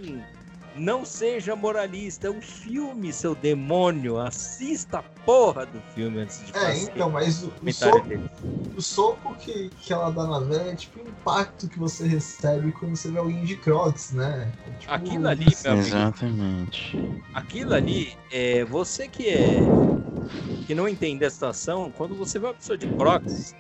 Não 0.77 1.05
seja 1.05 1.57
moralista, 1.57 2.29
é 2.29 2.31
um 2.31 2.41
filme, 2.41 3.13
seu 3.13 3.35
demônio. 3.35 4.19
Assista 4.19 4.99
a 4.99 5.03
porra 5.03 5.67
do 5.67 5.81
filme 5.95 6.21
antes 6.21 6.45
de 6.45 6.57
É, 6.57 6.79
então, 6.79 7.11
mas 7.11 7.43
o, 7.43 7.53
o 7.63 7.73
soco, 7.73 8.09
o 8.77 8.83
soco 8.83 9.35
que, 9.37 9.71
que 9.71 9.93
ela 9.93 10.11
dá 10.11 10.27
na 10.27 10.41
velha 10.41 10.71
é 10.71 10.77
tipo 10.77 11.01
o 11.01 11.09
impacto 11.09 11.69
que 11.69 11.79
você 11.79 12.07
recebe 12.07 12.73
quando 12.73 12.97
você 12.97 13.11
vê 13.11 13.19
alguém 13.19 13.45
de 13.45 13.57
Crocs, 13.57 14.13
né? 14.13 14.53
É, 14.67 14.71
tipo, 14.79 14.93
aquilo 14.93 15.29
ali, 15.29 15.47
meu 15.63 15.73
amigo, 15.73 15.87
Exatamente. 15.87 16.97
Aquilo 17.35 17.75
ali, 17.75 18.17
é, 18.31 18.65
você 18.65 19.09
que 19.09 19.29
é 19.29 19.71
que 20.67 20.75
não 20.75 20.89
entende 20.89 21.25
a 21.25 21.31
situação, 21.31 21.91
quando 21.91 22.15
você 22.15 22.39
vê 22.39 22.47
uma 22.47 22.55
pessoa 22.55 22.79
de 22.79 22.87
Crocs, 22.87 23.57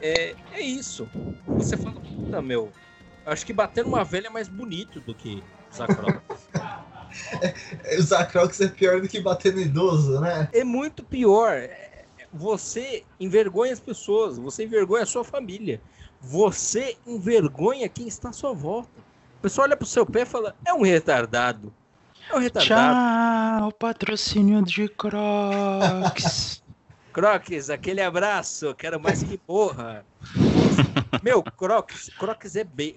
é, 0.00 0.34
é 0.52 0.60
isso. 0.60 1.08
Você 1.56 1.76
fala, 1.76 1.94
puta, 2.00 2.42
meu, 2.42 2.72
acho 3.24 3.46
que 3.46 3.52
bater 3.52 3.84
numa 3.84 4.04
velha 4.04 4.26
é 4.26 4.30
mais 4.30 4.48
bonito 4.48 5.00
do 5.00 5.14
que 5.14 5.42
usar 5.84 5.94
Crocs. 5.94 6.48
é, 7.84 7.98
usar 7.98 8.26
Crocs 8.26 8.60
é 8.60 8.68
pior 8.68 9.00
do 9.00 9.08
que 9.08 9.20
bater 9.20 9.54
no 9.54 9.60
idoso, 9.60 10.20
né? 10.20 10.48
É 10.52 10.64
muito 10.64 11.02
pior. 11.02 11.68
Você 12.32 13.04
envergonha 13.18 13.72
as 13.72 13.80
pessoas, 13.80 14.38
você 14.38 14.64
envergonha 14.64 15.04
a 15.04 15.06
sua 15.06 15.24
família, 15.24 15.80
você 16.20 16.96
envergonha 17.06 17.88
quem 17.88 18.06
está 18.06 18.28
à 18.28 18.32
sua 18.32 18.52
volta. 18.52 18.90
O 19.38 19.42
pessoal 19.42 19.66
olha 19.66 19.76
pro 19.76 19.86
seu 19.86 20.04
pé 20.04 20.22
e 20.22 20.26
fala: 20.26 20.54
é 20.64 20.74
um 20.74 20.82
retardado. 20.82 21.72
É 22.30 22.36
um 22.36 22.38
retardado. 22.38 23.60
Tchau, 23.60 23.72
patrocínio 23.72 24.62
de 24.62 24.88
Crocs. 24.88 26.62
Crocs, 27.18 27.68
aquele 27.68 28.00
abraço, 28.00 28.72
quero 28.76 29.00
mais 29.00 29.24
que 29.24 29.36
porra. 29.36 30.06
Meu, 31.20 31.42
Crocs, 31.42 32.10
Crocs 32.16 32.54
é 32.54 32.62
bait. 32.62 32.94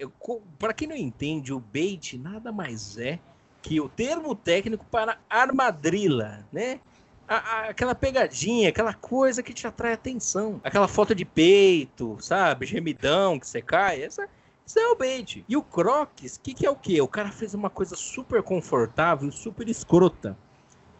Para 0.60 0.72
quem 0.72 0.86
não 0.86 0.94
entende, 0.94 1.52
o 1.52 1.58
bait 1.58 2.16
nada 2.16 2.52
mais 2.52 2.96
é 2.98 3.18
que 3.60 3.80
o 3.80 3.88
termo 3.88 4.32
técnico 4.36 4.86
para 4.88 5.18
armadrila, 5.28 6.46
né? 6.52 6.78
a, 7.26 7.34
a, 7.34 7.68
aquela 7.70 7.96
pegadinha, 7.96 8.68
aquela 8.68 8.94
coisa 8.94 9.42
que 9.42 9.52
te 9.52 9.66
atrai 9.66 9.94
atenção. 9.94 10.60
Aquela 10.62 10.86
foto 10.86 11.16
de 11.16 11.24
peito, 11.24 12.16
sabe? 12.20 12.64
Gemidão 12.64 13.40
que 13.40 13.48
você 13.48 13.60
cai. 13.60 14.04
Essa, 14.04 14.28
isso 14.64 14.78
é 14.78 14.86
o 14.86 14.94
bait. 14.94 15.44
E 15.48 15.56
o 15.56 15.64
Crocs, 15.64 16.36
o 16.36 16.40
que, 16.42 16.54
que 16.54 16.64
é 16.64 16.70
o 16.70 16.76
quê? 16.76 17.00
O 17.00 17.08
cara 17.08 17.32
fez 17.32 17.54
uma 17.54 17.68
coisa 17.68 17.96
super 17.96 18.40
confortável, 18.40 19.32
super 19.32 19.68
escrota. 19.68 20.38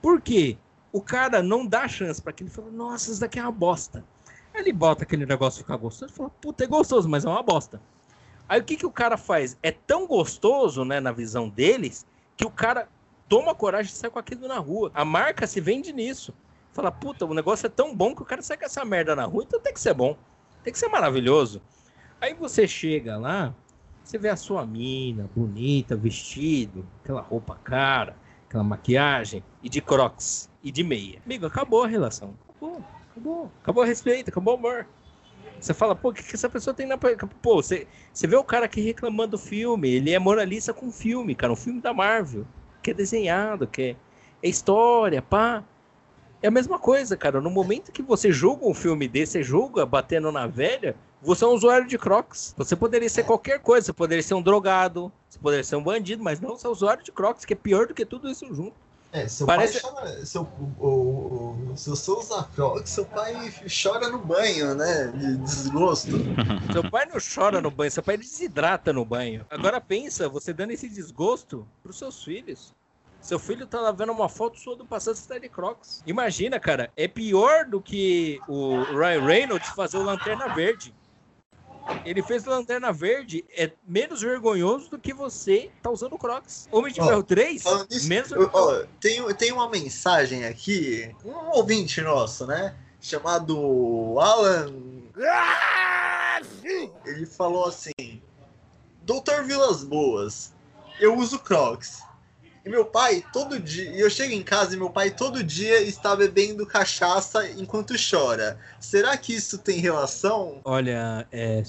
Por 0.00 0.20
quê? 0.20 0.58
O 0.92 1.00
cara 1.00 1.42
não 1.42 1.66
dá 1.66 1.88
chance 1.88 2.20
para 2.20 2.30
aquele 2.30 2.50
fala, 2.50 2.70
nossa, 2.70 3.10
isso 3.10 3.20
daqui 3.20 3.38
é 3.38 3.42
uma 3.42 3.50
bosta. 3.50 4.04
Aí 4.52 4.60
ele 4.60 4.72
bota 4.72 5.04
aquele 5.04 5.24
negócio 5.24 5.62
ficar 5.62 5.76
gostoso 5.76 6.12
e 6.12 6.16
fala, 6.16 6.28
puta, 6.28 6.64
é 6.64 6.66
gostoso, 6.66 7.08
mas 7.08 7.24
é 7.24 7.28
uma 7.28 7.42
bosta. 7.42 7.80
Aí 8.48 8.60
o 8.60 8.64
que, 8.64 8.76
que 8.76 8.84
o 8.84 8.90
cara 8.90 9.16
faz? 9.16 9.56
É 9.62 9.70
tão 9.70 10.06
gostoso, 10.06 10.84
né, 10.84 11.00
na 11.00 11.10
visão 11.10 11.48
deles, 11.48 12.06
que 12.36 12.44
o 12.44 12.50
cara 12.50 12.88
toma 13.28 13.54
coragem 13.54 13.90
e 13.90 13.96
sai 13.96 14.10
com 14.10 14.18
aquilo 14.18 14.46
na 14.46 14.58
rua. 14.58 14.90
A 14.92 15.04
marca 15.04 15.46
se 15.46 15.58
vende 15.60 15.90
nisso. 15.92 16.34
Fala, 16.72 16.92
puta, 16.92 17.24
o 17.24 17.32
negócio 17.32 17.66
é 17.66 17.70
tão 17.70 17.96
bom 17.96 18.14
que 18.14 18.22
o 18.22 18.26
cara 18.26 18.42
sai 18.42 18.58
com 18.58 18.66
essa 18.66 18.84
merda 18.84 19.16
na 19.16 19.24
rua, 19.24 19.44
então 19.44 19.58
tem 19.58 19.72
que 19.72 19.80
ser 19.80 19.94
bom. 19.94 20.16
Tem 20.62 20.72
que 20.72 20.78
ser 20.78 20.88
maravilhoso. 20.88 21.62
Aí 22.20 22.34
você 22.34 22.68
chega 22.68 23.16
lá, 23.16 23.54
você 24.04 24.18
vê 24.18 24.28
a 24.28 24.36
sua 24.36 24.66
mina, 24.66 25.30
bonita, 25.34 25.96
vestido, 25.96 26.86
aquela 27.02 27.22
roupa 27.22 27.56
cara, 27.56 28.16
aquela 28.46 28.62
maquiagem, 28.62 29.42
e 29.62 29.68
de 29.68 29.80
crocs, 29.80 30.50
e 30.62 30.70
de 30.70 30.82
meia. 30.82 31.20
Amigo, 31.24 31.46
acabou 31.46 31.84
a 31.84 31.86
relação. 31.86 32.34
Acabou, 32.48 32.84
acabou. 33.10 33.52
Acabou 33.62 33.84
o 33.84 33.86
respeito, 33.86 34.30
acabou 34.30 34.54
o 34.54 34.58
amor. 34.58 34.86
Você 35.60 35.72
fala, 35.72 35.94
pô, 35.94 36.10
o 36.10 36.12
que, 36.12 36.22
que 36.22 36.34
essa 36.34 36.48
pessoa 36.48 36.74
tem 36.74 36.86
na. 36.86 36.98
Pô, 36.98 37.62
você, 37.62 37.86
você 38.12 38.26
vê 38.26 38.36
o 38.36 38.42
cara 38.42 38.66
aqui 38.66 38.80
reclamando 38.80 39.32
do 39.32 39.38
filme, 39.38 39.88
ele 39.88 40.12
é 40.12 40.18
moralista 40.18 40.74
com 40.74 40.90
filme, 40.90 41.36
cara, 41.36 41.52
um 41.52 41.56
filme 41.56 41.80
da 41.80 41.94
Marvel, 41.94 42.44
que 42.82 42.90
é 42.90 42.94
desenhado, 42.94 43.66
que 43.66 43.82
é, 43.82 43.96
é 44.42 44.48
história, 44.48 45.22
pá. 45.22 45.62
É 46.42 46.48
a 46.48 46.50
mesma 46.50 46.80
coisa, 46.80 47.16
cara. 47.16 47.40
No 47.40 47.48
momento 47.48 47.92
que 47.92 48.02
você 48.02 48.32
julga 48.32 48.66
um 48.66 48.74
filme 48.74 49.06
desse, 49.06 49.32
você 49.32 49.42
julga 49.44 49.86
batendo 49.86 50.32
na 50.32 50.48
velha, 50.48 50.96
você 51.22 51.44
é 51.44 51.46
um 51.46 51.52
usuário 51.52 51.86
de 51.86 51.96
Crocs. 51.96 52.52
Você 52.58 52.74
poderia 52.74 53.08
ser 53.08 53.22
qualquer 53.22 53.60
coisa. 53.60 53.86
Você 53.86 53.92
poderia 53.92 54.22
ser 54.24 54.34
um 54.34 54.42
drogado, 54.42 55.12
você 55.28 55.38
poderia 55.38 55.62
ser 55.62 55.76
um 55.76 55.82
bandido, 55.84 56.24
mas 56.24 56.40
não, 56.40 56.58
você 56.58 56.66
é 56.66 56.70
usuário 56.70 57.04
de 57.04 57.12
Crocs, 57.12 57.44
que 57.44 57.52
é 57.52 57.56
pior 57.56 57.86
do 57.86 57.94
que 57.94 58.04
tudo 58.04 58.28
isso 58.28 58.52
junto. 58.52 58.74
É, 59.12 59.28
seu 59.28 59.46
Parece... 59.46 59.80
pai 59.80 59.92
chora. 59.92 60.26
Seu, 60.26 60.48
o, 60.80 60.86
o, 60.86 61.76
se 61.76 61.90
você 61.90 62.10
usar 62.10 62.48
Crocs, 62.54 62.90
seu 62.90 63.04
pai 63.04 63.52
chora 63.68 64.08
no 64.08 64.18
banho, 64.18 64.74
né? 64.74 65.12
De 65.14 65.36
desgosto. 65.36 66.12
seu 66.72 66.90
pai 66.90 67.04
não 67.06 67.18
chora 67.20 67.60
no 67.60 67.70
banho, 67.70 67.90
seu 67.90 68.02
pai 68.02 68.16
desidrata 68.16 68.90
no 68.90 69.04
banho. 69.04 69.46
Agora 69.50 69.80
pensa, 69.80 70.28
você 70.30 70.54
dando 70.54 70.70
esse 70.70 70.88
desgosto 70.88 71.68
pros 71.82 71.98
seus 71.98 72.24
filhos. 72.24 72.74
Seu 73.20 73.38
filho 73.38 73.66
tá 73.66 73.80
lá 73.80 73.92
vendo 73.92 74.10
uma 74.10 74.28
foto 74.28 74.58
sua 74.58 74.74
do 74.74 74.84
passado, 74.84 75.14
você 75.14 75.28
tá 75.28 75.38
de 75.38 75.48
Crocs. 75.48 76.02
Imagina, 76.04 76.58
cara, 76.58 76.90
é 76.96 77.06
pior 77.06 77.66
do 77.66 77.80
que 77.80 78.40
o 78.48 78.82
Ryan 78.82 79.24
Reynolds 79.24 79.68
fazer 79.68 79.98
o 79.98 80.02
Lanterna 80.02 80.48
Verde. 80.54 80.92
Ele 82.04 82.22
fez 82.22 82.44
Lanterna 82.44 82.92
Verde, 82.92 83.44
é 83.56 83.70
menos 83.86 84.20
vergonhoso 84.20 84.90
do 84.90 84.98
que 84.98 85.12
você 85.12 85.70
tá 85.82 85.90
usando 85.90 86.18
Crocs. 86.18 86.68
Homem 86.70 86.92
de 86.92 87.00
oh, 87.00 87.06
Ferro 87.06 87.22
3, 87.22 87.64
isso, 87.90 88.08
menos 88.08 88.32
oh, 88.32 88.84
tem, 89.00 89.22
tem 89.34 89.52
uma 89.52 89.68
mensagem 89.68 90.44
aqui, 90.44 91.14
um 91.24 91.56
ouvinte 91.56 92.00
nosso, 92.00 92.46
né? 92.46 92.74
Chamado 93.00 94.16
Alan. 94.18 94.72
Ele 97.04 97.26
falou 97.26 97.66
assim: 97.66 98.22
Doutor 99.02 99.44
Vilas 99.44 99.82
Boas, 99.84 100.52
eu 101.00 101.16
uso 101.16 101.38
Crocs. 101.38 102.02
E 102.64 102.68
meu 102.68 102.84
pai, 102.84 103.24
todo 103.32 103.58
dia. 103.58 103.90
E 103.90 104.00
eu 104.00 104.08
chego 104.08 104.32
em 104.32 104.42
casa 104.42 104.74
e 104.74 104.78
meu 104.78 104.88
pai 104.88 105.10
todo 105.10 105.42
dia 105.42 105.80
está 105.82 106.14
bebendo 106.14 106.64
cachaça 106.64 107.50
enquanto 107.50 107.94
chora. 107.98 108.56
Será 108.78 109.16
que 109.16 109.34
isso 109.34 109.58
tem 109.58 109.80
relação? 109.80 110.60
Olha, 110.64 111.26
é. 111.32 111.64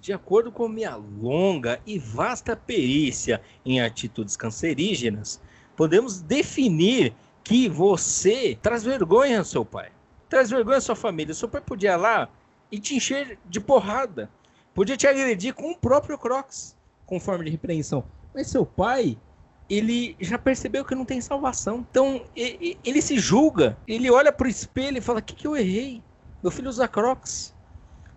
De 0.00 0.12
acordo 0.12 0.50
com 0.50 0.68
minha 0.68 0.96
longa 0.96 1.80
e 1.86 1.98
vasta 1.98 2.56
perícia 2.56 3.40
em 3.64 3.80
atitudes 3.80 4.36
cancerígenas, 4.36 5.40
podemos 5.76 6.20
definir 6.20 7.14
que 7.44 7.68
você 7.68 8.58
traz 8.60 8.82
vergonha 8.82 9.38
ao 9.38 9.44
seu 9.44 9.64
pai. 9.64 9.92
Traz 10.28 10.50
vergonha 10.50 10.78
à 10.78 10.80
sua 10.80 10.96
família. 10.96 11.32
Seu 11.34 11.48
pai 11.48 11.60
podia 11.60 11.92
ir 11.92 11.96
lá 11.96 12.28
e 12.72 12.80
te 12.80 12.96
encher 12.96 13.38
de 13.46 13.60
porrada. 13.60 14.28
Podia 14.74 14.96
te 14.96 15.06
agredir 15.06 15.54
com 15.54 15.70
o 15.70 15.78
próprio 15.78 16.18
Crocs, 16.18 16.74
com 17.06 17.20
forma 17.20 17.44
de 17.44 17.50
repreensão. 17.50 18.04
Mas 18.34 18.48
seu 18.48 18.66
pai 18.66 19.16
ele 19.68 20.16
já 20.20 20.38
percebeu 20.38 20.84
que 20.84 20.94
não 20.94 21.04
tem 21.04 21.20
salvação. 21.20 21.86
Então, 21.90 22.24
ele 22.36 23.00
se 23.00 23.18
julga, 23.18 23.76
ele 23.86 24.10
olha 24.10 24.32
pro 24.32 24.48
espelho 24.48 24.98
e 24.98 25.00
fala: 25.00 25.20
O 25.20 25.22
que, 25.22 25.34
que 25.34 25.46
eu 25.46 25.56
errei? 25.56 26.02
Meu 26.42 26.50
filho 26.50 26.68
usa 26.68 26.86
crocs. 26.86 27.54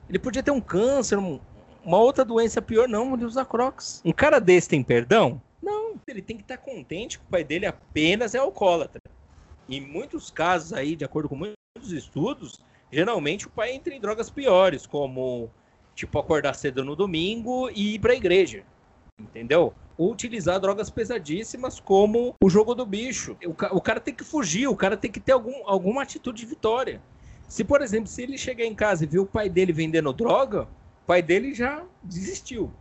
Ele 0.09 0.19
podia 0.19 0.43
ter 0.43 0.51
um 0.51 0.61
câncer, 0.61 1.17
uma 1.17 1.97
outra 1.97 2.23
doença 2.23 2.61
pior, 2.61 2.87
não, 2.87 3.13
ele 3.13 3.25
usa 3.25 3.45
crocs. 3.45 4.01
Um 4.03 4.11
cara 4.11 4.39
desse 4.39 4.69
tem 4.69 4.83
perdão? 4.83 5.41
Não, 5.61 5.95
ele 6.07 6.21
tem 6.21 6.37
que 6.37 6.43
estar 6.43 6.57
contente 6.57 7.17
que 7.17 7.25
o 7.25 7.27
pai 7.29 7.43
dele 7.43 7.65
apenas 7.65 8.35
é 8.35 8.37
alcoólatra. 8.37 9.01
Em 9.69 9.81
muitos 9.81 10.29
casos 10.29 10.71
aí, 10.71 10.95
de 10.95 11.03
acordo 11.03 11.27
com 11.27 11.35
muitos 11.35 11.91
estudos, 11.91 12.59
geralmente 12.91 13.47
o 13.47 13.49
pai 13.49 13.73
entra 13.73 13.93
em 13.93 13.99
drogas 13.99 14.29
piores, 14.29 14.85
como 14.85 15.49
tipo 15.93 16.17
acordar 16.19 16.53
cedo 16.53 16.85
no 16.85 16.95
domingo 16.95 17.69
e 17.71 17.95
ir 17.95 17.99
para 17.99 18.13
a 18.13 18.15
igreja. 18.15 18.63
Entendeu? 19.19 19.73
ou 19.97 20.11
utilizar 20.11 20.59
drogas 20.59 20.89
pesadíssimas 20.89 21.79
como 21.79 22.35
o 22.41 22.49
jogo 22.49 22.75
do 22.75 22.85
bicho. 22.85 23.35
O, 23.43 23.77
o 23.77 23.81
cara 23.81 23.99
tem 23.99 24.13
que 24.13 24.23
fugir, 24.23 24.67
o 24.67 24.75
cara 24.75 24.95
tem 24.95 25.11
que 25.11 25.19
ter 25.19 25.31
algum, 25.31 25.67
alguma 25.67 26.03
atitude 26.03 26.41
de 26.41 26.45
vitória. 26.45 27.01
Se, 27.47 27.63
por 27.63 27.81
exemplo, 27.81 28.07
se 28.07 28.21
ele 28.21 28.37
chegar 28.37 28.65
em 28.65 28.75
casa 28.75 29.03
e 29.03 29.07
ver 29.07 29.19
o 29.19 29.25
pai 29.25 29.49
dele 29.49 29.73
vendendo 29.73 30.13
droga, 30.13 30.63
o 31.03 31.07
pai 31.07 31.21
dele 31.21 31.53
já 31.53 31.83
desistiu. 32.03 32.71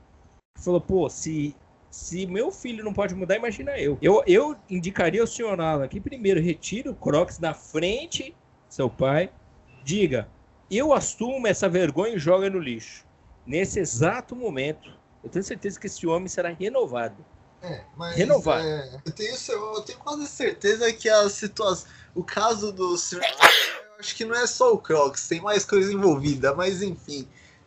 Falou, 0.58 0.80
pô, 0.80 1.08
se, 1.08 1.54
se 1.90 2.26
meu 2.26 2.50
filho 2.50 2.84
não 2.84 2.92
pode 2.92 3.14
mudar, 3.14 3.36
imagina 3.36 3.78
eu. 3.78 3.96
Eu, 4.02 4.22
eu 4.26 4.56
indicaria 4.68 5.22
o 5.22 5.26
senhor 5.26 5.58
Alan 5.60 5.88
que 5.88 6.00
primeiro 6.00 6.40
retire 6.40 6.88
o 6.88 6.94
Crocs 6.94 7.38
da 7.38 7.54
frente 7.54 8.34
seu 8.68 8.90
pai, 8.90 9.30
diga, 9.84 10.28
eu 10.70 10.92
assumo 10.92 11.46
essa 11.46 11.68
vergonha 11.68 12.16
e 12.16 12.18
joga 12.18 12.50
no 12.50 12.58
lixo. 12.58 13.06
Nesse 13.46 13.78
exato 13.78 14.34
momento, 14.34 14.90
eu 15.26 15.30
tenho 15.30 15.44
certeza 15.44 15.80
que 15.80 15.88
esse 15.88 16.06
homem 16.06 16.28
será 16.28 16.50
renovado. 16.50 17.16
É, 17.60 17.80
mas 17.96 18.14
renovado. 18.14 18.64
É, 18.64 19.00
eu, 19.04 19.12
tenho, 19.12 19.34
eu 19.34 19.82
tenho 19.82 19.98
quase 19.98 20.26
certeza 20.28 20.92
que 20.92 21.08
a 21.08 21.28
situação. 21.28 21.88
O 22.14 22.22
caso 22.22 22.72
do 22.72 22.94
acho 23.98 24.14
que 24.14 24.24
não 24.24 24.36
é 24.36 24.46
só 24.46 24.72
o 24.72 24.78
Crocs, 24.78 25.26
tem 25.26 25.40
mais 25.40 25.64
coisa 25.64 25.92
envolvida, 25.92 26.54
mas 26.54 26.80
enfim. 26.80 27.26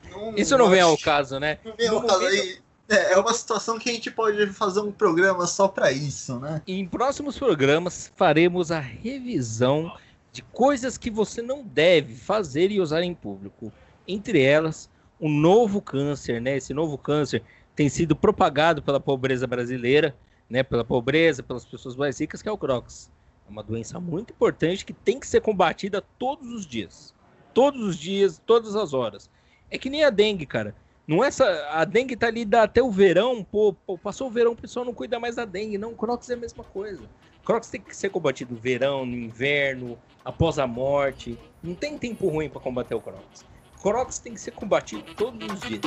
Não, 0.09 0.35
Isso 0.35 0.57
não, 0.57 0.69
vem 0.69 0.79
ao 0.79 0.97
caso, 0.97 1.37
né? 1.37 1.59
Não 1.65 1.75
vem 1.75 1.89
ao 1.89 2.01
caso 2.01 2.25
aí. 2.25 2.59
É, 2.87 3.13
é 3.13 3.17
uma 3.17 3.33
situação 3.33 3.77
que 3.77 3.89
a 3.89 3.93
gente 3.93 4.09
pode 4.09 4.47
fazer 4.53 4.79
um 4.79 4.91
programa 4.91 5.45
só 5.45 5.67
para 5.67 5.91
isso, 5.91 6.39
né? 6.39 6.61
Em 6.65 6.87
próximos 6.87 7.37
programas 7.37 8.09
faremos 8.15 8.71
a 8.71 8.79
revisão 8.79 9.91
de 10.31 10.41
coisas 10.43 10.97
que 10.97 11.11
você 11.11 11.41
não 11.41 11.61
deve 11.61 12.15
fazer 12.15 12.71
e 12.71 12.79
usar 12.79 13.03
em 13.03 13.13
público. 13.13 13.71
Entre 14.07 14.41
elas, 14.41 14.89
um 15.19 15.29
novo 15.29 15.81
câncer, 15.81 16.41
né? 16.41 16.57
Esse 16.57 16.73
novo 16.73 16.97
câncer 16.97 17.43
tem 17.75 17.89
sido 17.89 18.15
propagado 18.15 18.81
pela 18.81 18.99
pobreza 18.99 19.45
brasileira, 19.45 20.15
né? 20.49 20.63
Pela 20.63 20.83
pobreza, 20.83 21.43
pelas 21.43 21.65
pessoas 21.65 21.95
mais 21.95 22.19
ricas, 22.19 22.41
que 22.41 22.49
é 22.49 22.51
o 22.51 22.57
Crocs. 22.57 23.11
É 23.47 23.51
uma 23.51 23.63
doença 23.63 23.99
muito 23.99 24.31
importante 24.31 24.85
que 24.85 24.93
tem 24.93 25.19
que 25.19 25.27
ser 25.27 25.41
combatida 25.41 26.03
todos 26.17 26.51
os 26.51 26.65
dias. 26.65 27.13
Todos 27.53 27.81
os 27.81 27.97
dias, 27.97 28.41
todas 28.45 28.75
as 28.75 28.93
horas. 28.93 29.29
É 29.69 29.77
que 29.77 29.89
nem 29.89 30.03
a 30.03 30.09
dengue, 30.09 30.45
cara. 30.45 30.75
Não 31.07 31.23
é 31.23 31.27
essa, 31.27 31.43
a 31.71 31.83
dengue 31.85 32.15
tá 32.15 32.27
ali 32.27 32.45
dá 32.45 32.63
até 32.63 32.83
o 32.83 32.91
verão, 32.91 33.43
pô, 33.43 33.73
pô, 33.73 33.97
passou 33.97 34.27
o 34.27 34.31
verão, 34.31 34.51
o 34.51 34.55
pessoal 34.55 34.85
não 34.85 34.93
cuida 34.93 35.19
mais 35.19 35.37
da 35.37 35.45
dengue. 35.45 35.77
Não, 35.77 35.95
Crocs 35.95 36.29
é 36.29 36.35
a 36.35 36.37
mesma 36.37 36.63
coisa. 36.63 37.01
Crocs 37.43 37.69
tem 37.69 37.81
que 37.81 37.95
ser 37.95 38.09
combatido 38.09 38.53
no 38.53 38.59
verão, 38.59 39.07
no 39.07 39.15
inverno, 39.15 39.97
após 40.23 40.59
a 40.59 40.67
morte. 40.67 41.35
Não 41.63 41.73
tem 41.73 41.97
tempo 41.97 42.27
ruim 42.29 42.47
para 42.47 42.61
combater 42.61 42.93
o 42.93 43.01
Crocs. 43.01 43.43
Crocs 43.81 44.19
tem 44.19 44.33
que 44.33 44.41
ser 44.41 44.51
combatido 44.51 45.03
todos 45.15 45.47
os 45.53 45.59
dias. 45.61 45.81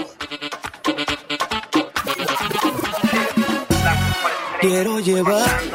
Quiero 4.60 4.98
llevarte. 5.00 5.72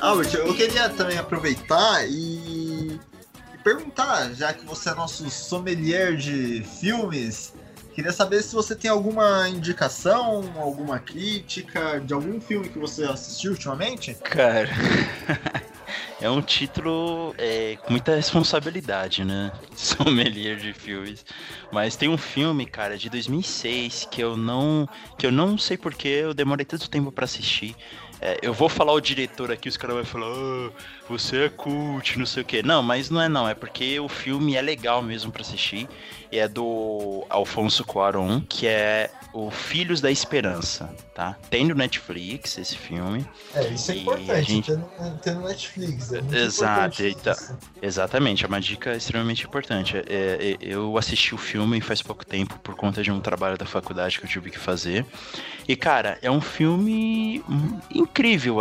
Albert, 0.00 0.34
eu 0.34 0.54
queria 0.54 0.88
também 0.90 1.16
aproveitar 1.16 2.04
e, 2.08 2.98
e 3.54 3.58
perguntar, 3.62 4.34
já 4.34 4.52
que 4.52 4.66
você 4.66 4.90
é 4.90 4.94
nosso 4.94 5.30
sommelier 5.30 6.16
de 6.16 6.64
filmes, 6.80 7.54
Queria 7.94 8.12
saber 8.12 8.42
se 8.42 8.54
você 8.54 8.74
tem 8.74 8.90
alguma 8.90 9.48
indicação, 9.48 10.50
alguma 10.56 10.98
crítica 10.98 12.00
de 12.00 12.14
algum 12.14 12.40
filme 12.40 12.68
que 12.68 12.78
você 12.78 13.04
assistiu 13.04 13.52
ultimamente. 13.52 14.14
Cara, 14.14 14.68
é 16.20 16.30
um 16.30 16.40
título 16.40 17.34
é, 17.36 17.76
com 17.84 17.90
muita 17.90 18.14
responsabilidade, 18.16 19.24
né? 19.24 19.52
Sommelier 19.76 20.56
de 20.56 20.72
filmes. 20.72 21.24
Mas 21.70 21.94
tem 21.94 22.08
um 22.08 22.16
filme, 22.16 22.64
cara, 22.64 22.96
de 22.96 23.10
2006 23.10 24.08
que 24.10 24.22
eu 24.22 24.36
não 24.36 24.88
que 25.18 25.26
eu 25.26 25.32
não 25.32 25.58
sei 25.58 25.76
porque 25.76 26.08
eu 26.08 26.32
demorei 26.32 26.64
tanto 26.64 26.88
tempo 26.88 27.12
para 27.12 27.24
assistir. 27.24 27.76
É, 28.22 28.38
eu 28.40 28.54
vou 28.54 28.68
falar 28.68 28.92
o 28.92 29.00
diretor 29.00 29.50
aqui, 29.50 29.68
os 29.68 29.76
caras 29.76 29.96
vão 29.96 30.04
falar, 30.04 30.28
ah, 30.28 30.70
você 31.08 31.44
é 31.44 31.48
cult, 31.48 32.16
não 32.16 32.24
sei 32.24 32.44
o 32.44 32.46
quê. 32.46 32.62
Não, 32.62 32.80
mas 32.80 33.10
não 33.10 33.20
é 33.20 33.28
não, 33.28 33.48
é 33.48 33.54
porque 33.54 33.98
o 33.98 34.08
filme 34.08 34.54
é 34.54 34.62
legal 34.62 35.02
mesmo 35.02 35.32
para 35.32 35.42
assistir. 35.42 35.88
E 36.30 36.38
é 36.38 36.48
do 36.48 37.26
Alfonso 37.28 37.84
Cuarón, 37.84 38.40
que 38.48 38.66
é 38.66 39.10
o 39.34 39.50
Filhos 39.50 40.00
da 40.00 40.10
Esperança, 40.10 40.88
tá? 41.14 41.36
Tem 41.50 41.66
no 41.66 41.74
Netflix 41.74 42.56
esse 42.56 42.76
filme. 42.76 43.26
É, 43.54 43.68
isso 43.68 43.92
é 43.92 43.96
importante, 43.96 44.44
gente... 44.44 44.72
ter, 45.22 45.34
no, 45.34 45.46
Netflix. 45.46 46.12
É 46.12 46.20
Exato, 46.32 47.02
exatamente, 47.82 48.44
é 48.44 48.48
uma 48.48 48.60
dica 48.60 48.94
extremamente 48.94 49.44
importante. 49.44 49.96
É, 49.96 50.02
é, 50.08 50.56
eu 50.60 50.96
assisti 50.96 51.34
o 51.34 51.38
filme 51.38 51.80
faz 51.82 52.00
pouco 52.00 52.24
tempo 52.24 52.58
por 52.60 52.76
conta 52.76 53.02
de 53.02 53.10
um 53.10 53.20
trabalho 53.20 53.58
da 53.58 53.66
faculdade 53.66 54.18
que 54.18 54.24
eu 54.24 54.30
tive 54.30 54.50
que 54.50 54.58
fazer. 54.58 55.04
E, 55.68 55.76
cara, 55.76 56.18
é 56.22 56.30
um 56.30 56.40
filme 56.40 57.42
incrível, 57.94 58.11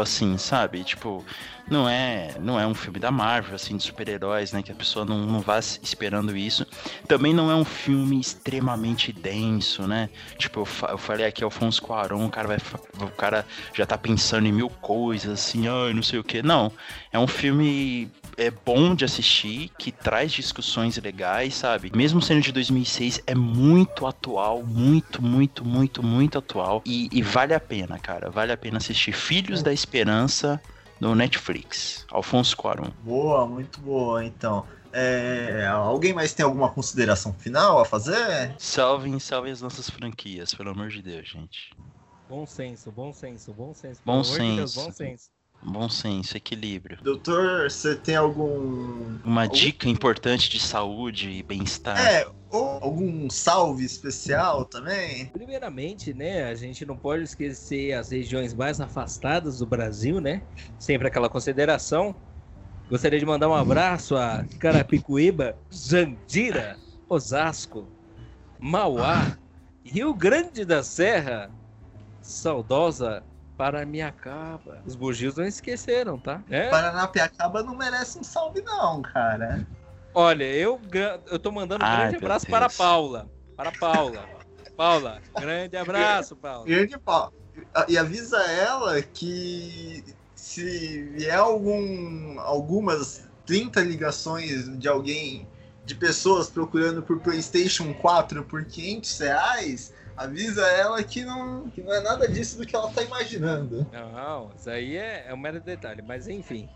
assim, 0.02 0.38
sabe? 0.38 0.84
Tipo, 0.84 1.24
não 1.70 1.88
é 1.88 2.36
não 2.40 2.60
é 2.60 2.66
um 2.66 2.74
filme 2.74 3.00
da 3.00 3.12
Marvel, 3.12 3.56
assim, 3.56 3.78
de 3.78 3.84
super-heróis, 3.84 4.52
né? 4.52 4.62
Que 4.62 4.72
a 4.72 4.76
pessoa 4.76 5.06
não, 5.06 5.26
não 5.26 5.42
vá 5.42 5.60
esperando 5.60 6.36
isso. 6.36 6.66
Também 7.08 7.34
não 7.34 7.52
é 7.52 7.56
um 7.56 7.66
filme 7.66 8.20
extremamente 8.20 9.12
denso, 9.12 9.88
né? 9.88 10.10
Tipo, 10.38 10.62
eu, 10.62 10.90
eu 10.90 10.98
falei 10.98 11.26
aqui, 11.26 11.44
Alfonso 11.44 11.82
Cuarón, 11.82 12.26
o 12.26 12.30
cara, 12.30 12.48
vai, 12.48 12.58
o 13.02 13.12
cara 13.12 13.46
já 13.74 13.86
tá 13.86 13.98
pensando 13.98 14.48
em 14.48 14.52
mil 14.52 14.70
coisas, 14.70 15.32
assim, 15.32 15.68
ai, 15.68 15.94
não 15.94 16.04
sei 16.04 16.20
o 16.20 16.24
que. 16.24 16.42
Não, 16.42 16.72
é 17.12 17.20
um 17.20 17.28
filme 17.28 18.12
é 18.42 18.50
bom 18.50 18.96
de 18.96 19.06
assistir, 19.06 19.70
que 19.78 19.92
traz 19.92 20.32
discussões 20.32 20.98
legais, 20.98 21.54
sabe? 21.54 21.92
Mesmo 21.96 22.22
sendo 22.22 22.42
de 22.42 22.52
2006, 22.52 23.22
é 23.28 23.36
muito 23.36 24.08
atual, 24.08 24.64
muito, 24.64 25.22
muito, 25.22 25.64
muito, 25.64 26.02
muito 26.02 26.40
atual. 26.40 26.82
E, 26.84 27.08
e 27.12 27.22
vale 27.22 27.54
a 27.54 27.60
pena, 27.60 28.00
cara. 28.00 28.32
Vale 28.32 28.52
a 28.52 28.58
pena 28.58 28.78
assistir 28.78 29.12
Filhos 29.14 29.62
da 29.62 29.72
Esperança 29.72 30.60
no 31.00 31.14
Netflix. 31.14 32.06
Alfonso 32.10 32.58
Cuarón. 32.58 32.90
Boa, 33.04 33.46
muito 33.46 33.80
boa, 33.80 34.26
então. 34.26 34.66
É, 34.92 35.68
alguém 35.68 36.12
mais 36.12 36.34
tem 36.34 36.44
alguma 36.44 36.70
consideração 36.70 37.34
final 37.34 37.80
a 37.80 37.86
fazer? 37.86 38.56
Salvem, 38.58 39.20
salvem 39.20 39.52
as 39.52 39.62
nossas 39.62 39.90
franquias, 39.90 40.54
pelo 40.54 40.72
amor 40.72 40.90
de 40.90 41.02
Deus, 41.02 41.30
gente. 41.30 41.72
Bom 42.28 42.46
senso, 42.46 42.92
bom 42.92 43.14
senso, 43.14 43.54
bom 43.54 43.74
senso. 43.74 44.02
Bom 44.04 44.24
senso. 44.24 44.42
De 44.42 44.56
Deus, 44.56 44.76
bom 44.76 44.92
senso. 44.92 45.30
Bom 45.64 45.88
senso, 45.88 46.36
equilíbrio. 46.36 46.98
Doutor, 47.04 47.70
você 47.70 47.96
tem 47.96 48.16
algum. 48.16 49.20
Uma 49.24 49.44
algum... 49.44 49.56
dica 49.56 49.88
importante 49.88 50.50
de 50.50 50.60
saúde 50.60 51.30
e 51.30 51.44
bem-estar? 51.44 52.00
É, 52.00 52.28
ou 52.50 52.80
algum 52.82 53.30
salve 53.30 53.86
especial 53.86 54.66
também? 54.66 55.28
Primeiramente, 55.28 56.14
né, 56.14 56.46
a 56.46 56.56
gente 56.56 56.86
não 56.86 56.98
pode 56.98 57.24
esquecer 57.24 57.94
as 57.94 58.10
regiões 58.10 58.54
mais 58.54 58.82
afastadas 58.82 59.60
do 59.60 59.66
Brasil, 59.66 60.20
né? 60.20 60.42
Sempre 60.80 61.08
aquela 61.08 61.30
consideração. 61.30 62.16
Gostaria 62.90 63.20
de 63.20 63.26
mandar 63.26 63.48
um 63.48 63.54
abraço 63.54 64.18
a 64.18 64.44
Carapicuíba, 64.60 65.56
Jandira, 65.70 66.76
Osasco, 67.08 67.88
Mauá, 68.60 69.38
Rio 69.86 70.14
Grande 70.14 70.66
da 70.66 70.84
Serra, 70.84 71.50
saudosa 72.22 73.24
Paranapiacaba. 73.62 74.82
Os 74.88 74.96
bugios 74.96 75.36
não 75.36 75.46
esqueceram, 75.46 76.18
tá? 76.18 76.42
É? 76.50 76.68
Paranapiacaba 76.70 77.62
não 77.62 77.78
merece 77.78 78.18
um 78.18 78.24
salve, 78.24 78.60
não, 78.64 79.04
cara. 79.04 79.68
Olha, 80.16 80.46
eu, 80.46 80.82
eu 81.30 81.38
tô 81.38 81.52
mandando 81.52 81.86
um 81.86 81.88
Ai, 81.88 82.10
grande 82.10 82.16
abraço 82.16 82.48
Deus. 82.48 82.58
para 82.58 82.66
a 82.66 82.70
Paula. 82.72 83.30
Para 83.56 83.70
a 83.70 83.72
Paula. 83.72 84.26
Paula, 84.76 85.22
grande 85.40 85.78
abraço, 85.78 86.36
Paula. 86.36 86.66
Grande 86.66 86.98
Paula. 86.98 87.32
E 87.88 88.00
avisa 88.00 88.42
ela 88.52 89.00
que 89.00 90.04
se 90.34 91.04
vier 91.16 91.38
algum, 91.38 92.40
algumas 92.40 93.30
30 93.46 93.80
ligações 93.82 94.76
de 94.80 94.88
alguém, 94.88 95.48
de 95.86 95.94
pessoas 95.94 96.50
procurando 96.50 97.04
por 97.04 97.20
PlayStation 97.20 97.94
4 97.94 98.44
por 98.44 98.66
500 98.66 99.20
reais, 99.20 99.94
avisa 100.16 100.66
ela 100.68 101.02
que 101.04 101.24
não, 101.24 101.70
que 101.70 101.82
não 101.82 101.94
é 101.94 102.02
nada 102.02 102.28
disso 102.28 102.58
do 102.58 102.66
que 102.66 102.76
ela 102.76 102.92
tá 102.92 103.04
imaginando. 103.04 103.86
Não, 103.92 104.52
isso 104.56 104.70
aí 104.70 104.98
é, 104.98 105.26
é 105.28 105.34
um 105.34 105.38
mero 105.38 105.60
detalhe, 105.60 106.02
mas 106.02 106.28
enfim. 106.28 106.70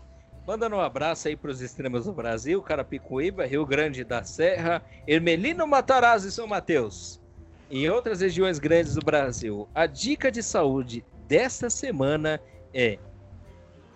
Mandando 0.46 0.76
um 0.76 0.80
abraço 0.80 1.26
aí 1.26 1.36
para 1.36 1.50
os 1.50 1.60
extremos 1.60 2.04
do 2.04 2.12
Brasil, 2.12 2.62
Carapicuíba, 2.62 3.46
Rio 3.46 3.66
Grande 3.66 4.04
da 4.04 4.22
Serra, 4.22 4.80
Ermelino 5.06 5.66
Matarazzo 5.66 6.28
e 6.28 6.32
São 6.32 6.46
Mateus. 6.46 7.20
Em 7.68 7.88
outras 7.88 8.20
regiões 8.20 8.60
grandes 8.60 8.94
do 8.94 9.04
Brasil, 9.04 9.68
a 9.74 9.86
dica 9.86 10.30
de 10.30 10.42
saúde 10.42 11.04
desta 11.26 11.68
semana 11.68 12.40
é: 12.72 12.96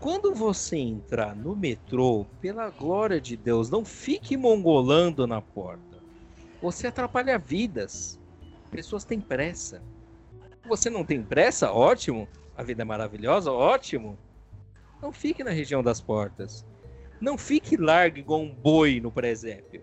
quando 0.01 0.35
você 0.35 0.77
entrar 0.77 1.37
no 1.37 1.55
metrô, 1.55 2.27
pela 2.41 2.69
glória 2.71 3.21
de 3.21 3.37
Deus, 3.37 3.71
não 3.71 3.85
fique 3.85 4.37
mongolando 4.37 5.27
na 5.27 5.41
porta. 5.41 5.99
Você 6.61 6.89
atrapalha 6.89 7.39
vidas. 7.39 8.19
Pessoas 8.71 9.05
têm 9.05 9.21
pressa. 9.21 9.83
Você 10.69 10.89
não 10.89 11.05
tem 11.05 11.23
pressa? 11.23 11.73
Ótimo. 11.73 12.29
A 12.57 12.63
vida 12.63 12.83
é 12.83 12.85
maravilhosa? 12.85 13.51
Ótimo. 13.51 14.19
Não 15.03 15.13
fique 15.13 15.43
na 15.43 15.51
região 15.51 15.83
das 15.83 16.01
portas. 16.01 16.65
Não 17.21 17.37
fique 17.37 17.77
largo 17.77 18.19
igual 18.19 18.41
um 18.41 18.55
boi 18.55 19.01
no 19.01 19.11
presépio. 19.11 19.83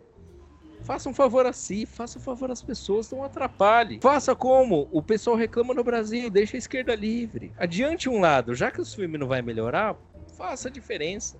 Faça 0.81 1.09
um 1.09 1.14
favor 1.14 1.45
a 1.45 1.51
si, 1.51 1.85
faça 1.85 2.18
um 2.18 2.22
favor 2.22 2.49
às 2.49 2.61
pessoas, 2.61 3.11
não 3.11 3.23
atrapalhe. 3.23 3.99
Faça 4.01 4.35
como 4.35 4.88
o 4.91 5.01
pessoal 5.01 5.35
reclama 5.35 5.73
no 5.73 5.84
Brasil, 5.84 6.30
deixa 6.30 6.55
a 6.55 6.59
esquerda 6.59 6.95
livre. 6.95 7.51
Adiante 7.57 8.07
um 8.07 8.19
lado, 8.19 8.55
já 8.55 8.72
que 8.72 8.80
o 8.80 8.85
filme 8.85 9.18
não 9.18 9.27
vai 9.27 9.41
melhorar, 9.41 9.97
faça 10.38 10.69
a 10.69 10.72
diferença. 10.72 11.38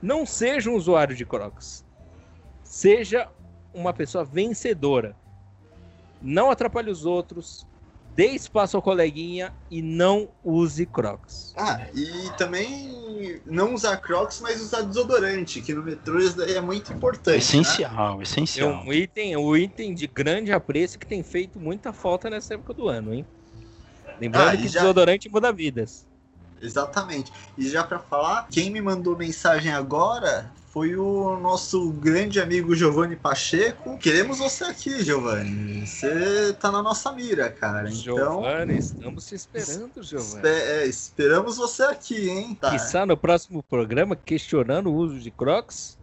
Não 0.00 0.24
seja 0.24 0.70
um 0.70 0.74
usuário 0.74 1.14
de 1.14 1.26
Crocs. 1.26 1.84
Seja 2.62 3.28
uma 3.74 3.92
pessoa 3.92 4.24
vencedora 4.24 5.16
não 6.20 6.50
atrapalhe 6.50 6.90
os 6.90 7.04
outros, 7.04 7.66
dê 8.14 8.28
espaço 8.28 8.76
ao 8.76 8.82
coleguinha 8.82 9.52
e 9.70 9.82
não 9.82 10.28
use 10.42 10.86
Crocs. 10.86 11.52
Ah, 11.56 11.86
e 11.94 12.30
também 12.38 13.40
não 13.44 13.74
usar 13.74 13.98
Crocs, 13.98 14.40
mas 14.40 14.60
usar 14.60 14.82
desodorante, 14.82 15.60
que 15.60 15.74
no 15.74 15.82
metrô 15.82 16.18
isso 16.18 16.36
daí 16.36 16.54
é 16.54 16.60
muito 16.60 16.92
importante. 16.92 17.38
Essencial, 17.38 18.16
né? 18.16 18.22
essencial. 18.22 18.70
É 18.70 18.74
um 18.74 18.92
item, 18.92 19.36
um 19.36 19.56
item 19.56 19.94
de 19.94 20.06
grande 20.06 20.50
apreço 20.50 20.98
que 20.98 21.06
tem 21.06 21.22
feito 21.22 21.60
muita 21.60 21.92
falta 21.92 22.30
nessa 22.30 22.54
época 22.54 22.72
do 22.72 22.88
ano, 22.88 23.12
hein? 23.12 23.26
Lembrando 24.18 24.48
ah, 24.48 24.56
que 24.56 24.68
já... 24.68 24.80
desodorante 24.80 25.28
muda 25.28 25.52
vidas. 25.52 26.06
Exatamente. 26.60 27.30
E 27.58 27.68
já 27.68 27.84
para 27.84 27.98
falar, 27.98 28.48
quem 28.50 28.70
me 28.70 28.80
mandou 28.80 29.14
mensagem 29.14 29.70
agora 29.70 30.50
foi 30.76 30.94
o 30.94 31.38
nosso 31.38 31.90
grande 31.90 32.38
amigo 32.38 32.76
Giovanni 32.76 33.16
Pacheco. 33.16 33.96
Queremos 33.96 34.40
você 34.40 34.62
aqui, 34.64 35.02
Giovanni. 35.02 35.86
Você 35.86 36.52
tá 36.52 36.70
na 36.70 36.82
nossa 36.82 37.10
mira, 37.12 37.48
cara. 37.48 37.88
Então, 37.88 38.14
Giovanni, 38.14 38.76
estamos 38.76 39.26
te 39.26 39.36
esperando, 39.36 40.02
Giovanni. 40.02 40.46
é, 40.46 40.86
esperamos 40.86 41.56
você 41.56 41.82
aqui, 41.84 42.28
hein? 42.28 42.54
Tá. 42.60 42.72
Quiçá 42.72 43.06
no 43.06 43.16
próximo 43.16 43.62
programa, 43.62 44.14
questionando 44.14 44.92
o 44.92 44.94
uso 44.94 45.18
de 45.18 45.30
Crocs. 45.30 45.96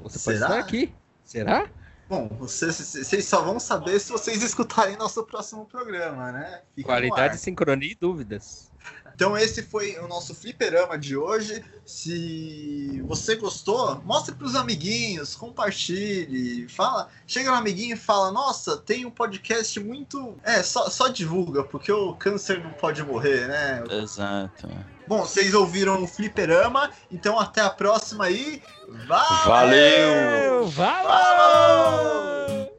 Você 0.00 0.16
Será? 0.16 0.46
pode 0.46 0.52
estar 0.52 0.64
aqui. 0.64 0.94
Será? 1.24 1.68
Bom, 2.08 2.28
vocês, 2.38 2.76
vocês 2.76 3.24
só 3.24 3.42
vão 3.42 3.58
saber 3.58 3.98
se 3.98 4.12
vocês 4.12 4.44
escutarem 4.44 4.96
nosso 4.96 5.24
próximo 5.24 5.66
programa, 5.66 6.30
né? 6.30 6.60
Fica 6.76 6.86
Qualidade, 6.86 7.36
sincronia 7.36 7.90
e 7.90 7.96
dúvidas. 7.96 8.70
Então 9.14 9.36
esse 9.36 9.62
foi 9.62 9.98
o 9.98 10.08
nosso 10.08 10.34
fliperama 10.34 10.98
de 10.98 11.16
hoje. 11.16 11.62
Se 11.84 13.02
você 13.06 13.36
gostou, 13.36 14.00
mostre 14.04 14.34
para 14.34 14.46
os 14.46 14.54
amiguinhos, 14.54 15.34
compartilhe, 15.34 16.68
fala, 16.68 17.08
chega 17.26 17.50
no 17.50 17.56
amiguinho 17.56 17.94
e 17.94 17.98
fala: 17.98 18.30
"Nossa, 18.30 18.76
tem 18.76 19.04
um 19.04 19.10
podcast 19.10 19.78
muito, 19.80 20.36
é, 20.42 20.62
só, 20.62 20.88
só 20.88 21.08
divulga, 21.08 21.64
porque 21.64 21.92
o 21.92 22.14
câncer 22.14 22.62
não 22.62 22.72
pode 22.72 23.02
morrer, 23.02 23.48
né?" 23.48 23.82
Exato. 24.02 24.68
Bom, 25.06 25.22
vocês 25.22 25.52
ouviram 25.52 26.02
o 26.02 26.06
fliperama, 26.06 26.90
então 27.10 27.38
até 27.38 27.60
a 27.60 27.70
próxima 27.70 28.26
aí. 28.26 28.62
Valeu! 29.06 30.68
Valeu! 30.68 30.68
Valeu! 30.68 32.72